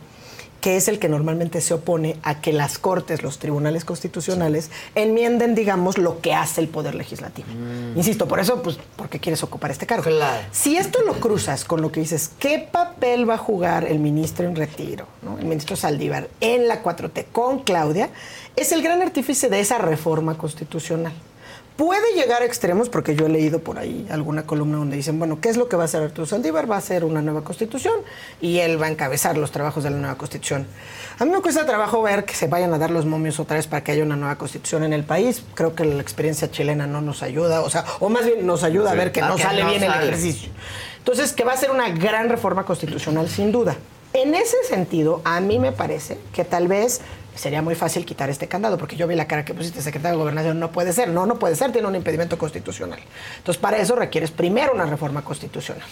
[0.64, 5.56] que es el que normalmente se opone a que las cortes, los tribunales constitucionales, enmienden,
[5.56, 7.50] digamos, lo que hace el Poder Legislativo.
[7.98, 10.10] Insisto, por eso, pues, ¿por qué quieres ocupar este cargo?
[10.54, 14.48] Si esto lo cruzas con lo que dices, ¿qué papel va a jugar el ministro
[14.48, 15.38] en retiro, ¿no?
[15.38, 18.10] el ministro Saldívar, en la 4T con Claudia?
[18.56, 21.12] Es el gran artífice de esa reforma constitucional.
[21.78, 25.40] Puede llegar a extremos, porque yo he leído por ahí alguna columna donde dicen, bueno,
[25.42, 26.70] ¿qué es lo que va a hacer Arturo Saldívar?
[26.70, 27.96] Va a hacer una nueva constitución
[28.40, 30.68] y él va a encabezar los trabajos de la nueva constitución.
[31.18, 33.66] A mí me cuesta trabajo ver que se vayan a dar los momios otra vez
[33.66, 35.44] para que haya una nueva constitución en el país.
[35.56, 38.92] Creo que la experiencia chilena no nos ayuda, o sea, o más bien nos ayuda
[38.92, 40.06] a ver que A no que sale no bien el sale.
[40.06, 40.52] ejercicio.
[41.00, 43.76] Entonces, que va a ser una gran reforma constitucional, sin duda.
[44.14, 47.02] En ese sentido, a mí me parece que tal vez
[47.36, 50.22] sería muy fácil quitar este candado, porque yo vi la cara que pusiste, secretario de
[50.22, 53.00] Gobernación, no puede ser, no, no puede ser, tiene un impedimento constitucional.
[53.38, 55.88] Entonces, para eso requieres primero una reforma constitucional.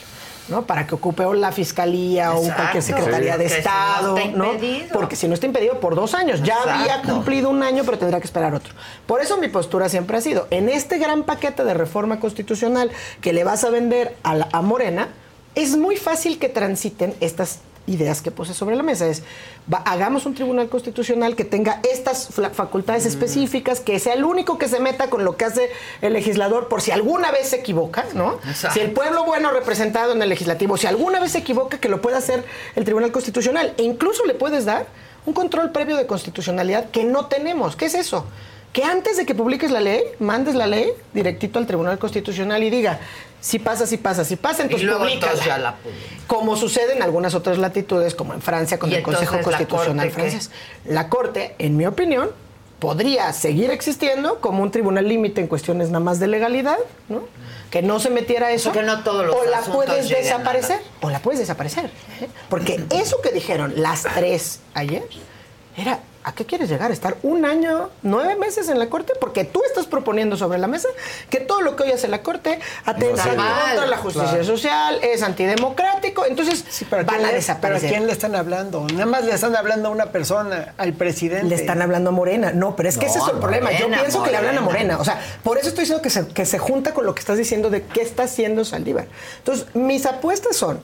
[0.49, 0.63] ¿no?
[0.63, 2.55] Para que ocupe o la fiscalía o Exacto.
[2.61, 4.51] cualquier secretaría de Porque si no Estado, ¿no?
[4.91, 8.19] Porque si no está impedido por dos años, ya había cumplido un año, pero tendrá
[8.19, 8.73] que esperar otro.
[9.05, 13.31] Por eso mi postura siempre ha sido, en este gran paquete de reforma constitucional que
[13.33, 15.09] le vas a vender a, la- a Morena,
[15.55, 17.59] es muy fácil que transiten estas
[17.91, 19.07] ideas que puse sobre la mesa.
[19.07, 19.23] Es,
[19.71, 24.67] va- hagamos un tribunal constitucional que tenga estas facultades específicas, que sea el único que
[24.67, 25.69] se meta con lo que hace
[26.01, 28.39] el legislador por si alguna vez se equivoca, ¿no?
[28.47, 28.73] Exacto.
[28.73, 32.01] Si el pueblo bueno representado en el legislativo, si alguna vez se equivoca, que lo
[32.01, 32.43] pueda hacer
[32.75, 33.73] el tribunal constitucional.
[33.77, 34.87] E incluso le puedes dar
[35.25, 37.75] un control previo de constitucionalidad que no tenemos.
[37.75, 38.25] ¿Qué es eso?
[38.73, 42.69] Que antes de que publiques la ley, mandes la ley directito al Tribunal Constitucional y
[42.69, 42.99] diga,
[43.41, 45.99] si pasa, si pasa, si pasa, entonces entonces ya la publica.
[46.27, 50.07] Como sucede en algunas otras latitudes, como en Francia con ¿Y el Consejo la Constitucional
[50.07, 50.13] qué?
[50.13, 50.51] francés.
[50.85, 52.29] La Corte, en mi opinión,
[52.79, 56.77] podría seguir existiendo como un tribunal límite en cuestiones nada más de legalidad,
[57.09, 57.23] ¿no?
[57.69, 58.71] Que no se metiera eso.
[58.71, 60.79] Porque no todos los o la puedes desaparecer.
[61.01, 61.85] O la puedes desaparecer.
[62.21, 62.27] ¿eh?
[62.49, 65.03] Porque eso que dijeron las tres ayer
[65.77, 65.99] era.
[66.23, 66.91] ¿A qué quieres llegar?
[66.91, 69.13] ¿Estar un año, nueve meses en la Corte?
[69.19, 70.87] Porque tú estás proponiendo sobre la mesa
[71.31, 73.37] que todo lo que hoy hace la Corte atenta No, sí.
[73.37, 74.43] contra la justicia Claro.
[74.45, 77.81] social, es antidemocrático, entonces ¿Pero a van quién a le- desaparecer.
[77.81, 78.85] ¿Pero a quién le están hablando?
[78.93, 81.47] Nada más le están hablando a una persona, al presidente.
[81.47, 82.51] Le están hablando a Morena.
[82.51, 83.71] No, pero es que No, ese es el problema.
[83.71, 84.97] Yo Morena, pienso que le hablan a Morena.
[84.97, 85.01] Morena.
[85.01, 87.39] O sea, por eso estoy diciendo que se, que se junta con lo que estás
[87.39, 89.07] diciendo de qué está haciendo Saldívar.
[89.39, 90.81] Entonces, mis apuestas son,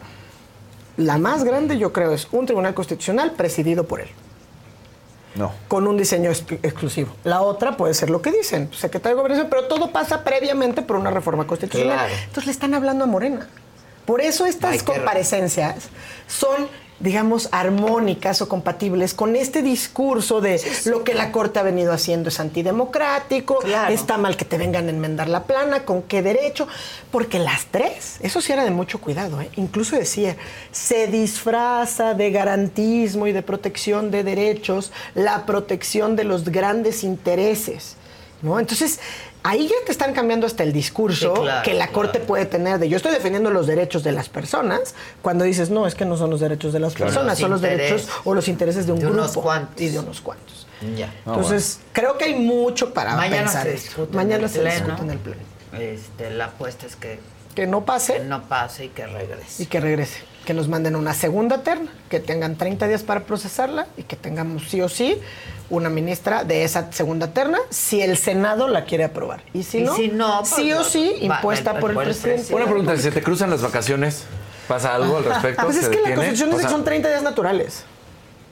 [0.97, 4.09] la más grande yo creo es un tribunal constitucional presidido por él.
[5.37, 5.51] No.
[5.67, 7.11] Con un diseño ex- exclusivo.
[7.23, 10.95] La otra puede ser lo que dicen, secretario de Gobernación, pero todo pasa previamente por
[10.95, 11.97] una reforma constitucional.
[11.97, 12.13] Claro.
[12.25, 13.47] Entonces le están hablando a Morena.
[14.05, 15.89] Por eso estas Ay, comparecencias
[16.27, 16.67] son,
[16.99, 22.29] digamos, armónicas o compatibles con este discurso de lo que la Corte ha venido haciendo
[22.29, 23.59] es antidemocrático,
[23.89, 26.67] está mal que te vengan a enmendar la plana, con qué derecho,
[27.11, 29.49] porque las tres, eso sí era de mucho cuidado, ¿eh?
[29.57, 30.35] incluso decía,
[30.71, 37.95] se disfraza de garantismo y de protección de derechos la protección de los grandes intereses.
[38.39, 38.59] ¿No?
[38.59, 38.99] Entonces,
[39.47, 42.79] ahí ya te están cambiando hasta el discurso Sí, claro, que la Corte puede tener
[42.79, 46.17] de yo estoy defendiendo los derechos de las personas, cuando dices, no, es que no
[46.17, 47.11] son los derechos de las Claro.
[47.11, 49.81] personas, Los son los derechos o los intereses de un De unos grupo cuantos.
[49.81, 50.67] y de unos cuantos.
[50.95, 51.13] Ya.
[51.25, 54.07] Entonces, creo que hay mucho para Mañana pensar se esto.
[54.11, 54.75] Mañana se pleno.
[54.75, 55.41] discute en el pleno.
[55.79, 57.19] Este, la apuesta es que,
[57.57, 59.63] Que no pase que no pase y que regrese.
[59.63, 60.19] y que regrese.
[60.45, 64.69] Que nos manden una segunda terna, que tengan 30 días para procesarla y que tengamos
[64.69, 65.19] sí o sí
[65.71, 69.41] una ministra de esa segunda terna si el Senado la quiere aprobar.
[69.55, 71.95] Y si Y no, si no, pues, sí o sí va, impuesta el- por el
[71.95, 72.53] por el presidente.
[72.53, 74.25] Una pregunta, ¿se te cruzan las vacaciones?
[74.67, 75.63] ¿Pasa algo al respecto?
[75.65, 77.83] Pues es ¿Se que la constitución O dice sea, que son 30 días naturales.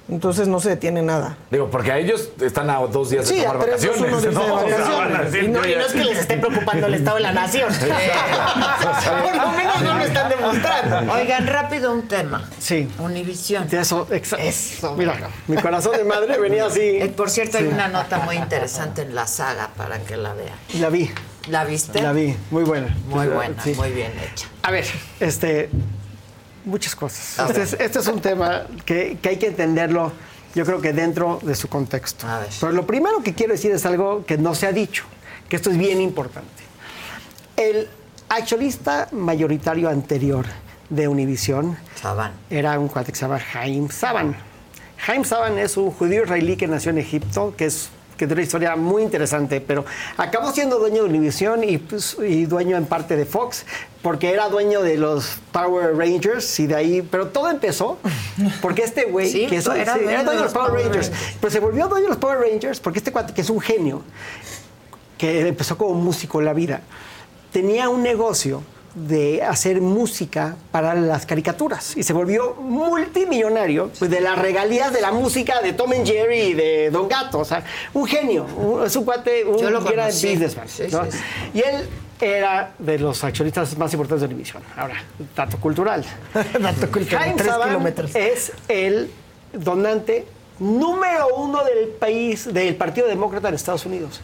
[0.07, 1.35] Entonces no se detiene nada.
[1.49, 4.07] Digo, porque a ellos están a dos días de Sí, tomar a tres, dos, vacaciones.
[4.07, 4.41] uno dice de ¿no?
[4.45, 5.31] Sea, vacaciones.
[5.31, 7.69] decir, Y no- y no es que les esté preocupando el estado de la nación.
[7.75, 11.13] Por lo menos no lo están demostrando.
[11.13, 12.47] Oigan, rápido un tema.
[12.59, 12.87] Sí.
[12.99, 13.67] Univisión.
[13.71, 14.93] Eso, exacto.
[14.95, 15.15] Mira,
[15.47, 16.81] mi corazón de madre venía así.
[16.81, 17.69] Eh, por cierto, hay Sí.
[17.73, 20.55] una nota muy interesante en la saga para que la vean.
[20.79, 21.09] La vi.
[21.49, 22.01] ¿La viste?
[22.01, 22.95] La vi, muy buena.
[23.07, 23.73] Muy buena, Sí.
[23.75, 24.47] muy bien hecha.
[24.63, 24.85] A ver,
[25.19, 25.69] este,
[26.65, 27.39] muchas cosas.
[27.39, 30.11] A Este es, este es un tema que, que hay que entenderlo,
[30.53, 32.27] yo creo que dentro de su contexto.
[32.59, 35.05] Pero lo primero que quiero decir es algo que no se ha dicho,
[35.49, 36.63] que esto es bien importante.
[37.55, 37.87] El
[38.29, 40.45] accionista mayoritario anterior
[40.89, 42.33] de Univision Saban.
[42.49, 44.35] era un cuate que se llama Haim Saban.
[45.07, 48.41] Haim Saban es un judío israelí que nació en Egipto, que es que tiene una
[48.43, 49.85] historia muy interesante, pero
[50.17, 53.65] acabó siendo dueño de Univision y, pues, y dueño en parte de Fox,
[54.01, 57.97] porque era dueño de los Power Rangers y de ahí, pero todo empezó
[58.61, 61.11] porque este güey, Sí, que es era sí, dueño de los Power Rangers,
[61.41, 64.01] pero se volvió dueño de los Power Rangers porque este cuate, que es un genio,
[65.17, 66.81] que empezó como músico en la vida,
[67.51, 68.63] tenía un negocio
[68.95, 75.01] de hacer música para las caricaturas y se volvió multimillonario pues, de las regalías de
[75.01, 78.85] la música de Tom and Jerry y de Don Gato, o sea, un genio, un-
[78.85, 80.67] es un cuate, un Yo lo gran businessman.
[80.69, 81.05] Sí, ¿no?
[81.05, 81.17] sí, sí.
[81.55, 81.87] Y él
[82.21, 84.63] era de los accionistas más importantes de Univision.
[84.77, 85.03] Ahora,
[85.35, 86.05] dato cultural.
[86.61, 88.15] dato cultural, tres kilómetros.
[88.15, 89.11] es el
[89.51, 90.25] donante
[90.59, 94.21] número uno del país, del Partido Demócrata en Estados Unidos.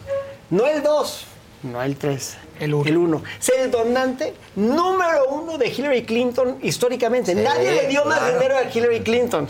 [0.49, 1.25] No el dos,
[1.63, 3.23] no el tres, el uno.
[3.39, 7.33] Es el donante número uno de Hillary Clinton históricamente.
[7.33, 9.47] Sí, Nadie le dio más dinero a Hillary Clinton.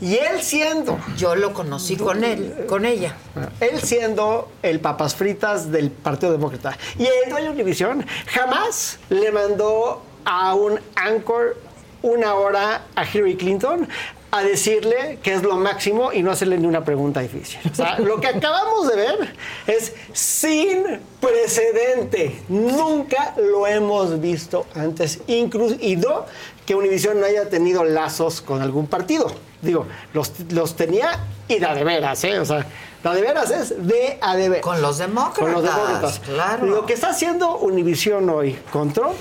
[0.00, 0.98] Y él siendo...
[1.16, 3.16] Yo lo conocí con él, con ella.
[3.60, 6.76] Él siendo el papas fritas del Partido Demócrata.
[6.98, 11.56] Y el dueño de Univision jamás le mandó a un anchor
[12.02, 13.88] una hora a Hillary Clinton
[14.36, 17.60] a decirle que es lo máximo y no hacerle ni una pregunta difícil.
[17.70, 19.34] O sea, lo que acabamos de ver
[19.66, 20.82] es sin
[21.20, 22.42] precedente.
[22.48, 25.20] Nunca lo hemos visto antes.
[25.28, 26.24] Incluso, y no
[26.66, 29.30] que Univision no haya tenido lazos con algún partido.
[29.62, 32.38] Digo, los, los tenía y de a de veras, ¿eh?
[32.38, 32.66] O sea,
[33.02, 34.64] la de veras es de a de veras.
[34.64, 36.18] Con los demócratas, Con los demócratas.
[36.20, 36.66] claro.
[36.66, 39.14] Lo que está haciendo Univision hoy con Trump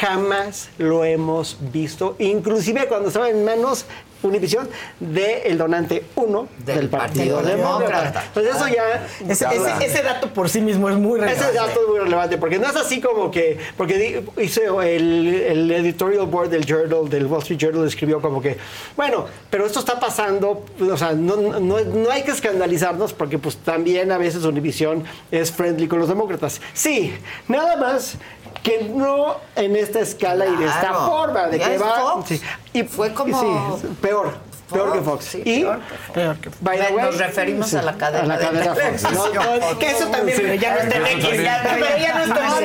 [0.00, 3.84] jamás lo hemos visto, inclusive cuando estaba en manos
[4.22, 4.68] Univision
[5.00, 8.24] del donante uno del, Partido, Partido Demócrata.
[8.32, 9.06] Pues eso ya...
[9.28, 11.44] Ese, ese- ese dato por sí mismo es muy relevante.
[11.48, 15.70] Ese dato es muy relevante, porque no es así como que, porque hizo el, el
[15.70, 18.56] editorial board del Journal, del Wall Street Journal, escribió como que,
[18.96, 23.56] bueno, pero esto está pasando, o sea, no, no, no hay que escandalizarnos porque pues
[23.56, 26.60] también a veces Univision es friendly con los demócratas.
[26.74, 27.14] Sí,
[27.48, 28.16] nada más
[28.62, 31.06] que no en esta escala y de esta Claro.
[31.06, 31.96] forma, de Ya que es va...
[32.00, 32.28] Fox.
[32.28, 32.40] sí,
[32.72, 34.52] y Fue como- sí, peor.
[34.72, 35.24] Peor que Fox.
[35.26, 35.80] sí, y peor
[36.14, 38.64] peor que by the Nos way, referimos sí, a la cadena a la de cadena
[38.64, 38.78] Fox.
[38.78, 39.14] televisión.
[39.34, 42.24] No, no, Que eso también, pero ya no está en X, ya, pero ya no
[42.24, 42.58] está no,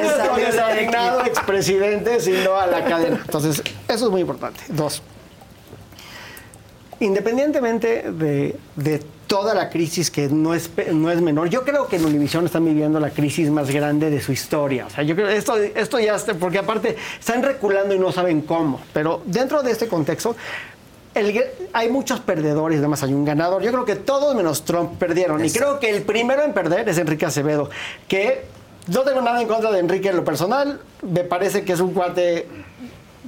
[0.77, 3.19] en no expresidente, sino a la cadena.
[3.25, 4.61] Entonces, eso es muy importante.
[4.69, 5.01] Dos.
[6.99, 11.97] Independientemente de, de toda la crisis que no es, no es menor, yo creo que
[11.97, 14.87] en Univision están viviendo la crisis más grande de su historia.
[14.87, 18.41] O sea, yo creo esto, esto ya está, porque aparte están reculando y no saben
[18.41, 18.81] cómo.
[18.93, 20.35] Pero dentro de este contexto,
[21.13, 23.61] el hay muchos perdedores, además hay un ganador.
[23.61, 25.43] Yo creo que todos menos Trump perdieron.
[25.43, 27.69] Y creo que el primero en perder es Enrique Acevedo,
[28.07, 28.45] que
[28.87, 30.79] no tengo nada en contra de Enrique en lo personal.
[31.01, 32.47] Me parece que es un cuate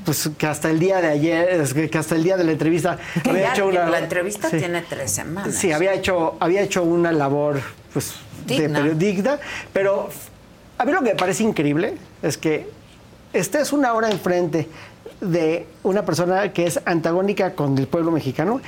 [0.06, 2.98] pues que hasta el día de ayer, que hasta el día de la entrevista
[3.28, 4.58] había Ya, hecho una la entrevista sí.
[4.58, 5.56] tiene tres semanas.
[5.56, 7.62] Sí, había hecho, había hecho una labor
[7.94, 8.14] pues,
[8.46, 8.80] Digna.
[8.80, 9.40] de periodista,
[9.74, 10.10] pero
[10.78, 12.70] a mí lo que me parece increíble es que
[13.34, 14.68] estés una hora enfrente
[15.22, 18.62] de una persona que es antagónica con el pueblo mexicano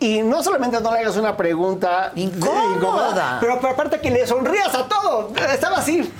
[0.00, 3.38] y no solamente no le hagas una pregunta Incómoda.
[3.40, 5.32] pero, pero aparte que le sonrías a todo.
[5.52, 6.10] Estaba así.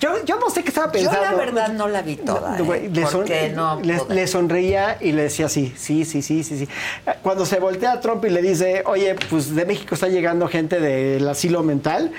[0.00, 1.20] Yo, yo no sé qué estaba Yo pensando.
[1.22, 2.88] la verdad no la vi toda, No, ¿eh?
[2.92, 6.58] le, son- porque no le- le sonreía y le decía sí, sí, sí, sí, sí,
[6.58, 6.68] sí.
[7.22, 10.78] Cuando se voltea a Trump y le dice, oye, pues de México está llegando gente
[10.80, 12.12] del asilo mental,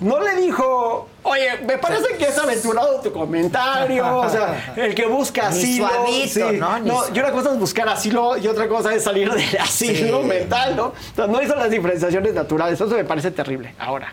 [0.00, 5.06] no le dijo, oye, me parece que es aventurado tu comentario, o sea, el que
[5.06, 5.88] busca Ni asilo.
[5.88, 6.78] suavito, ¿no?
[6.80, 10.26] Ni y una cosa es buscar asilo y otra cosa es salir del asilo Sí.
[10.28, 10.92] mental, ¿no?
[11.10, 13.74] Entonces, no hizo las diferenciaciones naturales, eso me parece terrible.
[13.78, 14.12] Ahora,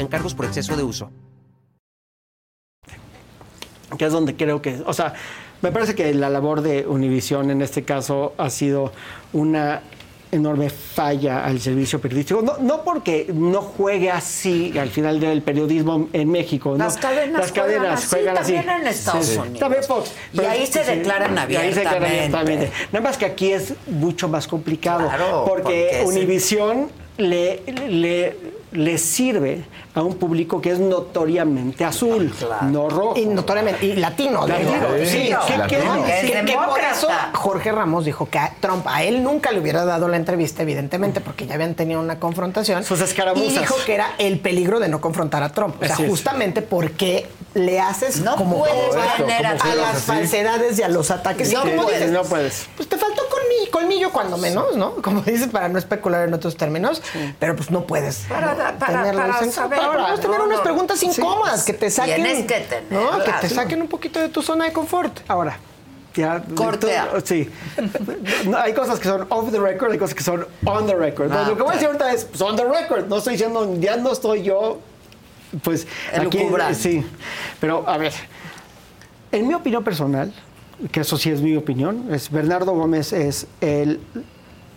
[0.01, 1.09] aplican cargos por exceso de uso.
[3.97, 5.13] que es donde creo que, o sea,
[5.61, 8.93] me parece que la labor de Univisión en este caso ha sido
[9.33, 9.81] una
[10.31, 16.07] enorme falla al servicio periodístico, no, no porque no juegue así al final del periodismo
[16.13, 17.01] en México, Las ¿no?
[17.01, 18.53] cadenas las cadenas juegan así, juegan así.
[18.53, 19.59] también en Estados Unidos.
[19.59, 20.13] También Fox.
[20.33, 22.71] Y ahí se declaran y ahí se declaran abiertamente.
[22.93, 28.37] Nada más que aquí es mucho más complicado, Claro, porque porque Univisión le, le,
[28.71, 29.63] le sirve
[29.93, 33.13] a un público que es notoriamente azul, no rojo.
[33.17, 34.47] Y notoriamente, y latino.
[34.47, 35.05] Latino, digo.
[35.05, 39.83] sí, ¿qué por eso Jorge Ramos dijo que a Trump a él nunca le hubiera
[39.85, 42.83] dado la entrevista, evidentemente, porque ya habían tenido una confrontación.
[42.83, 43.51] Sus escaramuzas.
[43.53, 45.75] Y dijo que era el peligro de no confrontar a Trump.
[45.81, 46.09] O sea, Así es.
[46.09, 49.37] justamente porque le haces No como puedes esto, a
[49.71, 50.05] a las así.
[50.05, 51.51] falsedades y a los ataques.
[51.53, 51.99] No como puedes.
[51.99, 52.67] dices, No puedes.
[52.77, 54.93] pues te faltó colmi- colmillo cuando menos, ¿no?
[55.01, 57.01] Como dices, para no especular en otros términos,
[57.39, 58.79] pero pues no puedes Para- ¿no?
[58.79, 60.63] para- tenerlo para en- saber, no, tener no, unas no.
[60.63, 61.07] preguntas Sí.
[61.07, 62.15] incómodas que te saquen.
[62.23, 62.99] Tienes que ¿no?
[63.11, 63.41] Que tenerlas.
[63.41, 65.19] te saquen un poquito de tu zona de confort.
[65.27, 65.57] Ahora,
[66.13, 66.43] ya.
[66.55, 67.09] Cortea.
[67.11, 67.49] tú- Sí.
[68.47, 71.31] No, hay cosas que son off the record, hay cosas que son on the record.
[71.31, 73.07] Ah, lo que voy a decir ahorita es pues, on the record.
[73.07, 74.79] No estoy diciendo, ya no estoy yo,
[75.63, 75.87] pues.
[76.13, 76.77] aquí Elucubrando.
[76.77, 77.05] Sí.
[77.59, 78.13] Pero, a ver.
[79.31, 80.33] En mi opinión personal,
[80.91, 84.01] que eso sí es mi opinión, es Bernardo Gómez es el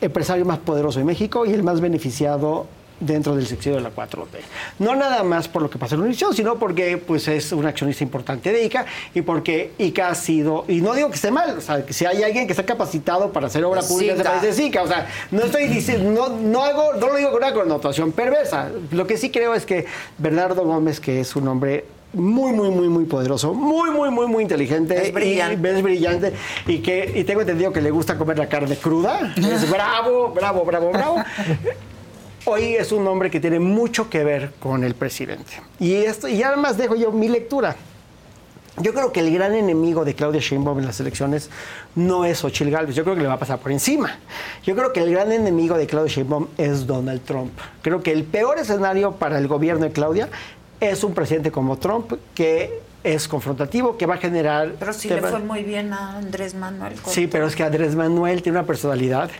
[0.00, 2.66] empresario más poderoso de México y el más beneficiado
[3.00, 4.39] dentro del sector de la 4T.
[4.78, 8.05] No nada más por lo que pasó en Univision, sino porque pues, es un accionista
[8.05, 11.60] importante de ICA y porque ICA ha sido, y no digo que esté mal, o
[11.60, 14.82] sea, que si hay alguien que está capacitado para hacer obra pública país es ICA,
[14.82, 18.70] o sea, no estoy diciendo, no, no hago, no lo digo con una connotación perversa,
[18.90, 19.86] lo que sí creo es que
[20.18, 24.42] Bernardo Gómez, que es un hombre muy, muy, muy, muy poderoso, muy, muy, muy, muy
[24.42, 25.08] inteligente.
[25.08, 25.68] Es brillante.
[25.68, 26.32] Y, es brillante.
[26.66, 29.34] Y, que, y tengo entendido que le gusta comer la carne cruda.
[29.36, 31.16] Es bravo, bravo, bravo, bravo.
[32.47, 35.62] Hoy es un hombre que tiene mucho que ver con el presidente.
[35.81, 37.74] Y, esto, y además dejo yo mi lectura.
[38.76, 41.48] Yo creo que el gran enemigo de Claudia Sheinbaum en las elecciones
[41.94, 42.97] no es Ochil Gálvez.
[42.97, 44.18] Yo creo que le va a pasar por encima.
[44.64, 47.52] Yo creo que el gran enemigo de Claudia Sheinbaum es Donald Trump.
[47.81, 50.28] Creo que el peor escenario para el gobierno de Claudia
[50.81, 54.73] es un presidente como Trump que es confrontativo, que va a generar...
[54.78, 56.94] Pero sí le fue muy bien a Andrés Manuel.
[57.06, 59.31] Sí, pero es que Andrés Manuel tiene una personalidad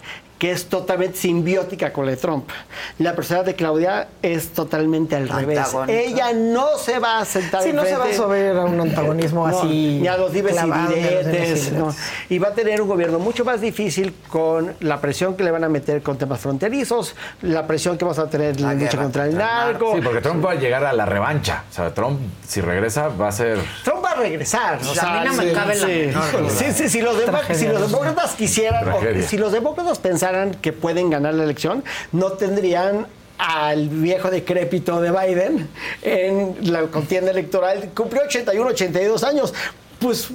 [0.45, 2.51] que es totalmente simbiótica con la de Trump.
[2.99, 5.75] La personalidad de Claudia es totalmente al revés.
[5.89, 9.49] Ella no se va a sentar Sí, no se va a sober a un antagonismo
[9.49, 11.95] No, así Ni a los dimes y diretes, no.
[12.29, 15.65] Y va a tener un gobierno mucho más difícil con la presión que le van
[15.65, 19.25] a meter con temas fronterizos, la presión que vamos a tener en la lucha contra
[19.25, 19.95] el narco.
[19.95, 21.65] Sí, porque Trump va a llegar a la revancha.
[21.71, 23.61] O sea, Trump, si regresa, va a ser.
[23.83, 24.79] Trump va a regresar.
[24.87, 25.93] O a sea, mí no me sí, cabe la sí.
[25.93, 26.51] menor duda.
[26.51, 27.17] Sí, sí, si los,
[27.55, 33.07] si demócratas quisieran, o si los demócratas pensaran que pueden ganar la elección, no tendrían
[33.39, 35.69] al viejo decrépito de Biden
[36.03, 37.91] en la contienda electoral.
[37.95, 39.55] Cumplió 81, 82 años.
[39.99, 40.29] Pues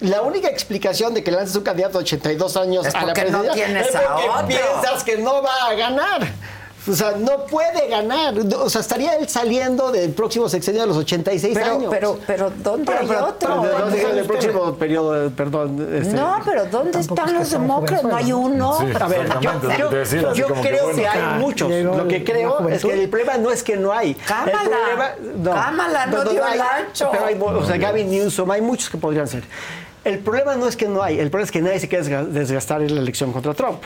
[0.00, 3.12] la única explicación de que lances un candidato de 82 años Es a la no
[3.12, 6.32] presidencia es porque piensas que no va a ganar.
[6.86, 8.34] O sea, no puede ganar.
[8.60, 11.86] O sea, estaría él saliendo del próximo sexenio de los 86 Pero- años.
[11.90, 13.62] pero- pero ¿dónde hay otro?
[13.62, 15.88] Pero, ¿Dónde del próximo periodo, perdón.
[15.94, 18.04] este, No, pero ¿dónde están los demócratas?
[18.04, 18.78] No hay uno.
[19.00, 20.98] a ver, yo, yo- Decir así yo como que creo bueno.
[20.98, 21.68] que hay Ah, muchos.
[21.70, 24.14] llegó Lo que creo es que el problema no es que no hay.
[24.14, 24.52] Cámara.
[24.62, 25.10] El problema,
[25.42, 27.08] no, Cámara, no dio el ancho.
[27.10, 29.42] Pero hay, o sea, Gavin Newsom, hay muchos que podrían ser.
[30.04, 32.26] El problema no es que no hay, el problema es que nadie se quiere desga-
[32.26, 33.82] desgastar en la elección contra Trump.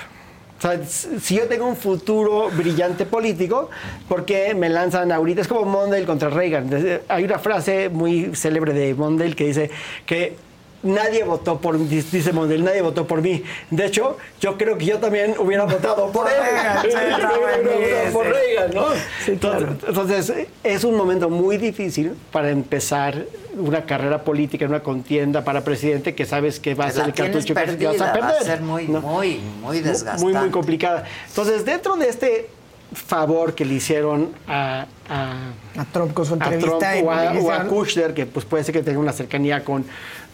[0.58, 3.70] O sea, si yo tengo un futuro brillante político,
[4.08, 5.40] ¿por qué me lanzan ahorita?
[5.40, 6.68] Es como Mondale contra Reagan.
[7.06, 9.70] Hay una frase muy célebre de Mondale que dice
[10.04, 10.47] que
[10.82, 13.42] nadie votó por mí, dice Mondale, nadie votó por mí.
[13.70, 16.34] De hecho, yo creo que yo también hubiera votado por él.
[16.40, 18.12] Reagan, sí, Hubiera está votado buenísimo.
[18.12, 18.86] por Reagan, ¿no?
[19.26, 23.24] entonces, entonces, es un momento muy difícil para empezar
[23.56, 27.54] una carrera política, una contienda para presidente que sabes que va a ser el cartucho
[27.54, 28.42] que- vas a va a perder.
[28.44, 29.00] ser muy, ¿no?
[29.00, 30.22] muy, muy desgastante.
[30.22, 31.04] Muy, muy complicada.
[31.28, 32.50] Entonces, dentro de este
[32.94, 35.32] favor que le hicieron a, a,
[35.78, 36.68] A Trump con su a entrevista.
[36.78, 37.64] Trump en o a, o a.
[37.64, 39.84] Kushner, que pues puede ser que tenga una cercanía con,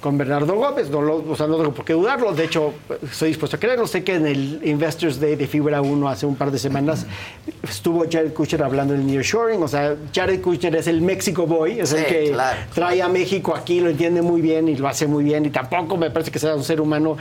[0.04, 0.90] con Bernardo Gómez.
[0.90, 2.30] No lo- o sea, no tengo por qué dudarlo.
[2.34, 3.86] De hecho, estoy dispuesto a creerlo.
[3.86, 7.06] Sé que en el Investors Day de Fibra 1 hace un par de semanas
[7.62, 9.62] estuvo Jared Kushner hablando del nearshoring.
[9.62, 12.58] O sea, Jared Kushner es el Mexico Boy, es el que claro.
[12.74, 15.46] trae a México aquí, lo entiende muy bien y lo hace muy bien.
[15.46, 17.16] Y tampoco me parece que sea un ser humano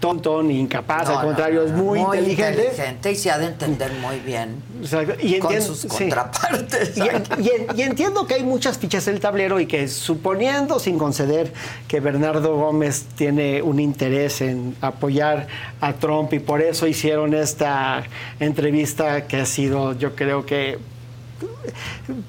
[0.00, 1.04] tonto ni incapaz.
[1.08, 2.62] No, al no, contrario, es muy, inteligente.
[2.62, 4.62] inteligente y se ha de entender muy bien
[5.22, 5.88] y con sus sí.
[5.88, 6.96] contrapartes.
[6.96, 9.88] Y, en- y en- y entiendo que hay muchas fichas en el tablero y que
[9.88, 11.52] suponiendo sin conceder
[11.88, 15.46] que Bernardo Gómez tiene un interés en apoyar
[15.80, 18.02] a Trump y por eso hicieron esta
[18.40, 20.78] entrevista que ha sido yo creo que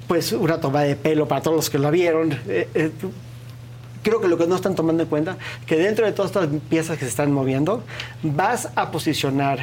[0.06, 2.32] pues una toma de pelo para todos los que la vieron.
[2.48, 2.90] Eh, eh,
[4.02, 6.98] creo que lo que no están tomando en cuenta, que dentro de todas estas piezas
[6.98, 7.82] que se están moviendo,
[8.22, 9.58] vas a posicionar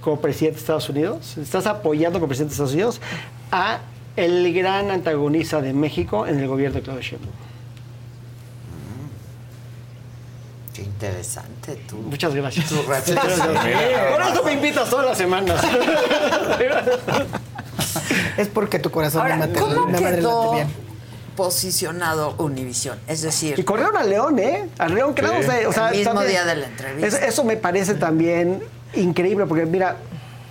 [0.00, 3.00] como presidente de Estados Unidos, estás apoyando como presidente de Estados Unidos
[3.50, 3.80] a
[4.16, 7.32] el gran antagonista de México en el gobierno de Claudio Sheinbaum.
[10.74, 11.96] Qué interesante tú.
[11.96, 12.68] Muchas gracias.
[12.68, 15.60] Tu Por eso me invitas todas las semanas.
[18.36, 20.87] Es porque tu corazón Ahora, me ¿cómo quedó late bien.
[21.38, 22.98] Posicionado Univisión?
[23.06, 24.68] Es decir, Y corrieron a León, ¿eh?
[24.76, 25.30] A León, creo.
[25.34, 25.38] Sí.
[25.38, 27.06] O sea, o sea, El mismo también- día de la entrevista.
[27.06, 28.60] Eso, eso me parece también
[28.94, 29.96] increíble, porque mira,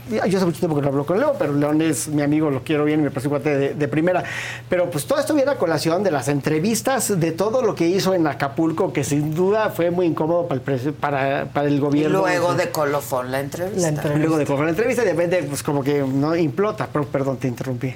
[0.10, 2.64] yo hace mucho tiempo que no hablo con León, pero León es mi amigo, lo
[2.64, 4.24] quiero bien, me parece un cuate de, de primera.
[4.70, 8.14] Pero pues todo esto viene a colación de las entrevistas, de todo lo que hizo
[8.14, 12.20] en Acapulco, que sin duda fue muy incómodo para el, para, para el y gobierno.
[12.20, 14.04] luego de colofón la entrevista.
[14.16, 16.88] Luego de coger la entrevista, y de repente, pues como que no implota.
[16.92, 17.94] Pero, perdón, te interrumpí.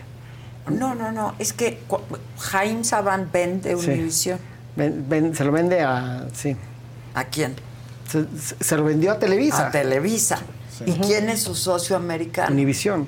[0.69, 1.33] No, no, no.
[1.39, 1.79] Es que
[2.39, 3.89] Jaime Saban ven de Sí.
[3.91, 4.39] Univisión.
[4.75, 6.27] Ven- ven- se lo vende a.
[6.33, 6.55] Sí.
[7.13, 7.55] ¿A quién?
[8.09, 9.67] Se, se- se lo vendió a Televisa.
[9.67, 10.39] A Televisa.
[10.85, 12.51] ¿Y quién es su socio americano?
[12.51, 13.07] Univisión.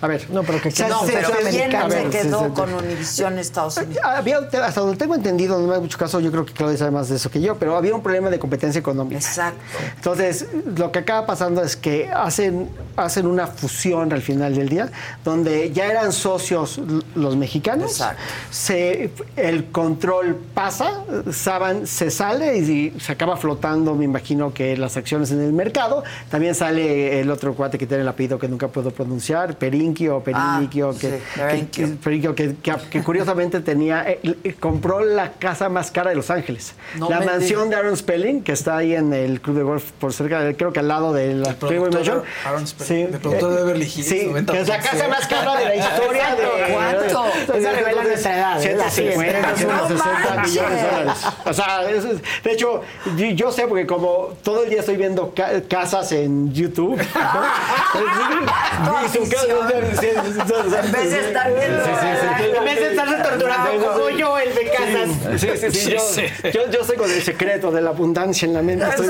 [0.00, 0.26] A ver.
[0.30, 4.02] No, pero que No, pero ¿quién A se ver, quedó con Univisión Estados Unidos?
[4.04, 7.08] Había, hasta donde tengo entendido, no me mucho caso, yo creo que Claudia sabe más
[7.08, 9.18] de eso que yo, pero había un problema de competencia económica.
[9.18, 9.60] Exacto.
[9.96, 14.90] Entonces, lo que acaba pasando es que hacen, hacen una fusión al final del día,
[15.24, 16.80] donde ya eran socios
[17.14, 18.02] los mexicanos,
[18.50, 24.96] se, el control pasa, Saban se sale y se acaba flotando, me imagino que las
[24.96, 26.04] acciones en el mercado.
[26.30, 30.90] También sale el otro cuate que tiene el apellido que nunca puedo pronunciar, Perinquio, Periquio,
[30.90, 32.34] Ah, que, sí, que- Perinquio.
[32.34, 36.74] Que, que- que curiosamente tenía, eh, eh, compró la casa más cara de Los Ángeles.
[36.96, 37.70] No la mansión digas.
[37.70, 40.72] de Aaron Spelling, que está ahí en el club de golf por cerca, de- creo
[40.72, 42.22] que al lado de la Freeway productor Mansion.
[42.46, 44.52] Aaron Spelling, Sí, de productor eh, de Beverly Hills, Sí, 90%.
[44.52, 46.72] que es la casa más cara de la historia de...
[46.72, 47.54] ¿Cuánto?
[47.54, 48.78] Esa revela nuestra edad, ¿eh?
[48.84, 49.14] Así es.
[49.14, 50.52] 150, No 160 manches.
[50.54, 51.22] millones de dólares.
[51.46, 52.82] O sea, eso es- de hecho,
[53.16, 56.98] yo, yo sé porque como todo el día estoy viendo ca- casas en YouTube.
[58.84, 59.04] ¿no?
[59.04, 62.58] Y su casa- En vez de estar viendo-.
[62.58, 65.40] En vez de estarse torturando como yo, el de casas.
[65.40, 68.62] Sí, sí, sí, yo, yo, yo soy con el secreto de la abundancia en la
[68.62, 68.84] mente.
[68.84, 69.06] Aspira,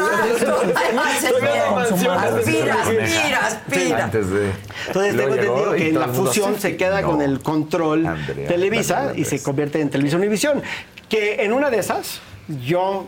[3.47, 4.11] aspira.
[4.13, 8.09] Entonces tengo entendido que la fusión se queda con el control
[8.47, 10.63] Televisa y se convierte en Televisa Univisión.
[11.09, 12.21] Que en una de esas,
[12.67, 13.07] yo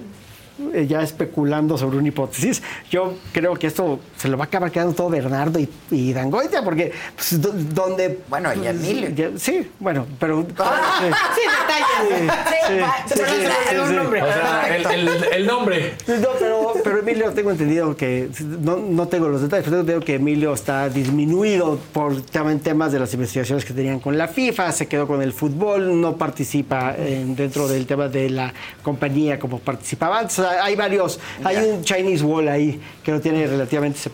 [0.72, 4.70] eh, ya especulando sobre una hipótesis, yo creo que esto se lo va a acabar
[4.70, 8.20] quedando todo Bernardo y, y Dangoitia, porque pues, do- donde...
[8.28, 9.08] Bueno, y Emilio.
[9.10, 10.46] Ya- sí, bueno, pero...
[10.50, 12.32] Sí, detalles.
[12.68, 13.94] Sí, va, sí, pero sí, le sí, da un sí.
[13.94, 14.22] nombre.
[14.22, 15.94] O sea, el, el- el nombre.
[16.06, 18.28] No, pero, pero Emilio, tengo entendido que,
[18.60, 22.92] no, no tengo los detalles, pero tengo entendido que Emilio está disminuido por también temas
[22.92, 26.94] de las investigaciones que tenían con la FIFA, se quedó con el fútbol, no participa
[26.96, 30.38] en- dentro del tema de la compañía como participaba antes.
[30.38, 34.09] O sea, hay varios, hay un Chinese Wall ahí que lo tiene relativamente separado.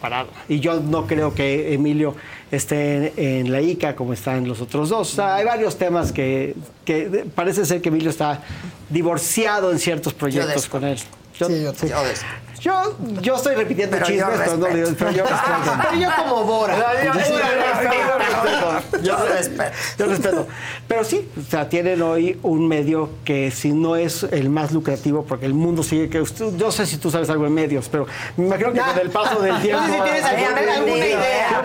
[0.49, 2.15] Y yo no creo que Emilio
[2.50, 5.12] esté en, en la ICA como están los otros dos.
[5.12, 8.42] O sea, hay varios temas que, que parece ser que Emilio está
[8.89, 10.99] divorciado en ciertos proyectos con él.
[11.39, 11.89] Yo, sí.
[11.89, 12.24] Yo des-
[12.60, 14.97] Yo, yo estoy repitiendo Pero yo chismes, pero, no, respeto.
[14.98, 15.78] pero yo respeto.
[15.82, 16.76] Pero yo como Bora.
[17.05, 17.94] Yo, Yo sí, respeto.
[19.02, 20.26] yo respeto.
[20.26, 20.32] Yo.
[20.32, 20.47] Yo.
[20.89, 25.24] Pero sí, o sea, tienen hoy un medio que si no es el más lucrativo,
[25.26, 28.06] porque el mundo sigue que usted, yo sé si tú sabes algo de medios, pero
[28.36, 29.82] me imagino que con el paso del tiempo.
[29.86, 31.62] No sé si tienes alguna- idea.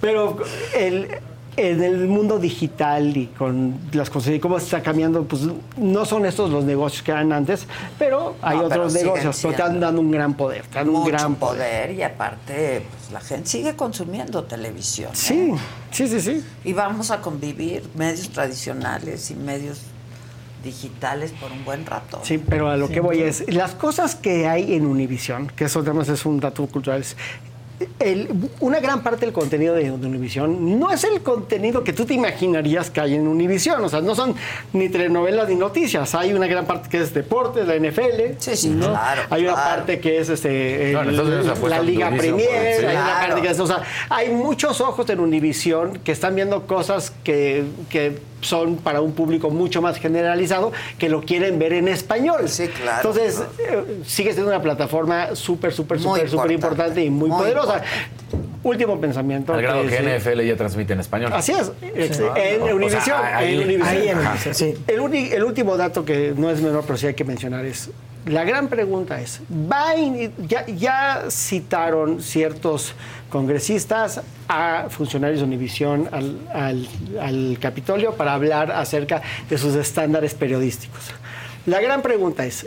[0.00, 0.36] Pero
[0.74, 1.08] el,
[1.56, 5.42] en el mundo digital y con las cosas y cómo está cambiando, pues
[5.76, 7.66] no son estos los negocios que eran antes,
[7.98, 10.74] pero hay No, pero otros siguen negocios, pero te han dado un gran poder, te
[10.74, 15.10] dan un Mucho gran poder y aparte pues, la gente sigue consumiendo televisión.
[15.12, 15.16] ¿eh?
[15.16, 15.52] Sí,
[15.90, 16.44] sí, sí, sí.
[16.64, 19.80] Y vamos a convivir medios tradicionales y medios
[20.62, 22.20] digitales por un buen rato.
[22.22, 25.78] Sí, pero a lo que voy es, las cosas que hay en Univisión, que eso
[25.80, 27.16] además es un dato cultural, es
[27.98, 28.28] el-
[28.60, 32.14] una gran parte del contenido de, de Univisión no es el contenido que tú te
[32.14, 33.84] imaginarías que hay en Univisión.
[33.84, 34.34] O sea, no son
[34.72, 36.14] ni telenovelas ni noticias.
[36.14, 38.36] Hay una gran parte que es deportes, la NFL.
[38.38, 38.88] Sí, sí, ¿no?
[38.90, 39.70] claro, Hay una claro.
[39.76, 41.16] parte que es este, el-
[41.68, 42.80] la Liga Premier.
[42.80, 42.86] sí.
[42.86, 46.66] hay una parte que es- o sea, hay muchos ojos en Univisión que están viendo
[46.66, 51.88] cosas que, que son para un público mucho más generalizado que lo quieren ver en
[51.88, 52.48] español.
[52.48, 53.08] Sí, claro.
[53.08, 57.04] Entonces, eh, sigue siendo una plataforma súper, súper, súper, súper importante.
[57.04, 57.82] y muy, Muy poderosa.
[58.62, 59.54] Último pensamiento.
[59.54, 61.32] Al grado que NFL ya transmite en español.
[61.32, 62.66] Así es, ex- Ah, en no.
[62.66, 63.02] O Univision.
[63.02, 63.88] sea, ahí- en Univision.
[63.88, 64.18] ahí en.
[64.18, 64.74] Univision, sí.
[64.88, 67.90] El, uni- el último dato que no es menor, pero sí hay que mencionar es,
[68.26, 72.94] la gran pregunta es, ¿va a in- ya, ya citaron ciertos
[73.30, 76.88] congresistas a funcionarios de Univision al, al-
[77.20, 81.00] al Capitolio para hablar acerca de sus estándares periodísticos.
[81.66, 82.66] La gran pregunta es,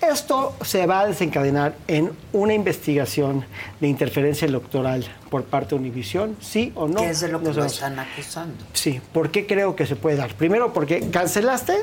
[0.00, 3.44] esto se va a desencadenar en una investigación
[3.80, 7.00] de interferencia electoral por parte de Univisión, sí o no.
[7.00, 8.64] ¿Qué es de lo que lo están acusando?
[8.72, 10.32] Sí, ¿por qué creo que se puede dar?
[10.34, 11.74] Primero, porque cancelaste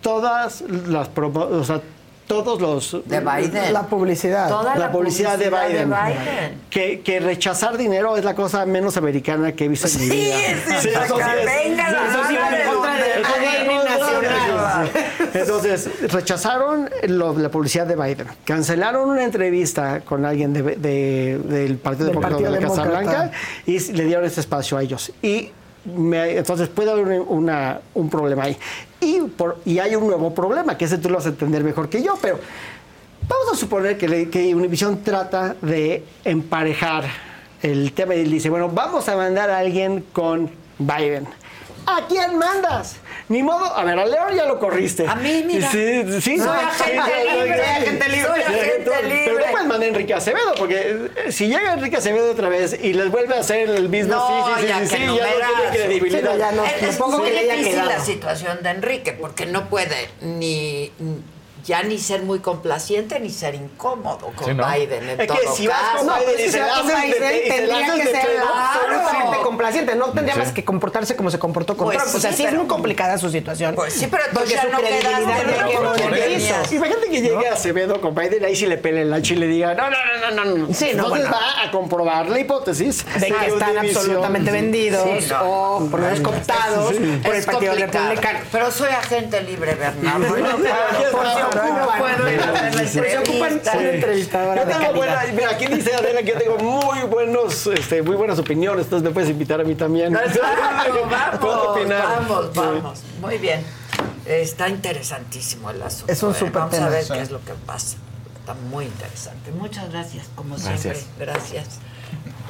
[0.00, 1.80] todas las o sea,
[2.30, 3.72] todos los De Biden.
[3.72, 4.48] La publicidad.
[4.48, 5.90] Toda la, publicidad, de Biden.
[5.90, 6.60] Biden.
[6.70, 10.36] Que, que rechazar dinero es la cosa menos americana que he visto en mi vida.
[10.80, 12.34] sí, eso venga la sí
[13.84, 14.90] nacional.
[15.34, 18.28] Entonces, rechazaron lo- la publicidad de Biden.
[18.44, 22.84] Cancelaron una entrevista con alguien de- de- del Partido Del Demócrata de la Casa.
[22.84, 23.30] Blanca
[23.66, 25.10] y le dieron este espacio a ellos.
[25.20, 25.50] Y
[25.84, 28.56] entonces puede haber un- problema ahí.
[29.00, 32.18] Y, hay un nuevo problema, que ese tú lo vas a entender mejor que yo,
[32.20, 32.38] pero
[33.28, 37.04] vamos a suponer que, que Univision trata de emparejar
[37.62, 41.26] el tema y dice, bueno, vamos a mandar a alguien con Biden.
[41.86, 42.96] ¿A quién mandas?
[43.30, 45.06] Ni modo, a ver, a León ya lo corriste.
[45.06, 45.70] A mí, mira.
[45.70, 46.36] Sí, sí.
[46.36, 48.26] Soy agente libre, agente libre.
[48.26, 49.34] Soy agente Pero libre.
[49.34, 52.92] no puedes mandar a Enrique Acevedo, porque eh, si llega Enrique Acevedo otra vez y
[52.92, 55.16] les vuelve a hacer el mismo No, sí, sí, sí, ya sí, que sí, no
[55.16, 56.18] ya no tiene credibilidad.
[56.18, 56.64] Sí, no, ya no.
[56.64, 60.90] Es, es Supongo muy que difícil la situación de Enrique, porque no puede ni
[61.64, 64.66] ya ni ser muy complaciente ni ser incómodo con Sí, ¿no?
[64.70, 65.98] Biden en Es que si vas caso.
[65.98, 69.94] con No, Biden si se con tendría que ser absolutamente complaciente.
[69.96, 70.40] No tendría Sí.
[70.40, 72.14] más que comportarse como se comportó con Pues Trump.
[72.14, 73.74] o sea, sí, sí es muy complicada su situación.
[73.74, 76.74] Pues sí, pero entonces ya no quedaste.
[76.76, 79.74] Imagínate que llegue Acevedo con Biden, ahí sí le pele el hacha y le diga,
[79.74, 80.74] no, no, no, no, no, no.
[80.74, 81.30] Sí, no, Entonces bueno.
[81.30, 86.20] va a comprobar la hipótesis de que están absolutamente vendidos Sí, o por lo menos
[86.20, 87.74] cooptados por el Partido.
[87.74, 88.38] Republicano.
[88.52, 90.34] Pero soy agente libre, Bernardo.
[95.32, 99.14] Mira, aquí dice Adela que yo tengo muy buenos, este, muy buenas opiniones, entonces me
[99.14, 100.12] puedes invitar a mí también.
[100.12, 100.36] Vamos,
[101.68, 102.02] opinar.
[102.02, 103.00] vamos, vamos.
[103.20, 103.64] Muy bien.
[104.26, 106.12] Está interesantísimo el asunto.
[106.12, 106.34] Es un ¿eh?
[106.38, 107.96] súper Vamos a ver qué es lo que pasa.
[108.40, 109.50] Está muy interesante.
[109.52, 111.00] Muchas gracias, como siempre.
[111.18, 111.80] Gracias.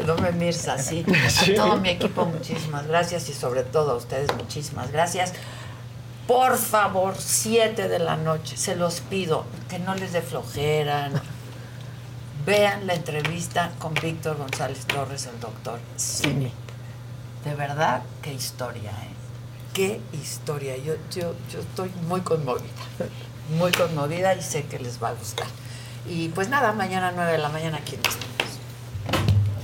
[0.06, 1.04] No me así.
[1.28, 1.52] Sí.
[1.52, 5.32] A todo mi equipo, muchísimas gracias y sobre todo a ustedes, muchísimas gracias.
[6.30, 11.08] Por favor, 7 de la noche, se los pido, que no les dé flojera.
[11.08, 11.20] no.
[12.46, 16.52] Vean la entrevista con Víctor González Torres, el doctor Simi.
[17.44, 19.10] De verdad, qué historia, ¿eh?
[19.74, 20.76] Qué historia.
[20.76, 22.62] Yo, yo, yo estoy muy conmovida.
[23.58, 25.48] Muy conmovida y sé que les va a gustar.
[26.08, 28.16] Y pues nada, mañana 9 de la mañana aquí nos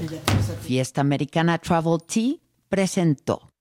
[0.01, 0.19] vemos.
[0.63, 2.35] Fiesta Americana Travel Tea
[2.69, 3.53] presentó.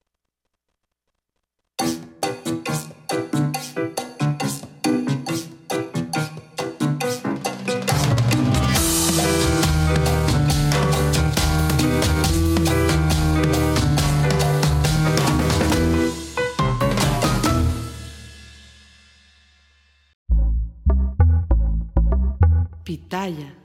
[23.26, 23.65] Pitaya.